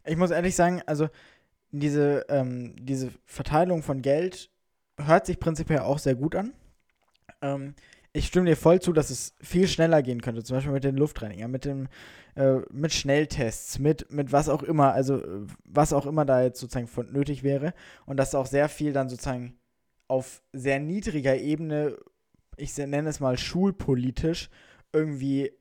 Ich 0.05 0.17
muss 0.17 0.31
ehrlich 0.31 0.55
sagen, 0.55 0.83
also 0.85 1.09
diese, 1.71 2.27
ähm, 2.29 2.75
diese 2.79 3.11
Verteilung 3.25 3.83
von 3.83 4.03
Geld 4.03 4.51
hört 4.99 5.25
sich 5.25 5.41
prinzipiell 5.41 5.81
auch 5.81 5.99
sehr 5.99 6.15
gut 6.15 6.35
an. 6.35 6.53
Ähm, 7.41 7.75
ich 8.13 8.27
stimme 8.27 8.47
dir 8.47 8.57
voll 8.57 8.81
zu, 8.81 8.93
dass 8.93 9.11
es 9.11 9.35
viel 9.41 9.69
schneller 9.69 10.03
gehen 10.03 10.21
könnte, 10.21 10.43
zum 10.43 10.57
Beispiel 10.57 10.73
mit 10.73 10.85
den 10.85 10.97
Luftreinigern, 10.97 11.51
mit 11.51 11.65
dem, 11.65 11.89
äh, 12.35 12.57
mit 12.71 12.93
Schnelltests, 12.93 13.79
mit, 13.79 14.13
mit 14.13 14.33
was 14.33 14.49
auch 14.49 14.63
immer, 14.63 14.93
also 14.93 15.23
was 15.65 15.93
auch 15.93 16.07
immer 16.07 16.25
da 16.25 16.43
jetzt 16.43 16.61
sozusagen 16.61 16.89
von 16.89 17.13
nötig 17.13 17.43
wäre 17.43 17.73
und 18.07 18.17
dass 18.17 18.35
auch 18.35 18.47
sehr 18.47 18.69
viel 18.69 18.93
dann 18.93 19.09
sozusagen 19.09 19.59
auf 20.09 20.43
sehr 20.53 20.81
niedriger 20.81 21.37
Ebene, 21.37 21.97
ich 22.57 22.77
nenne 22.77 23.09
es 23.09 23.21
mal 23.21 23.39
schulpolitisch, 23.39 24.51
irgendwie 24.93 25.53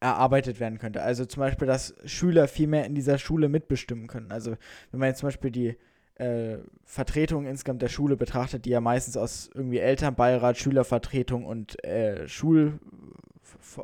erarbeitet 0.00 0.60
werden 0.60 0.78
könnte. 0.78 1.02
Also 1.02 1.24
zum 1.24 1.40
Beispiel, 1.40 1.66
dass 1.66 1.94
Schüler 2.04 2.46
viel 2.46 2.66
mehr 2.66 2.84
in 2.84 2.94
dieser 2.94 3.16
Schule 3.16 3.48
mitbestimmen 3.48 4.06
können. 4.06 4.30
Also 4.30 4.56
wenn 4.90 5.00
man 5.00 5.08
jetzt 5.08 5.20
zum 5.20 5.28
Beispiel 5.28 5.50
die 5.50 5.76
äh, 6.18 6.58
Vertretung 6.84 7.46
insgesamt 7.46 7.82
der 7.82 7.88
Schule 7.88 8.16
betrachtet, 8.16 8.64
die 8.64 8.70
ja 8.70 8.80
meistens 8.80 9.16
aus 9.16 9.50
irgendwie 9.54 9.78
Elternbeirat, 9.78 10.56
Schülervertretung 10.56 11.44
und 11.44 11.82
äh, 11.84 12.26
Schul, 12.28 12.78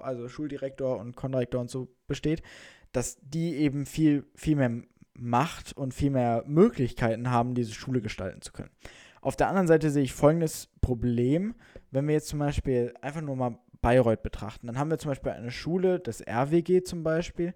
also 0.01 0.29
Schuldirektor 0.29 0.99
und 0.99 1.17
Konrektor 1.17 1.61
und 1.61 1.71
so 1.71 1.89
besteht, 2.07 2.43
dass 2.93 3.19
die 3.23 3.57
eben 3.57 3.87
viel, 3.87 4.25
viel 4.35 4.57
mehr 4.57 4.83
Macht 5.15 5.77
und 5.77 5.93
viel 5.93 6.11
mehr 6.11 6.43
Möglichkeiten 6.47 7.31
haben, 7.31 7.55
diese 7.55 7.75
Schule 7.75 8.01
gestalten 8.01 8.41
zu 8.41 8.53
können. 8.53 8.71
Auf 9.21 9.37
der 9.37 9.49
anderen 9.49 9.69
Seite 9.69 9.91
sehe 9.91 10.03
ich 10.03 10.15
folgendes 10.15 10.69
Problem, 10.81 11.55
wenn 11.91 12.07
wir 12.09 12.15
jetzt 12.15 12.29
zum 12.29 12.39
Beispiel 12.39 12.95
einfach 13.03 13.21
nur 13.21 13.37
mal 13.37 13.59
Bayreuth 13.83 14.23
betrachten. 14.23 14.67
Dann 14.67 14.79
haben 14.79 14.91
wir 14.91 14.99
zum 14.99 15.11
Beispiel 15.11 15.33
eine 15.33 15.51
Schule, 15.51 16.01
das 16.01 16.23
RWG 16.27 16.83
zum 16.83 17.03
Beispiel, 17.03 17.55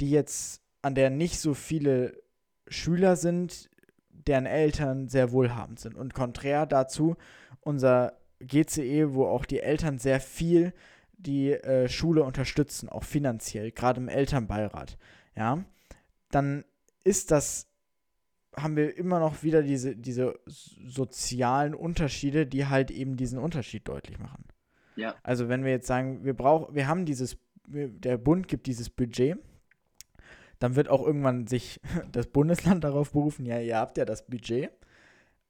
die 0.00 0.10
jetzt, 0.10 0.62
an 0.82 0.94
der 0.94 1.08
nicht 1.10 1.40
so 1.40 1.54
viele 1.54 2.20
Schüler 2.68 3.16
sind, 3.16 3.69
deren 4.30 4.46
Eltern 4.46 5.08
sehr 5.08 5.32
wohlhabend 5.32 5.80
sind. 5.80 5.96
Und 5.96 6.14
konträr 6.14 6.64
dazu 6.64 7.16
unser 7.60 8.12
GCE, 8.38 9.12
wo 9.12 9.26
auch 9.26 9.44
die 9.44 9.60
Eltern 9.60 9.98
sehr 9.98 10.20
viel 10.20 10.72
die 11.18 11.50
äh, 11.50 11.88
Schule 11.88 12.22
unterstützen, 12.22 12.88
auch 12.88 13.04
finanziell, 13.04 13.72
gerade 13.72 14.00
im 14.00 14.08
Elternbeirat. 14.08 14.96
Ja, 15.36 15.64
dann 16.30 16.64
ist 17.04 17.32
das, 17.32 17.66
haben 18.56 18.76
wir 18.76 18.96
immer 18.96 19.18
noch 19.18 19.42
wieder 19.42 19.62
diese, 19.62 19.96
diese 19.96 20.38
sozialen 20.46 21.74
Unterschiede, 21.74 22.46
die 22.46 22.66
halt 22.66 22.90
eben 22.90 23.16
diesen 23.16 23.38
Unterschied 23.38 23.86
deutlich 23.88 24.18
machen. 24.18 24.44
Ja. 24.94 25.16
Also 25.24 25.48
wenn 25.48 25.64
wir 25.64 25.72
jetzt 25.72 25.88
sagen, 25.88 26.24
wir 26.24 26.34
brauchen, 26.34 26.74
wir 26.74 26.86
haben 26.86 27.04
dieses, 27.04 27.36
der 27.66 28.16
Bund 28.16 28.48
gibt 28.48 28.66
dieses 28.66 28.88
Budget, 28.88 29.36
dann 30.60 30.76
wird 30.76 30.88
auch 30.88 31.04
irgendwann 31.04 31.48
sich 31.48 31.80
das 32.12 32.28
Bundesland 32.28 32.84
darauf 32.84 33.12
berufen, 33.12 33.44
ja, 33.44 33.58
ihr 33.58 33.76
habt 33.76 33.98
ja 33.98 34.04
das 34.04 34.26
Budget. 34.26 34.70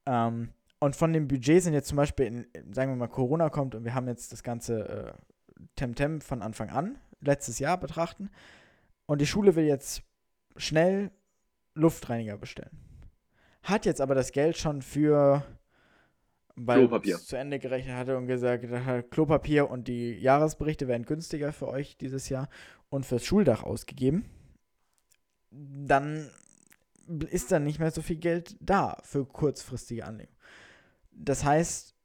Ähm, 0.07 0.49
und 0.79 0.95
von 0.95 1.13
dem 1.13 1.27
Budget 1.27 1.61
sind 1.61 1.73
jetzt 1.73 1.89
zum 1.89 1.97
Beispiel, 1.97 2.25
in, 2.25 2.73
sagen 2.73 2.91
wir 2.91 2.95
mal, 2.95 3.07
Corona 3.07 3.49
kommt 3.49 3.75
und 3.75 3.85
wir 3.85 3.93
haben 3.93 4.07
jetzt 4.07 4.31
das 4.31 4.41
ganze 4.41 4.87
äh, 4.89 5.13
Temtem 5.75 6.21
von 6.21 6.41
Anfang 6.41 6.71
an, 6.71 6.97
letztes 7.19 7.59
Jahr 7.59 7.79
betrachten. 7.79 8.31
Und 9.05 9.21
die 9.21 9.27
Schule 9.27 9.55
will 9.55 9.65
jetzt 9.65 10.01
schnell 10.57 11.11
Luftreiniger 11.75 12.37
bestellen. 12.37 12.77
Hat 13.61 13.85
jetzt 13.85 14.01
aber 14.01 14.15
das 14.15 14.31
Geld 14.31 14.57
schon 14.57 14.81
für 14.81 15.45
weil 16.55 16.79
Klopapier. 16.79 17.17
zu 17.17 17.35
Ende 17.35 17.59
gerechnet 17.59 17.95
hatte 17.95 18.17
und 18.17 18.27
gesagt 18.27 18.65
hat, 18.69 19.11
Klopapier 19.11 19.69
und 19.69 19.87
die 19.87 20.13
Jahresberichte 20.13 20.87
werden 20.87 21.05
günstiger 21.05 21.53
für 21.53 21.67
euch 21.67 21.97
dieses 21.97 22.29
Jahr 22.29 22.49
und 22.89 23.05
fürs 23.05 23.25
Schuldach 23.25 23.63
ausgegeben, 23.63 24.25
dann 25.51 26.29
ist 27.29 27.51
dann 27.51 27.63
nicht 27.63 27.79
mehr 27.79 27.91
so 27.91 28.01
viel 28.01 28.15
Geld 28.15 28.55
da 28.59 28.97
für 29.03 29.25
kurzfristige 29.25 30.05
Anlegung. 30.05 30.35
Das 31.11 31.43
heißt, 31.43 31.95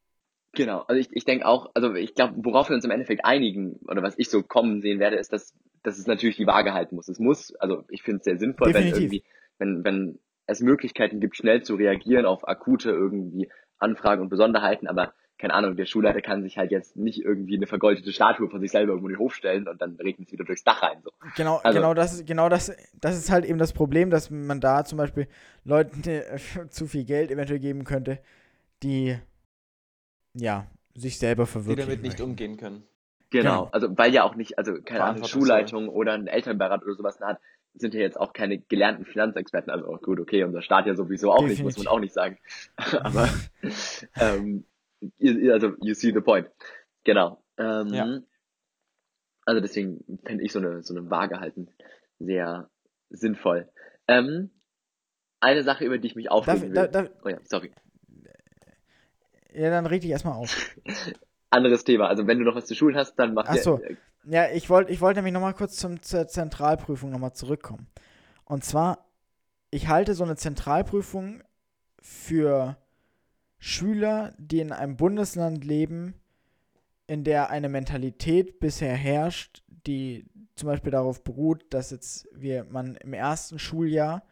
Genau, 0.57 0.81
also 0.89 0.99
ich, 0.99 1.09
ich 1.13 1.27
denke 1.27 1.47
auch, 1.47 1.71
also 1.75 1.95
ich 1.95 2.15
glaube, 2.15 2.35
worauf 2.39 2.71
wir 2.71 2.77
uns 2.77 2.85
im 2.85 2.91
Endeffekt 2.91 3.27
einigen, 3.27 3.79
oder 3.89 4.03
was 4.03 4.15
ich 4.17 4.31
so 4.31 4.43
kommen 4.43 4.81
sehen 4.81 4.99
werde, 4.99 5.17
ist, 5.17 5.31
dass, 5.31 5.55
dass 5.83 5.99
es 5.99 6.07
natürlich 6.07 6.37
die 6.37 6.47
Waage 6.47 6.73
halten 6.73 6.97
muss. 6.97 7.09
Es 7.09 7.19
muss, 7.19 7.55
also 7.57 7.85
ich 7.91 8.03
finde 8.03 8.21
es 8.21 8.25
sehr 8.25 8.39
sinnvoll, 8.39 8.73
Definitiv. 8.73 8.95
wenn 8.95 9.03
irgendwie, 9.03 9.25
wenn, 9.59 9.85
wenn 9.85 10.19
es 10.47 10.61
Möglichkeiten 10.61 11.21
gibt, 11.21 11.37
schnell 11.37 11.63
zu 11.63 11.75
reagieren 11.75 12.25
auf 12.25 12.49
akute 12.49 12.91
irgendwie 12.91 13.51
Anfragen 13.79 14.23
und 14.23 14.31
Besonderheiten, 14.31 14.87
aber 14.87 15.13
keine 15.39 15.53
Ahnung, 15.55 15.77
der 15.77 15.85
Schulleiter 15.87 16.23
kann 16.23 16.43
sich 16.43 16.57
halt 16.57 16.71
jetzt 16.71 16.97
nicht 16.97 17.23
irgendwie 17.23 17.57
eine 17.57 17.67
vergoldete 17.67 18.11
Statue 18.13 18.49
von 18.49 18.61
sich 18.61 18.71
selber 18.71 18.93
irgendwo 18.93 19.09
in 19.09 19.15
den 19.15 19.19
Hof 19.19 19.35
stellen 19.35 19.69
und 19.69 19.81
dann 19.83 19.97
regnet 19.97 20.29
es 20.29 20.33
wieder 20.33 20.45
durchs 20.45 20.65
Dach 20.65 20.83
rein. 20.83 20.99
So. 21.05 21.11
Genau, 21.37 21.57
Also- 21.63 21.79
genau 21.79 21.95
das, 21.95 22.25
genau 22.25 22.49
das, 22.49 22.75
das 23.01 23.17
ist 23.19 23.31
halt 23.31 23.45
eben 23.45 23.59
das 23.59 23.73
Problem, 23.73 24.11
dass 24.11 24.31
man 24.31 24.61
da 24.61 24.85
zum 24.85 24.97
Beispiel 24.99 25.29
Leuten 25.65 26.03
äh, 26.09 26.39
zu 26.71 26.87
viel 26.87 27.05
Geld 27.05 27.31
eventuell 27.31 27.59
geben 27.61 27.85
könnte, 27.85 28.19
die 28.83 29.17
ja 30.35 30.67
sich 30.95 31.19
selber 31.19 31.45
Die 31.45 31.51
verwirklichen. 31.51 31.89
damit 31.91 32.03
nicht 32.03 32.13
möchten. 32.19 32.23
umgehen 32.31 32.57
können. 32.57 32.83
Genau. 33.31 33.51
Genau. 33.65 33.69
Also 33.73 33.99
weil 33.99 34.15
ja 34.15 34.23
auch 34.23 34.37
nicht, 34.37 34.59
also 34.59 34.81
keine 34.83 35.05
Ahnung. 35.05 35.25
Schulleitung 35.25 35.89
oder 35.89 36.13
ein 36.13 36.27
Elternbeirat 36.29 36.83
oder 36.85 36.95
sowas 36.95 37.21
Art 37.21 37.39
sind 37.75 37.93
ja 37.93 38.01
jetzt 38.01 38.19
auch 38.19 38.33
keine 38.33 38.59
gelernten 38.59 39.05
Finanzexperten. 39.05 39.71
Also 39.71 39.87
oh, 39.87 39.99
gut, 39.99 40.19
okay, 40.21 40.45
unser 40.45 40.63
Staat 40.63 40.87
ja 40.87 40.95
sowieso 40.95 41.33
auch 41.33 41.43
nicht, 41.43 41.63
muss 41.63 41.75
Definitiv. 41.75 41.85
man 41.85 41.93
auch 41.93 42.01
nicht 42.01 42.15
sagen. 42.15 42.39
Aber 43.03 43.29
ähm, 44.21 44.65
ihr- 45.19 45.53
also 45.53 45.73
you 45.81 45.95
see 45.95 46.13
the 46.13 46.21
point. 46.21 46.49
Genau. 47.05 47.43
Ähm, 47.59 47.89
Ja. 47.89 48.19
Also 49.45 49.61
deswegen 49.61 50.03
fände 50.25 50.43
ich 50.45 50.53
so 50.53 50.59
eine 50.59 50.83
so 50.83 50.93
eine 50.95 51.09
Waage 51.11 51.39
halten 51.41 51.69
sehr 52.19 52.69
sinnvoll. 53.11 53.69
Ähm, 54.09 54.51
eine 55.41 55.63
Sache, 55.63 55.85
über 55.85 55.99
die 55.99 56.09
ich 56.09 56.17
mich 56.17 56.27
Darf, 56.27 56.35
aufregen 56.35 56.63
will. 56.63 56.75
da, 56.75 56.87
da, 56.89 57.09
oh 57.25 57.29
ja, 57.29 57.39
sorry. 57.45 57.71
ja, 59.53 59.71
dann 59.71 59.87
red 59.87 60.03
dich 60.03 60.11
erstmal 60.11 60.35
auf. 60.35 60.77
Anderes 61.51 61.85
Thema. 61.85 62.09
Also 62.09 62.27
wenn 62.27 62.39
du 62.39 62.45
noch 62.45 62.55
was 62.57 62.67
zu 62.67 62.75
schulen 62.75 62.97
hast, 62.97 63.15
dann 63.17 63.35
mach 63.35 63.45
Ach 63.47 63.55
dir- 63.55 63.63
so. 63.63 63.81
Ja, 64.25 64.51
ich 64.51 64.69
wollte 64.69 64.93
ich 64.93 65.01
wollt 65.01 65.15
nämlich 65.17 65.33
nochmal 65.33 65.55
kurz 65.55 65.77
zum, 65.77 66.03
zur 66.03 66.27
Zentralprüfung 66.27 67.11
nochmal 67.11 67.33
zurückkommen. 67.33 67.87
Und 68.45 68.65
zwar, 68.65 69.07
ich 69.71 69.87
halte 69.87 70.15
so 70.15 70.25
eine 70.25 70.35
Zentralprüfung 70.37 71.45
für 72.01 72.77
Schüler, 73.59 74.35
die 74.39 74.61
in 74.61 74.73
einem 74.73 74.97
Bundesland 74.97 75.65
leben, 75.65 76.15
in 77.07 77.25
der 77.25 77.51
eine 77.51 77.69
Mentalität 77.69 78.59
bisher 78.61 78.95
herrscht, 78.95 79.63
die 79.87 80.27
zum 80.57 80.69
Beispiel 80.69 80.91
darauf 80.91 81.23
beruht, 81.23 81.65
dass 81.71 81.91
jetzt 81.91 82.29
wir, 82.33 82.65
man 82.65 82.97
im 82.97 83.13
ersten 83.13 83.59
Schuljahr 83.59 84.23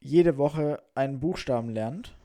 jede 0.00 0.36
Woche 0.36 0.82
einen 0.94 1.20
Buchstaben 1.20 1.70
lernt. 1.70 2.16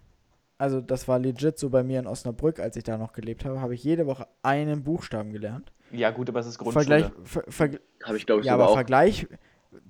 Also 0.58 0.82
das 0.82 1.08
war 1.08 1.20
legit 1.20 1.58
so 1.60 1.70
bei 1.70 1.84
mir 1.84 1.99
in 1.99 2.08
Osnabrück, 2.08 2.60
als 2.60 2.76
ich 2.76 2.84
da 2.84 2.97
noch 2.97 3.14
gelebt 3.14 3.45
habe, 3.45 3.62
habe 3.62 3.76
ich 3.76 3.84
jede 3.84 4.08
Woche 4.08 4.28
einen 4.41 4.84
Buchstaben 4.84 5.32
gelernt. 5.32 5.72
Ja, 5.91 6.12
gut, 6.12 6.30
aber 6.30 6.39
es 6.39 6.47
ist 6.47 6.58
Grundschule. 6.58 6.86
Vergleich, 6.86 7.12
ver, 7.24 7.43
ver, 7.47 7.70
Habe 8.03 8.18
ich 8.18 8.26
glaube 8.26 8.41
ich 8.41 8.47
ja, 8.47 8.55
aber 8.55 8.70
auch. 8.70 8.74
Vergleich, 8.74 9.28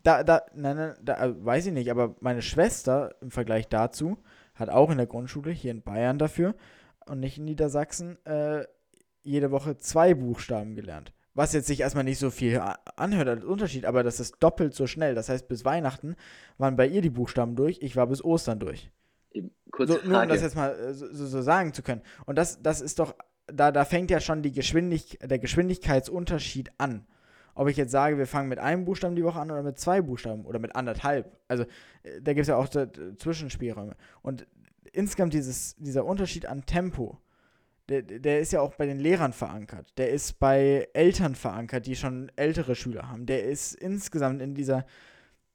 da, 0.03 0.23
da, 0.23 0.43
nein, 0.53 0.75
nein, 0.75 0.95
da, 1.01 1.25
äh, 1.25 1.45
weiß 1.45 1.67
ich 1.67 1.73
nicht, 1.73 1.89
aber 1.89 2.15
meine 2.19 2.41
Schwester 2.41 3.15
im 3.21 3.31
Vergleich 3.31 3.67
dazu 3.67 4.17
hat 4.57 4.69
auch 4.69 4.89
in 4.91 4.97
der 4.97 5.07
Grundschule, 5.07 5.51
hier 5.51 5.71
in 5.71 5.81
Bayern 5.81 6.19
dafür 6.19 6.55
und 7.05 7.19
nicht 7.19 7.37
in 7.37 7.45
Niedersachsen, 7.45 8.23
äh, 8.25 8.65
jede 9.23 9.51
Woche 9.51 9.77
zwei 9.77 10.13
Buchstaben 10.13 10.75
gelernt. 10.75 11.13
Was 11.33 11.53
jetzt 11.53 11.67
sich 11.67 11.81
erstmal 11.81 12.03
nicht 12.03 12.17
so 12.17 12.31
viel 12.31 12.59
anhört 12.95 13.27
als 13.27 13.45
Unterschied, 13.45 13.85
aber 13.85 14.01
das 14.01 14.19
ist 14.19 14.37
doppelt 14.39 14.73
so 14.73 14.87
schnell. 14.87 15.13
Das 15.13 15.29
heißt, 15.29 15.47
bis 15.47 15.65
Weihnachten 15.65 16.15
waren 16.57 16.75
bei 16.75 16.87
ihr 16.87 17.01
die 17.01 17.11
Buchstaben 17.11 17.55
durch, 17.55 17.79
ich 17.81 17.95
war 17.95 18.07
bis 18.07 18.23
Ostern 18.23 18.59
durch. 18.59 18.89
Kurze 19.71 19.93
So, 19.93 19.99
nur 19.99 20.05
um 20.05 20.13
Frage. 20.13 20.33
das 20.33 20.41
jetzt 20.41 20.55
mal 20.55 20.71
äh, 20.73 20.93
so, 20.93 21.13
so 21.13 21.27
so 21.27 21.41
sagen 21.41 21.73
zu 21.73 21.83
können. 21.83 22.01
Und 22.25 22.37
das, 22.37 22.61
das 22.63 22.81
ist 22.81 22.97
doch, 22.97 23.15
da, 23.45 23.71
da 23.71 23.85
fängt 23.85 24.09
ja 24.09 24.19
schon 24.19 24.41
die 24.41 24.51
Geschwindig 24.51 25.19
der 25.21 25.37
Geschwindigkeitsunterschied 25.37 26.71
an. 26.79 27.05
Ob 27.57 27.67
ich 27.69 27.75
jetzt 27.77 27.91
sage, 27.91 28.17
wir 28.17 28.27
fangen 28.27 28.49
mit 28.49 28.59
einem 28.59 28.85
Buchstaben 28.85 29.15
die 29.15 29.23
Woche 29.23 29.39
an 29.39 29.49
oder 29.51 29.63
mit 29.63 29.79
zwei 29.79 30.01
Buchstaben 30.01 30.45
oder 30.45 30.59
mit 30.59 30.75
anderthalb. 30.75 31.37
Also 31.47 31.63
äh, 32.03 32.21
da 32.21 32.33
gibt 32.33 32.41
es 32.43 32.47
ja 32.47 32.55
auch 32.55 32.73
äh, 32.75 32.87
Zwischenspielräume. 33.17 33.95
Und 34.21 34.45
insgesamt 34.93 35.33
dieses, 35.33 35.75
dieser 35.77 36.05
Unterschied 36.05 36.45
an 36.45 36.65
Tempo, 36.65 37.17
der, 37.89 38.03
der 38.03 38.39
ist 38.41 38.51
ja 38.51 38.61
auch 38.61 38.75
bei 38.75 38.85
den 38.85 38.99
Lehrern 38.99 39.33
verankert. 39.33 39.97
Der 39.97 40.11
ist 40.11 40.39
bei 40.39 40.87
Eltern 40.93 41.35
verankert, 41.35 41.85
die 41.87 41.95
schon 41.95 42.31
ältere 42.35 42.75
Schüler 42.75 43.09
haben. 43.09 43.25
Der 43.25 43.43
ist 43.45 43.73
insgesamt 43.73 44.41
in 44.41 44.53
dieser, 44.55 44.85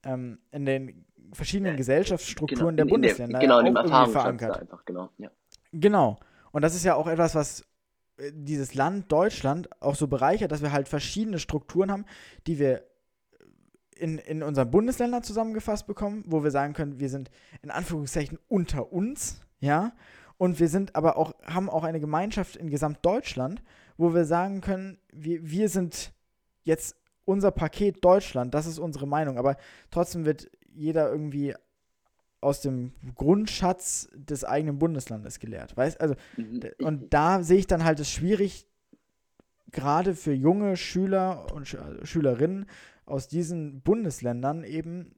ähm, 0.03 0.39
in 0.51 0.65
den 0.67 1.05
verschiedenen 1.33 1.77
Gesellschaftsstrukturen 1.77 2.77
der 2.77 2.85
in- 2.85 2.89
in 2.89 2.93
Bundesländer 2.95 3.39
genau, 3.39 3.59
in 3.61 3.67
dem 3.67 3.77
auch 3.77 3.81
irgendwie 3.85 3.95
Erfahrungsschatz 3.95 4.23
verankert. 4.23 4.61
einfach, 4.61 4.85
genau. 4.85 5.11
Ja. 5.19 5.31
Genau. 5.73 6.19
Und 6.51 6.63
das 6.63 6.75
ist 6.75 6.85
ja 6.85 6.95
auch 6.95 7.07
etwas, 7.07 7.35
was 7.35 7.65
dieses 8.31 8.75
Land 8.75 9.11
Deutschland 9.11 9.69
auch 9.81 9.95
so 9.95 10.07
bereichert, 10.07 10.53
dass 10.53 10.63
wir 10.63 10.73
halt 10.73 10.89
verschiedene 10.89 11.39
Strukturen 11.39 11.91
haben, 11.91 12.05
die 12.47 12.59
wir 12.59 12.85
in, 13.97 14.19
in 14.19 14.43
unseren 14.43 14.71
Bundesländern 14.71 15.23
zusammengefasst 15.23 15.87
bekommen, 15.87 16.25
wo 16.27 16.43
wir 16.43 16.51
sagen 16.51 16.73
können, 16.73 16.99
wir 16.99 17.09
sind 17.09 17.31
in 17.63 17.71
Anführungszeichen 17.71 18.39
unter 18.49 18.93
uns, 18.93 19.41
ja, 19.61 19.93
und 20.39 20.59
wir 20.59 20.69
sind 20.69 20.97
aber 20.97 21.17
auch, 21.17 21.35
haben 21.45 21.71
auch 21.71 21.85
eine 21.85 22.01
Gemeinschaft 22.01 22.57
in 22.57 22.69
Gesamtdeutschland, 22.69 23.63
wo 23.97 24.13
wir 24.15 24.25
sagen 24.25 24.61
können, 24.61 24.99
wir, 25.13 25.49
wir 25.49 25.69
sind 25.69 26.13
jetzt 26.65 26.97
unser 27.25 27.53
Paket 27.53 28.05
Deutschland, 28.05 28.55
das 28.55 28.67
ist 28.67 28.79
unsere 28.79 29.07
Meinung, 29.07 29.39
aber 29.39 29.57
trotzdem 29.91 30.25
wird 30.25 30.51
jeder 30.75 31.11
irgendwie 31.11 31.55
aus 32.43 32.61
dem 32.61 32.93
Grundschatz 33.15 34.09
des 34.15 34.45
eigenen 34.45 34.79
Bundeslandes 34.79 35.39
gelehrt. 35.39 35.77
Weißt 35.77 36.01
also, 36.01 36.15
Mhm. 36.37 36.61
Und 36.83 37.15
da 37.15 37.43
sehe 37.43 37.59
ich 37.59 37.67
dann 37.67 37.85
halt 37.85 38.01
es 38.01 38.11
schwierig, 38.11 38.67
gerade 39.71 40.15
für 40.15 40.33
junge 40.33 40.77
Schüler 40.77 41.47
und 41.55 41.67
Sch 41.67 41.77
also 41.77 42.05
Schülerinnen 42.05 42.67
aus 43.07 43.29
diesen 43.29 43.81
Bundesländern 43.81 44.65
eben 44.65 45.15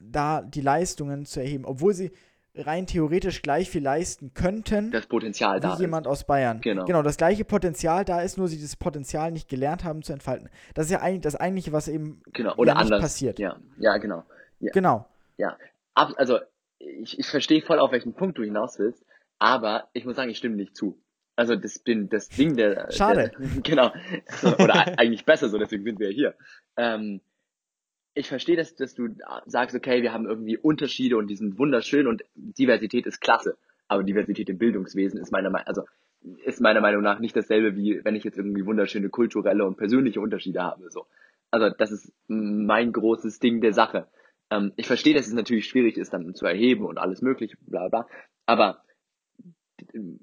da 0.00 0.42
die 0.42 0.62
Leistungen 0.62 1.26
zu 1.26 1.40
erheben, 1.40 1.64
obwohl 1.64 1.94
sie 1.94 2.10
rein 2.56 2.86
theoretisch 2.86 3.42
gleich 3.42 3.68
viel 3.68 3.82
leisten 3.82 4.32
könnten 4.32 4.90
das 4.90 5.06
Potenzial 5.06 5.60
da 5.60 5.76
wie 5.76 5.82
jemand 5.82 6.06
aus 6.06 6.24
Bayern. 6.24 6.60
Genau. 6.60 6.84
genau, 6.84 7.02
das 7.02 7.16
gleiche 7.16 7.44
Potenzial 7.44 8.04
da 8.04 8.22
ist, 8.22 8.38
nur 8.38 8.48
sie 8.48 8.56
dieses 8.56 8.76
Potenzial 8.76 9.32
nicht 9.32 9.48
gelernt 9.48 9.84
haben 9.84 10.02
zu 10.02 10.12
entfalten. 10.12 10.48
Das 10.72 10.86
ist 10.86 10.92
ja 10.92 11.00
eigentlich 11.00 11.22
das 11.22 11.36
Eigentliche, 11.36 11.72
was 11.72 11.88
eben 11.88 12.22
ist. 12.26 12.34
Genau. 12.34 12.54
Oder 12.56 12.72
ja 12.72 12.78
anders. 12.78 13.00
passiert. 13.00 13.38
Ja, 13.38 13.56
ja, 13.78 13.98
genau. 13.98 14.24
Genau. 14.72 15.06
Ab, 15.94 16.14
also 16.16 16.38
ich, 16.86 17.18
ich 17.18 17.26
verstehe 17.26 17.62
voll, 17.62 17.78
auf 17.78 17.92
welchen 17.92 18.14
Punkt 18.14 18.38
du 18.38 18.42
hinaus 18.42 18.78
willst, 18.78 19.04
aber 19.38 19.88
ich 19.92 20.04
muss 20.04 20.16
sagen, 20.16 20.30
ich 20.30 20.38
stimme 20.38 20.56
nicht 20.56 20.76
zu. 20.76 21.00
Also 21.36 21.56
das 21.56 21.78
bin 21.78 22.08
das 22.08 22.28
Ding 22.28 22.56
der 22.56 22.90
Schade. 22.92 23.32
Der, 23.38 23.62
genau. 23.62 23.92
So, 24.40 24.54
oder 24.56 24.74
eigentlich 24.98 25.24
besser 25.24 25.48
so, 25.48 25.58
deswegen 25.58 25.84
sind 25.84 25.98
wir 25.98 26.10
ja 26.10 26.14
hier. 26.14 26.34
Ähm, 26.76 27.20
ich 28.14 28.28
verstehe, 28.28 28.56
dass, 28.56 28.76
dass 28.76 28.94
du 28.94 29.08
sagst, 29.46 29.74
okay, 29.74 30.02
wir 30.02 30.12
haben 30.12 30.26
irgendwie 30.26 30.56
Unterschiede 30.56 31.16
und 31.16 31.26
die 31.26 31.36
sind 31.36 31.58
wunderschön 31.58 32.06
und 32.06 32.24
Diversität 32.34 33.06
ist 33.06 33.20
klasse. 33.20 33.56
Aber 33.88 34.04
Diversität 34.04 34.48
im 34.48 34.58
Bildungswesen 34.58 35.20
ist 35.20 35.32
meiner 35.32 35.50
Meinung, 35.50 35.66
also 35.66 35.82
ist 36.44 36.60
meiner 36.60 36.80
Meinung 36.80 37.02
nach 37.02 37.18
nicht 37.18 37.36
dasselbe, 37.36 37.76
wie 37.76 38.02
wenn 38.04 38.14
ich 38.14 38.24
jetzt 38.24 38.38
irgendwie 38.38 38.64
wunderschöne 38.64 39.08
kulturelle 39.08 39.64
und 39.66 39.76
persönliche 39.76 40.20
Unterschiede 40.20 40.62
habe. 40.62 40.90
So. 40.90 41.06
Also 41.50 41.70
das 41.70 41.90
ist 41.90 42.12
mein 42.28 42.92
großes 42.92 43.40
Ding 43.40 43.60
der 43.60 43.72
Sache. 43.72 44.06
Ähm, 44.50 44.72
ich 44.76 44.86
verstehe, 44.86 45.14
dass 45.14 45.26
es 45.26 45.32
natürlich 45.32 45.66
schwierig 45.66 45.96
ist, 45.96 46.12
dann 46.12 46.34
zu 46.34 46.46
erheben 46.46 46.84
und 46.86 46.98
alles 46.98 47.22
mögliche, 47.22 47.56
bla 47.60 47.88
bla. 47.88 48.06
Aber 48.46 48.82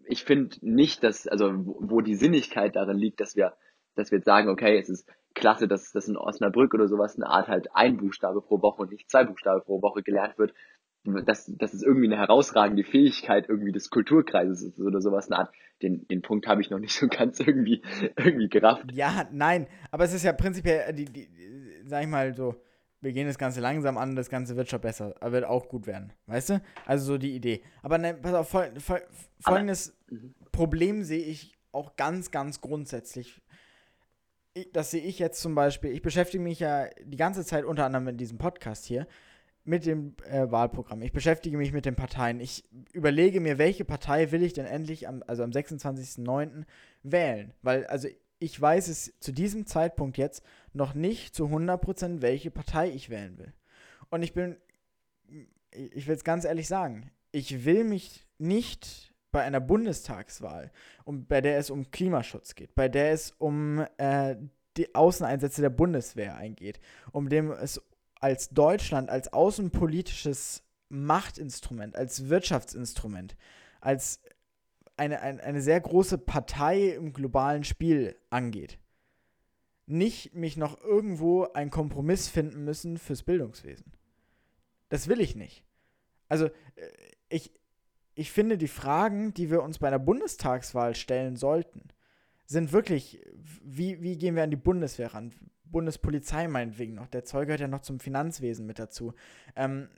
ich 0.05 0.23
finde 0.23 0.55
nicht, 0.61 1.03
dass, 1.03 1.27
also 1.27 1.51
wo 1.55 2.01
die 2.01 2.15
Sinnigkeit 2.15 2.75
darin 2.75 2.97
liegt, 2.97 3.19
dass 3.19 3.35
wir, 3.35 3.53
dass 3.95 4.11
wir 4.11 4.19
jetzt 4.19 4.25
sagen, 4.25 4.49
okay, 4.49 4.77
es 4.77 4.89
ist 4.89 5.09
klasse, 5.33 5.67
dass, 5.67 5.91
dass 5.91 6.07
in 6.07 6.17
Osnabrück 6.17 6.73
oder 6.73 6.87
sowas 6.87 7.15
eine 7.15 7.27
Art 7.27 7.47
halt 7.47 7.69
ein 7.73 7.97
Buchstabe 7.97 8.41
pro 8.41 8.61
Woche 8.61 8.83
und 8.83 8.91
nicht 8.91 9.09
zwei 9.09 9.23
Buchstabe 9.23 9.61
pro 9.61 9.81
Woche 9.81 10.03
gelernt 10.03 10.37
wird, 10.37 10.53
dass, 11.03 11.45
dass 11.57 11.73
es 11.73 11.81
irgendwie 11.81 12.07
eine 12.07 12.17
herausragende 12.17 12.83
Fähigkeit 12.83 13.49
irgendwie 13.49 13.71
des 13.71 13.89
Kulturkreises 13.89 14.61
ist 14.61 14.79
oder 14.79 15.01
sowas 15.01 15.31
eine 15.31 15.39
Art. 15.39 15.53
Den, 15.81 16.07
den 16.07 16.21
Punkt 16.21 16.47
habe 16.47 16.61
ich 16.61 16.69
noch 16.69 16.79
nicht 16.79 16.93
so 16.93 17.07
ganz 17.07 17.39
irgendwie, 17.39 17.81
irgendwie 18.17 18.49
gerafft. 18.49 18.91
Ja, 18.93 19.27
nein, 19.31 19.67
aber 19.89 20.03
es 20.03 20.13
ist 20.13 20.23
ja 20.23 20.33
prinzipiell, 20.33 20.93
die, 20.93 21.05
die, 21.05 21.27
sag 21.85 22.03
ich 22.03 22.09
mal 22.09 22.35
so, 22.35 22.55
wir 23.01 23.13
gehen 23.13 23.27
das 23.27 23.37
Ganze 23.37 23.59
langsam 23.59 23.97
an, 23.97 24.15
das 24.15 24.29
Ganze 24.29 24.55
wird 24.55 24.69
schon 24.69 24.81
besser, 24.81 25.15
aber 25.19 25.31
wird 25.33 25.45
auch 25.45 25.67
gut 25.67 25.87
werden, 25.87 26.13
weißt 26.27 26.51
du? 26.51 26.61
Also 26.85 27.05
so 27.05 27.17
die 27.17 27.35
Idee. 27.35 27.63
Aber 27.81 27.97
ne, 27.97 28.13
pass 28.13 28.33
auf, 28.33 28.49
fol 28.49 28.71
fol 28.79 29.01
folgendes 29.39 29.95
Mhm. 30.11 30.35
Problem 30.51 31.03
sehe 31.03 31.23
ich 31.23 31.57
auch 31.71 31.95
ganz, 31.95 32.31
ganz 32.31 32.61
grundsätzlich. 32.61 33.41
Ich, 34.53 34.71
das 34.73 34.91
sehe 34.91 35.01
ich 35.01 35.19
jetzt 35.19 35.41
zum 35.41 35.55
Beispiel, 35.55 35.91
ich 35.91 36.01
beschäftige 36.01 36.43
mich 36.43 36.59
ja 36.59 36.89
die 37.03 37.17
ganze 37.17 37.45
Zeit 37.45 37.63
unter 37.63 37.85
anderem 37.85 38.09
in 38.09 38.17
diesem 38.17 38.37
Podcast 38.37 38.85
hier 38.85 39.07
mit 39.63 39.85
dem 39.85 40.15
äh, 40.29 40.51
Wahlprogramm. 40.51 41.01
Ich 41.01 41.13
beschäftige 41.13 41.57
mich 41.57 41.71
mit 41.71 41.85
den 41.85 41.95
Parteien. 41.95 42.39
Ich 42.41 42.65
überlege 42.91 43.39
mir, 43.39 43.57
welche 43.57 43.85
Partei 43.85 44.31
will 44.31 44.43
ich 44.43 44.53
denn 44.53 44.65
endlich, 44.65 45.07
am, 45.07 45.23
also 45.27 45.43
am 45.43 45.51
26.09. 45.51 46.65
wählen. 47.03 47.53
Weil, 47.61 47.85
also 47.85 48.09
ich 48.41 48.59
weiß 48.59 48.87
es 48.87 49.13
zu 49.19 49.31
diesem 49.31 49.67
Zeitpunkt 49.67 50.17
jetzt 50.17 50.43
noch 50.73 50.95
nicht 50.95 51.35
zu 51.35 51.45
100%, 51.45 52.21
welche 52.21 52.49
Partei 52.49 52.89
ich 52.89 53.11
wählen 53.11 53.37
will. 53.37 53.53
Und 54.09 54.23
ich 54.23 54.33
bin, 54.33 54.57
ich 55.69 56.07
will 56.07 56.15
es 56.15 56.23
ganz 56.23 56.43
ehrlich 56.43 56.67
sagen, 56.67 57.11
ich 57.31 57.65
will 57.65 57.83
mich 57.83 58.25
nicht 58.39 59.13
bei 59.31 59.43
einer 59.43 59.59
Bundestagswahl, 59.59 60.71
um, 61.05 61.27
bei 61.27 61.39
der 61.41 61.59
es 61.59 61.69
um 61.69 61.91
Klimaschutz 61.91 62.55
geht, 62.55 62.73
bei 62.73 62.89
der 62.89 63.11
es 63.11 63.31
um 63.37 63.85
äh, 63.97 64.35
die 64.75 64.95
Außeneinsätze 64.95 65.61
der 65.61 65.69
Bundeswehr 65.69 66.35
eingeht, 66.35 66.79
um 67.11 67.29
dem 67.29 67.51
es 67.51 67.79
als 68.19 68.49
Deutschland, 68.49 69.11
als 69.11 69.31
außenpolitisches 69.31 70.63
Machtinstrument, 70.89 71.95
als 71.95 72.27
Wirtschaftsinstrument, 72.27 73.35
als 73.81 74.19
eine, 75.01 75.19
eine, 75.19 75.41
eine 75.41 75.61
sehr 75.63 75.81
große 75.81 76.19
Partei 76.19 76.89
im 76.89 77.11
globalen 77.11 77.63
Spiel 77.63 78.15
angeht. 78.29 78.77
Nicht 79.87 80.35
mich 80.35 80.57
noch 80.57 80.79
irgendwo 80.79 81.45
einen 81.53 81.71
Kompromiss 81.71 82.27
finden 82.27 82.63
müssen 82.63 82.99
fürs 82.99 83.23
Bildungswesen. 83.23 83.93
Das 84.89 85.07
will 85.07 85.19
ich 85.19 85.35
nicht. 85.35 85.63
Also, 86.29 86.45
äh, 86.45 86.51
ich, 87.29 87.51
ich 88.13 88.31
finde, 88.31 88.59
die 88.59 88.67
Fragen, 88.67 89.33
die 89.33 89.49
wir 89.49 89.63
uns 89.63 89.79
bei 89.79 89.87
einer 89.87 89.97
Bundestagswahl 89.97 90.93
stellen 90.93 91.35
sollten, 91.35 91.87
sind 92.45 92.71
wirklich, 92.71 93.25
wie, 93.63 94.03
wie 94.03 94.19
gehen 94.19 94.35
wir 94.35 94.43
an 94.43 94.51
die 94.51 94.55
Bundeswehr 94.55 95.15
ran? 95.15 95.33
Bundespolizei 95.63 96.47
meinetwegen 96.47 96.93
noch. 96.93 97.07
Der 97.07 97.25
Zoll 97.25 97.45
gehört 97.45 97.61
ja 97.61 97.67
noch 97.67 97.81
zum 97.81 97.99
Finanzwesen 97.99 98.67
mit 98.67 98.77
dazu. 98.77 99.15
Ähm, 99.55 99.89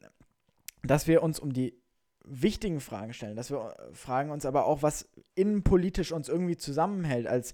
dass 0.81 1.07
wir 1.07 1.23
uns 1.23 1.39
um 1.39 1.51
die 1.51 1.82
wichtigen 2.23 2.79
Fragen 2.79 3.13
stellen, 3.13 3.35
dass 3.35 3.51
wir 3.51 3.75
äh, 3.77 3.93
fragen 3.93 4.31
uns 4.31 4.45
aber 4.45 4.65
auch, 4.65 4.81
was 4.81 5.09
innenpolitisch 5.35 6.11
uns 6.11 6.29
irgendwie 6.29 6.57
zusammenhält, 6.57 7.27
als 7.27 7.53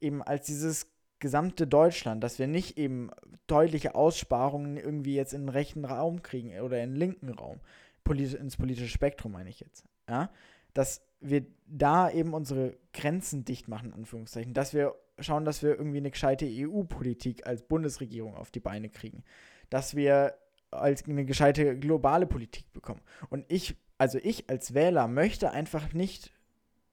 eben 0.00 0.22
als 0.22 0.46
dieses 0.46 0.86
gesamte 1.18 1.66
Deutschland, 1.66 2.22
dass 2.22 2.38
wir 2.38 2.46
nicht 2.46 2.78
eben 2.78 3.10
deutliche 3.46 3.94
Aussparungen 3.94 4.76
irgendwie 4.76 5.14
jetzt 5.14 5.32
in 5.32 5.42
den 5.42 5.48
rechten 5.48 5.84
Raum 5.84 6.22
kriegen 6.22 6.58
oder 6.60 6.82
in 6.82 6.90
den 6.90 6.96
linken 6.96 7.30
Raum, 7.30 7.60
polit 8.04 8.34
ins 8.34 8.56
politische 8.56 8.88
Spektrum 8.88 9.32
meine 9.32 9.50
ich 9.50 9.60
jetzt, 9.60 9.84
ja, 10.08 10.30
dass 10.74 11.02
wir 11.20 11.44
da 11.66 12.10
eben 12.10 12.34
unsere 12.34 12.76
Grenzen 12.92 13.44
dicht 13.44 13.66
machen, 13.66 13.88
in 13.88 13.94
Anführungszeichen, 13.94 14.54
dass 14.54 14.74
wir 14.74 14.94
schauen, 15.18 15.44
dass 15.44 15.62
wir 15.62 15.70
irgendwie 15.70 15.98
eine 15.98 16.12
gescheite 16.12 16.46
EU-Politik 16.48 17.46
als 17.46 17.62
Bundesregierung 17.62 18.36
auf 18.36 18.52
die 18.52 18.60
Beine 18.60 18.88
kriegen, 18.88 19.24
dass 19.70 19.96
wir 19.96 20.34
als 20.70 21.04
eine 21.06 21.24
gescheite 21.24 21.76
globale 21.78 22.26
Politik 22.26 22.72
bekommen. 22.72 23.00
Und 23.30 23.44
ich 23.48 23.76
also 23.98 24.18
ich 24.22 24.48
als 24.48 24.74
Wähler 24.74 25.08
möchte 25.08 25.50
einfach 25.50 25.92
nicht 25.92 26.32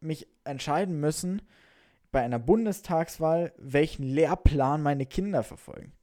mich 0.01 0.27
entscheiden 0.43 0.99
müssen 0.99 1.41
bei 2.11 2.21
einer 2.21 2.39
Bundestagswahl, 2.39 3.53
welchen 3.57 4.03
Lehrplan 4.03 4.81
meine 4.81 5.05
Kinder 5.05 5.43
verfolgen. 5.43 5.93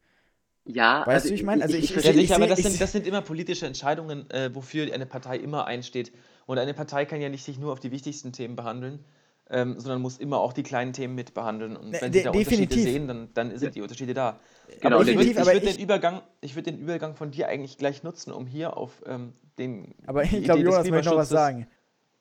Ja, 0.65 1.01
weißt 1.01 1.09
also 1.09 1.29
du, 1.29 1.35
ich 1.35 1.43
meine? 1.43 1.63
Also 1.63 1.77
ich, 1.77 1.97
ich, 1.97 2.05
ich, 2.05 2.17
ich, 2.17 2.35
aber 2.35 2.47
das 2.47 2.61
sind, 2.61 2.81
das 2.81 2.93
sind 2.93 3.07
immer 3.07 3.21
politische 3.21 3.67
Entscheidungen, 3.67 4.31
äh, 4.31 4.55
wofür 4.55 4.93
eine 4.93 5.07
Partei 5.07 5.37
immer 5.37 5.67
einsteht. 5.67 6.13
Und 6.47 6.59
eine 6.59 6.75
Partei 6.75 7.05
kann 7.05 7.21
ja 7.21 7.29
nicht 7.29 7.45
sich 7.45 7.59
nur 7.59 7.73
auf 7.73 7.81
die 7.81 7.91
wichtigsten 7.91 8.33
Themen 8.33 8.55
behandeln, 8.55 9.05
ähm, 9.53 9.79
sondern 9.79 10.01
muss 10.01 10.19
immer 10.19 10.41
auch 10.41 10.55
die 10.55 10.63
kleinen 10.63 10.95
Themen 10.95 11.15
mit 11.15 11.35
behandeln. 11.35 11.77
Und 11.77 11.93
wenn 12.01 12.13
sie 12.13 12.23
da 12.23 12.31
Unterschiede 12.31 12.75
sehen, 12.75 13.07
dann, 13.07 13.29
dann 13.35 13.57
sind 13.59 13.75
die 13.75 13.83
Unterschiede 13.83 14.15
da. 14.15 14.41
Genau, 14.81 14.97
aber 14.97 15.07
ich 15.07 15.17
würde 15.17 15.47
würd 15.47 15.67
den, 15.67 15.79
Übergang, 15.79 16.23
würd 16.41 16.67
den 16.67 16.79
Übergang 16.79 17.15
von 17.15 17.31
dir 17.31 17.49
eigentlich 17.49 17.77
gleich 17.77 18.03
nutzen, 18.03 18.33
um 18.33 18.47
hier 18.47 18.77
auf 18.77 19.03
ähm, 19.07 19.35
den. 19.59 19.95
Aber 20.07 20.25
ich 20.25 20.43
glaube, 20.43 20.63
Jonas 20.63 20.89
möchte 20.89 21.11
noch 21.11 21.19
was 21.19 21.29
sagen. 21.29 21.69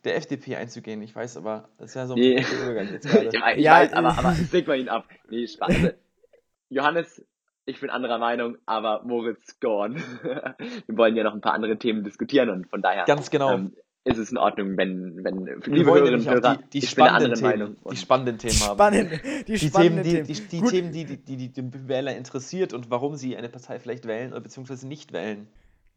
Der 0.04 0.18
FDP 0.18 0.58
einzugehen. 0.58 1.02
Ich 1.02 1.16
weiß 1.16 1.38
aber, 1.38 1.70
das 1.78 1.92
ist 1.92 1.96
ja 1.96 2.08
so 2.08 2.16
ein 2.16 2.20
nee. 2.20 2.44
Übergang 2.64 2.92
jetzt 2.92 3.08
gerade. 3.08 3.30
ja, 3.34 3.52
ich 3.56 3.64
ja, 3.64 3.74
weiß, 3.76 3.94
aber, 3.94 4.18
aber 4.18 4.36
leg 4.52 4.68
mal 4.68 4.80
ihn 4.80 4.90
ab. 4.90 5.06
Nee, 5.30 5.48
Spaß. 5.48 5.94
Johannes, 6.70 7.24
ich 7.66 7.80
bin 7.80 7.90
anderer 7.90 8.18
Meinung, 8.18 8.58
aber 8.66 9.04
Moritz 9.04 9.60
gone. 9.60 9.96
Wir 10.88 10.98
wollen 10.98 11.16
ja 11.16 11.24
noch 11.24 11.34
ein 11.34 11.42
paar 11.42 11.54
andere 11.54 11.78
Themen 11.78 12.04
diskutieren 12.04 12.50
und 12.50 12.68
von 12.68 12.82
daher. 12.82 13.06
Ganz 13.06 13.30
genau. 13.30 13.54
Ähm, 13.54 13.74
ist 14.04 14.18
es 14.18 14.32
in 14.32 14.38
Ordnung, 14.38 14.78
wenn, 14.78 15.24
wenn 15.24 15.46
liebe 15.66 15.92
Hörerinnen 15.92 16.22
und 16.22 16.28
Hörer, 16.28 16.58
die, 16.74 16.80
die 16.80 16.88
spannenden 16.88 17.34
Themen, 17.36 17.78
die 17.90 17.96
spannenden 17.96 18.38
Themen 18.40 18.60
haben. 18.62 18.76
Spannend, 18.76 19.22
die, 19.48 19.54
die 19.54 19.70
Themen, 19.70 20.04
die, 20.04 20.24
die, 20.24 20.34
die 20.34 20.62
Themen, 20.62 20.92
die, 20.92 21.06
die, 21.06 21.38
die, 21.38 21.50
die 21.50 21.88
Wähler 21.88 22.16
interessiert 22.16 22.74
und 22.74 22.90
warum 22.90 23.16
sie 23.16 23.38
eine 23.38 23.50
Partei 23.50 23.78
vielleicht 23.80 24.08
wählen 24.08 24.32
oder 24.32 24.42
beziehungsweise 24.42 24.88
nicht 24.88 25.14
wählen. 25.14 25.48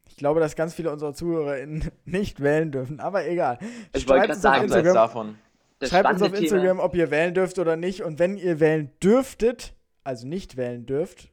Ich 0.06 0.16
glaube, 0.16 0.40
dass 0.40 0.54
ganz 0.54 0.74
viele 0.74 0.92
unserer 0.92 1.14
ZuhörerInnen 1.14 1.90
nicht 2.04 2.40
wählen 2.40 2.70
dürfen, 2.70 3.00
aber 3.00 3.26
egal. 3.26 3.58
Ich 3.94 4.02
Schreibt 4.02 4.28
uns 4.28 4.42
sagen, 4.42 4.58
auf 4.58 4.64
Instagram, 4.64 4.94
davon. 4.94 5.34
Schreibt 5.82 6.10
uns 6.10 6.22
auf 6.22 6.38
Instagram, 6.38 6.80
ob 6.80 6.94
ihr 6.94 7.10
wählen 7.10 7.32
dürft 7.32 7.58
oder 7.58 7.76
nicht. 7.76 8.02
Und 8.02 8.18
wenn 8.18 8.36
ihr 8.36 8.60
wählen 8.60 8.90
dürftet, 9.02 9.74
also 10.02 10.26
nicht 10.26 10.58
wählen 10.58 10.84
dürft, 10.84 11.32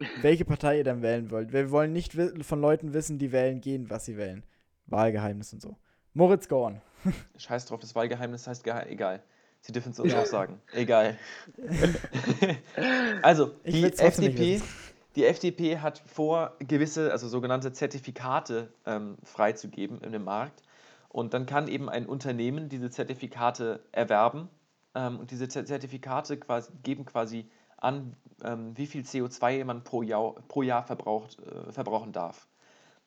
welche 0.22 0.44
Partei 0.44 0.78
ihr 0.78 0.84
dann 0.84 1.02
wählen 1.02 1.32
wollt. 1.32 1.52
Wir 1.52 1.72
wollen 1.72 1.92
nicht 1.92 2.12
von 2.42 2.60
Leuten 2.60 2.94
wissen, 2.94 3.18
die 3.18 3.32
wählen 3.32 3.60
gehen, 3.60 3.90
was 3.90 4.04
sie 4.04 4.16
wählen. 4.16 4.44
Wahlgeheimnis 4.86 5.52
und 5.52 5.60
so. 5.60 5.76
Moritz 6.18 6.48
Gorn. 6.48 6.80
Scheiß 7.38 7.66
drauf, 7.66 7.78
das 7.78 7.94
Wahlgeheimnis 7.94 8.48
heißt 8.48 8.66
egal. 8.66 9.22
Sie 9.60 9.70
dürfen 9.70 9.92
es 9.92 10.00
uns 10.00 10.12
ja. 10.12 10.20
auch 10.20 10.26
sagen. 10.26 10.60
Egal. 10.72 11.16
also, 13.22 13.52
die 13.64 13.84
FDP, 13.84 14.60
die 15.14 15.24
FDP 15.24 15.78
hat 15.78 16.02
vor, 16.06 16.56
gewisse, 16.58 17.12
also 17.12 17.28
sogenannte 17.28 17.72
Zertifikate 17.72 18.72
ähm, 18.84 19.16
freizugeben 19.22 20.00
in 20.00 20.10
dem 20.10 20.24
Markt. 20.24 20.64
Und 21.08 21.34
dann 21.34 21.46
kann 21.46 21.68
eben 21.68 21.88
ein 21.88 22.04
Unternehmen 22.04 22.68
diese 22.68 22.90
Zertifikate 22.90 23.84
erwerben. 23.92 24.48
Ähm, 24.96 25.20
und 25.20 25.30
diese 25.30 25.46
Zertifikate 25.46 26.36
quasi, 26.36 26.72
geben 26.82 27.04
quasi 27.04 27.48
an, 27.76 28.16
ähm, 28.42 28.76
wie 28.76 28.86
viel 28.86 29.02
CO2 29.02 29.64
man 29.64 29.84
pro 29.84 30.02
Jahr, 30.02 30.34
pro 30.48 30.62
Jahr 30.62 30.82
verbraucht, 30.82 31.38
äh, 31.38 31.70
verbrauchen 31.70 32.10
darf. 32.10 32.48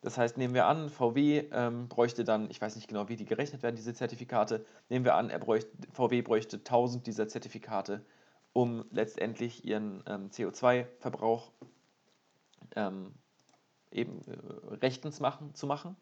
Das 0.02 0.18
heißt, 0.18 0.36
nehmen 0.36 0.52
wir 0.52 0.66
an, 0.66 0.90
VW 0.90 1.44
ähm, 1.52 1.88
bräuchte 1.88 2.24
dann, 2.24 2.50
ich 2.50 2.60
weiß 2.60 2.74
nicht 2.74 2.88
genau, 2.88 3.08
wie 3.08 3.16
die 3.16 3.24
gerechnet 3.24 3.62
werden, 3.62 3.76
diese 3.76 3.94
Zertifikate, 3.94 4.64
nehmen 4.88 5.04
wir 5.04 5.14
an, 5.14 5.30
er 5.30 5.38
bräuchte, 5.38 5.70
VW 5.92 6.22
bräuchte 6.22 6.56
1000 6.58 7.06
dieser 7.06 7.28
Zertifikate, 7.28 8.04
um 8.52 8.84
letztendlich 8.90 9.64
ihren 9.64 10.02
ähm, 10.06 10.30
CO2-Verbrauch 10.30 11.52
ähm, 12.74 13.12
eben 13.92 14.20
äh, 14.26 14.74
rechtens 14.74 15.20
machen, 15.20 15.54
zu 15.54 15.68
machen. 15.68 15.96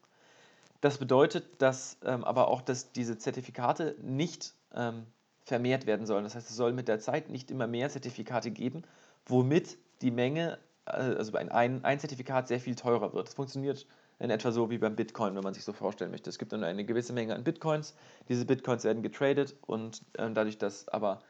Das 0.81 0.97
bedeutet, 0.97 1.61
dass 1.61 1.99
ähm, 2.03 2.25
aber 2.25 2.49
auch, 2.49 2.63
dass 2.63 2.93
diese 2.93 3.19
Zertifikate 3.19 3.97
nicht 4.01 4.55
ähm, 4.75 5.07
vermehrt 5.45 5.85
werden 5.85 6.07
sollen. 6.07 6.25
Das 6.25 6.35
heißt, 6.35 6.49
es 6.49 6.57
soll 6.57 6.73
mit 6.73 6.89
der 6.89 7.01
Zeit 7.01 7.29
nicht 7.29 7.51
immer 7.51 7.67
mehr 7.67 7.91
Zertifikate 7.91 8.51
geben, 8.51 8.83
womit 9.27 9.77
die 10.01 10.11
Menge 10.11 10.59
also 10.85 11.37
ein, 11.37 11.85
ein 11.85 11.99
Zertifikat 11.99 12.49
sehr 12.49 12.61
viel 12.61 12.75
teurer 12.75 13.13
wird. 13.13 13.29
Das 13.29 13.35
funktioniert 13.35 13.87
in 14.19 14.31
etwa 14.31 14.53
so 14.53 14.71
wie 14.71 14.79
beim 14.79 14.97
Bitcoin, 14.97 15.35
wenn 15.35 15.43
man 15.43 15.55
sich 15.55 15.65
so 15.65 15.73
vorstellen 15.73 16.11
möchte. 16.11 16.29
Es 16.29 16.39
gibt 16.39 16.53
dann 16.53 16.63
eine 16.63 16.85
gewisse 16.85 17.13
Menge 17.13 17.35
an 17.35 17.45
Bitcoins. 17.45 17.95
Diese 18.29 18.45
Bitcoins 18.45 18.85
werden 18.85 19.03
getradet 19.03 19.57
und 19.67 20.03
äh, 20.19 20.31
dadurch, 20.31 20.59
dass 20.59 20.89
aber 20.89 21.23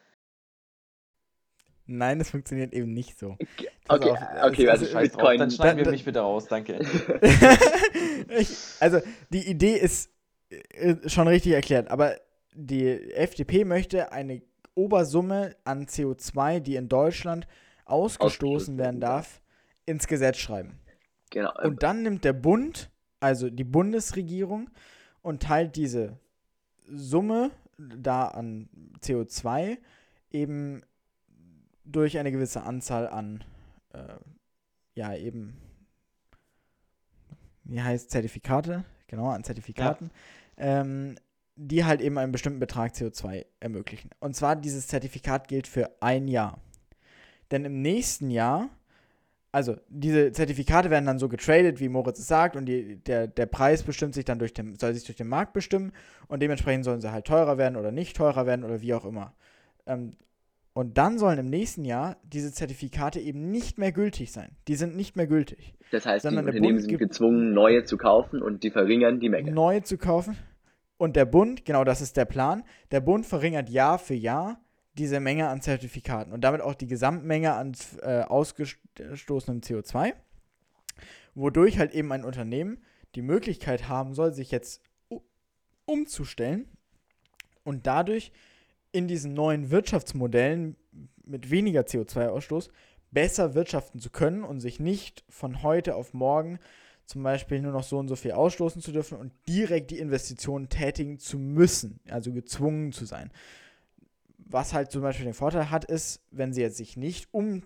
Nein, 1.92 2.20
das 2.20 2.30
funktioniert 2.30 2.72
eben 2.72 2.92
nicht 2.92 3.18
so. 3.18 3.36
Okay, 3.88 4.11
auf, 4.11 4.18
okay, 4.44 4.68
also, 4.68 4.86
also 4.96 4.98
Bitcoin. 4.98 5.38
Dann 5.40 5.51
schneiden 5.51 5.78
da, 5.78 5.84
wir 5.84 5.90
mich 5.90 6.05
bitte 6.05 6.20
raus, 6.20 6.46
danke. 6.46 6.78
ich, 8.38 8.57
also 8.78 9.01
die 9.30 9.48
Idee 9.48 9.74
ist 9.74 10.11
äh, 10.51 10.96
schon 11.09 11.26
richtig 11.26 11.53
erklärt, 11.53 11.90
aber 11.90 12.16
die 12.55 13.12
FDP 13.12 13.64
möchte 13.64 14.12
eine 14.12 14.42
Obersumme 14.74 15.57
an 15.64 15.86
CO2, 15.86 16.61
die 16.61 16.76
in 16.76 16.88
Deutschland 16.88 17.48
ausgestoßen 17.91 18.78
werden 18.78 19.01
darf, 19.01 19.41
ins 19.86 20.07
Gesetz 20.07 20.38
schreiben. 20.38 20.78
Genau. 21.30 21.53
Und 21.62 21.82
dann 21.82 22.03
nimmt 22.03 22.24
der 22.24 22.32
Bund, 22.32 22.91
also 23.20 23.51
die 23.51 23.64
Bundesregierung, 23.64 24.70
und 25.22 25.43
teilt 25.43 25.76
diese 25.76 26.18
Summe 26.86 27.51
da 27.78 28.28
an 28.28 28.68
CO2 29.03 29.78
eben 30.30 30.82
durch 31.84 32.18
eine 32.18 32.32
gewisse 32.32 32.62
Anzahl 32.62 33.09
an, 33.09 33.45
äh, 33.93 34.16
ja, 34.95 35.14
eben, 35.14 35.57
wie 37.64 37.80
heißt 37.80 38.11
Zertifikate, 38.11 38.84
genau, 39.07 39.28
an 39.28 39.45
Zertifikaten, 39.45 40.11
ja. 40.57 40.80
ähm, 40.80 41.16
die 41.57 41.84
halt 41.84 42.01
eben 42.01 42.18
einen 42.18 42.32
bestimmten 42.32 42.61
Betrag 42.61 42.93
CO2 42.93 43.45
ermöglichen. 43.61 44.11
Und 44.20 44.34
zwar 44.34 44.57
dieses 44.57 44.86
Zertifikat 44.86 45.49
gilt 45.49 45.66
für 45.66 45.91
ein 46.01 46.28
Jahr. 46.28 46.61
Denn 47.51 47.64
im 47.64 47.82
nächsten 47.82 48.30
Jahr, 48.30 48.68
also 49.53 49.76
diese 49.88 50.32
Zertifikate 50.32 50.90
werden 50.90 51.07
dann 51.07 51.18
so 51.18 51.28
getradet, 51.28 51.80
wie 51.80 51.88
Moritz 51.88 52.18
es 52.18 52.28
sagt, 52.28 52.57
und 52.57 52.66
die, 52.66 52.96
der, 52.96 53.26
der 53.26 53.46
Preis 53.46 53.82
bestimmt 53.82 54.14
sich 54.14 54.24
dann 54.24 54.38
durch 54.38 54.55
den, 54.55 54.76
soll 54.78 54.94
sich 54.94 55.05
durch 55.05 55.16
den 55.16 55.28
Markt 55.28 55.53
bestimmen 55.53 55.92
und 56.28 56.40
dementsprechend 56.40 56.84
sollen 56.84 57.01
sie 57.01 57.11
halt 57.11 57.26
teurer 57.26 57.59
werden 57.59 57.76
oder 57.76 57.90
nicht 57.90 58.16
teurer 58.16 58.46
werden 58.46 58.64
oder 58.64 58.80
wie 58.80 58.94
auch 58.94 59.05
immer. 59.05 59.34
Ähm, 59.86 60.12
und 60.72 60.98
dann 60.98 61.18
sollen 61.18 61.38
im 61.38 61.51
nächsten 61.51 61.84
Jahr 61.84 62.16
diese 62.22 62.53
Zertifikate 62.53 63.18
eben 63.18 63.51
nicht 63.51 63.76
mehr 63.76 63.90
gültig 63.90 64.30
sein. 64.30 64.53
Die 64.68 64.76
sind 64.76 64.96
nicht 64.96 65.16
mehr 65.16 65.26
gültig. 65.26 65.74
Das 65.90 66.07
heißt, 66.07 66.24
die 66.24 66.36
Unternehmen 66.36 66.78
sind 66.78 66.96
gezwungen, 66.96 67.53
neue 67.53 67.82
zu 67.84 67.96
kaufen 67.96 68.40
und 68.40 68.62
die 68.62 68.70
verringern 68.70 69.18
die 69.18 69.28
Menge. 69.28 69.51
Neue 69.51 69.82
zu 69.82 69.98
kaufen. 69.98 70.36
Und 70.96 71.16
der 71.16 71.24
Bund, 71.24 71.64
genau 71.64 71.82
das 71.82 72.01
ist 72.01 72.16
der 72.16 72.24
Plan, 72.24 72.62
der 72.92 73.01
Bund 73.01 73.26
verringert 73.26 73.68
Jahr 73.68 73.98
für 73.98 74.14
Jahr 74.14 74.61
diese 75.01 75.18
Menge 75.18 75.48
an 75.48 75.62
Zertifikaten 75.62 76.30
und 76.32 76.42
damit 76.42 76.61
auch 76.61 76.74
die 76.74 76.86
Gesamtmenge 76.86 77.55
an 77.55 77.74
äh, 78.03 78.20
ausgestoßenem 78.20 79.62
CO2, 79.62 80.12
wodurch 81.34 81.78
halt 81.78 81.92
eben 81.92 82.12
ein 82.12 82.24
Unternehmen 82.24 82.82
die 83.14 83.22
Möglichkeit 83.22 83.88
haben 83.88 84.12
soll, 84.14 84.34
sich 84.34 84.51
jetzt 84.51 84.82
umzustellen 85.86 86.68
und 87.64 87.86
dadurch 87.86 88.30
in 88.92 89.09
diesen 89.09 89.32
neuen 89.32 89.70
Wirtschaftsmodellen 89.70 90.76
mit 91.24 91.51
weniger 91.51 91.80
CO2-Ausstoß 91.80 92.68
besser 93.11 93.55
wirtschaften 93.55 94.01
zu 94.01 94.11
können 94.11 94.44
und 94.44 94.61
sich 94.61 94.80
nicht 94.80 95.24
von 95.30 95.62
heute 95.62 95.94
auf 95.94 96.12
morgen 96.12 96.59
zum 97.07 97.22
Beispiel 97.22 97.61
nur 97.61 97.72
noch 97.72 97.84
so 97.84 97.98
und 97.98 98.09
so 98.09 98.16
viel 98.16 98.32
ausstoßen 98.32 98.82
zu 98.82 98.92
dürfen 98.92 99.16
und 99.16 99.32
direkt 99.48 99.90
die 99.90 99.98
Investitionen 99.98 100.68
tätigen 100.68 101.18
zu 101.18 101.38
müssen, 101.38 102.01
also 102.09 102.32
gezwungen 102.32 102.92
zu 102.92 103.07
sein. 103.07 103.32
Was 104.53 104.74
halt 104.74 104.90
zum 104.90 105.03
Beispiel 105.03 105.26
den 105.26 105.34
Vorteil 105.34 105.70
hat, 105.70 105.84
ist, 105.84 106.22
wenn 106.32 106.53
sie 106.53 106.61
jetzt 106.61 106.76
sich 106.76 106.96
nicht 106.96 107.32
um, 107.32 107.62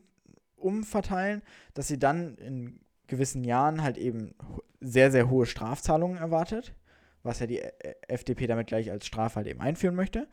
umverteilen, 0.56 1.42
dass 1.72 1.88
sie 1.88 1.98
dann 1.98 2.36
in 2.36 2.80
gewissen 3.06 3.42
Jahren 3.42 3.82
halt 3.82 3.96
eben 3.96 4.34
sehr, 4.80 5.10
sehr 5.10 5.30
hohe 5.30 5.46
Strafzahlungen 5.46 6.18
erwartet, 6.18 6.74
was 7.22 7.40
ja 7.40 7.46
die 7.46 7.62
FDP 8.06 8.46
damit 8.46 8.66
gleich 8.66 8.90
als 8.90 9.06
Strafe 9.06 9.36
halt 9.36 9.46
eben 9.46 9.60
einführen 9.60 9.94
möchte. 9.94 10.28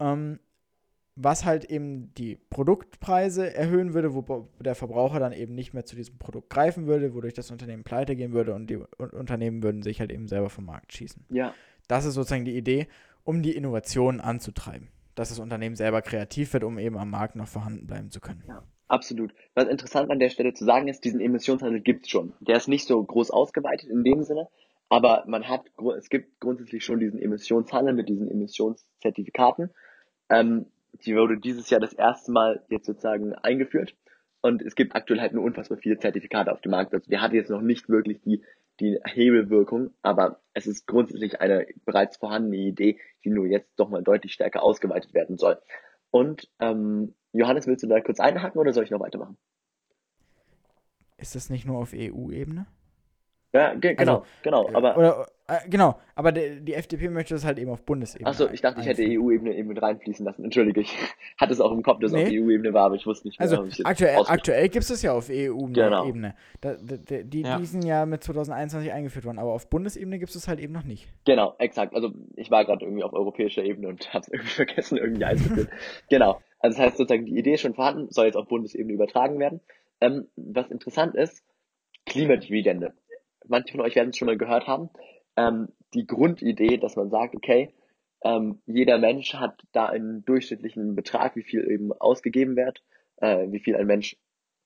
Ähm, 0.00 0.40
was 1.20 1.44
halt 1.44 1.64
eben 1.64 2.14
die 2.14 2.36
Produktpreise 2.36 3.52
erhöhen 3.52 3.92
würde, 3.92 4.14
wo 4.14 4.48
der 4.60 4.76
Verbraucher 4.76 5.18
dann 5.18 5.32
eben 5.32 5.54
nicht 5.54 5.74
mehr 5.74 5.84
zu 5.84 5.96
diesem 5.96 6.16
Produkt 6.18 6.48
greifen 6.48 6.86
würde, 6.86 7.12
wodurch 7.12 7.34
das 7.34 7.50
Unternehmen 7.50 7.82
pleite 7.82 8.14
gehen 8.14 8.32
würde 8.32 8.54
und 8.54 8.70
die 8.70 8.76
Unternehmen 8.76 9.62
würden 9.64 9.82
sich 9.82 9.98
halt 9.98 10.12
eben 10.12 10.28
selber 10.28 10.48
vom 10.48 10.66
Markt 10.66 10.92
schießen. 10.92 11.24
Ja. 11.30 11.54
Das 11.88 12.04
ist 12.04 12.14
sozusagen 12.14 12.44
die 12.44 12.56
Idee, 12.56 12.86
um 13.24 13.42
die 13.42 13.56
Innovationen 13.56 14.20
anzutreiben. 14.20 14.88
Dass 15.18 15.30
das 15.30 15.40
Unternehmen 15.40 15.74
selber 15.74 16.00
kreativ 16.00 16.52
wird, 16.52 16.62
um 16.62 16.78
eben 16.78 16.96
am 16.96 17.10
Markt 17.10 17.34
noch 17.34 17.48
vorhanden 17.48 17.88
bleiben 17.88 18.12
zu 18.12 18.20
können. 18.20 18.44
Ja, 18.46 18.62
absolut. 18.86 19.34
Was 19.54 19.66
interessant 19.66 20.12
an 20.12 20.20
der 20.20 20.30
Stelle 20.30 20.54
zu 20.54 20.64
sagen 20.64 20.86
ist, 20.86 21.04
diesen 21.04 21.20
Emissionshandel 21.20 21.80
gibt 21.80 22.04
es 22.04 22.10
schon. 22.12 22.34
Der 22.38 22.56
ist 22.56 22.68
nicht 22.68 22.86
so 22.86 23.02
groß 23.02 23.32
ausgeweitet 23.32 23.90
in 23.90 24.04
dem 24.04 24.22
Sinne, 24.22 24.46
aber 24.88 25.24
man 25.26 25.48
hat, 25.48 25.62
es 25.98 26.08
gibt 26.08 26.38
grundsätzlich 26.38 26.84
schon 26.84 27.00
diesen 27.00 27.20
Emissionshandel 27.20 27.94
mit 27.94 28.08
diesen 28.08 28.30
Emissionszertifikaten. 28.30 29.70
Ähm, 30.28 30.66
die 31.04 31.16
wurde 31.16 31.36
dieses 31.36 31.68
Jahr 31.68 31.80
das 31.80 31.94
erste 31.94 32.30
Mal 32.30 32.62
jetzt 32.68 32.86
sozusagen 32.86 33.34
eingeführt. 33.34 33.96
Und 34.40 34.62
es 34.62 34.76
gibt 34.76 34.94
aktuell 34.94 35.20
halt 35.20 35.32
nur 35.32 35.42
unfassbar 35.42 35.78
viele 35.78 35.98
Zertifikate 35.98 36.52
auf 36.52 36.60
dem 36.60 36.70
Markt. 36.70 36.94
Also 36.94 37.10
die 37.10 37.18
hat 37.18 37.32
jetzt 37.32 37.50
noch 37.50 37.60
nicht 37.60 37.88
wirklich 37.88 38.20
die, 38.20 38.44
die 38.80 38.98
Hebelwirkung, 39.04 39.90
aber 40.02 40.40
es 40.54 40.66
ist 40.66 40.86
grundsätzlich 40.86 41.40
eine 41.40 41.66
bereits 41.84 42.16
vorhandene 42.16 42.56
Idee, 42.56 42.98
die 43.24 43.30
nur 43.30 43.46
jetzt 43.46 43.70
doch 43.76 43.88
mal 43.88 44.02
deutlich 44.02 44.32
stärker 44.32 44.62
ausgeweitet 44.62 45.14
werden 45.14 45.36
soll. 45.36 45.58
Und 46.10 46.48
ähm, 46.60 47.14
Johannes, 47.32 47.66
willst 47.66 47.82
du 47.82 47.88
da 47.88 48.00
kurz 48.00 48.20
einhaken 48.20 48.60
oder 48.60 48.72
soll 48.72 48.84
ich 48.84 48.90
noch 48.90 49.00
weitermachen? 49.00 49.36
Ist 51.16 51.34
das 51.34 51.50
nicht 51.50 51.66
nur 51.66 51.78
auf 51.78 51.92
EU-Ebene? 51.94 52.66
Ja, 53.52 53.74
ge 53.74 53.94
genau, 53.94 54.18
also, 54.18 54.26
genau. 54.42 54.70
Aber, 54.74 54.96
oder, 54.98 55.26
äh, 55.46 55.66
genau, 55.70 55.98
aber 56.14 56.32
die, 56.32 56.60
die, 56.60 56.74
FDP 56.74 57.08
möchte 57.08 57.32
das 57.32 57.46
halt 57.46 57.58
eben 57.58 57.70
auf 57.70 57.80
Bundesebene. 57.82 58.28
Achso, 58.28 58.46
ich 58.52 58.60
dachte, 58.60 58.82
ich 58.82 58.86
hätte 58.86 59.02
EU-Ebene 59.02 59.54
eben 59.54 59.68
mit 59.68 59.80
reinfließen 59.80 60.26
lassen. 60.26 60.44
Entschuldige, 60.44 60.82
ich 60.82 60.94
hatte 61.38 61.54
es 61.54 61.60
auch 61.62 61.72
im 61.72 61.82
Kopf, 61.82 62.00
dass 62.00 62.12
es 62.12 62.16
nee. 62.16 62.24
auf 62.24 62.46
EU-Ebene 62.46 62.74
war, 62.74 62.84
aber 62.84 62.96
ich 62.96 63.06
wusste 63.06 63.26
nicht 63.26 63.40
mehr. 63.40 63.50
Also 63.50 63.66
aktuell, 63.84 64.18
aktuell 64.26 64.68
gibt 64.68 64.82
es 64.82 64.88
das 64.88 65.00
ja 65.00 65.14
auf 65.14 65.30
EU-Ebene. 65.30 65.72
Genau. 65.72 66.34
Da, 66.60 66.74
die, 66.74 67.24
die, 67.24 67.40
ja. 67.40 67.56
die 67.56 67.64
sind 67.64 67.86
ja 67.86 68.04
mit 68.04 68.22
2021 68.22 68.92
eingeführt 68.92 69.24
worden, 69.24 69.38
aber 69.38 69.54
auf 69.54 69.70
Bundesebene 69.70 70.18
gibt 70.18 70.28
es 70.28 70.34
das 70.34 70.46
halt 70.46 70.60
eben 70.60 70.74
noch 70.74 70.84
nicht. 70.84 71.08
Genau, 71.24 71.54
exakt. 71.58 71.94
Also 71.94 72.12
ich 72.36 72.50
war 72.50 72.66
gerade 72.66 72.84
irgendwie 72.84 73.02
auf 73.04 73.14
europäischer 73.14 73.64
Ebene 73.64 73.88
und 73.88 74.06
habe 74.12 74.24
es 74.26 74.28
irgendwie 74.28 74.50
vergessen, 74.50 74.98
irgendwie 74.98 75.24
einzuführen. 75.24 75.68
genau. 76.10 76.42
Also 76.58 76.76
das 76.76 76.86
heißt 76.86 76.96
sozusagen, 76.98 77.24
die 77.24 77.38
Idee 77.38 77.54
ist 77.54 77.62
schon 77.62 77.74
vorhanden, 77.74 78.10
soll 78.10 78.26
jetzt 78.26 78.36
auf 78.36 78.48
Bundesebene 78.48 78.92
übertragen 78.92 79.38
werden. 79.38 79.60
Ähm, 80.02 80.28
was 80.36 80.70
interessant 80.70 81.14
ist, 81.14 81.42
Klimadividende 82.04 82.92
manche 83.48 83.72
von 83.72 83.80
euch 83.80 83.96
werden 83.96 84.10
es 84.10 84.16
schon 84.16 84.26
mal 84.26 84.38
gehört 84.38 84.66
haben, 84.66 84.90
ähm, 85.36 85.68
die 85.94 86.06
Grundidee, 86.06 86.76
dass 86.76 86.96
man 86.96 87.10
sagt, 87.10 87.34
okay, 87.34 87.74
ähm, 88.22 88.60
jeder 88.66 88.98
Mensch 88.98 89.34
hat 89.34 89.62
da 89.72 89.86
einen 89.86 90.24
durchschnittlichen 90.24 90.94
Betrag, 90.94 91.36
wie 91.36 91.42
viel 91.42 91.70
eben 91.70 91.92
ausgegeben 91.92 92.56
wird, 92.56 92.82
äh, 93.16 93.46
wie 93.50 93.60
viel 93.60 93.76
ein 93.76 93.86
Mensch 93.86 94.16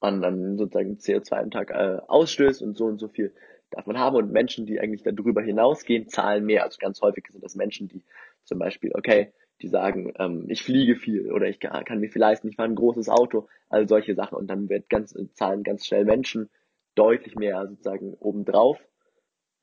an, 0.01 0.24
an 0.24 0.57
sozusagen 0.57 0.97
CO2 0.97 1.33
am 1.35 1.51
Tag 1.51 1.70
äh, 1.70 2.01
ausstößt 2.09 2.62
und 2.62 2.76
so 2.76 2.87
und 2.87 2.99
so 2.99 3.09
viel 3.09 3.35
darf 3.70 3.87
man 3.87 3.99
haben. 3.99 4.16
Und 4.16 4.33
Menschen, 4.33 4.66
die 4.66 4.80
eigentlich 4.80 5.03
darüber 5.03 5.43
hinausgehen, 5.43 6.09
zahlen 6.09 6.45
mehr. 6.45 6.64
Also 6.64 6.78
ganz 6.80 7.01
häufig 7.03 7.26
sind 7.30 7.45
das 7.45 7.55
Menschen, 7.55 7.89
die 7.89 8.03
zum 8.45 8.59
Beispiel, 8.59 8.93
okay, 8.95 9.33
die 9.61 9.68
sagen, 9.68 10.12
ähm, 10.18 10.47
ich 10.49 10.62
fliege 10.62 10.97
viel 10.97 11.30
oder 11.30 11.47
ich 11.47 11.61
kann, 11.61 12.01
mir 12.01 12.11
viel 12.11 12.20
leisten, 12.20 12.49
ich 12.49 12.57
fahre 12.57 12.68
ein 12.68 12.74
großes 12.74 13.09
Auto, 13.09 13.49
all 13.68 13.89
solche 13.89 14.14
Sachen. 14.14 14.37
Und 14.37 14.49
dann 14.49 14.68
wird 14.68 14.89
ganz, 14.89 15.14
zahlen 15.35 15.62
ganz 15.62 15.87
schnell 15.87 16.05
Menschen, 16.05 16.51
deutlich 16.95 17.36
mehr 17.36 17.66
sozusagen 17.68 18.14
obendrauf, 18.14 18.78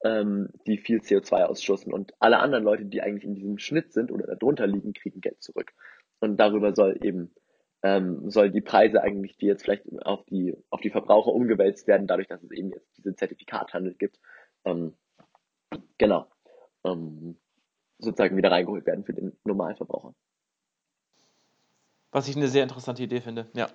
ähm, 0.04 0.50
die 0.66 0.78
viel 0.78 1.00
CO2 1.00 1.44
ausschussen. 1.44 1.94
Und 1.94 2.14
alle 2.20 2.40
anderen 2.40 2.64
Leute, 2.64 2.86
die 2.86 3.02
eigentlich 3.02 3.26
in 3.26 3.36
diesem 3.36 3.58
Schnitt 3.58 3.94
sind 3.94 4.12
oder 4.12 4.36
darunter 4.36 4.68
liegen, 4.68 4.94
kriegen 4.94 5.22
Geld 5.22 5.42
zurück. 5.42 5.74
Und 6.20 6.38
darüber 6.38 6.74
soll 6.74 6.98
eben 7.02 7.34
ähm, 7.82 8.30
soll 8.30 8.52
die 8.52 8.62
Preise 8.62 9.02
eigentlich, 9.02 9.38
die 9.38 9.46
jetzt 9.46 9.64
vielleicht 9.64 9.86
auf 10.04 10.26
die 10.26 10.58
auf 10.70 10.82
die 10.82 10.90
Verbraucher 10.90 11.32
umgewälzt 11.32 11.88
werden, 11.88 12.08
dadurch, 12.08 12.28
dass 12.28 12.44
es 12.44 12.52
eben 12.52 12.72
jetzt 12.72 12.98
diese 12.98 13.16
Zertifikathandel 13.16 13.96
gibt, 13.96 14.20
ähm, 14.66 14.96
genau, 15.98 16.28
ähm, 16.84 17.38
sozusagen 17.98 18.36
wieder 18.36 18.52
reingeholt 18.52 18.86
werden 18.86 19.06
für 19.06 19.14
den 19.14 19.38
Normalverbraucher. 19.46 20.14
Was 22.12 22.28
ich 22.28 22.36
eine 22.36 22.48
sehr 22.48 22.64
interessante 22.64 23.04
Idee 23.04 23.22
finde, 23.22 23.48
ja. 23.54 23.70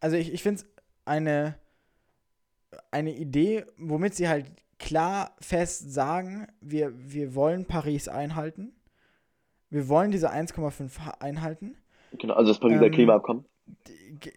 Also 0.00 0.16
ich, 0.16 0.32
ich 0.32 0.42
finde 0.42 0.62
es 0.62 0.72
eine 1.04 1.58
eine 2.90 3.14
Idee, 3.14 3.64
womit 3.76 4.14
sie 4.14 4.28
halt 4.28 4.46
klar 4.78 5.36
fest 5.40 5.92
sagen, 5.92 6.48
wir, 6.60 6.92
wir 6.94 7.34
wollen 7.34 7.66
Paris 7.66 8.08
einhalten. 8.08 8.72
Wir 9.70 9.88
wollen 9.88 10.10
diese 10.10 10.30
1,5 10.32 11.20
einhalten. 11.20 11.76
Genau, 12.18 12.34
also 12.34 12.50
das 12.50 12.60
Pariser 12.60 12.86
ähm, 12.86 12.92
Klimaabkommen. 12.92 13.44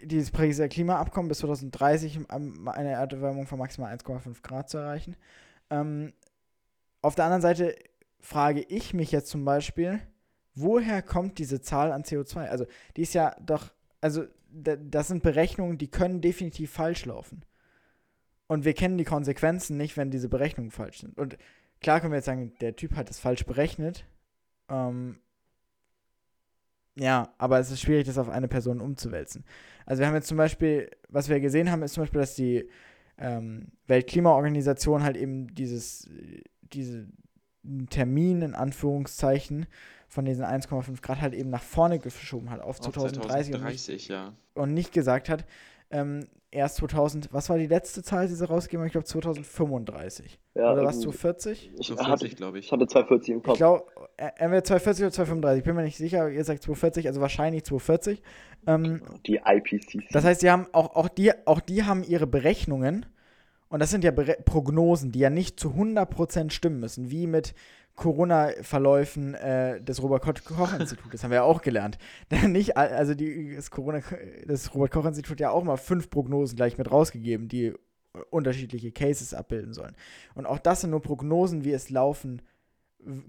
Dieses 0.03 0.31
Pariser 0.31 0.69
Klimaabkommen 0.69 1.27
bis 1.27 1.39
2030 1.39 2.19
eine 2.29 2.91
Erderwärmung 2.91 3.47
von 3.47 3.59
maximal 3.59 3.93
1,5 3.93 4.41
Grad 4.41 4.69
zu 4.69 4.77
erreichen. 4.77 5.17
Ähm, 5.69 6.13
auf 7.01 7.15
der 7.15 7.25
anderen 7.25 7.41
Seite 7.41 7.75
frage 8.19 8.61
ich 8.61 8.93
mich 8.93 9.11
jetzt 9.11 9.29
zum 9.29 9.43
Beispiel, 9.45 9.99
woher 10.53 11.01
kommt 11.01 11.37
diese 11.37 11.61
Zahl 11.61 11.91
an 11.91 12.03
CO2? 12.03 12.47
Also, 12.47 12.65
die 12.95 13.01
ist 13.01 13.13
ja 13.13 13.35
doch, 13.45 13.71
also, 14.01 14.23
das 14.49 15.09
sind 15.09 15.21
Berechnungen, 15.21 15.77
die 15.77 15.89
können 15.89 16.21
definitiv 16.21 16.71
falsch 16.71 17.05
laufen. 17.05 17.43
Und 18.47 18.65
wir 18.65 18.73
kennen 18.73 18.97
die 18.97 19.05
Konsequenzen 19.05 19.77
nicht, 19.77 19.97
wenn 19.97 20.11
diese 20.11 20.29
Berechnungen 20.29 20.71
falsch 20.71 20.99
sind. 20.99 21.17
Und 21.17 21.37
klar 21.81 21.99
können 21.99 22.11
wir 22.11 22.17
jetzt 22.17 22.25
sagen, 22.25 22.53
der 22.61 22.75
Typ 22.75 22.95
hat 22.95 23.09
es 23.09 23.19
falsch 23.19 23.45
berechnet. 23.45 24.05
Ähm, 24.69 25.17
ja, 26.95 27.33
aber 27.37 27.59
es 27.59 27.71
ist 27.71 27.81
schwierig, 27.81 28.05
das 28.07 28.17
auf 28.17 28.29
eine 28.29 28.47
Person 28.47 28.79
umzuwälzen. 28.79 29.43
Also 29.85 29.99
wir 29.99 30.07
haben 30.07 30.15
jetzt 30.15 30.27
zum 30.27 30.37
Beispiel, 30.37 30.89
was 31.09 31.27
wir 31.27 31.39
gesehen 31.39 31.69
haben, 31.71 31.83
ist 31.83 31.93
zum 31.93 32.03
Beispiel, 32.03 32.21
dass 32.21 32.35
die 32.35 32.69
ähm, 33.17 33.67
Weltklimaorganisation 33.87 35.03
halt 35.03 35.17
eben 35.17 35.53
dieses, 35.53 36.09
diese 36.61 37.07
Termin 37.89 38.41
in 38.41 38.55
Anführungszeichen 38.55 39.65
von 40.07 40.25
diesen 40.25 40.45
1,5 40.45 41.01
Grad 41.01 41.21
halt 41.21 41.33
eben 41.33 41.49
nach 41.49 41.63
vorne 41.63 41.99
geschoben 41.99 42.49
hat 42.49 42.61
auf, 42.61 42.79
auf 42.79 42.93
2030, 42.93 43.51
2030 43.51 43.55
und, 43.55 43.93
nicht, 43.93 44.07
ja. 44.07 44.33
und 44.53 44.73
nicht 44.73 44.93
gesagt 44.93 45.29
hat, 45.29 45.45
ähm, 45.91 46.27
erst 46.51 46.77
2000, 46.77 47.29
was 47.31 47.49
war 47.49 47.57
die 47.57 47.67
letzte 47.67 48.01
Zahl, 48.03 48.27
die 48.27 48.33
sie 48.33 48.47
rausgegeben 48.47 48.81
haben? 48.81 48.87
Ich 48.87 48.93
glaube 48.93 49.05
2035. 49.05 50.39
Ja, 50.55 50.71
Oder 50.71 50.83
was, 50.83 51.01
2040? 51.01 51.71
Ich 51.77 51.87
2040, 51.87 52.35
glaube 52.35 52.59
ich. 52.59 52.65
Ich 52.65 52.71
hatte 52.71 52.87
240 52.87 53.33
im 53.33 53.43
Kopf. 53.43 53.53
Ich 53.53 53.57
glaube, 53.57 53.85
entweder 54.17 54.63
240 54.63 55.03
oder 55.05 55.11
235. 55.11 55.59
Ich 55.59 55.65
bin 55.65 55.75
mir 55.75 55.83
nicht 55.83 55.97
sicher, 55.97 56.29
ihr 56.29 56.43
sagt 56.43 56.63
240, 56.63 57.07
also 57.07 57.21
wahrscheinlich 57.21 57.63
240. 57.65 58.21
Ähm, 58.67 59.01
die 59.25 59.41
IPCC. 59.45 60.07
Das 60.11 60.23
heißt, 60.23 60.41
sie 60.41 60.49
haben 60.49 60.67
auch, 60.71 60.95
auch, 60.95 61.09
die, 61.09 61.31
auch 61.45 61.59
die 61.59 61.83
haben 61.83 62.03
ihre 62.03 62.27
Berechnungen 62.27 63.05
und 63.67 63.79
das 63.79 63.91
sind 63.91 64.03
ja 64.03 64.11
Bere 64.11 64.37
Prognosen, 64.45 65.11
die 65.11 65.19
ja 65.19 65.29
nicht 65.29 65.59
zu 65.59 65.69
100% 65.69 66.51
stimmen 66.51 66.79
müssen, 66.79 67.11
wie 67.11 67.27
mit 67.27 67.53
Corona-Verläufen 67.95 69.35
äh, 69.35 69.81
des 69.81 70.01
Robert-Koch-Instituts, 70.01 71.23
haben 71.23 71.31
wir 71.31 71.37
ja 71.37 71.43
auch 71.43 71.61
gelernt. 71.61 71.97
nicht, 72.47 72.77
also 72.77 73.13
die, 73.13 73.55
das, 73.55 73.71
Corona, 73.71 74.01
das 74.45 74.73
Robert-Koch-Institut 74.73 75.39
ja 75.39 75.51
auch 75.51 75.63
mal 75.63 75.77
fünf 75.77 76.09
Prognosen 76.09 76.55
gleich 76.55 76.77
mit 76.77 76.91
rausgegeben, 76.91 77.47
die 77.47 77.73
unterschiedliche 78.29 78.91
Cases 78.91 79.33
abbilden 79.33 79.73
sollen. 79.73 79.95
Und 80.35 80.45
auch 80.45 80.59
das 80.59 80.81
sind 80.81 80.91
nur 80.91 81.01
Prognosen, 81.01 81.63
wie 81.63 81.71
es 81.71 81.89
laufen 81.89 82.41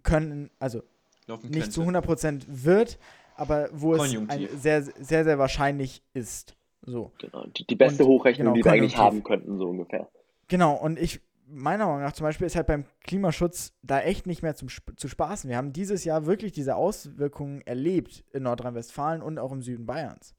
können, 0.03 0.51
also 0.59 0.83
laufen 1.27 1.51
nicht 1.51 1.73
zu 1.73 1.83
100% 1.83 2.45
wird, 2.49 2.99
aber 3.37 3.69
wo 3.73 3.95
es 3.95 4.17
ein, 4.17 4.49
sehr, 4.57 4.83
sehr, 4.83 5.25
sehr 5.25 5.39
wahrscheinlich 5.39 6.03
ist. 6.15 6.57
So. 6.83 7.13
Genau, 7.19 7.47
die, 7.47 7.67
die 7.67 7.75
beste 7.75 8.05
und, 8.05 8.11
Hochrechnung, 8.11 8.55
genau, 8.55 8.57
die 8.57 8.65
wir 8.65 8.73
eigentlich 8.73 8.97
haben 8.97 9.23
könnten, 9.23 9.59
so 9.59 9.69
ungefähr. 9.69 10.09
Genau, 10.49 10.75
und 10.75 10.99
ich 10.99 11.21
meiner 11.47 11.87
Meinung 11.87 12.03
nach 12.03 12.13
zum 12.13 12.25
Beispiel 12.25 12.47
ist 12.47 12.57
halt 12.57 12.67
beim 12.67 12.85
Klimaschutz 13.03 13.73
da 13.83 14.01
echt 14.01 14.27
nicht 14.27 14.43
mehr 14.43 14.55
zum, 14.55 14.69
zu 14.69 15.09
spaßen. 15.09 15.49
Wir 15.49 15.57
haben 15.57 15.73
dieses 15.73 16.05
Jahr 16.05 16.27
wirklich 16.27 16.53
diese 16.53 16.77
Auswirkungen 16.77 17.63
erlebt 17.63 18.25
in 18.33 18.43
Nordrhein-Westfalen 18.43 19.23
und 19.23 19.39
auch 19.39 19.53
im 19.53 19.63
Süden 19.63 19.87
Bayerns. 19.87 20.35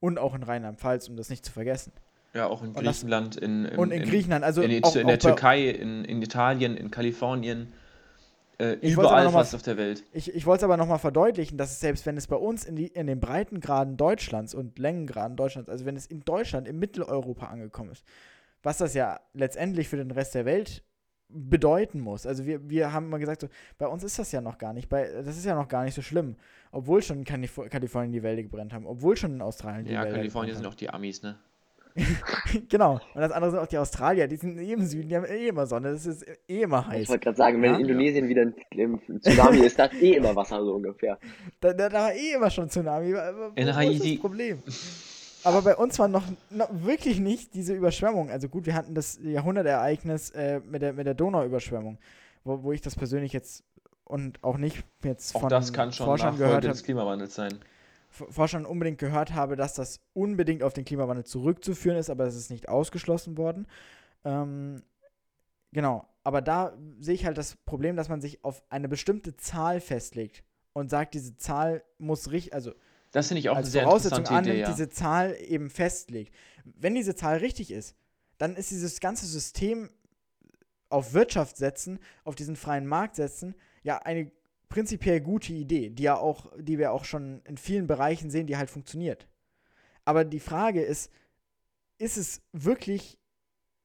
Und 0.00 0.18
auch 0.18 0.34
in 0.34 0.42
Rheinland-Pfalz, 0.42 1.08
um 1.08 1.16
das 1.16 1.28
nicht 1.28 1.44
zu 1.44 1.52
vergessen. 1.52 1.92
Ja, 2.34 2.46
auch 2.46 2.62
in 2.62 2.72
Griechenland. 2.72 3.36
In, 3.36 3.64
in, 3.64 3.78
und 3.78 3.90
in, 3.90 4.02
Griechenland, 4.02 4.44
also 4.44 4.62
in, 4.62 4.84
auch, 4.84 4.94
in 4.94 5.06
der 5.06 5.18
Türkei, 5.18 5.68
in, 5.70 6.04
in 6.04 6.22
Italien, 6.22 6.76
in 6.76 6.90
Kalifornien. 6.90 7.72
Äh, 8.58 8.74
überall 8.80 9.30
fast 9.30 9.54
auf 9.54 9.62
der 9.62 9.76
Welt. 9.76 10.04
Ich, 10.12 10.34
ich 10.34 10.44
wollte 10.44 10.60
es 10.60 10.64
aber 10.64 10.76
nochmal 10.76 10.98
verdeutlichen, 10.98 11.58
dass 11.58 11.70
es 11.70 11.80
selbst 11.80 12.06
wenn 12.06 12.16
es 12.16 12.26
bei 12.26 12.36
uns 12.36 12.64
in, 12.64 12.74
die, 12.74 12.88
in 12.88 13.06
den 13.06 13.20
Breitengraden 13.20 13.96
Deutschlands 13.96 14.52
und 14.52 14.78
Längengraden 14.78 15.36
Deutschlands, 15.36 15.70
also 15.70 15.84
wenn 15.84 15.96
es 15.96 16.06
in 16.06 16.24
Deutschland, 16.24 16.66
in 16.66 16.78
Mitteleuropa 16.78 17.46
angekommen 17.46 17.92
ist, 17.92 18.04
was 18.62 18.78
das 18.78 18.94
ja 18.94 19.20
letztendlich 19.34 19.88
für 19.88 19.96
den 19.96 20.10
Rest 20.10 20.34
der 20.34 20.44
Welt 20.44 20.82
bedeuten 21.30 22.00
muss. 22.00 22.26
Also 22.26 22.46
wir, 22.46 22.70
wir 22.70 22.92
haben 22.92 23.06
immer 23.06 23.18
gesagt, 23.18 23.42
so, 23.42 23.48
bei 23.76 23.86
uns 23.86 24.02
ist 24.02 24.18
das 24.18 24.32
ja 24.32 24.40
noch 24.40 24.56
gar 24.56 24.72
nicht, 24.72 24.88
bei, 24.88 25.04
das 25.22 25.36
ist 25.36 25.44
ja 25.44 25.54
noch 25.54 25.68
gar 25.68 25.84
nicht 25.84 25.94
so 25.94 26.00
schlimm, 26.02 26.36
obwohl 26.72 27.02
schon 27.02 27.18
in 27.18 27.24
Kalif 27.24 27.60
Kalifornien 27.68 28.12
die 28.12 28.22
Wälder 28.22 28.42
gebrannt 28.42 28.72
haben, 28.72 28.86
obwohl 28.86 29.14
schon 29.16 29.34
in 29.34 29.42
Australien 29.42 29.84
die 29.84 29.92
Ja, 29.92 30.04
Wälder 30.04 30.16
Kalifornien 30.16 30.56
sind 30.56 30.66
auch 30.66 30.74
die 30.74 30.88
Amis, 30.88 31.22
ne? 31.22 31.38
genau. 32.68 33.00
Und 33.14 33.20
das 33.20 33.32
andere 33.32 33.50
sind 33.50 33.60
auch 33.60 33.66
die 33.66 33.78
Australier, 33.78 34.28
die 34.28 34.36
sind 34.36 34.58
eh 34.58 34.72
im 34.72 34.84
Süden, 34.86 35.08
die 35.08 35.16
haben 35.16 35.24
eh 35.26 35.48
immer 35.48 35.66
Sonne, 35.66 35.90
das 35.92 36.06
ist 36.06 36.24
eh 36.48 36.62
immer 36.62 36.80
Ich 36.80 36.86
heiß. 36.86 37.08
wollte 37.08 37.24
gerade 37.24 37.36
sagen, 37.36 37.60
wenn 37.60 37.72
Ja. 37.72 37.76
in 37.76 37.82
Indonesien 37.82 38.28
wieder 38.28 38.42
ein, 38.42 38.54
ein 39.10 39.20
Tsunami 39.20 39.58
ist, 39.58 39.78
da 39.78 39.86
ist 39.86 40.00
eh 40.00 40.14
immer 40.14 40.34
Wasser 40.36 40.62
so 40.64 40.74
ungefähr. 40.76 41.18
Da, 41.60 41.72
da, 41.72 41.88
da 41.88 41.98
war 42.04 42.14
eh 42.14 42.34
immer 42.34 42.50
schon 42.50 42.68
Tsunami. 42.68 43.12
Wo, 43.14 43.52
In 43.56 43.74
Haiti. 43.74 44.12
das 44.14 44.20
Problem? 44.20 44.62
Aber 45.48 45.62
bei 45.62 45.76
uns 45.76 45.98
war 45.98 46.08
noch, 46.08 46.24
noch 46.50 46.68
wirklich 46.70 47.20
nicht 47.20 47.54
diese 47.54 47.72
Überschwemmung. 47.72 48.30
Also 48.30 48.50
gut, 48.50 48.66
wir 48.66 48.74
hatten 48.74 48.94
das 48.94 49.18
Jahrhundertereignis 49.22 50.28
äh, 50.30 50.60
mit, 50.60 50.82
der, 50.82 50.92
mit 50.92 51.06
der 51.06 51.14
Donauüberschwemmung, 51.14 51.98
wo, 52.44 52.62
wo 52.64 52.72
ich 52.72 52.82
das 52.82 52.94
persönlich 52.94 53.32
jetzt 53.32 53.64
und 54.04 54.44
auch 54.44 54.58
nicht 54.58 54.84
jetzt 55.02 55.34
Auch 55.34 55.40
von 55.40 55.48
das 55.48 55.72
kann 55.72 55.90
schon 55.92 56.04
Forschern 56.04 56.36
gehört 56.36 56.56
habe, 56.56 56.68
des 56.68 56.82
Klimawandels 56.82 57.34
sein. 57.34 57.58
Forschern 58.10 58.66
unbedingt 58.66 58.98
gehört 58.98 59.32
habe, 59.32 59.56
dass 59.56 59.72
das 59.72 60.00
unbedingt 60.12 60.62
auf 60.62 60.74
den 60.74 60.84
Klimawandel 60.84 61.24
zurückzuführen 61.24 61.96
ist, 61.96 62.10
aber 62.10 62.26
es 62.26 62.36
ist 62.36 62.50
nicht 62.50 62.68
ausgeschlossen 62.68 63.38
worden. 63.38 63.66
Ähm, 64.24 64.82
genau, 65.72 66.06
aber 66.24 66.42
da 66.42 66.76
sehe 67.00 67.14
ich 67.14 67.24
halt 67.24 67.38
das 67.38 67.56
Problem, 67.56 67.96
dass 67.96 68.10
man 68.10 68.20
sich 68.20 68.44
auf 68.44 68.62
eine 68.68 68.88
bestimmte 68.88 69.34
Zahl 69.36 69.80
festlegt 69.80 70.44
und 70.74 70.90
sagt, 70.90 71.14
diese 71.14 71.36
Zahl 71.38 71.82
muss 71.96 72.30
richtig, 72.32 72.52
also 72.52 72.72
Das 73.12 73.28
finde 73.28 73.40
ich 73.40 73.48
auch 73.48 73.56
eine 73.56 73.64
als 73.64 73.72
sehr 73.72 73.84
Voraussetzung 73.84 74.26
annimmt, 74.26 74.48
Idee, 74.48 74.60
ja. 74.60 74.70
diese 74.70 74.88
Zahl 74.88 75.36
eben 75.40 75.70
festlegt. 75.70 76.34
Wenn 76.64 76.94
diese 76.94 77.14
Zahl 77.14 77.38
richtig 77.38 77.70
ist, 77.70 77.94
dann 78.36 78.56
ist 78.56 78.70
dieses 78.70 79.00
ganze 79.00 79.26
System 79.26 79.90
auf 80.90 81.14
Wirtschaft 81.14 81.56
setzen, 81.56 81.98
auf 82.24 82.34
diesen 82.34 82.56
freien 82.56 82.86
Markt 82.86 83.16
setzen, 83.16 83.54
ja 83.82 83.98
eine 83.98 84.30
prinzipiell 84.68 85.20
gute 85.20 85.52
Idee, 85.52 85.90
die 85.90 86.02
ja 86.02 86.16
auch, 86.16 86.52
die 86.58 86.78
wir 86.78 86.92
auch 86.92 87.04
schon 87.04 87.40
in 87.44 87.56
vielen 87.56 87.86
Bereichen 87.86 88.30
sehen, 88.30 88.46
die 88.46 88.56
halt 88.56 88.70
funktioniert. 88.70 89.26
Aber 90.04 90.24
die 90.24 90.40
Frage 90.40 90.82
ist, 90.82 91.10
ist 91.98 92.16
es 92.16 92.42
wirklich 92.52 93.18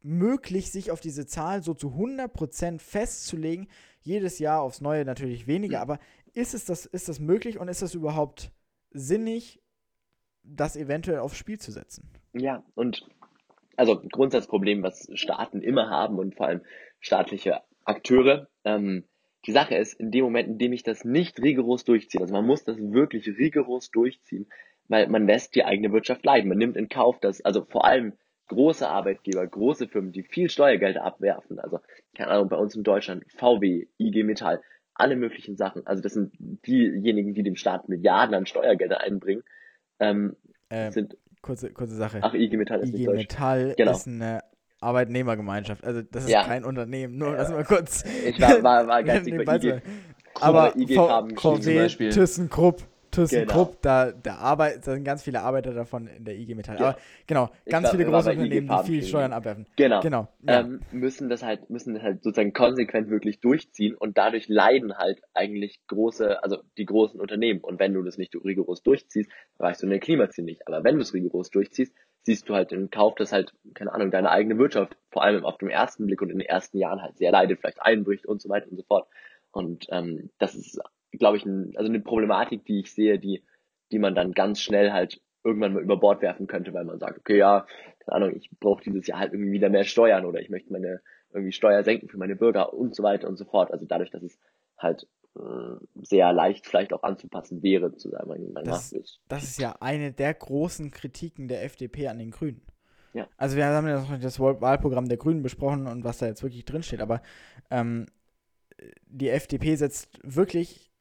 möglich, 0.02 0.72
sich 0.72 0.92
auf 0.92 1.00
diese 1.00 1.26
Zahl 1.26 1.64
so 1.64 1.74
zu 1.74 1.90
100% 1.90 2.80
festzulegen, 2.80 3.68
jedes 4.02 4.40
Jahr 4.40 4.62
aufs 4.62 4.82
Neue 4.82 5.06
natürlich 5.06 5.48
weniger, 5.48 5.82
aber 5.82 6.00
ist 6.34 6.54
es 6.54 6.66
das, 6.66 6.86
ist 6.86 7.08
das 7.08 7.20
möglich 7.20 7.58
und 7.58 7.70
ist 7.70 7.82
das 7.82 7.94
überhaupt 7.94 8.52
sinnig, 8.94 9.62
das 10.44 10.76
eventuell 10.76 11.20
aufs 11.20 11.38
Spiel 11.38 11.60
zu 11.60 11.72
setzen? 11.72 12.10
Ja, 12.34 12.64
und 12.76 13.06
also 13.76 14.00
Grundsatzproblem, 14.00 14.84
was 14.84 15.10
Staaten 15.14 15.62
immer 15.62 15.90
haben 15.90 16.20
und 16.20 16.36
vor 16.36 16.48
allem 16.48 16.62
staatliche 17.00 17.62
Akteure. 17.86 18.48
Ähm, 18.64 19.06
die 19.46 19.52
Sache 19.52 19.76
ist, 19.76 20.00
in 20.00 20.12
dem 20.12 20.24
Moment, 20.24 20.48
in 20.48 20.58
dem 20.58 20.74
ich 20.74 20.84
das 20.84 21.04
nicht 21.04 21.42
rigoros 21.42 21.84
durchziehe, 21.84 22.22
also 22.22 22.34
man 22.34 22.46
muss 22.46 22.64
das 22.64 22.78
wirklich 22.78 23.28
rigoros 23.28 23.92
durchziehen, 23.92 24.48
weil 24.88 25.08
man 25.08 25.28
lässt 25.28 25.56
die 25.56 25.66
eigene 25.66 25.92
Wirtschaft 25.92 26.24
leiden. 26.24 26.50
Man 26.50 26.58
nimmt 26.58 26.78
in 26.78 26.88
Kauf, 26.88 27.20
dass 27.20 27.42
also 27.42 27.66
vor 27.66 27.86
allem 27.86 28.14
große 28.48 28.88
Arbeitgeber, 28.88 29.46
große 29.46 29.88
Firmen, 29.88 30.12
die 30.12 30.24
viel 30.24 30.50
Steuergelder 30.50 31.04
abwerfen, 31.04 31.60
also 31.60 31.80
keine 32.16 32.32
Ahnung, 32.32 32.50
bei 32.50 32.58
uns 32.58 32.76
in 32.76 32.84
Deutschland, 32.84 33.26
VW, 33.38 33.88
IG 33.98 34.24
Metall, 34.24 34.62
alle 34.96 35.16
möglichen 35.16 35.56
Sachen. 35.58 35.86
Also 35.88 36.02
das 36.04 36.14
sind 36.14 36.34
diejenigen, 36.40 37.34
die 37.34 37.44
dem 37.44 37.56
Staat 37.56 37.90
Milliarden 37.90 38.36
an 38.36 38.46
Steuergelder 38.46 39.02
einbringen. 39.02 39.44
Ähm, 40.00 40.36
Äh, 40.70 40.92
sind, 40.92 41.18
kurze, 41.42 41.72
kurze 41.72 41.96
Sache. 41.96 42.20
ach, 42.22 42.34
IG 42.34 42.58
Metall 42.58 42.82
ist 42.82 42.94
nicht 42.94 43.02
IG. 43.08 43.14
Metall 43.14 43.74
Genau. 43.78 43.92
ist 43.92 44.08
eine 44.08 44.42
Arbeitnehmergemeinschaft. 44.80 45.84
Also 45.84 46.02
das 46.02 46.26
ist 46.26 46.30
Ja. 46.32 46.44
kein 46.44 46.64
Unternehmen. 46.64 47.18
Nur 47.18 47.36
das 47.36 47.50
mal 47.50 47.64
kurz. 47.64 48.04
Ich 48.26 48.40
war, 48.40 48.62
war, 48.64 48.88
war 48.88 49.02
Nee, 49.24 49.44
bei 49.44 49.56
IG. 49.58 49.82
Aber 50.42 50.76
IG 50.76 50.96
V- 50.96 51.08
Farben 51.08 51.38
zum 51.38 51.62
VW, 51.62 51.76
Beispiel. 51.80 52.10
ThyssenKrupp, 52.10 52.84
ThyssenKrupp, 53.14 53.82
Genau. 53.82 53.82
da, 53.82 54.12
da, 54.12 54.36
arbeit, 54.36 54.86
da 54.86 54.94
sind 54.94 55.04
ganz 55.04 55.24
viele 55.24 55.42
Arbeiter 55.42 55.74
davon 55.74 56.08
in 56.08 56.26
der 56.26 56.36
IG 56.36 56.56
Metall. 56.56 56.78
Ja. 56.80 56.90
Aber 56.90 56.98
genau, 57.28 57.50
ganz 57.70 57.86
war- 57.86 57.92
viele 57.92 58.06
große 58.06 58.32
Unternehmen, 58.32 58.68
die 58.68 58.88
viel 58.88 59.04
Steuern 59.04 59.34
abwerfen. 59.34 59.66
Genau. 59.76 60.02
Genau. 60.02 60.28
Ja. 60.48 60.60
Ähm, 60.62 60.82
müssen 60.92 61.30
das 61.30 61.44
halt, 61.44 61.70
müssen 61.70 61.94
das 61.94 62.04
halt 62.04 62.24
sozusagen 62.24 62.54
konsequent 62.54 63.10
wirklich 63.10 63.40
durchziehen 63.40 63.96
und 63.96 64.18
dadurch 64.18 64.48
leiden 64.50 64.98
halt 64.98 65.22
eigentlich 65.34 65.80
große, 65.88 66.44
also 66.44 66.58
die 66.78 66.86
großen 66.86 67.20
Unternehmen. 67.20 67.62
Und 67.62 67.80
wenn 67.80 67.94
du 67.94 68.02
das 68.04 68.18
nicht 68.18 68.36
rigoros 68.36 68.84
durchziehst, 68.84 69.30
erreichst 69.60 69.84
du 69.84 69.88
dein 69.88 70.00
Klimaziel 70.00 70.44
nicht. 70.46 70.68
Aber 70.68 70.84
wenn 70.84 70.96
du 70.96 71.02
es 71.02 71.14
rigoros 71.14 71.50
durchziehst, 71.50 71.94
siehst 72.26 72.48
du 72.48 72.56
halt 72.56 72.72
in 72.72 72.90
Kauf, 72.90 73.16
dass 73.16 73.34
halt, 73.34 73.54
keine 73.74 73.94
Ahnung, 73.94 74.10
deine 74.10 74.32
eigene 74.32 74.58
Wirtschaft, 74.58 74.96
vor 75.12 75.24
allem 75.24 75.44
auf 75.46 75.58
dem 75.58 75.70
ersten 75.70 76.06
Blick 76.06 76.22
und 76.22 76.30
in 76.30 76.40
den 76.40 76.48
ersten 76.48 76.78
Jahren 76.78 77.02
halt 77.02 77.18
sehr 77.18 77.32
leidet, 77.32 77.60
vielleicht 77.60 77.82
einbricht 77.82 78.26
und 78.26 78.42
so 78.42 78.48
weiter 78.50 78.68
und 78.72 78.78
so 78.78 78.84
fort. 78.84 79.08
Und 79.52 79.88
ähm, 79.92 80.30
das 80.40 80.56
ist, 80.56 80.80
glaube 81.20 81.38
ich, 81.38 81.46
ein, 81.46 81.74
also 81.76 81.90
eine 81.90 82.00
Problematik, 82.00 82.66
die 82.66 82.80
ich 82.80 82.94
sehe, 82.94 83.20
die, 83.20 83.44
die 83.92 84.00
man 84.00 84.16
dann 84.16 84.32
ganz 84.32 84.60
schnell 84.60 84.92
halt 84.92 85.22
irgendwann 85.44 85.74
mal 85.74 85.84
über 85.84 85.98
Bord 85.98 86.22
werfen 86.22 86.48
könnte, 86.48 86.74
weil 86.74 86.86
man 86.86 87.00
sagt, 87.00 87.20
okay, 87.20 87.38
ja, 87.38 87.66
keine 88.00 88.16
Ahnung, 88.16 88.36
ich 88.36 88.50
brauche 88.60 88.84
dieses 88.84 89.08
Jahr 89.08 89.20
halt 89.20 89.34
irgendwie 89.34 89.52
wieder 89.52 89.70
mehr 89.70 89.84
Steuern 89.84 90.26
oder 90.26 90.40
ich 90.40 90.50
möchte 90.50 90.72
meine 90.72 91.02
irgendwie 91.34 91.52
Steuer 91.52 91.84
senken 91.84 92.10
für 92.10 92.18
meine 92.18 92.36
Bürger 92.36 92.74
und 92.74 92.96
so 92.96 93.04
weiter 93.04 93.28
und 93.28 93.38
so 93.38 93.46
fort. 93.46 93.72
Also 93.72 93.86
dadurch, 93.86 94.12
dass 94.12 94.24
es 94.24 94.40
halt 94.78 95.08
äh, 95.36 95.76
sehr 96.04 96.32
leicht 96.32 96.68
vielleicht 96.68 96.94
auch 96.94 97.04
anzupassen 97.04 97.64
wäre 97.64 97.96
zu 97.96 98.10
seinem 98.10 98.54
mein 98.54 98.64
Das-. 98.64 98.94
Das 99.28 99.44
ist 99.44 99.60
ja 99.60 99.76
eine 99.80 100.12
der 100.12 100.34
großen 100.34 100.92
Kritiken 100.92 101.48
der 101.48 101.64
FDP 101.64 102.08
an 102.08 102.20
den 102.20 102.32
Grünen. 102.32 102.62
Ja. 103.14 103.28
Also 103.38 103.58
wir 103.58 103.66
haben 103.66 103.88
ja 103.88 104.00
noch 104.00 104.20
das 104.20 104.40
Wahl- 104.40 104.62
Wahlprogramm 104.62 105.08
der 105.08 105.18
Grünen 105.18 105.44
besprochen 105.44 105.88
und 105.88 106.04
was 106.04 106.20
da 106.20 106.28
jetzt 106.28 106.44
wirklich 106.44 106.66
drinsteht, 106.66 107.02
aber 107.02 107.22
ähm, 107.70 108.06
die 109.06 109.30
FDP 109.30 109.76
setzt 109.76 110.20
wirklich 110.24 110.93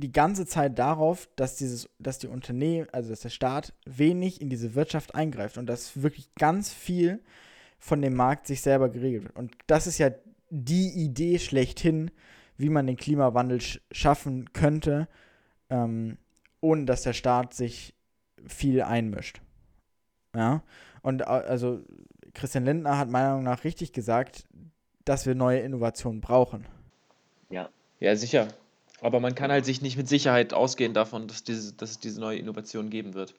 die 0.00 0.12
ganze 0.12 0.46
Zeit 0.46 0.78
darauf, 0.78 1.28
dass 1.36 1.56
dieses, 1.56 1.88
dass 1.98 2.18
die 2.18 2.28
Unternehmen, 2.28 2.86
also 2.92 3.10
dass 3.10 3.20
der 3.20 3.30
Staat 3.30 3.72
wenig 3.84 4.40
in 4.40 4.50
diese 4.50 4.74
Wirtschaft 4.74 5.14
eingreift 5.14 5.58
und 5.58 5.66
dass 5.66 6.02
wirklich 6.02 6.34
ganz 6.34 6.72
viel 6.72 7.22
von 7.78 8.02
dem 8.02 8.14
Markt 8.14 8.46
sich 8.46 8.60
selber 8.60 8.88
geregelt 8.88 9.24
wird. 9.24 9.36
Und 9.36 9.56
das 9.66 9.86
ist 9.86 9.98
ja 9.98 10.10
die 10.50 10.90
Idee 10.90 11.38
schlechthin, 11.38 12.10
wie 12.56 12.68
man 12.68 12.86
den 12.86 12.96
Klimawandel 12.96 13.60
sch 13.60 13.80
schaffen 13.90 14.52
könnte, 14.52 15.08
ähm, 15.70 16.18
ohne 16.60 16.84
dass 16.84 17.02
der 17.02 17.12
Staat 17.12 17.54
sich 17.54 17.94
viel 18.46 18.82
einmischt. 18.82 19.40
Ja. 20.34 20.62
Und 21.02 21.22
äh, 21.22 21.24
also 21.24 21.82
Christian 22.34 22.64
Lindner 22.64 22.98
hat 22.98 23.08
meiner 23.08 23.30
Meinung 23.30 23.44
nach 23.44 23.64
richtig 23.64 23.92
gesagt, 23.92 24.46
dass 25.04 25.26
wir 25.26 25.34
neue 25.34 25.60
Innovationen 25.60 26.20
brauchen. 26.20 26.66
Ja, 27.98 28.14
sicher. 28.16 28.48
Aber 29.06 29.20
man 29.20 29.36
kann 29.36 29.52
halt 29.52 29.64
sich 29.64 29.82
nicht 29.82 29.96
mit 29.96 30.08
Sicherheit 30.08 30.52
ausgehen 30.52 30.92
davon, 30.92 31.28
dass, 31.28 31.44
diese, 31.44 31.72
dass 31.74 31.92
es 31.92 32.00
diese 32.00 32.20
neue 32.20 32.40
Innovation 32.40 32.90
geben 32.90 33.14
wird. 33.14 33.36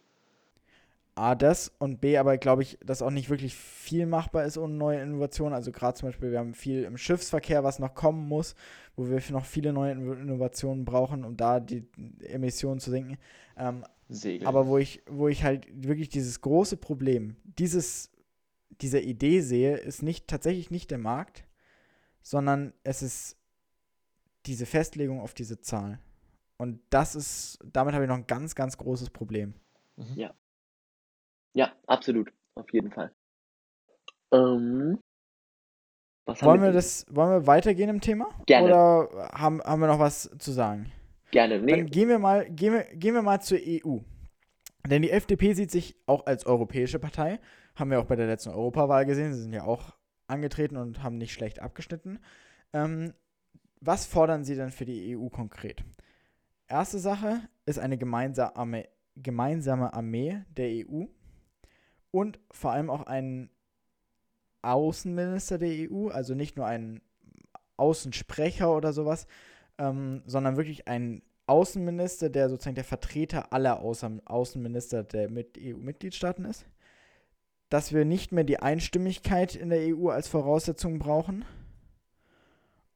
A, 1.15 1.35
das 1.35 1.73
und 1.77 1.99
B, 1.99 2.17
aber 2.17 2.37
glaube 2.37 2.61
ich, 2.61 2.77
dass 2.85 3.01
auch 3.01 3.09
nicht 3.09 3.29
wirklich 3.29 3.53
viel 3.53 4.05
machbar 4.05 4.45
ist 4.45 4.57
ohne 4.57 4.75
neue 4.75 5.01
Innovationen. 5.01 5.53
Also 5.53 5.73
gerade 5.73 5.97
zum 5.97 6.07
Beispiel, 6.07 6.31
wir 6.31 6.39
haben 6.39 6.53
viel 6.53 6.83
im 6.83 6.95
Schiffsverkehr, 6.95 7.65
was 7.65 7.79
noch 7.79 7.95
kommen 7.95 8.29
muss, 8.29 8.55
wo 8.95 9.09
wir 9.09 9.21
noch 9.31 9.43
viele 9.43 9.73
neue 9.73 9.91
Inno- 9.91 10.17
Innovationen 10.17 10.85
brauchen, 10.85 11.25
um 11.25 11.35
da 11.35 11.59
die 11.59 11.85
Emissionen 12.21 12.79
zu 12.79 12.89
senken. 12.89 13.17
Ähm, 13.57 13.83
aber 14.45 14.67
wo 14.67 14.77
ich, 14.77 15.01
wo 15.09 15.27
ich 15.27 15.43
halt 15.43 15.67
wirklich 15.73 16.07
dieses 16.07 16.39
große 16.39 16.77
Problem, 16.77 17.35
dieses, 17.43 18.09
dieser 18.79 19.01
Idee 19.01 19.41
sehe, 19.41 19.75
ist 19.75 20.01
nicht 20.01 20.29
tatsächlich 20.29 20.71
nicht 20.71 20.91
der 20.91 20.97
Markt, 20.97 21.43
sondern 22.21 22.71
es 22.85 23.01
ist 23.01 23.35
diese 24.45 24.65
Festlegung 24.65 25.19
auf 25.19 25.33
diese 25.33 25.59
Zahl. 25.61 25.99
Und 26.57 26.81
das 26.89 27.15
ist, 27.15 27.59
damit 27.63 27.93
habe 27.93 28.05
ich 28.05 28.09
noch 28.09 28.17
ein 28.17 28.27
ganz, 28.27 28.55
ganz 28.55 28.77
großes 28.77 29.09
Problem. 29.09 29.53
Mhm. 29.95 30.29
Ja, 31.53 31.73
absolut. 31.87 32.31
Auf 32.55 32.71
jeden 32.71 32.91
Fall. 32.91 33.11
Ähm, 34.31 34.99
was 36.25 36.41
haben 36.41 36.47
Wollen 36.47 36.61
wir 36.61 36.71
das, 36.71 37.05
wollen 37.09 37.31
wir 37.31 37.47
weitergehen 37.47 37.89
im 37.89 38.01
Thema? 38.01 38.29
Gerne. 38.45 38.67
Oder 38.67 39.29
haben, 39.33 39.61
haben 39.61 39.79
wir 39.79 39.87
noch 39.87 39.99
was 39.99 40.29
zu 40.39 40.51
sagen? 40.51 40.91
Gerne. 41.31 41.59
Nee, 41.59 41.71
Dann 41.71 41.85
gehen 41.87 42.09
wir 42.09 42.19
mal, 42.19 42.49
gehen 42.49 42.73
wir, 42.73 42.83
gehen 42.95 43.13
wir 43.13 43.21
mal 43.21 43.41
zur 43.41 43.59
EU. 43.61 43.99
Denn 44.87 45.01
die 45.01 45.11
FDP 45.11 45.53
sieht 45.53 45.71
sich 45.71 45.95
auch 46.05 46.25
als 46.25 46.45
europäische 46.45 46.99
Partei. 46.99 47.39
Haben 47.75 47.91
wir 47.91 47.99
auch 47.99 48.05
bei 48.05 48.15
der 48.15 48.27
letzten 48.27 48.49
Europawahl 48.49 49.05
gesehen. 49.05 49.33
Sie 49.33 49.41
sind 49.41 49.53
ja 49.53 49.63
auch 49.63 49.93
angetreten 50.27 50.77
und 50.77 51.03
haben 51.03 51.17
nicht 51.17 51.33
schlecht 51.33 51.59
abgeschnitten. 51.59 52.19
Ähm, 52.73 53.13
was 53.79 54.05
fordern 54.05 54.43
sie 54.43 54.55
denn 54.55 54.71
für 54.71 54.85
die 54.85 55.15
EU 55.17 55.27
konkret? 55.29 55.83
Erste 56.67 56.99
Sache 56.99 57.41
ist 57.65 57.79
eine 57.79 57.97
gemeinsame, 57.97 58.83
Armee 59.93 60.41
der 60.55 60.85
EU 60.87 61.05
und 62.11 62.39
vor 62.51 62.71
allem 62.71 62.89
auch 62.89 63.03
ein 63.03 63.49
Außenminister 64.61 65.57
der 65.57 65.89
EU, 65.89 66.09
also 66.09 66.35
nicht 66.35 66.57
nur 66.57 66.65
ein 66.65 67.01
Außensprecher 67.77 68.75
oder 68.75 68.91
sowas, 68.91 69.27
ähm, 69.77 70.23
sondern 70.25 70.57
wirklich 70.57 70.87
ein 70.87 71.21
Außenminister, 71.45 72.29
der 72.29 72.49
sozusagen 72.49 72.75
der 72.75 72.83
Vertreter 72.83 73.53
aller 73.53 73.79
Außen 73.79 74.25
Außenminister 74.27 75.03
der 75.03 75.29
mit 75.29 75.57
EU-Mitgliedstaaten 75.57 76.45
ist. 76.45 76.65
Dass 77.69 77.93
wir 77.93 78.03
nicht 78.03 78.31
mehr 78.31 78.43
die 78.43 78.59
Einstimmigkeit 78.59 79.55
in 79.55 79.69
der 79.69 79.95
EU 79.95 80.09
als 80.09 80.27
Voraussetzung 80.27 80.99
brauchen. 80.99 81.45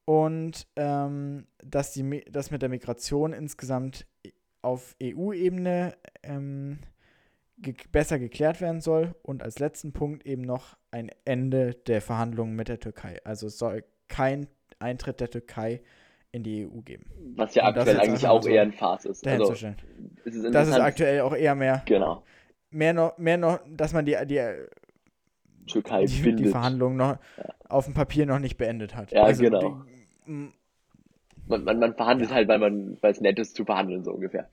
Und 0.06 0.68
ähm, 0.76 1.46
dass, 1.64 1.94
die, 1.94 2.22
dass 2.32 2.52
mit 2.52 2.62
der 2.62 2.70
Migration 2.70 3.34
insgesamt 3.34 4.06
auf 4.62 4.96
EU-Ebene 5.02 5.96
ähm, 6.24 6.80
ge 7.58 7.76
besser 7.92 8.20
geklärt 8.20 8.62
werden 8.62 8.82
soll 8.82 9.16
und 9.24 9.44
als 9.44 9.60
letzten 9.60 9.94
Punkt 9.94 10.26
eben 10.26 10.42
noch 10.42 10.78
ein 10.92 11.10
Ende 11.26 11.76
der 11.88 12.02
Verhandlungen 12.02 12.56
mit 12.56 12.68
der 12.68 12.80
Türkei. 12.80 13.18
Also 13.24 13.48
es 13.48 13.58
soll 13.58 13.84
kein 14.08 14.48
Eintritt 14.80 15.20
der 15.20 15.30
Türkei 15.30 15.82
in 16.32 16.44
die 16.44 16.66
EU 16.66 16.82
geben. 16.82 17.06
Was 17.36 17.56
ja 17.56 17.66
aktuell 17.66 18.00
eigentlich 18.00 18.28
auch 18.28 18.42
so 18.42 18.50
eher 18.50 18.62
ein 18.62 18.72
Farce 18.72 19.06
ist. 19.06 19.28
Also, 19.28 19.52
ist 19.52 19.66
das 20.26 20.68
ist 20.68 20.80
aktuell 20.80 21.22
auch 21.22 21.36
eher 21.36 21.56
mehr. 21.56 21.84
Genau. 21.86 22.24
Mehr 22.70 22.94
noch, 22.94 23.18
mehr 23.18 23.38
noch, 23.38 23.60
dass 23.70 23.92
man 23.92 24.06
die, 24.06 24.18
die 24.26 24.42
Türkei 25.68 26.06
die, 26.06 26.36
die 26.36 26.46
Verhandlungen 26.46 26.98
noch 26.98 27.18
ja. 27.38 27.46
auf 27.70 27.86
dem 27.86 27.94
Papier 27.94 28.26
noch 28.26 28.40
nicht 28.40 28.58
beendet 28.58 28.96
hat. 28.96 29.12
Ja, 29.12 29.24
also 29.24 29.44
genau. 29.44 29.84
Die, 30.28 30.52
man, 31.48 31.64
man, 31.64 31.80
man, 31.80 31.94
verhandelt 31.96 32.30
ja. 32.30 32.38
halt, 32.38 32.48
weil 32.48 32.60
man, 32.60 32.98
weil 33.02 33.12
es 33.12 33.22
nett 33.22 33.40
ist 33.40 33.56
zu 33.56 33.66
verhandeln, 33.66 34.04
so 34.04 34.12
ungefähr. 34.12 34.50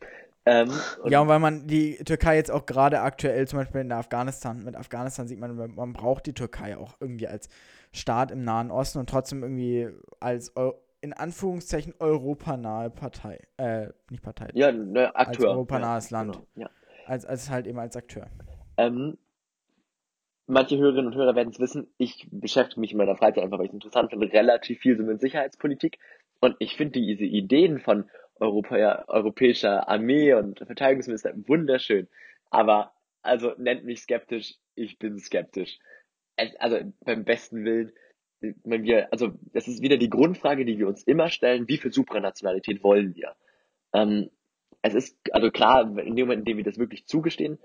Ähm, 0.46 0.70
und 1.02 1.10
ja, 1.10 1.20
und 1.20 1.28
weil 1.28 1.40
man 1.40 1.66
die 1.66 1.96
Türkei 1.96 2.36
jetzt 2.36 2.50
auch 2.50 2.64
gerade 2.64 3.00
aktuell, 3.00 3.46
zum 3.46 3.58
Beispiel 3.58 3.82
in 3.82 3.92
Afghanistan, 3.92 4.64
mit 4.64 4.76
Afghanistan 4.76 5.26
sieht 5.26 5.38
man, 5.38 5.74
man 5.74 5.92
braucht 5.92 6.26
die 6.26 6.32
Türkei 6.32 6.76
auch 6.76 6.96
irgendwie 7.00 7.28
als 7.28 7.48
Staat 7.92 8.30
im 8.30 8.44
Nahen 8.44 8.70
Osten 8.70 8.98
und 8.98 9.10
trotzdem 9.10 9.42
irgendwie 9.42 9.88
als 10.20 10.52
in 11.00 11.12
Anführungszeichen 11.12 11.94
europanahe 11.98 12.90
Partei. 12.90 13.40
Äh, 13.56 13.88
nicht 14.10 14.22
Partei. 14.22 14.48
Ja, 14.54 14.72
ne, 14.72 15.14
Akteur. 15.14 15.48
Als 15.48 15.56
europanahes 15.56 16.10
ja, 16.10 16.18
Land. 16.18 16.32
Genau, 16.54 16.66
ja. 16.66 16.70
als, 17.06 17.24
als 17.24 17.50
halt 17.50 17.66
eben 17.66 17.78
als 17.78 17.96
Akteur. 17.96 18.26
Ähm, 18.76 19.18
manche 20.48 20.78
Hörerinnen 20.78 21.06
und 21.06 21.14
Hörer 21.14 21.36
werden 21.36 21.50
es 21.50 21.60
wissen, 21.60 21.86
ich 21.98 22.26
beschäftige 22.30 22.80
mich 22.80 22.92
in 22.92 22.98
meiner 22.98 23.16
Freizeit 23.16 23.44
einfach, 23.44 23.58
weil 23.58 23.66
ich 23.66 23.70
es 23.70 23.74
interessant 23.74 24.10
finde, 24.10 24.32
relativ 24.32 24.80
viel 24.80 24.96
so 24.96 25.04
mit 25.04 25.20
Sicherheitspolitik. 25.20 25.98
Und 26.40 26.56
ich 26.58 26.76
finde 26.76 27.00
diese 27.00 27.24
Ideen 27.24 27.78
von 27.78 28.10
Europä 28.40 29.04
europäischer 29.08 29.88
Armee 29.88 30.32
und 30.32 30.58
Verteidigungsminister 30.58 31.34
wunderschön. 31.46 32.08
Aber, 32.50 32.92
also 33.22 33.52
nennt 33.58 33.84
mich 33.84 34.00
skeptisch, 34.00 34.54
ich 34.74 34.98
bin 34.98 35.18
skeptisch. 35.18 35.78
Also 36.58 36.78
beim 37.04 37.24
besten 37.24 37.64
Willen, 37.64 37.92
wenn 38.40 38.84
wir, 38.84 39.12
also 39.12 39.32
das 39.52 39.68
ist 39.68 39.82
wieder 39.82 39.96
die 39.96 40.10
Grundfrage, 40.10 40.64
die 40.64 40.78
wir 40.78 40.88
uns 40.88 41.02
immer 41.02 41.28
stellen, 41.28 41.68
wie 41.68 41.78
viel 41.78 41.92
Supranationalität 41.92 42.82
wollen 42.84 43.14
wir? 43.16 43.34
Ähm, 43.92 44.30
es 44.82 44.94
ist, 44.94 45.18
also 45.32 45.50
klar, 45.50 45.98
in 45.98 46.14
dem 46.14 46.26
Moment, 46.26 46.40
in 46.40 46.44
dem 46.44 46.56
wir 46.58 46.64
das 46.64 46.78
wirklich 46.78 47.06
zugestehen, 47.06 47.58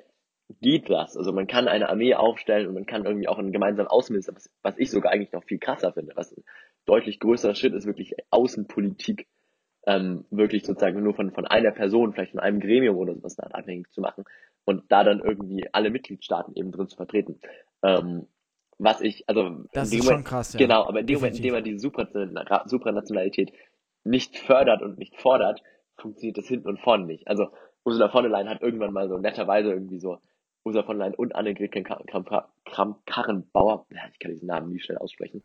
geht 0.62 0.90
das. 0.90 1.18
Also 1.18 1.32
man 1.32 1.48
kann 1.48 1.68
eine 1.68 1.90
Armee 1.90 2.16
aufstellen 2.16 2.68
und 2.68 2.74
man 2.74 2.86
kann 2.86 3.06
irgendwie 3.06 3.28
auch 3.28 3.38
einen 3.38 3.52
gemeinsamen 3.52 3.88
Außenminister, 3.88 4.36
was, 4.36 4.50
was 4.62 4.78
ich 4.78 4.92
sogar 4.92 5.12
eigentlich 5.12 5.32
noch 5.32 5.44
viel 5.44 5.60
krasser 5.60 5.94
finde, 5.94 6.14
was 6.16 6.32
ein 6.32 6.44
deutlich 6.86 7.20
größerer 7.20 7.56
Schritt 7.56 7.74
ist, 7.74 7.86
wirklich 7.86 8.14
Außenpolitik 8.30 9.28
ähm, 9.86 10.26
wirklich 10.32 10.66
sozusagen 10.66 11.04
nur 11.04 11.14
von, 11.14 11.32
von 11.32 11.46
einer 11.46 11.72
Person, 11.72 12.14
vielleicht 12.14 12.32
von 12.32 12.40
einem 12.40 12.60
Gremium 12.60 12.98
oder 12.98 13.16
sowas 13.16 13.38
abhängig 13.40 13.92
zu 13.92 14.02
machen 14.02 14.24
und 14.66 14.84
da 14.90 15.04
dann 15.04 15.20
irgendwie 15.20 15.68
alle 15.74 15.90
Mitgliedstaaten 15.90 16.54
eben 16.56 16.72
drin 16.72 16.88
zu 16.88 16.96
vertreten. 16.96 17.40
Ähm, 17.82 18.28
was 18.78 19.02
ich, 19.02 19.28
also 19.28 19.66
das 19.74 19.92
ist 19.92 20.04
Moment, 20.04 20.20
schon 20.20 20.24
krass, 20.24 20.54
ja. 20.54 20.58
Genau, 20.60 20.86
aber 20.86 21.02
in 21.02 21.08
dem 21.08 21.16
Moment, 21.16 21.36
in 21.38 21.44
dem 21.44 21.54
man 21.54 21.64
diese 21.64 21.80
Supranationalität 21.80 23.54
nicht 24.04 24.38
fördert 24.38 24.82
und 24.82 24.98
nicht 24.98 25.20
fordert, 25.22 25.62
funktioniert 25.98 26.38
das 26.38 26.48
hinten 26.48 26.70
und 26.70 26.80
vorne 26.80 27.06
nicht. 27.06 27.28
Also 27.28 27.50
Ursula 27.86 28.10
von 28.10 28.24
der 28.24 28.32
Leyen 28.32 28.50
hat 28.50 28.62
irgendwann 28.62 28.94
mal 28.94 29.10
so 29.10 29.18
netterweise 29.18 29.70
irgendwie 29.70 30.00
so 30.00 30.20
Ursula 30.64 30.84
von 30.84 30.98
Leyen 30.98 31.16
und 31.16 31.36
Annegret 31.36 31.72
Kramp-Karrenbauer, 32.66 33.86
ich 34.14 34.20
kann 34.20 34.32
diesen 34.32 34.48
Namen 34.48 34.72
nie 34.72 34.80
schnell 34.80 34.98
aussprechen, 34.98 35.44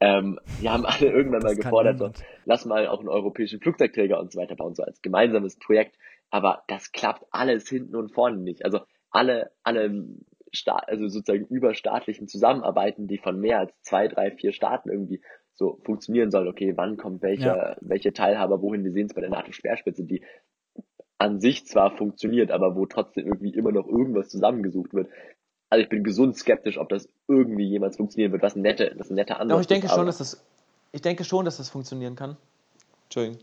ähm, 0.00 0.40
die 0.62 0.68
haben 0.68 0.86
alle 0.86 1.10
irgendwann 1.10 1.42
mal 1.42 1.54
gefordert, 1.54 1.98
so, 1.98 2.10
lass 2.46 2.64
mal 2.64 2.86
auch 2.86 3.00
einen 3.00 3.08
europäischen 3.08 3.60
Flugzeugträger 3.60 4.18
und 4.18 4.32
so 4.32 4.40
weiter 4.40 4.56
bauen, 4.56 4.74
so 4.74 4.82
als 4.82 5.02
gemeinsames 5.02 5.58
Projekt. 5.58 5.96
Aber 6.30 6.62
das 6.68 6.92
klappt 6.92 7.26
alles 7.30 7.68
hinten 7.68 7.96
und 7.96 8.12
vorne 8.12 8.38
nicht. 8.38 8.64
Also 8.64 8.80
alle, 9.10 9.50
alle 9.62 10.06
Staat, 10.52 10.88
also 10.88 11.06
sozusagen 11.08 11.46
überstaatlichen 11.46 12.28
Zusammenarbeiten, 12.28 13.08
die 13.08 13.18
von 13.18 13.38
mehr 13.38 13.58
als 13.58 13.72
zwei, 13.82 14.08
drei, 14.08 14.30
vier 14.30 14.52
Staaten 14.52 14.90
irgendwie 14.90 15.20
so 15.54 15.78
funktionieren 15.84 16.30
sollen. 16.30 16.48
Okay, 16.48 16.72
wann 16.76 16.96
kommt 16.96 17.22
welcher, 17.22 17.56
ja. 17.56 17.76
welche 17.80 18.12
Teilhaber 18.12 18.62
wohin? 18.62 18.84
Wir 18.84 18.92
sehen 18.92 19.06
es 19.06 19.14
bei 19.14 19.20
der 19.20 19.30
NATO-Speerspitze, 19.30 20.04
die 20.04 20.22
an 21.20 21.38
sich 21.38 21.66
zwar 21.66 21.96
funktioniert, 21.96 22.50
aber 22.50 22.74
wo 22.76 22.86
trotzdem 22.86 23.26
irgendwie 23.26 23.50
immer 23.50 23.72
noch 23.72 23.86
irgendwas 23.86 24.30
zusammengesucht 24.30 24.94
wird. 24.94 25.08
Also 25.68 25.82
ich 25.82 25.90
bin 25.90 26.02
gesund 26.02 26.36
skeptisch, 26.36 26.78
ob 26.78 26.88
das 26.88 27.08
irgendwie 27.28 27.68
jemals 27.68 27.98
funktionieren 27.98 28.32
wird, 28.32 28.42
was 28.42 28.56
ein 28.56 28.62
netter, 28.62 28.90
was 28.96 29.10
ein 29.10 29.16
netter 29.16 29.38
Ansatz 29.38 29.54
Doch, 29.54 29.60
ich 29.60 29.66
denke 29.66 29.86
ist, 29.86 29.94
schon, 29.94 30.06
dass 30.06 30.18
das, 30.18 30.42
ich 30.92 31.02
denke 31.02 31.24
schon, 31.24 31.44
dass 31.44 31.58
das 31.58 31.68
funktionieren 31.68 32.16
kann. 32.16 32.38
Entschuldigung. 33.04 33.38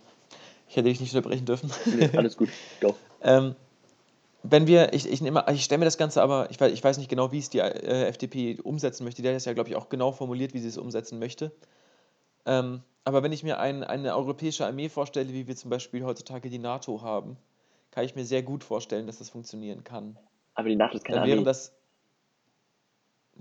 Ich 0.67 0.75
hätte 0.75 0.89
dich 0.89 0.99
nicht 0.99 1.15
unterbrechen 1.15 1.45
dürfen. 1.45 1.71
Nee, 1.85 2.09
alles 2.17 2.35
gut. 2.35 2.49
Go. 2.81 2.95
ähm, 3.21 3.55
wenn 4.41 4.65
wir, 4.65 4.93
ich, 4.93 5.07
ich, 5.07 5.21
ich 5.21 5.63
stelle 5.63 5.79
mir 5.79 5.85
das 5.85 5.99
Ganze 5.99 6.23
aber, 6.23 6.49
ich 6.49 6.59
weiß, 6.59 6.73
ich 6.73 6.83
weiß 6.83 6.97
nicht 6.97 7.09
genau, 7.09 7.31
wie 7.31 7.39
es 7.39 7.51
die 7.51 7.59
äh, 7.59 8.07
FDP 8.07 8.59
umsetzen 8.63 9.03
möchte. 9.03 9.21
Die 9.21 9.27
hat 9.27 9.35
es 9.35 9.45
ja, 9.45 9.53
glaube 9.53 9.69
ich, 9.69 9.75
auch 9.75 9.89
genau 9.89 10.11
formuliert, 10.11 10.55
wie 10.55 10.59
sie 10.59 10.67
es 10.67 10.79
umsetzen 10.79 11.19
möchte. 11.19 11.51
Ähm, 12.47 12.81
aber 13.03 13.21
wenn 13.21 13.31
ich 13.31 13.43
mir 13.43 13.59
ein, 13.59 13.83
eine 13.83 14.15
europäische 14.15 14.65
Armee 14.65 14.89
vorstelle, 14.89 15.31
wie 15.31 15.47
wir 15.47 15.55
zum 15.55 15.69
Beispiel 15.69 16.03
heutzutage 16.03 16.49
die 16.49 16.59
NATO 16.59 17.03
haben, 17.03 17.37
kann 17.91 18.05
ich 18.05 18.15
mir 18.15 18.25
sehr 18.25 18.43
gut 18.43 18.63
vorstellen, 18.63 19.07
dass 19.07 19.19
das 19.19 19.29
funktionieren 19.29 19.83
kann. 19.83 20.17
Aber 20.53 20.69
die 20.69 20.75
NATO 20.75 20.97
ist 20.97 21.05
keine 21.05 21.19
Dann 21.19 21.29
wäre 21.29 21.43
das, 21.43 21.73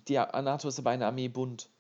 die 0.09 0.15
NATO 0.15 0.69
ist 0.69 0.79
aber 0.79 0.91
eine 0.91 1.07
Armeebund. 1.07 1.71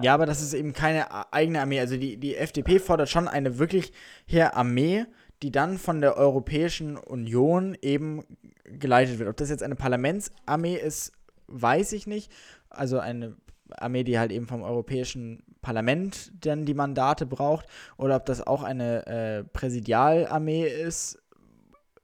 Ja, 0.00 0.14
aber 0.14 0.26
das 0.26 0.40
ist 0.40 0.54
eben 0.54 0.72
keine 0.72 1.32
eigene 1.32 1.60
Armee. 1.60 1.80
Also 1.80 1.96
die, 1.96 2.16
die 2.16 2.36
FDP 2.36 2.78
fordert 2.78 3.10
schon 3.10 3.28
eine 3.28 3.58
wirklich 3.58 3.92
her 4.26 4.56
Armee, 4.56 5.04
die 5.42 5.52
dann 5.52 5.78
von 5.78 6.00
der 6.00 6.16
Europäischen 6.16 6.96
Union 6.96 7.76
eben 7.82 8.24
geleitet 8.64 9.18
wird. 9.18 9.28
Ob 9.28 9.36
das 9.36 9.50
jetzt 9.50 9.62
eine 9.62 9.76
Parlamentsarmee 9.76 10.76
ist, 10.76 11.12
weiß 11.46 11.92
ich 11.92 12.06
nicht. 12.06 12.32
Also 12.70 12.98
eine 12.98 13.36
Armee, 13.70 14.04
die 14.04 14.18
halt 14.18 14.32
eben 14.32 14.46
vom 14.46 14.62
Europäischen 14.62 15.42
Parlament 15.62 16.32
dann 16.40 16.64
die 16.64 16.74
Mandate 16.74 17.26
braucht, 17.26 17.66
oder 17.96 18.16
ob 18.16 18.26
das 18.26 18.46
auch 18.46 18.62
eine 18.62 19.06
äh, 19.06 19.44
Präsidialarmee 19.44 20.66
ist, 20.66 21.18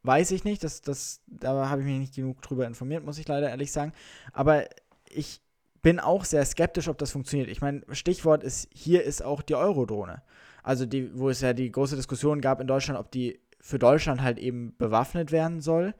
weiß 0.02 0.30
ich 0.30 0.44
nicht. 0.44 0.62
Das, 0.64 0.80
das, 0.80 1.20
da 1.26 1.68
habe 1.68 1.80
ich 1.82 1.86
mich 1.86 1.98
nicht 1.98 2.14
genug 2.14 2.42
drüber 2.42 2.66
informiert, 2.66 3.04
muss 3.04 3.18
ich 3.18 3.28
leider 3.28 3.50
ehrlich 3.50 3.72
sagen. 3.72 3.92
Aber 4.32 4.64
ich 5.09 5.40
bin 5.82 6.00
auch 6.00 6.24
sehr 6.24 6.44
skeptisch, 6.44 6.88
ob 6.88 6.98
das 6.98 7.11
funktioniert. 7.12 7.48
Ich 7.48 7.61
meine, 7.61 7.82
Stichwort 7.92 8.42
ist, 8.42 8.68
hier 8.72 9.04
ist 9.04 9.22
auch 9.22 9.42
die 9.42 9.54
Eurodrohne. 9.54 10.22
Also 10.62 10.84
die, 10.84 11.16
wo 11.18 11.30
es 11.30 11.40
ja 11.40 11.52
die 11.52 11.70
große 11.70 11.96
Diskussion 11.96 12.40
gab 12.40 12.61
in 12.61 12.66
Deutschland, 12.66 12.98
ob 12.98 13.11
die 13.11 13.40
für 13.61 13.78
Deutschland 13.78 14.22
halt 14.22 14.38
eben 14.38 14.74
bewaffnet 14.78 15.32
werden 15.32 15.61
soll 15.61 15.94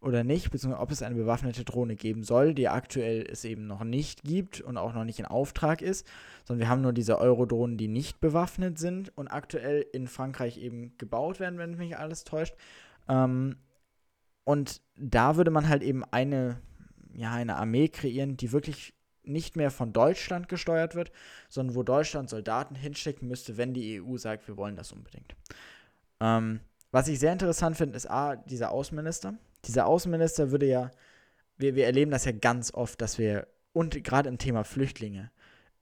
oder 0.00 0.22
nicht, 0.22 0.50
beziehungsweise 0.50 0.82
ob 0.82 0.90
es 0.90 1.02
eine 1.02 1.14
bewaffnete 1.14 1.64
Drohne 1.64 1.96
geben 1.96 2.22
soll, 2.22 2.54
die 2.54 2.68
aktuell 2.68 3.26
es 3.28 3.44
eben 3.44 3.66
noch 3.66 3.82
nicht 3.82 4.22
gibt 4.22 4.60
und 4.60 4.76
auch 4.76 4.94
noch 4.94 5.04
nicht 5.04 5.18
in 5.18 5.26
Auftrag 5.26 5.82
ist, 5.82 6.06
sondern 6.44 6.60
wir 6.60 6.68
haben 6.68 6.82
nur 6.82 6.92
diese 6.92 7.18
Eurodrohnen, 7.18 7.76
die 7.76 7.88
nicht 7.88 8.20
bewaffnet 8.20 8.78
sind 8.78 9.16
und 9.16 9.28
aktuell 9.28 9.84
in 9.92 10.06
Frankreich 10.06 10.58
eben 10.58 10.96
gebaut 10.98 11.40
werden, 11.40 11.58
wenn 11.58 11.76
mich 11.76 11.98
alles 11.98 12.24
täuscht. 12.24 12.54
Ähm, 13.08 13.56
und 14.44 14.80
da 14.96 15.36
würde 15.36 15.50
man 15.50 15.68
halt 15.68 15.82
eben 15.82 16.04
eine, 16.04 16.60
ja, 17.14 17.32
eine 17.32 17.56
Armee 17.56 17.88
kreieren, 17.88 18.36
die 18.36 18.52
wirklich 18.52 18.94
nicht 19.24 19.56
mehr 19.56 19.70
von 19.70 19.92
Deutschland 19.92 20.48
gesteuert 20.48 20.94
wird, 20.94 21.12
sondern 21.48 21.76
wo 21.76 21.82
Deutschland 21.82 22.30
Soldaten 22.30 22.74
hinschicken 22.74 23.28
müsste, 23.28 23.56
wenn 23.56 23.74
die 23.74 24.00
EU 24.00 24.16
sagt, 24.16 24.48
wir 24.48 24.56
wollen 24.56 24.76
das 24.76 24.92
unbedingt. 24.92 25.34
Ähm, 26.20 26.60
was 26.90 27.08
ich 27.08 27.18
sehr 27.18 27.32
interessant 27.32 27.76
finde, 27.76 27.96
ist 27.96 28.10
A, 28.10 28.36
dieser 28.36 28.70
Außenminister. 28.70 29.34
Dieser 29.64 29.86
Außenminister 29.86 30.50
würde 30.50 30.66
ja, 30.66 30.90
wir, 31.56 31.74
wir 31.74 31.86
erleben 31.86 32.10
das 32.10 32.24
ja 32.24 32.32
ganz 32.32 32.72
oft, 32.72 33.00
dass 33.00 33.18
wir, 33.18 33.46
und 33.72 34.02
gerade 34.04 34.28
im 34.28 34.38
Thema 34.38 34.64
Flüchtlinge, 34.64 35.30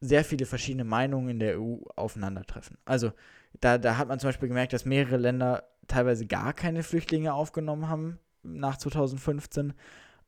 sehr 0.01 0.25
viele 0.25 0.47
verschiedene 0.47 0.85
Meinungen 0.85 1.31
in 1.31 1.39
der 1.39 1.61
EU 1.61 1.79
aufeinandertreffen. 1.97 2.79
Also 2.85 3.13
da, 3.61 3.79
da 3.79 3.97
hat 3.97 4.09
man 4.09 4.19
zum 4.19 4.29
Beispiel 4.29 4.49
gemerkt, 4.49 4.73
dass 4.73 4.85
mehrere 4.85 5.17
Länder 5.17 5.65
teilweise 5.87 6.27
gar 6.27 6.53
keine 6.53 6.83
Flüchtlinge 6.83 7.33
aufgenommen 7.33 7.89
haben 7.89 8.19
nach 8.43 8.77
2015 8.77 9.73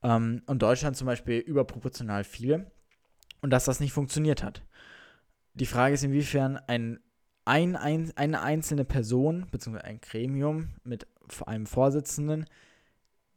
ähm, 0.03 0.43
und 0.47 0.63
Deutschland 0.63 0.97
zum 0.97 1.07
Beispiel 1.07 1.39
überproportional 1.39 2.25
viele 2.25 2.71
und 3.41 3.51
dass 3.51 3.65
das 3.65 3.81
nicht 3.81 3.93
funktioniert 3.93 4.43
hat. 4.43 4.63
Die 5.55 5.67
Frage 5.67 5.95
ist, 5.95 6.05
inwiefern 6.05 6.57
ein, 6.57 7.01
ein, 7.45 7.77
ein, 7.77 8.13
eine 8.17 8.43
einzelne 8.43 8.85
Person 8.85 9.47
bzw. 9.51 9.79
ein 9.79 10.01
Gremium 10.01 10.75
mit 10.85 11.07
einem 11.47 11.67
Vorsitzenden 11.67 12.47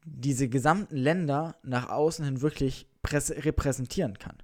diese 0.06 0.49
gesamten 0.49 0.97
Länder 0.97 1.56
nach 1.64 1.89
außen 1.89 2.26
hin 2.26 2.41
wirklich 2.41 2.88
repräsentieren 3.04 4.18
kann. 4.20 4.38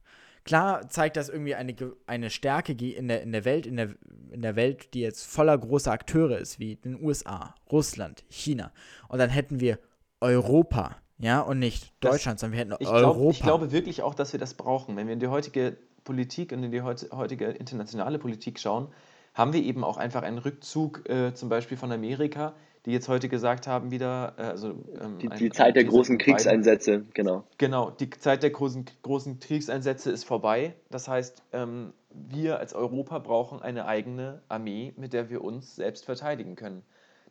Klar 0.44 0.88
zeigt 0.90 1.18
das 1.18 1.28
irgendwie 1.28 1.56
eine, 1.56 1.76
eine 2.06 2.30
Stärke 2.30 2.72
in 2.72 3.10
der, 3.10 3.22
in 3.22 3.34
der 3.34 3.44
Welt, 3.44 3.66
in 3.66 3.76
der, 3.76 3.90
in 4.32 4.42
der 4.42 4.56
Welt, 4.56 4.94
die 4.94 5.02
jetzt 5.02 5.26
voller 5.26 5.58
großer 5.58 5.92
Akteure 5.92 6.38
ist, 6.38 6.58
wie 6.58 6.78
den 6.78 7.04
USA, 7.04 7.54
Russland, 7.70 8.24
China. 8.30 8.72
Und 9.10 9.20
dann 9.20 9.30
hätten 9.30 9.60
wir 9.60 9.78
Europa, 10.22 10.96
ja, 11.18 11.42
und 11.42 11.60
nicht 11.60 11.92
Deutschland, 12.00 12.36
das, 12.36 12.42
sondern 12.42 12.54
wir 12.54 12.60
hätten 12.60 12.76
ich 12.80 12.88
Europa. 12.88 13.12
Glaub, 13.12 13.32
ich 13.32 13.42
glaube 13.42 13.72
wirklich 13.74 14.02
auch, 14.04 14.16
dass 14.16 14.32
wir 14.32 14.40
das 14.40 14.54
brauchen. 14.54 14.96
Wenn 14.96 15.08
wir 15.08 15.14
in 15.14 15.20
die 15.20 15.28
heutige 15.28 15.78
Politik 16.06 16.54
und 16.54 16.64
in 16.64 16.72
die 16.72 16.82
heutige 16.82 17.48
internationale 17.48 18.18
Politik 18.18 18.58
schauen, 18.60 18.88
haben 19.34 19.52
wir 19.52 19.62
eben 19.62 19.84
auch 19.84 19.98
einfach 19.98 20.24
einen 20.24 20.38
Rückzug 20.38 21.08
äh, 21.10 21.34
zum 21.34 21.50
Beispiel 21.50 21.76
von 21.76 21.92
Amerika, 21.92 22.56
die 22.88 22.94
jetzt 22.94 23.10
heute 23.10 23.28
gesagt 23.28 23.68
haben 23.68 23.92
wieder, 23.92 24.34
äh, 24.38 24.44
also 24.44 24.70
ähm, 25.02 25.20
die, 25.20 25.28
die 25.28 25.50
Zeit 25.50 25.76
der 25.76 25.84
großen 25.84 26.18
Kriegseinsätze, 26.18 27.04
genau. 27.14 27.44
Genau, 27.58 27.92
die 27.92 28.10
Zeit 28.10 28.44
der 28.44 28.50
großen, 28.50 28.86
großen 29.04 29.42
Kriegseinsätze 29.42 30.10
ist 30.10 30.24
vorbei. 30.24 30.74
Das 30.90 31.10
heißt, 31.10 31.44
ähm, 31.52 31.92
wir 32.12 32.60
als 32.60 32.74
Europa 32.74 33.20
brauchen 33.20 33.62
eine 33.62 33.88
eigene 33.88 34.42
Armee, 34.48 34.94
mit 34.96 35.12
der 35.12 35.30
wir 35.30 35.44
uns 35.44 35.76
selbst 35.76 36.06
verteidigen 36.06 36.56
können. 36.56 36.82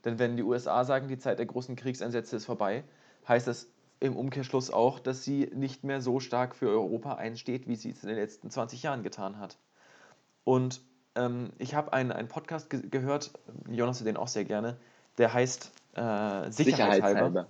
Denn 0.04 0.18
wenn 0.18 0.36
die 0.36 0.42
USA 0.42 0.84
sagen, 0.84 1.08
die 1.08 1.18
Zeit 1.18 1.38
der 1.38 1.46
großen 1.46 1.74
Kriegseinsätze 1.74 2.36
ist 2.36 2.44
vorbei, 2.44 2.84
heißt 3.26 3.46
das 3.46 3.66
im 3.98 4.14
Umkehrschluss 4.14 4.70
auch, 4.70 5.00
dass 5.00 5.24
sie 5.24 5.50
nicht 5.54 5.84
mehr 5.84 6.02
so 6.02 6.20
stark 6.20 6.54
für 6.54 6.68
Europa 6.68 7.14
einsteht, 7.14 7.66
wie 7.66 7.76
sie 7.76 7.92
es 7.92 8.02
in 8.02 8.10
den 8.10 8.18
letzten 8.18 8.50
20 8.50 8.82
Jahren 8.82 9.02
getan 9.02 9.38
hat. 9.38 9.56
Und 10.44 10.82
ähm, 11.14 11.50
ich 11.56 11.74
habe 11.74 11.94
einen, 11.94 12.12
einen 12.12 12.28
Podcast 12.28 12.68
ge 12.68 12.82
gehört, 12.90 13.30
Jonas 13.70 14.04
den 14.04 14.18
auch 14.18 14.28
sehr 14.28 14.44
gerne, 14.44 14.76
der 15.18 15.32
heißt 15.32 15.72
äh, 15.94 16.00
Sicherheitshalber. 16.00 16.50
Sicherheitshalber. 16.50 17.46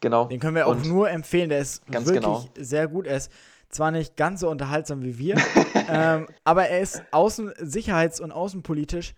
Genau. 0.00 0.26
Den 0.26 0.38
können 0.38 0.56
wir 0.56 0.66
auch 0.66 0.72
Und 0.72 0.86
nur 0.86 1.10
empfehlen. 1.10 1.48
Der 1.48 1.60
ist 1.60 1.82
wirklich 1.90 2.16
genau. 2.16 2.44
sehr 2.56 2.88
gut. 2.88 3.06
Er 3.06 3.16
ist 3.16 3.32
zwar 3.70 3.90
nicht 3.90 4.16
ganz 4.16 4.40
so 4.40 4.50
unterhaltsam 4.50 5.02
wie 5.02 5.18
wir, 5.18 5.36
ähm, 5.88 6.28
aber 6.44 6.68
er 6.68 6.80
ist 6.80 7.02
außen 7.10 7.52
sicherheits- 7.58 8.20
und 8.20 8.30
außenpolitisch 8.30 9.14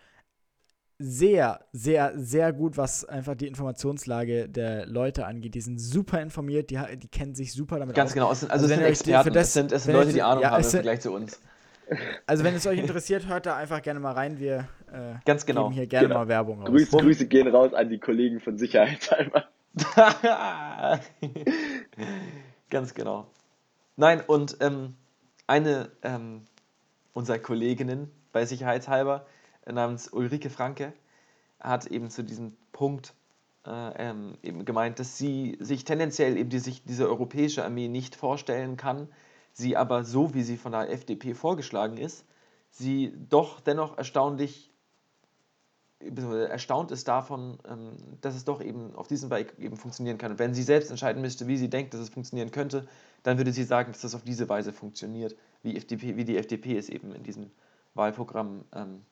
sehr, 0.98 1.60
sehr, 1.72 2.12
sehr 2.16 2.52
gut, 2.54 2.78
was 2.78 3.04
einfach 3.04 3.34
die 3.34 3.46
Informationslage 3.46 4.48
der 4.48 4.86
Leute 4.86 5.26
angeht. 5.26 5.54
Die 5.54 5.60
sind 5.60 5.78
super 5.78 6.22
informiert, 6.22 6.70
die, 6.70 6.78
die 6.96 7.08
kennen 7.08 7.34
sich 7.34 7.52
super 7.52 7.78
damit 7.78 7.94
Ganz 7.94 8.12
aus. 8.12 8.14
genau, 8.14 8.28
also, 8.28 8.48
also 8.48 8.64
es 8.64 8.70
sind 8.70 8.82
Experten, 8.82 9.32
das, 9.32 9.48
es 9.48 9.52
sind, 9.52 9.72
es 9.72 9.84
sind 9.84 9.92
Leute, 9.92 10.12
die 10.12 10.22
Ahnung 10.22 10.42
ja, 10.42 10.52
haben 10.52 10.62
im 10.62 10.70
Vergleich 10.70 11.00
zu 11.00 11.12
uns. 11.12 11.38
Also 12.26 12.44
wenn 12.44 12.54
es 12.54 12.66
euch 12.66 12.78
interessiert, 12.78 13.26
hört 13.26 13.46
da 13.46 13.56
einfach 13.56 13.82
gerne 13.82 14.00
mal 14.00 14.12
rein. 14.12 14.38
Wir 14.40 14.68
äh, 14.92 15.14
Ganz 15.24 15.46
genau. 15.46 15.64
geben 15.64 15.74
hier 15.74 15.86
gerne 15.86 16.08
genau. 16.08 16.20
mal 16.20 16.28
Werbung 16.28 16.62
aus. 16.62 16.68
Grüße, 16.68 16.96
Grüße 16.96 17.26
gehen 17.26 17.48
raus 17.48 17.74
an 17.74 17.88
die 17.88 17.98
Kollegen 17.98 18.40
von 18.40 18.58
Sicherheitshalber. 18.58 19.44
Ganz 22.70 22.94
genau. 22.94 23.26
Nein, 23.96 24.22
und 24.26 24.56
ähm, 24.60 24.94
eine 25.46 25.90
ähm, 26.02 26.46
unserer 27.12 27.38
Kolleginnen 27.38 28.10
bei 28.32 28.44
Sicherheitshalber 28.44 29.26
namens 29.66 30.08
Ulrike 30.08 30.50
Franke 30.50 30.92
hat 31.60 31.86
eben 31.86 32.10
zu 32.10 32.22
diesem 32.22 32.56
Punkt 32.72 33.14
äh, 33.66 34.10
ähm, 34.10 34.38
eben 34.42 34.64
gemeint, 34.64 34.98
dass 34.98 35.18
sie 35.18 35.56
sich 35.60 35.84
tendenziell 35.84 36.36
eben 36.36 36.50
die, 36.50 36.58
sich 36.58 36.84
diese 36.84 37.08
europäische 37.08 37.64
Armee 37.64 37.88
nicht 37.88 38.14
vorstellen 38.14 38.76
kann, 38.76 39.08
sie 39.52 39.76
aber 39.76 40.04
so, 40.04 40.34
wie 40.34 40.42
sie 40.42 40.56
von 40.56 40.72
der 40.72 40.90
FDP 40.90 41.34
vorgeschlagen 41.34 41.96
ist, 41.96 42.24
sie 42.70 43.12
doch 43.28 43.60
dennoch 43.60 43.96
erstaunlich 43.96 44.70
erstaunt 46.00 46.90
ist 46.90 47.08
davon, 47.08 47.58
ähm, 47.68 47.96
dass 48.20 48.34
es 48.34 48.44
doch 48.44 48.62
eben 48.62 48.94
auf 48.94 49.08
diesem 49.08 49.30
Weg 49.30 49.54
eben 49.58 49.76
funktionieren 49.76 50.18
kann. 50.18 50.32
Und 50.32 50.38
wenn 50.38 50.54
sie 50.54 50.62
selbst 50.62 50.90
entscheiden 50.90 51.22
müsste, 51.22 51.46
wie 51.46 51.56
sie 51.56 51.70
denkt, 51.70 51.94
dass 51.94 52.00
es 52.00 52.10
funktionieren 52.10 52.50
könnte, 52.50 52.86
dann 53.22 53.38
würde 53.38 53.52
sie 53.52 53.64
sagen, 53.64 53.92
dass 53.92 54.02
das 54.02 54.14
auf 54.14 54.22
diese 54.22 54.48
Weise 54.48 54.72
funktioniert, 54.72 55.36
wie, 55.62 55.76
FDP, 55.76 56.16
wie 56.16 56.24
die 56.24 56.36
FDP 56.36 56.76
es 56.76 56.88
eben 56.88 57.14
in 57.14 57.22
diesem 57.22 57.50
Wahlprogramm 57.94 58.64
ähm, 58.74 59.02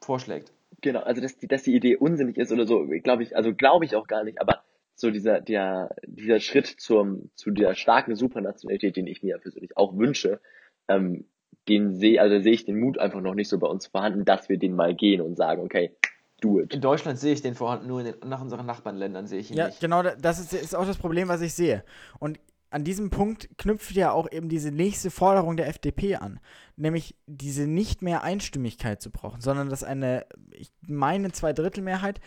vorschlägt. 0.00 0.52
Genau, 0.80 1.00
also 1.00 1.20
dass 1.20 1.36
die, 1.36 1.46
dass 1.46 1.62
die 1.62 1.74
Idee 1.74 1.96
unsinnig 1.96 2.36
ist 2.38 2.50
oder 2.50 2.66
so, 2.66 2.86
glaube 3.02 3.22
ich, 3.22 3.36
also 3.36 3.54
glaube 3.54 3.84
ich 3.84 3.94
auch 3.94 4.06
gar 4.06 4.24
nicht, 4.24 4.40
aber 4.40 4.62
so 4.96 5.10
dieser, 5.10 5.40
der, 5.40 5.94
dieser 6.06 6.40
Schritt 6.40 6.66
zum, 6.66 7.30
zu 7.34 7.50
der 7.50 7.74
starken 7.74 8.16
Supranationalität, 8.16 8.96
den 8.96 9.06
ich 9.06 9.22
mir 9.22 9.38
persönlich 9.38 9.76
auch 9.76 9.96
wünsche, 9.96 10.40
ähm, 10.88 11.24
den 11.68 11.94
sehe, 11.94 12.20
also 12.20 12.40
sehe 12.40 12.52
ich 12.52 12.64
den 12.64 12.78
Mut 12.78 12.98
einfach 12.98 13.20
noch 13.20 13.34
nicht 13.34 13.48
so 13.48 13.58
bei 13.58 13.66
uns 13.66 13.86
vorhanden, 13.86 14.24
dass 14.24 14.48
wir 14.48 14.58
den 14.58 14.74
mal 14.74 14.94
gehen 14.94 15.20
und 15.20 15.36
sagen, 15.36 15.62
okay, 15.62 15.92
do 16.40 16.60
it. 16.60 16.74
In 16.74 16.80
Deutschland 16.80 17.18
sehe 17.18 17.32
ich 17.32 17.42
den 17.42 17.54
vorhanden, 17.54 17.86
nur 17.88 18.00
in 18.00 18.06
den, 18.06 18.28
nach 18.28 18.40
unseren 18.40 18.66
Nachbarländern 18.66 19.26
sehe 19.26 19.40
ich 19.40 19.50
ihn 19.50 19.56
ja, 19.56 19.66
nicht. 19.66 19.80
Ja, 19.80 19.88
genau, 19.88 20.02
das 20.02 20.38
ist, 20.38 20.52
ist 20.52 20.74
auch 20.74 20.86
das 20.86 20.98
Problem, 20.98 21.28
was 21.28 21.40
ich 21.40 21.54
sehe. 21.54 21.84
Und 22.18 22.38
an 22.74 22.82
diesem 22.82 23.08
Punkt 23.08 23.48
knüpft 23.56 23.92
ja 23.92 24.10
auch 24.10 24.28
eben 24.32 24.48
diese 24.48 24.72
nächste 24.72 25.12
Forderung 25.12 25.56
der 25.56 25.68
FDP 25.68 26.16
an, 26.16 26.40
nämlich 26.74 27.14
diese 27.28 27.68
nicht 27.68 28.02
mehr 28.02 28.24
Einstimmigkeit 28.24 29.00
zu 29.00 29.12
brauchen, 29.12 29.40
sondern 29.40 29.68
dass 29.68 29.84
eine, 29.84 30.26
ich 30.50 30.72
meine 30.84 31.30
Zweidrittelmehrheit, 31.30 32.20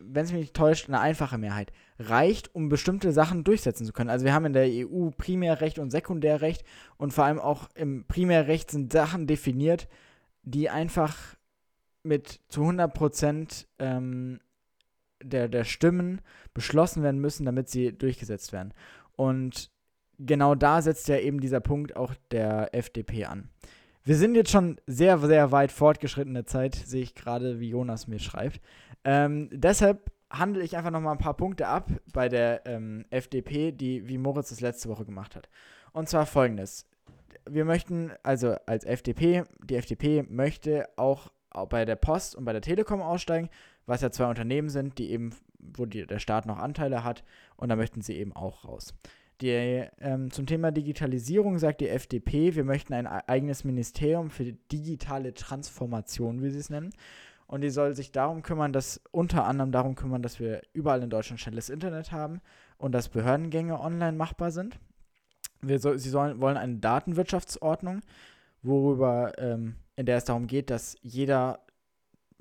wenn 0.00 0.24
es 0.24 0.30
mich 0.30 0.42
nicht 0.42 0.54
täuscht, 0.54 0.86
eine 0.86 1.00
einfache 1.00 1.38
Mehrheit 1.38 1.72
reicht, 1.98 2.54
um 2.54 2.68
bestimmte 2.68 3.10
Sachen 3.10 3.42
durchsetzen 3.42 3.84
zu 3.84 3.92
können. 3.92 4.10
Also 4.10 4.24
wir 4.24 4.32
haben 4.32 4.44
in 4.44 4.52
der 4.52 4.68
EU 4.68 5.10
Primärrecht 5.10 5.80
und 5.80 5.90
Sekundärrecht 5.90 6.62
und 6.96 7.12
vor 7.12 7.24
allem 7.24 7.40
auch 7.40 7.68
im 7.74 8.04
Primärrecht 8.06 8.70
sind 8.70 8.92
Sachen 8.92 9.26
definiert, 9.26 9.88
die 10.44 10.70
einfach 10.70 11.16
mit 12.04 12.38
zu 12.48 12.60
100 12.60 12.94
Prozent 12.94 13.66
ähm, 13.80 14.38
der, 15.20 15.48
der 15.48 15.64
Stimmen 15.64 16.20
beschlossen 16.54 17.02
werden 17.02 17.20
müssen, 17.20 17.44
damit 17.44 17.68
sie 17.68 17.92
durchgesetzt 17.92 18.52
werden. 18.52 18.72
Und 19.16 19.72
genau 20.26 20.54
da 20.54 20.82
setzt 20.82 21.08
ja 21.08 21.18
eben 21.18 21.40
dieser 21.40 21.60
Punkt 21.60 21.96
auch 21.96 22.14
der 22.30 22.74
FDP 22.74 23.24
an. 23.24 23.48
Wir 24.02 24.16
sind 24.16 24.34
jetzt 24.34 24.50
schon 24.50 24.80
sehr, 24.86 25.18
sehr 25.18 25.52
weit 25.52 25.72
fortgeschrittene 25.72 26.44
Zeit, 26.44 26.74
sehe 26.74 27.02
ich 27.02 27.14
gerade, 27.14 27.60
wie 27.60 27.68
Jonas 27.68 28.06
mir 28.06 28.18
schreibt. 28.18 28.60
Ähm, 29.04 29.50
deshalb 29.52 30.10
handle 30.30 30.62
ich 30.62 30.76
einfach 30.76 30.90
nochmal 30.90 31.12
ein 31.14 31.18
paar 31.18 31.36
Punkte 31.36 31.66
ab 31.66 31.90
bei 32.12 32.28
der 32.28 32.62
ähm, 32.66 33.04
FDP, 33.10 33.72
die, 33.72 34.08
wie 34.08 34.18
Moritz 34.18 34.50
es 34.50 34.60
letzte 34.60 34.88
Woche 34.88 35.04
gemacht 35.04 35.36
hat. 35.36 35.48
Und 35.92 36.08
zwar 36.08 36.24
folgendes. 36.24 36.86
Wir 37.48 37.64
möchten, 37.64 38.12
also 38.22 38.54
als 38.66 38.84
FDP, 38.84 39.44
die 39.64 39.76
FDP 39.76 40.24
möchte 40.28 40.88
auch 40.96 41.30
bei 41.68 41.84
der 41.84 41.96
Post 41.96 42.36
und 42.36 42.44
bei 42.44 42.52
der 42.52 42.62
Telekom 42.62 43.02
aussteigen, 43.02 43.48
was 43.86 44.02
ja 44.02 44.10
zwei 44.10 44.28
Unternehmen 44.28 44.68
sind, 44.68 44.98
die 44.98 45.10
eben, 45.10 45.34
wo 45.58 45.84
die, 45.84 46.06
der 46.06 46.20
Staat 46.20 46.46
noch 46.46 46.58
Anteile 46.58 47.02
hat, 47.02 47.24
und 47.56 47.68
da 47.68 47.76
möchten 47.76 48.02
sie 48.02 48.16
eben 48.16 48.34
auch 48.34 48.64
raus. 48.64 48.94
Die, 49.40 49.84
ähm, 50.00 50.30
zum 50.30 50.46
Thema 50.46 50.70
Digitalisierung 50.70 51.58
sagt 51.58 51.80
die 51.80 51.88
FDP, 51.88 52.54
wir 52.54 52.64
möchten 52.64 52.92
ein 52.92 53.06
eigenes 53.06 53.64
Ministerium 53.64 54.28
für 54.30 54.52
digitale 54.52 55.32
Transformation, 55.32 56.42
wie 56.42 56.50
sie 56.50 56.58
es 56.58 56.68
nennen. 56.68 56.92
Und 57.46 57.62
die 57.62 57.70
soll 57.70 57.96
sich 57.96 58.12
darum 58.12 58.42
kümmern, 58.42 58.72
dass 58.72 59.00
unter 59.10 59.44
anderem 59.46 59.72
darum 59.72 59.94
kümmern, 59.94 60.22
dass 60.22 60.38
wir 60.38 60.60
überall 60.72 61.02
in 61.02 61.10
Deutschland 61.10 61.40
schnelles 61.40 61.70
Internet 61.70 62.12
haben 62.12 62.40
und 62.78 62.92
dass 62.92 63.08
Behördengänge 63.08 63.80
online 63.80 64.16
machbar 64.16 64.50
sind. 64.50 64.78
Wir 65.60 65.78
so, 65.78 65.96
sie 65.96 66.10
sollen, 66.10 66.40
wollen 66.40 66.56
eine 66.56 66.76
Datenwirtschaftsordnung, 66.76 68.02
worüber, 68.62 69.32
ähm, 69.38 69.76
in 69.96 70.06
der 70.06 70.18
es 70.18 70.24
darum 70.24 70.46
geht, 70.46 70.70
dass 70.70 70.96
jeder 71.02 71.60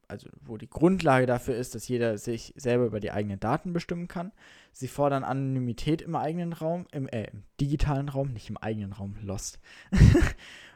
also 0.10 0.28
wo 0.42 0.58
die 0.58 0.70
Grundlage 0.70 1.26
dafür 1.26 1.56
ist, 1.56 1.76
dass 1.76 1.88
jeder 1.88 2.18
sich 2.18 2.54
selber 2.58 2.86
über 2.86 3.00
die 3.00 3.12
eigenen 3.12 3.40
Daten 3.40 3.74
bestimmen 3.74 4.08
kann. 4.08 4.32
Sie 4.72 4.88
fordern 4.88 5.24
Anonymität 5.24 6.02
im 6.02 6.16
eigenen 6.16 6.54
Raum, 6.54 6.88
im, 6.92 7.08
äh, 7.08 7.26
im 7.32 7.44
digitalen 7.62 8.10
Raum, 8.10 8.34
nicht 8.34 8.50
im 8.50 8.58
eigenen 8.58 8.94
Raum, 8.94 9.16
lost. 9.22 9.60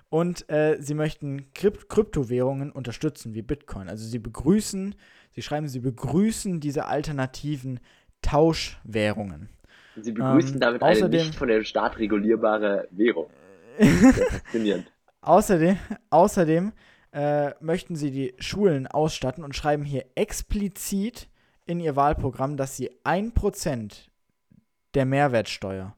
Und 0.09 0.47
äh, 0.51 0.77
sie 0.79 0.93
möchten 0.93 1.51
Krypt 1.55 1.89
Kryptowährungen 1.89 2.71
unterstützen, 2.71 3.33
wie 3.33 3.41
Bitcoin. 3.41 3.89
Also 3.89 4.05
sie 4.05 4.19
begrüßen, 4.19 4.93
sie 5.31 5.41
schreiben, 5.41 5.67
sie 5.67 5.79
begrüßen 5.79 6.59
diese 6.59 6.85
alternativen 6.85 7.79
Tauschwährungen. 8.21 9.49
Sie 9.95 10.11
begrüßen 10.11 10.53
ähm, 10.53 10.59
damit 10.59 10.83
eine 10.83 11.09
nicht 11.09 11.35
von 11.35 11.47
dem 11.47 11.63
Staat 11.63 11.97
regulierbare 11.97 12.87
Währung. 12.91 13.31
faszinierend. 13.79 14.91
Außerdem, 15.21 15.77
außerdem 16.11 16.73
äh, 17.13 17.53
möchten 17.61 17.95
sie 17.95 18.11
die 18.11 18.33
Schulen 18.39 18.87
ausstatten 18.87 19.43
und 19.43 19.55
schreiben 19.55 19.83
hier 19.83 20.05
explizit 20.15 21.29
in 21.65 21.79
ihr 21.79 21.95
Wahlprogramm, 21.95 22.57
dass 22.57 22.75
sie 22.75 22.91
1% 23.03 24.09
der 24.95 25.05
Mehrwertsteuer 25.05 25.95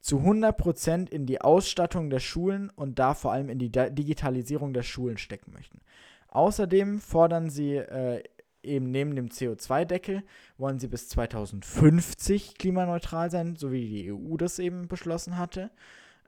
zu 0.00 0.18
100% 0.18 1.10
in 1.10 1.26
die 1.26 1.40
Ausstattung 1.40 2.10
der 2.10 2.20
Schulen 2.20 2.70
und 2.70 2.98
da 2.98 3.14
vor 3.14 3.32
allem 3.32 3.48
in 3.48 3.58
die 3.58 3.70
Digitalisierung 3.70 4.72
der 4.72 4.82
Schulen 4.82 5.18
stecken 5.18 5.52
möchten. 5.52 5.80
Außerdem 6.28 7.00
fordern 7.00 7.50
sie 7.50 7.76
äh, 7.76 8.22
eben 8.62 8.90
neben 8.90 9.14
dem 9.14 9.28
CO2-Deckel, 9.28 10.22
wollen 10.58 10.78
sie 10.78 10.88
bis 10.88 11.08
2050 11.10 12.56
klimaneutral 12.56 13.30
sein, 13.30 13.56
so 13.56 13.72
wie 13.72 13.88
die 13.88 14.12
EU 14.12 14.36
das 14.36 14.58
eben 14.58 14.88
beschlossen 14.88 15.38
hatte. 15.38 15.70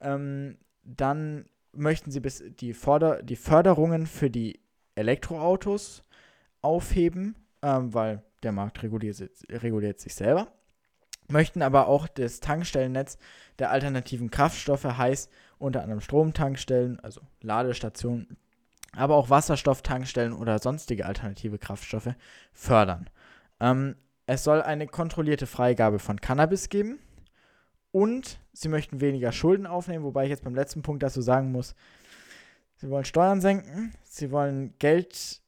Ähm, 0.01 0.59
dann 0.85 1.47
möchten 1.73 2.11
sie 2.11 2.21
bis 2.21 2.43
die, 2.61 2.75
Forder 2.75 3.23
die 3.23 3.37
Förderungen 3.37 4.07
für 4.07 4.31
die 4.31 4.61
Elektroautos 4.95 6.05
aufheben, 6.61 7.37
ähm, 7.63 7.93
weil 7.95 8.23
der 8.43 8.53
Markt 8.53 8.83
reguliert, 8.83 9.23
reguliert 9.49 10.01
sich 10.01 10.15
selber. 10.15 10.49
Möchten 11.29 11.63
aber 11.63 11.87
auch 11.87 12.09
das 12.09 12.41
Tankstellennetz 12.41 13.17
der 13.59 13.71
alternativen 13.71 14.31
Kraftstoffe, 14.31 14.85
heißt 14.85 15.31
unter 15.59 15.83
anderem 15.83 16.01
Stromtankstellen, 16.01 17.01
also 17.01 17.21
Ladestationen, 17.41 18.37
aber 18.95 19.17
auch 19.17 19.31
Wasserstofftankstellen 19.31 20.33
oder 20.33 20.59
sonstige 20.59 21.07
alternative 21.07 21.59
Kraftstoffe 21.59 22.15
fördern. 22.53 23.09
Ähm, 23.61 23.97
es 24.27 24.45
soll 24.45 24.63
eine 24.63 24.87
kontrollierte 24.87 25.47
Freigabe 25.47 25.99
von 25.99 26.21
Cannabis 26.21 26.69
geben 26.69 26.99
und 27.93 28.41
sie 28.53 28.69
möchten 28.69 29.01
weniger 29.01 29.31
Schulden 29.31 29.67
aufnehmen, 29.67 30.05
wobei 30.05 30.25
ich 30.25 30.31
jetzt 30.31 30.45
beim 30.45 30.55
letzten 30.55 30.83
Punkt 30.83 31.03
dazu 31.03 31.21
sagen 31.21 31.53
muss, 31.53 31.75
sie 32.77 32.91
wollen 32.91 33.05
Steuern 33.05 33.41
senken, 33.41 33.93
sie 34.03 34.31
wollen 34.31 34.75
Geld 34.79 35.41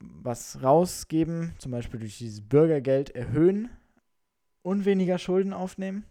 was 0.00 0.62
rausgeben, 0.62 1.54
zum 1.58 1.72
Beispiel 1.72 2.00
durch 2.00 2.18
dieses 2.18 2.40
Bürgergeld 2.40 3.10
erhöhen 3.10 3.70
und 4.62 4.84
weniger 4.84 5.18
Schulden 5.18 5.52
aufnehmen? 5.52 6.04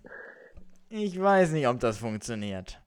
Ich 0.90 1.20
weiß 1.20 1.52
nicht, 1.52 1.68
ob 1.68 1.80
das 1.80 1.98
funktioniert. 1.98 2.82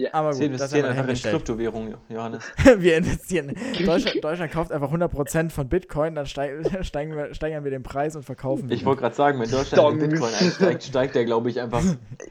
Ja, 0.00 0.14
Aber 0.14 0.30
gut, 0.30 0.34
das 0.34 0.40
haben 0.40 0.52
investieren 0.52 0.82
wir 0.84 0.90
einfach 0.90 1.08
in. 1.08 1.30
Kryptowährungen, 1.32 1.96
Johannes. 2.08 2.44
wir 2.78 2.98
investieren. 2.98 3.52
Deutschland, 3.84 4.22
Deutschland 4.22 4.52
kauft 4.52 4.70
einfach 4.70 4.92
100% 4.92 5.50
von 5.50 5.68
Bitcoin, 5.68 6.14
dann 6.14 6.26
steig, 6.26 6.52
steigen 6.86 7.16
wir, 7.16 7.34
steigern 7.34 7.64
wir 7.64 7.72
den 7.72 7.82
Preis 7.82 8.14
und 8.14 8.22
verkaufen 8.22 8.70
Ich 8.70 8.84
wollte 8.84 9.00
gerade 9.00 9.16
sagen, 9.16 9.40
wenn 9.40 9.50
Deutschland 9.50 10.00
in. 10.00 10.10
Bitcoin 10.10 10.32
einsteigt, 10.32 10.84
steigt 10.84 11.16
der, 11.16 11.24
glaube 11.24 11.50
ich, 11.50 11.60
einfach. 11.60 11.82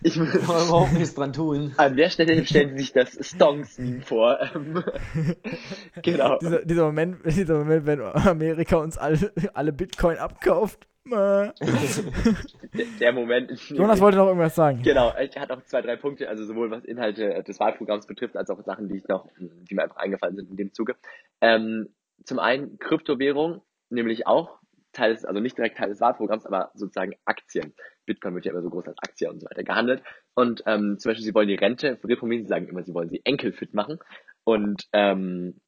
Ich, 0.01 0.15
man 0.15 0.27
überhaupt 0.29 0.93
nichts 0.93 1.13
dran 1.13 1.33
tun. 1.33 1.73
an 1.75 1.97
der 1.97 2.09
Stelle 2.09 2.45
stellen 2.45 2.69
Sie 2.69 2.83
sich 2.83 2.93
das 2.93 3.17
Stonks-Meme 3.19 4.01
vor. 4.01 4.39
Genau. 6.03 6.37
dieser, 6.37 6.63
dieser, 6.63 6.85
Moment, 6.85 7.17
dieser 7.25 7.57
Moment, 7.57 7.85
wenn 7.85 8.01
Amerika 8.01 8.77
uns 8.77 8.97
alle, 8.97 9.33
alle 9.53 9.73
Bitcoin 9.73 10.17
abkauft. 10.17 10.87
Der, 12.99 13.13
Moment. 13.13 13.51
Jonas 13.69 13.99
wollte 13.99 14.17
noch 14.17 14.27
irgendwas 14.27 14.55
sagen. 14.55 14.81
Genau, 14.83 15.13
ich 15.19 15.35
hatte 15.37 15.53
auch 15.53 15.63
zwei, 15.63 15.81
drei 15.81 15.95
Punkte, 15.95 16.29
also 16.29 16.45
sowohl 16.45 16.69
was 16.71 16.83
Inhalte 16.85 17.43
des 17.43 17.59
Wahlprogramms 17.59 18.07
betrifft, 18.07 18.35
als 18.37 18.49
auch 18.49 18.61
Sachen, 18.63 18.89
die 18.89 18.97
ich 18.97 19.07
noch, 19.07 19.27
die 19.39 19.75
mir 19.75 19.83
einfach 19.83 19.97
eingefallen 19.97 20.35
sind 20.35 20.49
in 20.49 20.57
dem 20.57 20.73
Zuge. 20.73 20.95
Ähm, 21.41 21.89
zum 22.23 22.39
einen 22.39 22.79
Kryptowährung, 22.79 23.61
nämlich 23.89 24.27
auch 24.27 24.59
Teil 24.93 25.13
des, 25.13 25.25
also 25.25 25.39
nicht 25.39 25.57
direkt 25.57 25.77
Teil 25.77 25.89
des 25.89 26.01
Wahlprogramms, 26.01 26.45
aber 26.45 26.71
sozusagen 26.73 27.15
Aktien. 27.25 27.73
Bitcoin 28.05 28.35
wird 28.35 28.45
ja 28.45 28.51
immer 28.51 28.61
so 28.61 28.69
groß 28.69 28.87
als 28.87 28.97
Aktie 28.99 29.29
und 29.29 29.39
so 29.39 29.45
weiter 29.45 29.63
gehandelt. 29.63 30.01
Und 30.33 30.63
ähm, 30.65 30.97
zum 30.97 31.09
Beispiel, 31.09 31.25
sie 31.25 31.35
wollen 31.35 31.47
die 31.47 31.55
Rente 31.55 31.97
für 31.97 32.07
reformieren, 32.07 32.43
sie 32.43 32.49
sagen 32.49 32.67
immer, 32.67 32.83
sie 32.83 32.93
wollen 32.93 33.09
sie 33.09 33.21
enkelfit 33.23 33.73
machen 33.73 33.99
und 34.43 34.87
ähm, 34.93 35.59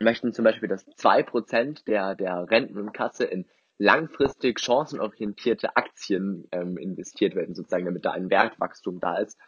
möchten 0.00 0.32
zum 0.32 0.44
Beispiel, 0.44 0.68
dass 0.68 0.84
zwei 0.96 1.22
Prozent 1.22 1.86
der, 1.88 2.14
der 2.14 2.50
Rentenkasse 2.50 3.24
in 3.24 3.46
langfristig 3.78 4.60
chancenorientierte 4.60 5.76
Aktien 5.76 6.48
ähm, 6.52 6.76
investiert 6.76 7.34
werden, 7.34 7.54
sozusagen, 7.54 7.84
damit 7.84 8.04
da 8.04 8.12
ein 8.12 8.30
Wertwachstum 8.30 9.00
da 9.00 9.18
ist, 9.18 9.38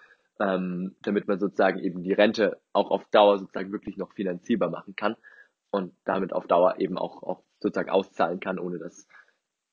ähm, 0.41 0.97
damit 1.03 1.27
man 1.29 1.39
sozusagen 1.39 1.79
eben 1.79 2.03
die 2.03 2.13
Rente 2.13 2.61
auch 2.73 2.91
auf 2.91 3.05
Dauer 3.11 3.39
sozusagen 3.39 3.73
wirklich 3.73 3.97
noch 3.97 4.13
finanzierbar 4.13 4.71
machen 4.71 4.95
kann 4.97 5.17
und 5.71 5.95
damit 6.05 6.33
auf 6.33 6.47
Dauer 6.47 6.79
eben 6.79 6.99
auch, 6.99 7.23
auch 7.23 7.43
sozusagen 7.61 7.91
auszahlen 7.91 8.41
kann, 8.41 8.59
ohne 8.59 8.79
dass 8.79 9.09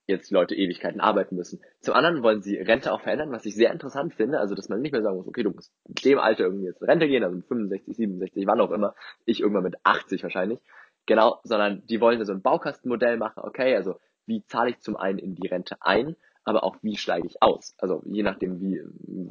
jetzt 0.07 0.31
Leute 0.31 0.55
Ewigkeiten 0.55 1.01
arbeiten 1.01 1.35
müssen. 1.35 1.61
Zum 1.81 1.95
anderen 1.95 2.21
wollen 2.21 2.41
sie 2.41 2.57
Rente 2.57 2.93
auch 2.93 3.01
verändern, 3.01 3.31
was 3.31 3.45
ich 3.45 3.55
sehr 3.55 3.71
interessant 3.71 4.13
finde, 4.13 4.39
also 4.39 4.53
dass 4.53 4.69
man 4.69 4.81
nicht 4.81 4.91
mehr 4.91 5.01
sagen 5.01 5.17
muss, 5.17 5.27
okay, 5.27 5.43
du 5.43 5.49
musst 5.49 5.73
mit 5.87 6.05
dem 6.05 6.19
Alter 6.19 6.43
irgendwie 6.43 6.65
jetzt 6.65 6.81
in 6.81 6.87
Rente 6.87 7.07
gehen, 7.07 7.23
also 7.23 7.35
mit 7.35 7.47
65, 7.47 7.95
67, 7.95 8.47
wann 8.47 8.61
auch 8.61 8.71
immer, 8.71 8.95
ich 9.25 9.41
irgendwann 9.41 9.63
mit 9.63 9.75
80 9.83 10.21
wahrscheinlich, 10.21 10.59
genau, 11.07 11.39
sondern 11.43 11.85
die 11.87 12.01
wollen 12.01 12.23
so 12.23 12.33
ein 12.33 12.43
Baukastenmodell 12.43 13.17
machen, 13.17 13.43
okay, 13.43 13.75
also 13.75 13.95
wie 14.25 14.45
zahle 14.45 14.71
ich 14.71 14.79
zum 14.79 14.95
einen 14.97 15.19
in 15.19 15.35
die 15.35 15.47
Rente 15.47 15.77
ein, 15.81 16.15
aber 16.43 16.63
auch 16.63 16.77
wie 16.81 16.95
steige 16.95 17.27
ich 17.27 17.41
aus. 17.41 17.73
Also 17.77 18.03
je 18.05 18.23
nachdem, 18.23 18.61
wie, 18.61 18.81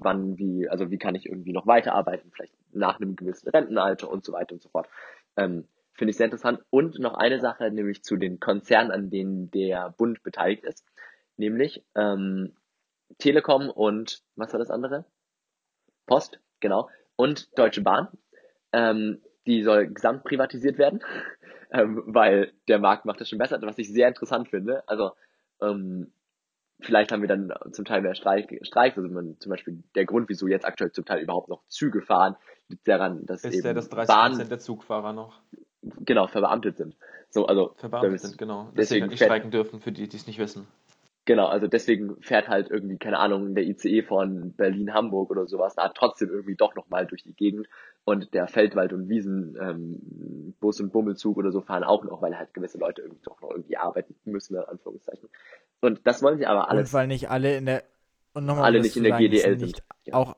wann, 0.03 0.37
wie, 0.37 0.69
also 0.69 0.91
wie 0.91 0.99
kann 0.99 1.15
ich 1.15 1.27
irgendwie 1.27 1.53
noch 1.53 1.67
weiterarbeiten, 1.67 2.31
vielleicht 2.33 2.55
nach 2.73 3.01
einem 3.01 3.17
gewissen 3.17 3.49
Rentenalter 3.51 4.11
und 4.11 4.25
so 4.25 4.33
weiter 4.33 4.55
und 4.55 4.63
so 4.63 4.69
fort. 4.69 4.89
Ähm, 5.37 5.69
Finde 5.93 6.11
ich 6.11 6.17
sehr 6.17 6.27
interessant. 6.27 6.61
Und 6.71 6.99
noch 6.99 7.15
eine 7.15 7.41
Sache, 7.41 7.71
nämlich 7.71 8.03
zu 8.03 8.17
den 8.17 8.41
Konzernen, 8.41 8.91
an 8.91 9.11
denen 9.11 9.51
der 9.53 9.91
Bund 9.91 10.25
beteiligt 10.25 10.65
ist, 10.65 10.85
nämlich 11.37 11.85
ähm, 11.95 12.57
Telekom 13.19 13.71
und 13.71 14.23
was 14.35 14.53
war 14.53 14.59
das 14.59 14.71
andere? 14.71 15.05
Post, 16.07 16.41
genau. 16.59 16.91
Und 17.15 17.57
Deutsche 17.57 17.83
Bahn. 17.83 18.09
Ähm, 18.73 19.23
die 19.47 19.63
soll 19.63 19.89
gesamt 19.89 20.25
privatisiert 20.25 20.79
werden, 20.79 21.01
ähm, 21.71 22.03
weil 22.07 22.53
der 22.69 22.79
Markt 22.79 23.05
macht 23.05 23.21
das 23.21 23.29
schon 23.29 23.39
besser, 23.39 23.61
was 23.63 23.79
ich 23.79 23.93
sehr 23.93 24.09
interessant 24.09 24.49
finde. 24.49 24.83
Also 24.89 25.13
ähm, 25.61 26.13
vielleicht 26.81 27.13
haben 27.13 27.23
wir 27.23 27.29
dann 27.29 27.53
zum 27.73 27.85
Teil 27.85 28.03
mehr 28.03 28.15
Streik, 28.15 28.59
Streiks, 28.63 28.97
also 28.97 29.09
man, 29.09 29.39
zum 29.39 29.51
Beispiel 29.51 29.83
der 29.95 30.05
Grund, 30.07 30.29
wieso 30.29 30.47
jetzt 30.47 30.67
aktuell 30.67 30.93
zum 30.93 31.05
Teil 31.05 31.23
überhaupt 31.23 31.49
noch 31.49 31.65
Züge 31.69 32.03
fahren, 32.03 32.37
liegt 32.69 32.87
daran, 32.89 33.27
dass 33.27 33.45
Ist 33.45 33.55
eben 33.55 33.67
ja, 33.67 33.75
dass 33.75 33.91
30% 33.91 34.07
Bahnen 34.07 34.49
der 34.49 34.59
Zugfahrer 34.59 35.13
noch 35.13 35.41
genau 35.83 36.27
verbeamtet 36.27 36.77
sind. 36.77 36.97
So, 37.31 37.47
also 37.47 37.75
verbeamtet 37.77 38.21
sind, 38.21 38.39
genau. 38.39 38.65
deswegen 38.69 38.77
Deswegen 38.77 39.07
nicht 39.09 39.23
streiken 39.23 39.51
dürfen, 39.51 39.81
für 39.81 39.93
die, 39.93 40.09
die 40.09 40.17
es 40.17 40.27
nicht 40.27 40.39
wissen. 40.39 40.67
Genau, 41.27 41.47
also 41.47 41.67
deswegen 41.69 42.21
fährt 42.21 42.49
halt 42.49 42.71
irgendwie, 42.71 42.99
keine 42.99 43.19
Ahnung, 43.19 43.55
der 43.55 43.65
ICE 43.65 44.03
von 44.03 44.53
Berlin-Hamburg 44.53 45.31
oder 45.31 45.47
sowas, 45.47 45.75
da 45.75 45.89
trotzdem 45.89 46.29
irgendwie 46.29 46.55
doch 46.55 46.75
nochmal 46.75 47.07
durch 47.07 47.23
die 47.23 47.33
Gegend 47.33 47.67
und 48.05 48.35
der 48.35 48.47
Feldwald- 48.47 48.93
und 48.93 49.09
Wiesen 49.09 49.57
ähm, 49.59 50.55
Bus- 50.61 50.81
und 50.81 50.93
Bummelzug 50.93 51.39
oder 51.39 51.51
so 51.51 51.63
fahren 51.63 51.83
auch 51.83 52.05
noch, 52.05 52.21
weil 52.21 52.37
halt 52.37 52.53
gewisse 52.53 52.77
Leute 52.77 53.03
irgendwie 53.03 53.23
doch 53.25 53.41
noch 53.41 53.51
irgendwie 53.51 53.79
arbeiten 53.79 54.15
müssen, 54.25 54.57
in 54.57 54.65
Anführungszeichen. 54.65 55.31
Und 55.81 56.07
das 56.07 56.23
wollen 56.23 56.37
sie 56.37 56.47
aber 56.47 56.69
alles, 56.69 56.91
Und 56.91 56.99
weil 56.99 57.07
nicht 57.07 57.31
alle 57.31 57.57
in 57.57 57.65
der 57.67 57.85
und 58.35 58.45
nochmal, 58.45 58.65
alle 58.65 58.81
nicht 58.81 58.97
in 58.97 59.05
der 59.05 59.17
GDL 59.17 59.59
sind 59.59 59.61
sind. 59.61 59.67
nicht 59.69 59.83
Ja. 60.05 60.15
Auch 60.15 60.35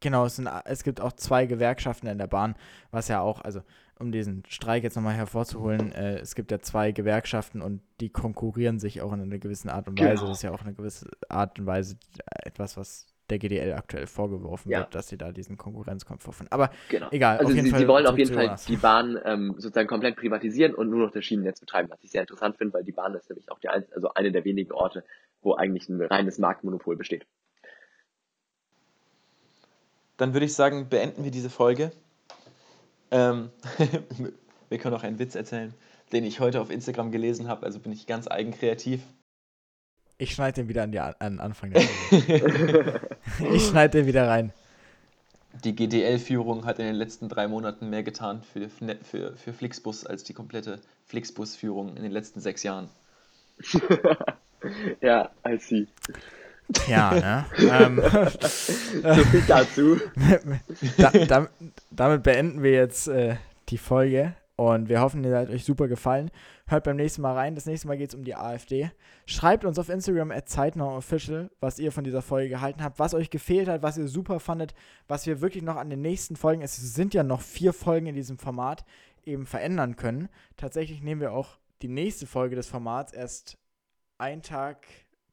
genau, 0.00 0.26
es, 0.26 0.36
sind, 0.36 0.48
es 0.66 0.84
gibt 0.84 1.00
auch 1.00 1.12
zwei 1.12 1.46
Gewerkschaften 1.46 2.06
in 2.06 2.18
der 2.18 2.26
Bahn, 2.28 2.54
was 2.90 3.08
ja 3.08 3.20
auch, 3.20 3.40
also 3.40 3.62
um 4.00 4.12
diesen 4.12 4.42
Streik 4.48 4.82
jetzt 4.82 4.96
nochmal 4.96 5.14
hervorzuholen, 5.14 5.92
äh, 5.92 6.18
es 6.18 6.34
gibt 6.34 6.50
ja 6.50 6.60
zwei 6.60 6.92
Gewerkschaften 6.92 7.60
und 7.62 7.80
die 8.00 8.10
konkurrieren 8.10 8.78
sich 8.78 9.02
auch 9.02 9.12
in 9.12 9.20
einer 9.20 9.38
gewissen 9.38 9.68
Art 9.68 9.88
und 9.88 9.98
Weise. 9.98 10.20
Genau. 10.20 10.28
Das 10.28 10.38
ist 10.38 10.42
ja 10.42 10.50
auch 10.52 10.62
eine 10.62 10.74
gewisse 10.74 11.08
Art 11.28 11.58
und 11.58 11.66
Weise 11.66 11.96
etwas, 12.44 12.76
was 12.76 13.06
der 13.30 13.38
GDL 13.38 13.74
aktuell 13.74 14.06
vorgeworfen 14.06 14.70
Ja. 14.70 14.78
wird, 14.80 14.94
dass 14.94 15.08
sie 15.08 15.18
da 15.18 15.32
diesen 15.32 15.56
Konkurrenzkampf 15.58 16.22
vorfinden. 16.22 16.50
Aber 16.52 16.70
Genau. 16.88 17.08
egal, 17.10 17.36
Also 17.38 17.50
auf 17.50 17.54
jeden 17.56 17.66
sie, 17.66 17.70
Fall 17.72 17.80
sie 17.80 17.88
wollen 17.88 18.06
auf 18.06 18.16
jeden 18.16 18.34
Fall 18.34 18.56
die 18.66 18.76
Bahn 18.76 19.18
ähm, 19.24 19.54
sozusagen 19.58 19.88
komplett 19.88 20.16
privatisieren 20.16 20.74
und 20.74 20.88
nur 20.88 21.00
noch 21.04 21.10
das 21.12 21.24
Schienennetz 21.24 21.60
betreiben, 21.60 21.90
was 21.90 22.02
ich 22.02 22.10
sehr 22.10 22.22
interessant 22.22 22.56
finde, 22.56 22.72
weil 22.74 22.84
die 22.84 22.92
Bahn 22.92 23.14
ist 23.14 23.28
nämlich 23.28 23.50
auch 23.50 23.58
die 23.58 23.68
ein, 23.68 23.84
also 23.94 24.14
eine 24.14 24.32
der 24.32 24.44
wenigen 24.44 24.72
Orte, 24.72 25.04
wo 25.42 25.54
eigentlich 25.54 25.88
ein 25.90 26.00
reines 26.00 26.38
Marktmonopol 26.38 26.96
besteht. 26.96 27.26
Dann 30.16 30.32
würde 30.32 30.46
ich 30.46 30.54
sagen, 30.54 30.88
beenden 30.88 31.22
wir 31.24 31.30
diese 31.30 31.50
Folge. 31.50 31.92
Ähm, 33.10 33.50
wir 34.68 34.78
können 34.78 34.94
auch 34.94 35.02
einen 35.02 35.18
Witz 35.18 35.34
erzählen, 35.34 35.74
den 36.12 36.24
ich 36.24 36.40
heute 36.40 36.60
auf 36.60 36.70
Instagram 36.70 37.10
gelesen 37.10 37.48
habe, 37.48 37.64
also 37.64 37.78
bin 37.78 37.92
ich 37.92 38.06
ganz 38.06 38.28
eigenkreativ. 38.28 39.02
Ich 40.18 40.32
schneide 40.32 40.62
den 40.62 40.68
wieder 40.68 40.82
an, 40.82 40.92
die, 40.92 40.98
an 40.98 41.14
den 41.20 41.40
Anfang 41.40 41.70
der 41.70 41.82
Folge. 41.82 43.00
ich 43.52 43.66
schneide 43.66 43.98
den 43.98 44.06
wieder 44.06 44.26
rein. 44.26 44.52
Die 45.64 45.74
GDL-Führung 45.74 46.66
hat 46.66 46.78
in 46.78 46.86
den 46.86 46.96
letzten 46.96 47.28
drei 47.28 47.48
Monaten 47.48 47.88
mehr 47.88 48.02
getan 48.02 48.42
für, 48.42 48.68
für, 48.68 49.36
für 49.36 49.52
Flixbus 49.52 50.04
als 50.06 50.24
die 50.24 50.34
komplette 50.34 50.80
Flixbus-Führung 51.06 51.96
in 51.96 52.02
den 52.02 52.12
letzten 52.12 52.40
sechs 52.40 52.62
Jahren. 52.62 52.88
ja, 55.00 55.30
I 55.46 55.58
see. 55.58 55.86
Ja, 56.86 57.10
ne? 57.14 57.44
ähm, 57.58 58.02
So 58.02 59.24
viel 59.24 59.42
dazu. 59.46 60.00
da, 60.98 61.10
da, 61.10 61.48
damit 61.90 62.22
beenden 62.22 62.62
wir 62.62 62.72
jetzt 62.72 63.08
äh, 63.08 63.36
die 63.68 63.78
Folge 63.78 64.34
und 64.56 64.88
wir 64.88 65.00
hoffen, 65.00 65.22
ihr 65.22 65.36
hat 65.36 65.50
euch 65.50 65.64
super 65.64 65.86
gefallen. 65.86 66.30
Hört 66.66 66.82
beim 66.82 66.96
nächsten 66.96 67.22
Mal 67.22 67.34
rein. 67.34 67.54
Das 67.54 67.64
nächste 67.64 67.86
Mal 67.86 67.96
geht 67.96 68.08
es 68.08 68.14
um 68.16 68.24
die 68.24 68.34
AfD. 68.34 68.90
Schreibt 69.24 69.64
uns 69.64 69.78
auf 69.78 69.88
Instagram 69.88 70.32
at 70.32 70.48
zeitnahofficial, 70.48 71.48
was 71.60 71.78
ihr 71.78 71.92
von 71.92 72.02
dieser 72.02 72.22
Folge 72.22 72.48
gehalten 72.48 72.82
habt, 72.82 72.98
was 72.98 73.14
euch 73.14 73.30
gefehlt 73.30 73.68
hat, 73.68 73.82
was 73.82 73.96
ihr 73.96 74.08
super 74.08 74.40
fandet, 74.40 74.74
was 75.06 75.26
wir 75.26 75.40
wirklich 75.40 75.62
noch 75.62 75.76
an 75.76 75.90
den 75.90 76.02
nächsten 76.02 76.34
Folgen, 76.34 76.60
es 76.60 76.74
sind 76.76 77.14
ja 77.14 77.22
noch 77.22 77.40
vier 77.40 77.72
Folgen 77.72 78.06
in 78.06 78.16
diesem 78.16 78.36
Format, 78.36 78.84
eben 79.24 79.46
verändern 79.46 79.94
können. 79.94 80.28
Tatsächlich 80.56 81.02
nehmen 81.02 81.20
wir 81.20 81.32
auch 81.32 81.58
die 81.80 81.88
nächste 81.88 82.26
Folge 82.26 82.56
des 82.56 82.66
Formats 82.66 83.12
erst 83.12 83.56
einen 84.18 84.42
Tag, 84.42 84.88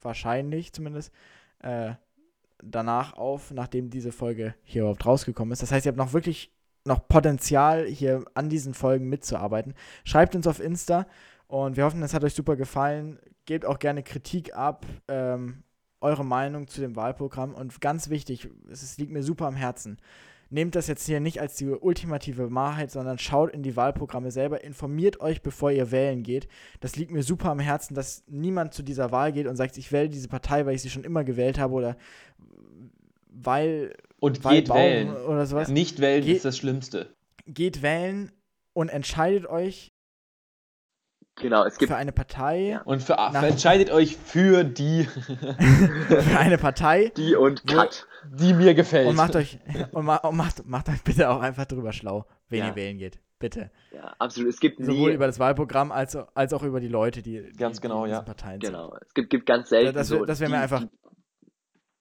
wahrscheinlich 0.06 0.72
zumindest, 0.72 1.12
äh, 1.60 1.94
danach 2.64 3.14
auf, 3.14 3.52
nachdem 3.52 3.90
diese 3.90 4.12
Folge 4.12 4.56
hier 4.64 4.84
überhaupt 4.84 5.06
rausgekommen 5.06 5.52
ist. 5.52 5.62
Das 5.62 5.72
heißt, 5.72 5.86
ihr 5.86 5.90
habt 5.90 5.98
noch 5.98 6.14
wirklich 6.14 6.52
noch 6.86 7.08
Potenzial, 7.08 7.86
hier 7.86 8.24
an 8.36 8.50
diesen 8.50 8.74
Folgen 8.74 9.10
mitzuarbeiten. 9.10 9.74
Schreibt 10.04 10.36
uns 10.36 10.48
auf 10.48 10.60
Insta 10.60 11.08
und 11.48 11.78
wir 11.78 11.84
hoffen, 11.84 12.02
es 12.04 12.14
hat 12.14 12.24
euch 12.24 12.36
super 12.36 12.56
gefallen. 12.56 13.20
Gebt 13.46 13.66
auch 13.66 13.80
gerne 13.80 14.04
Kritik 14.04 14.56
ab, 14.56 14.86
ähm, 15.08 15.64
eure 16.02 16.26
Meinung 16.26 16.68
zu 16.68 16.82
dem 16.82 16.96
Wahlprogramm 16.96 17.54
und 17.54 17.82
ganz 17.82 18.10
wichtig, 18.10 18.50
es 18.70 18.98
liegt 18.98 19.12
mir 19.12 19.24
super 19.24 19.48
am 19.48 19.56
Herzen. 19.56 19.98
Nehmt 20.50 20.76
das 20.76 20.88
jetzt 20.88 21.06
hier 21.06 21.20
nicht 21.20 21.42
als 21.42 21.56
die 21.56 21.68
ultimative 21.68 22.54
Wahrheit, 22.54 22.92
sondern 22.92 23.18
schaut 23.18 23.52
in 23.52 23.64
die 23.64 23.76
Wahlprogramme 23.76 24.30
selber, 24.32 24.64
informiert 24.64 25.20
euch, 25.20 25.42
bevor 25.42 25.72
ihr 25.72 25.92
wählen 25.92 26.22
geht. 26.24 26.48
Das 26.82 26.96
liegt 26.96 27.12
mir 27.12 27.24
super 27.24 27.50
am 27.50 27.60
Herzen, 27.60 27.96
dass 27.96 28.24
niemand 28.28 28.74
zu 28.74 28.84
dieser 28.84 29.12
Wahl 29.12 29.32
geht 29.32 29.48
und 29.48 29.56
sagt, 29.56 29.78
ich 29.78 29.92
wähle 29.92 30.08
diese 30.10 30.28
Partei, 30.28 30.66
weil 30.66 30.76
ich 30.76 30.82
sie 30.84 30.90
schon 30.92 31.04
immer 31.04 31.24
gewählt 31.24 31.58
habe 31.58 31.74
oder 31.74 31.98
weil, 33.30 33.94
Und 34.20 34.44
weil 34.44 34.56
geht 34.62 34.70
wählen. 34.70 35.16
oder 35.16 35.46
sowas. 35.46 35.70
Nicht 35.70 36.00
wählen 36.00 36.24
Ge- 36.24 36.36
ist 36.36 36.46
das 36.46 36.58
Schlimmste. 36.58 37.16
Geht 37.48 37.82
wählen 37.82 38.32
und 38.74 38.90
entscheidet 38.90 39.48
euch 39.48 39.94
Genau, 41.38 41.66
es 41.66 41.78
gibt 41.78 41.92
für 41.92 41.98
eine 41.98 42.12
Partei, 42.14 42.70
Ja. 42.70 42.82
Und 42.84 43.04
für, 43.04 43.14
Nach- 43.16 43.44
entscheidet 43.44 43.92
euch 43.92 44.16
für 44.16 44.64
die, 44.64 45.04
für 45.60 46.38
eine 46.40 46.58
Partei 46.58 47.12
die 47.18 47.36
und 47.36 47.68
Cut. 47.68 48.08
die 48.32 48.54
mir 48.54 48.74
gefällt. 48.74 49.08
und 49.10 49.16
macht 49.16 49.36
euch 49.36 49.60
und, 49.92 50.06
ma 50.06 50.16
und 50.18 50.38
macht, 50.38 50.66
macht 50.66 50.88
euch 50.90 51.04
bitte 51.04 51.30
auch 51.30 51.42
einfach 51.42 51.66
drüber 51.66 51.92
schlau, 51.92 52.26
wen 52.48 52.60
Ja. 52.60 52.68
ihr 52.70 52.76
wählen 52.76 52.98
geht. 52.98 53.20
Bitte. 53.38 53.70
Ja, 53.92 54.16
absolut. 54.18 54.50
Es 54.50 54.62
gibt 54.62 54.80
Sowohl 54.80 55.10
nie, 55.10 55.16
über 55.16 55.26
das 55.28 55.38
Wahlprogramm 55.40 55.92
als, 55.92 56.16
auch- 56.16 56.30
als 56.36 56.54
auch 56.54 56.64
über 56.64 56.80
die 56.80 56.88
Leute, 56.88 57.22
die, 57.22 57.44
die, 57.52 57.58
Ganz 57.58 57.82
genau, 57.82 58.06
die 58.06 58.12
in 58.12 58.16
ja. 58.16 58.22
Parteien 58.22 58.60
genau. 58.62 58.96
Es 59.06 59.14
gibt, 59.14 59.30
gibt 59.30 59.46
ganz 59.46 59.68
selten 59.70 59.94
Das 59.94 60.08
so 60.08 60.24
das 60.26 60.40
wär 60.40 60.48
mir 60.48 60.56
die- 60.56 60.62
einfach- 60.64 60.84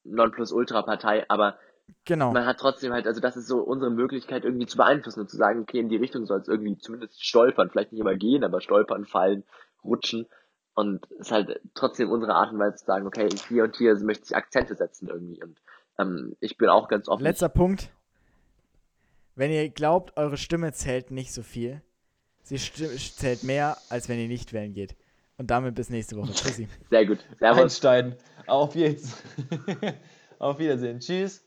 die 0.05 0.11
Nonplusultra-Partei, 0.15 1.25
aber 1.29 1.53
sind. 1.53 1.74
Genau. 2.07 2.33
man 2.33 2.47
hat 2.47 2.59
trotzdem 2.59 2.93
halt, 2.93 3.07
also 3.07 3.21
das 3.21 3.37
ist 3.37 3.47
so 3.47 3.61
unsere 3.61 3.91
Möglichkeit 3.91 4.45
irgendwie 4.45 4.67
zu 4.67 4.77
beeinflussen 4.77 5.21
und 5.21 5.31
zu 5.31 5.37
sagen, 5.37 5.61
okay, 5.61 5.81
in 5.81 5.89
die 5.89 5.97
Richtung 5.97 6.27
soll 6.27 6.41
es 6.41 6.49
irgendwie 6.49 6.77
zumindest 6.77 7.25
stolpern, 7.25 7.71
vielleicht 7.71 7.93
nicht 7.93 8.01
immer 8.01 8.15
gehen, 8.15 8.45
aber 8.45 8.61
stolpern, 8.61 9.07
fallen, 9.07 9.45
rutschen. 9.83 10.27
Und 10.75 11.07
es 11.13 11.27
ist 11.27 11.33
halt 11.33 11.61
trotzdem 11.75 12.11
unsere 12.11 12.35
Art 12.35 12.53
und 12.53 12.59
Weise 12.59 12.77
zu 12.77 12.85
sagen, 12.85 13.07
okay, 13.07 13.29
hier 13.49 13.65
und 13.65 13.77
hier 13.77 13.95
möchte 14.01 14.25
ich 14.25 14.37
Akzente 14.37 14.75
setzen 14.75 15.09
irgendwie. 15.09 15.43
Und 15.43 15.61
ähm, 15.99 16.37
ich 16.41 16.57
bin 16.59 16.69
auch 16.69 16.89
ganz 16.89 17.09
offen. 17.09 17.23
Letzter 17.23 17.49
Punkt. 17.49 17.91
Wenn 19.37 19.51
ihr 19.51 19.69
glaubt, 19.71 20.17
eure 20.17 20.37
Stimme 20.37 20.73
zählt 20.73 21.11
nicht 21.11 21.33
so 21.33 21.43
viel, 21.43 21.83
sie 22.43 22.57
zählt 22.57 23.45
mehr, 23.45 23.77
als 23.89 24.09
wenn 24.09 24.19
ihr 24.19 24.29
nicht 24.29 24.53
wählen 24.53 24.73
geht. 24.73 24.97
Und 25.37 25.51
damit 25.51 25.75
bis 25.75 25.91
nächste 25.91 26.17
Woche. 26.17 26.33
Tschüssi. 26.33 26.69
Sehr 26.91 27.07
gut. 27.07 27.19
Servus. 27.39 27.63
Einstein. 27.63 28.17
Auf 28.47 28.75
jetzt. 28.77 29.23
Auf 30.39 30.59
Wiedersehen. 30.59 31.01
Tschüss. 31.01 31.45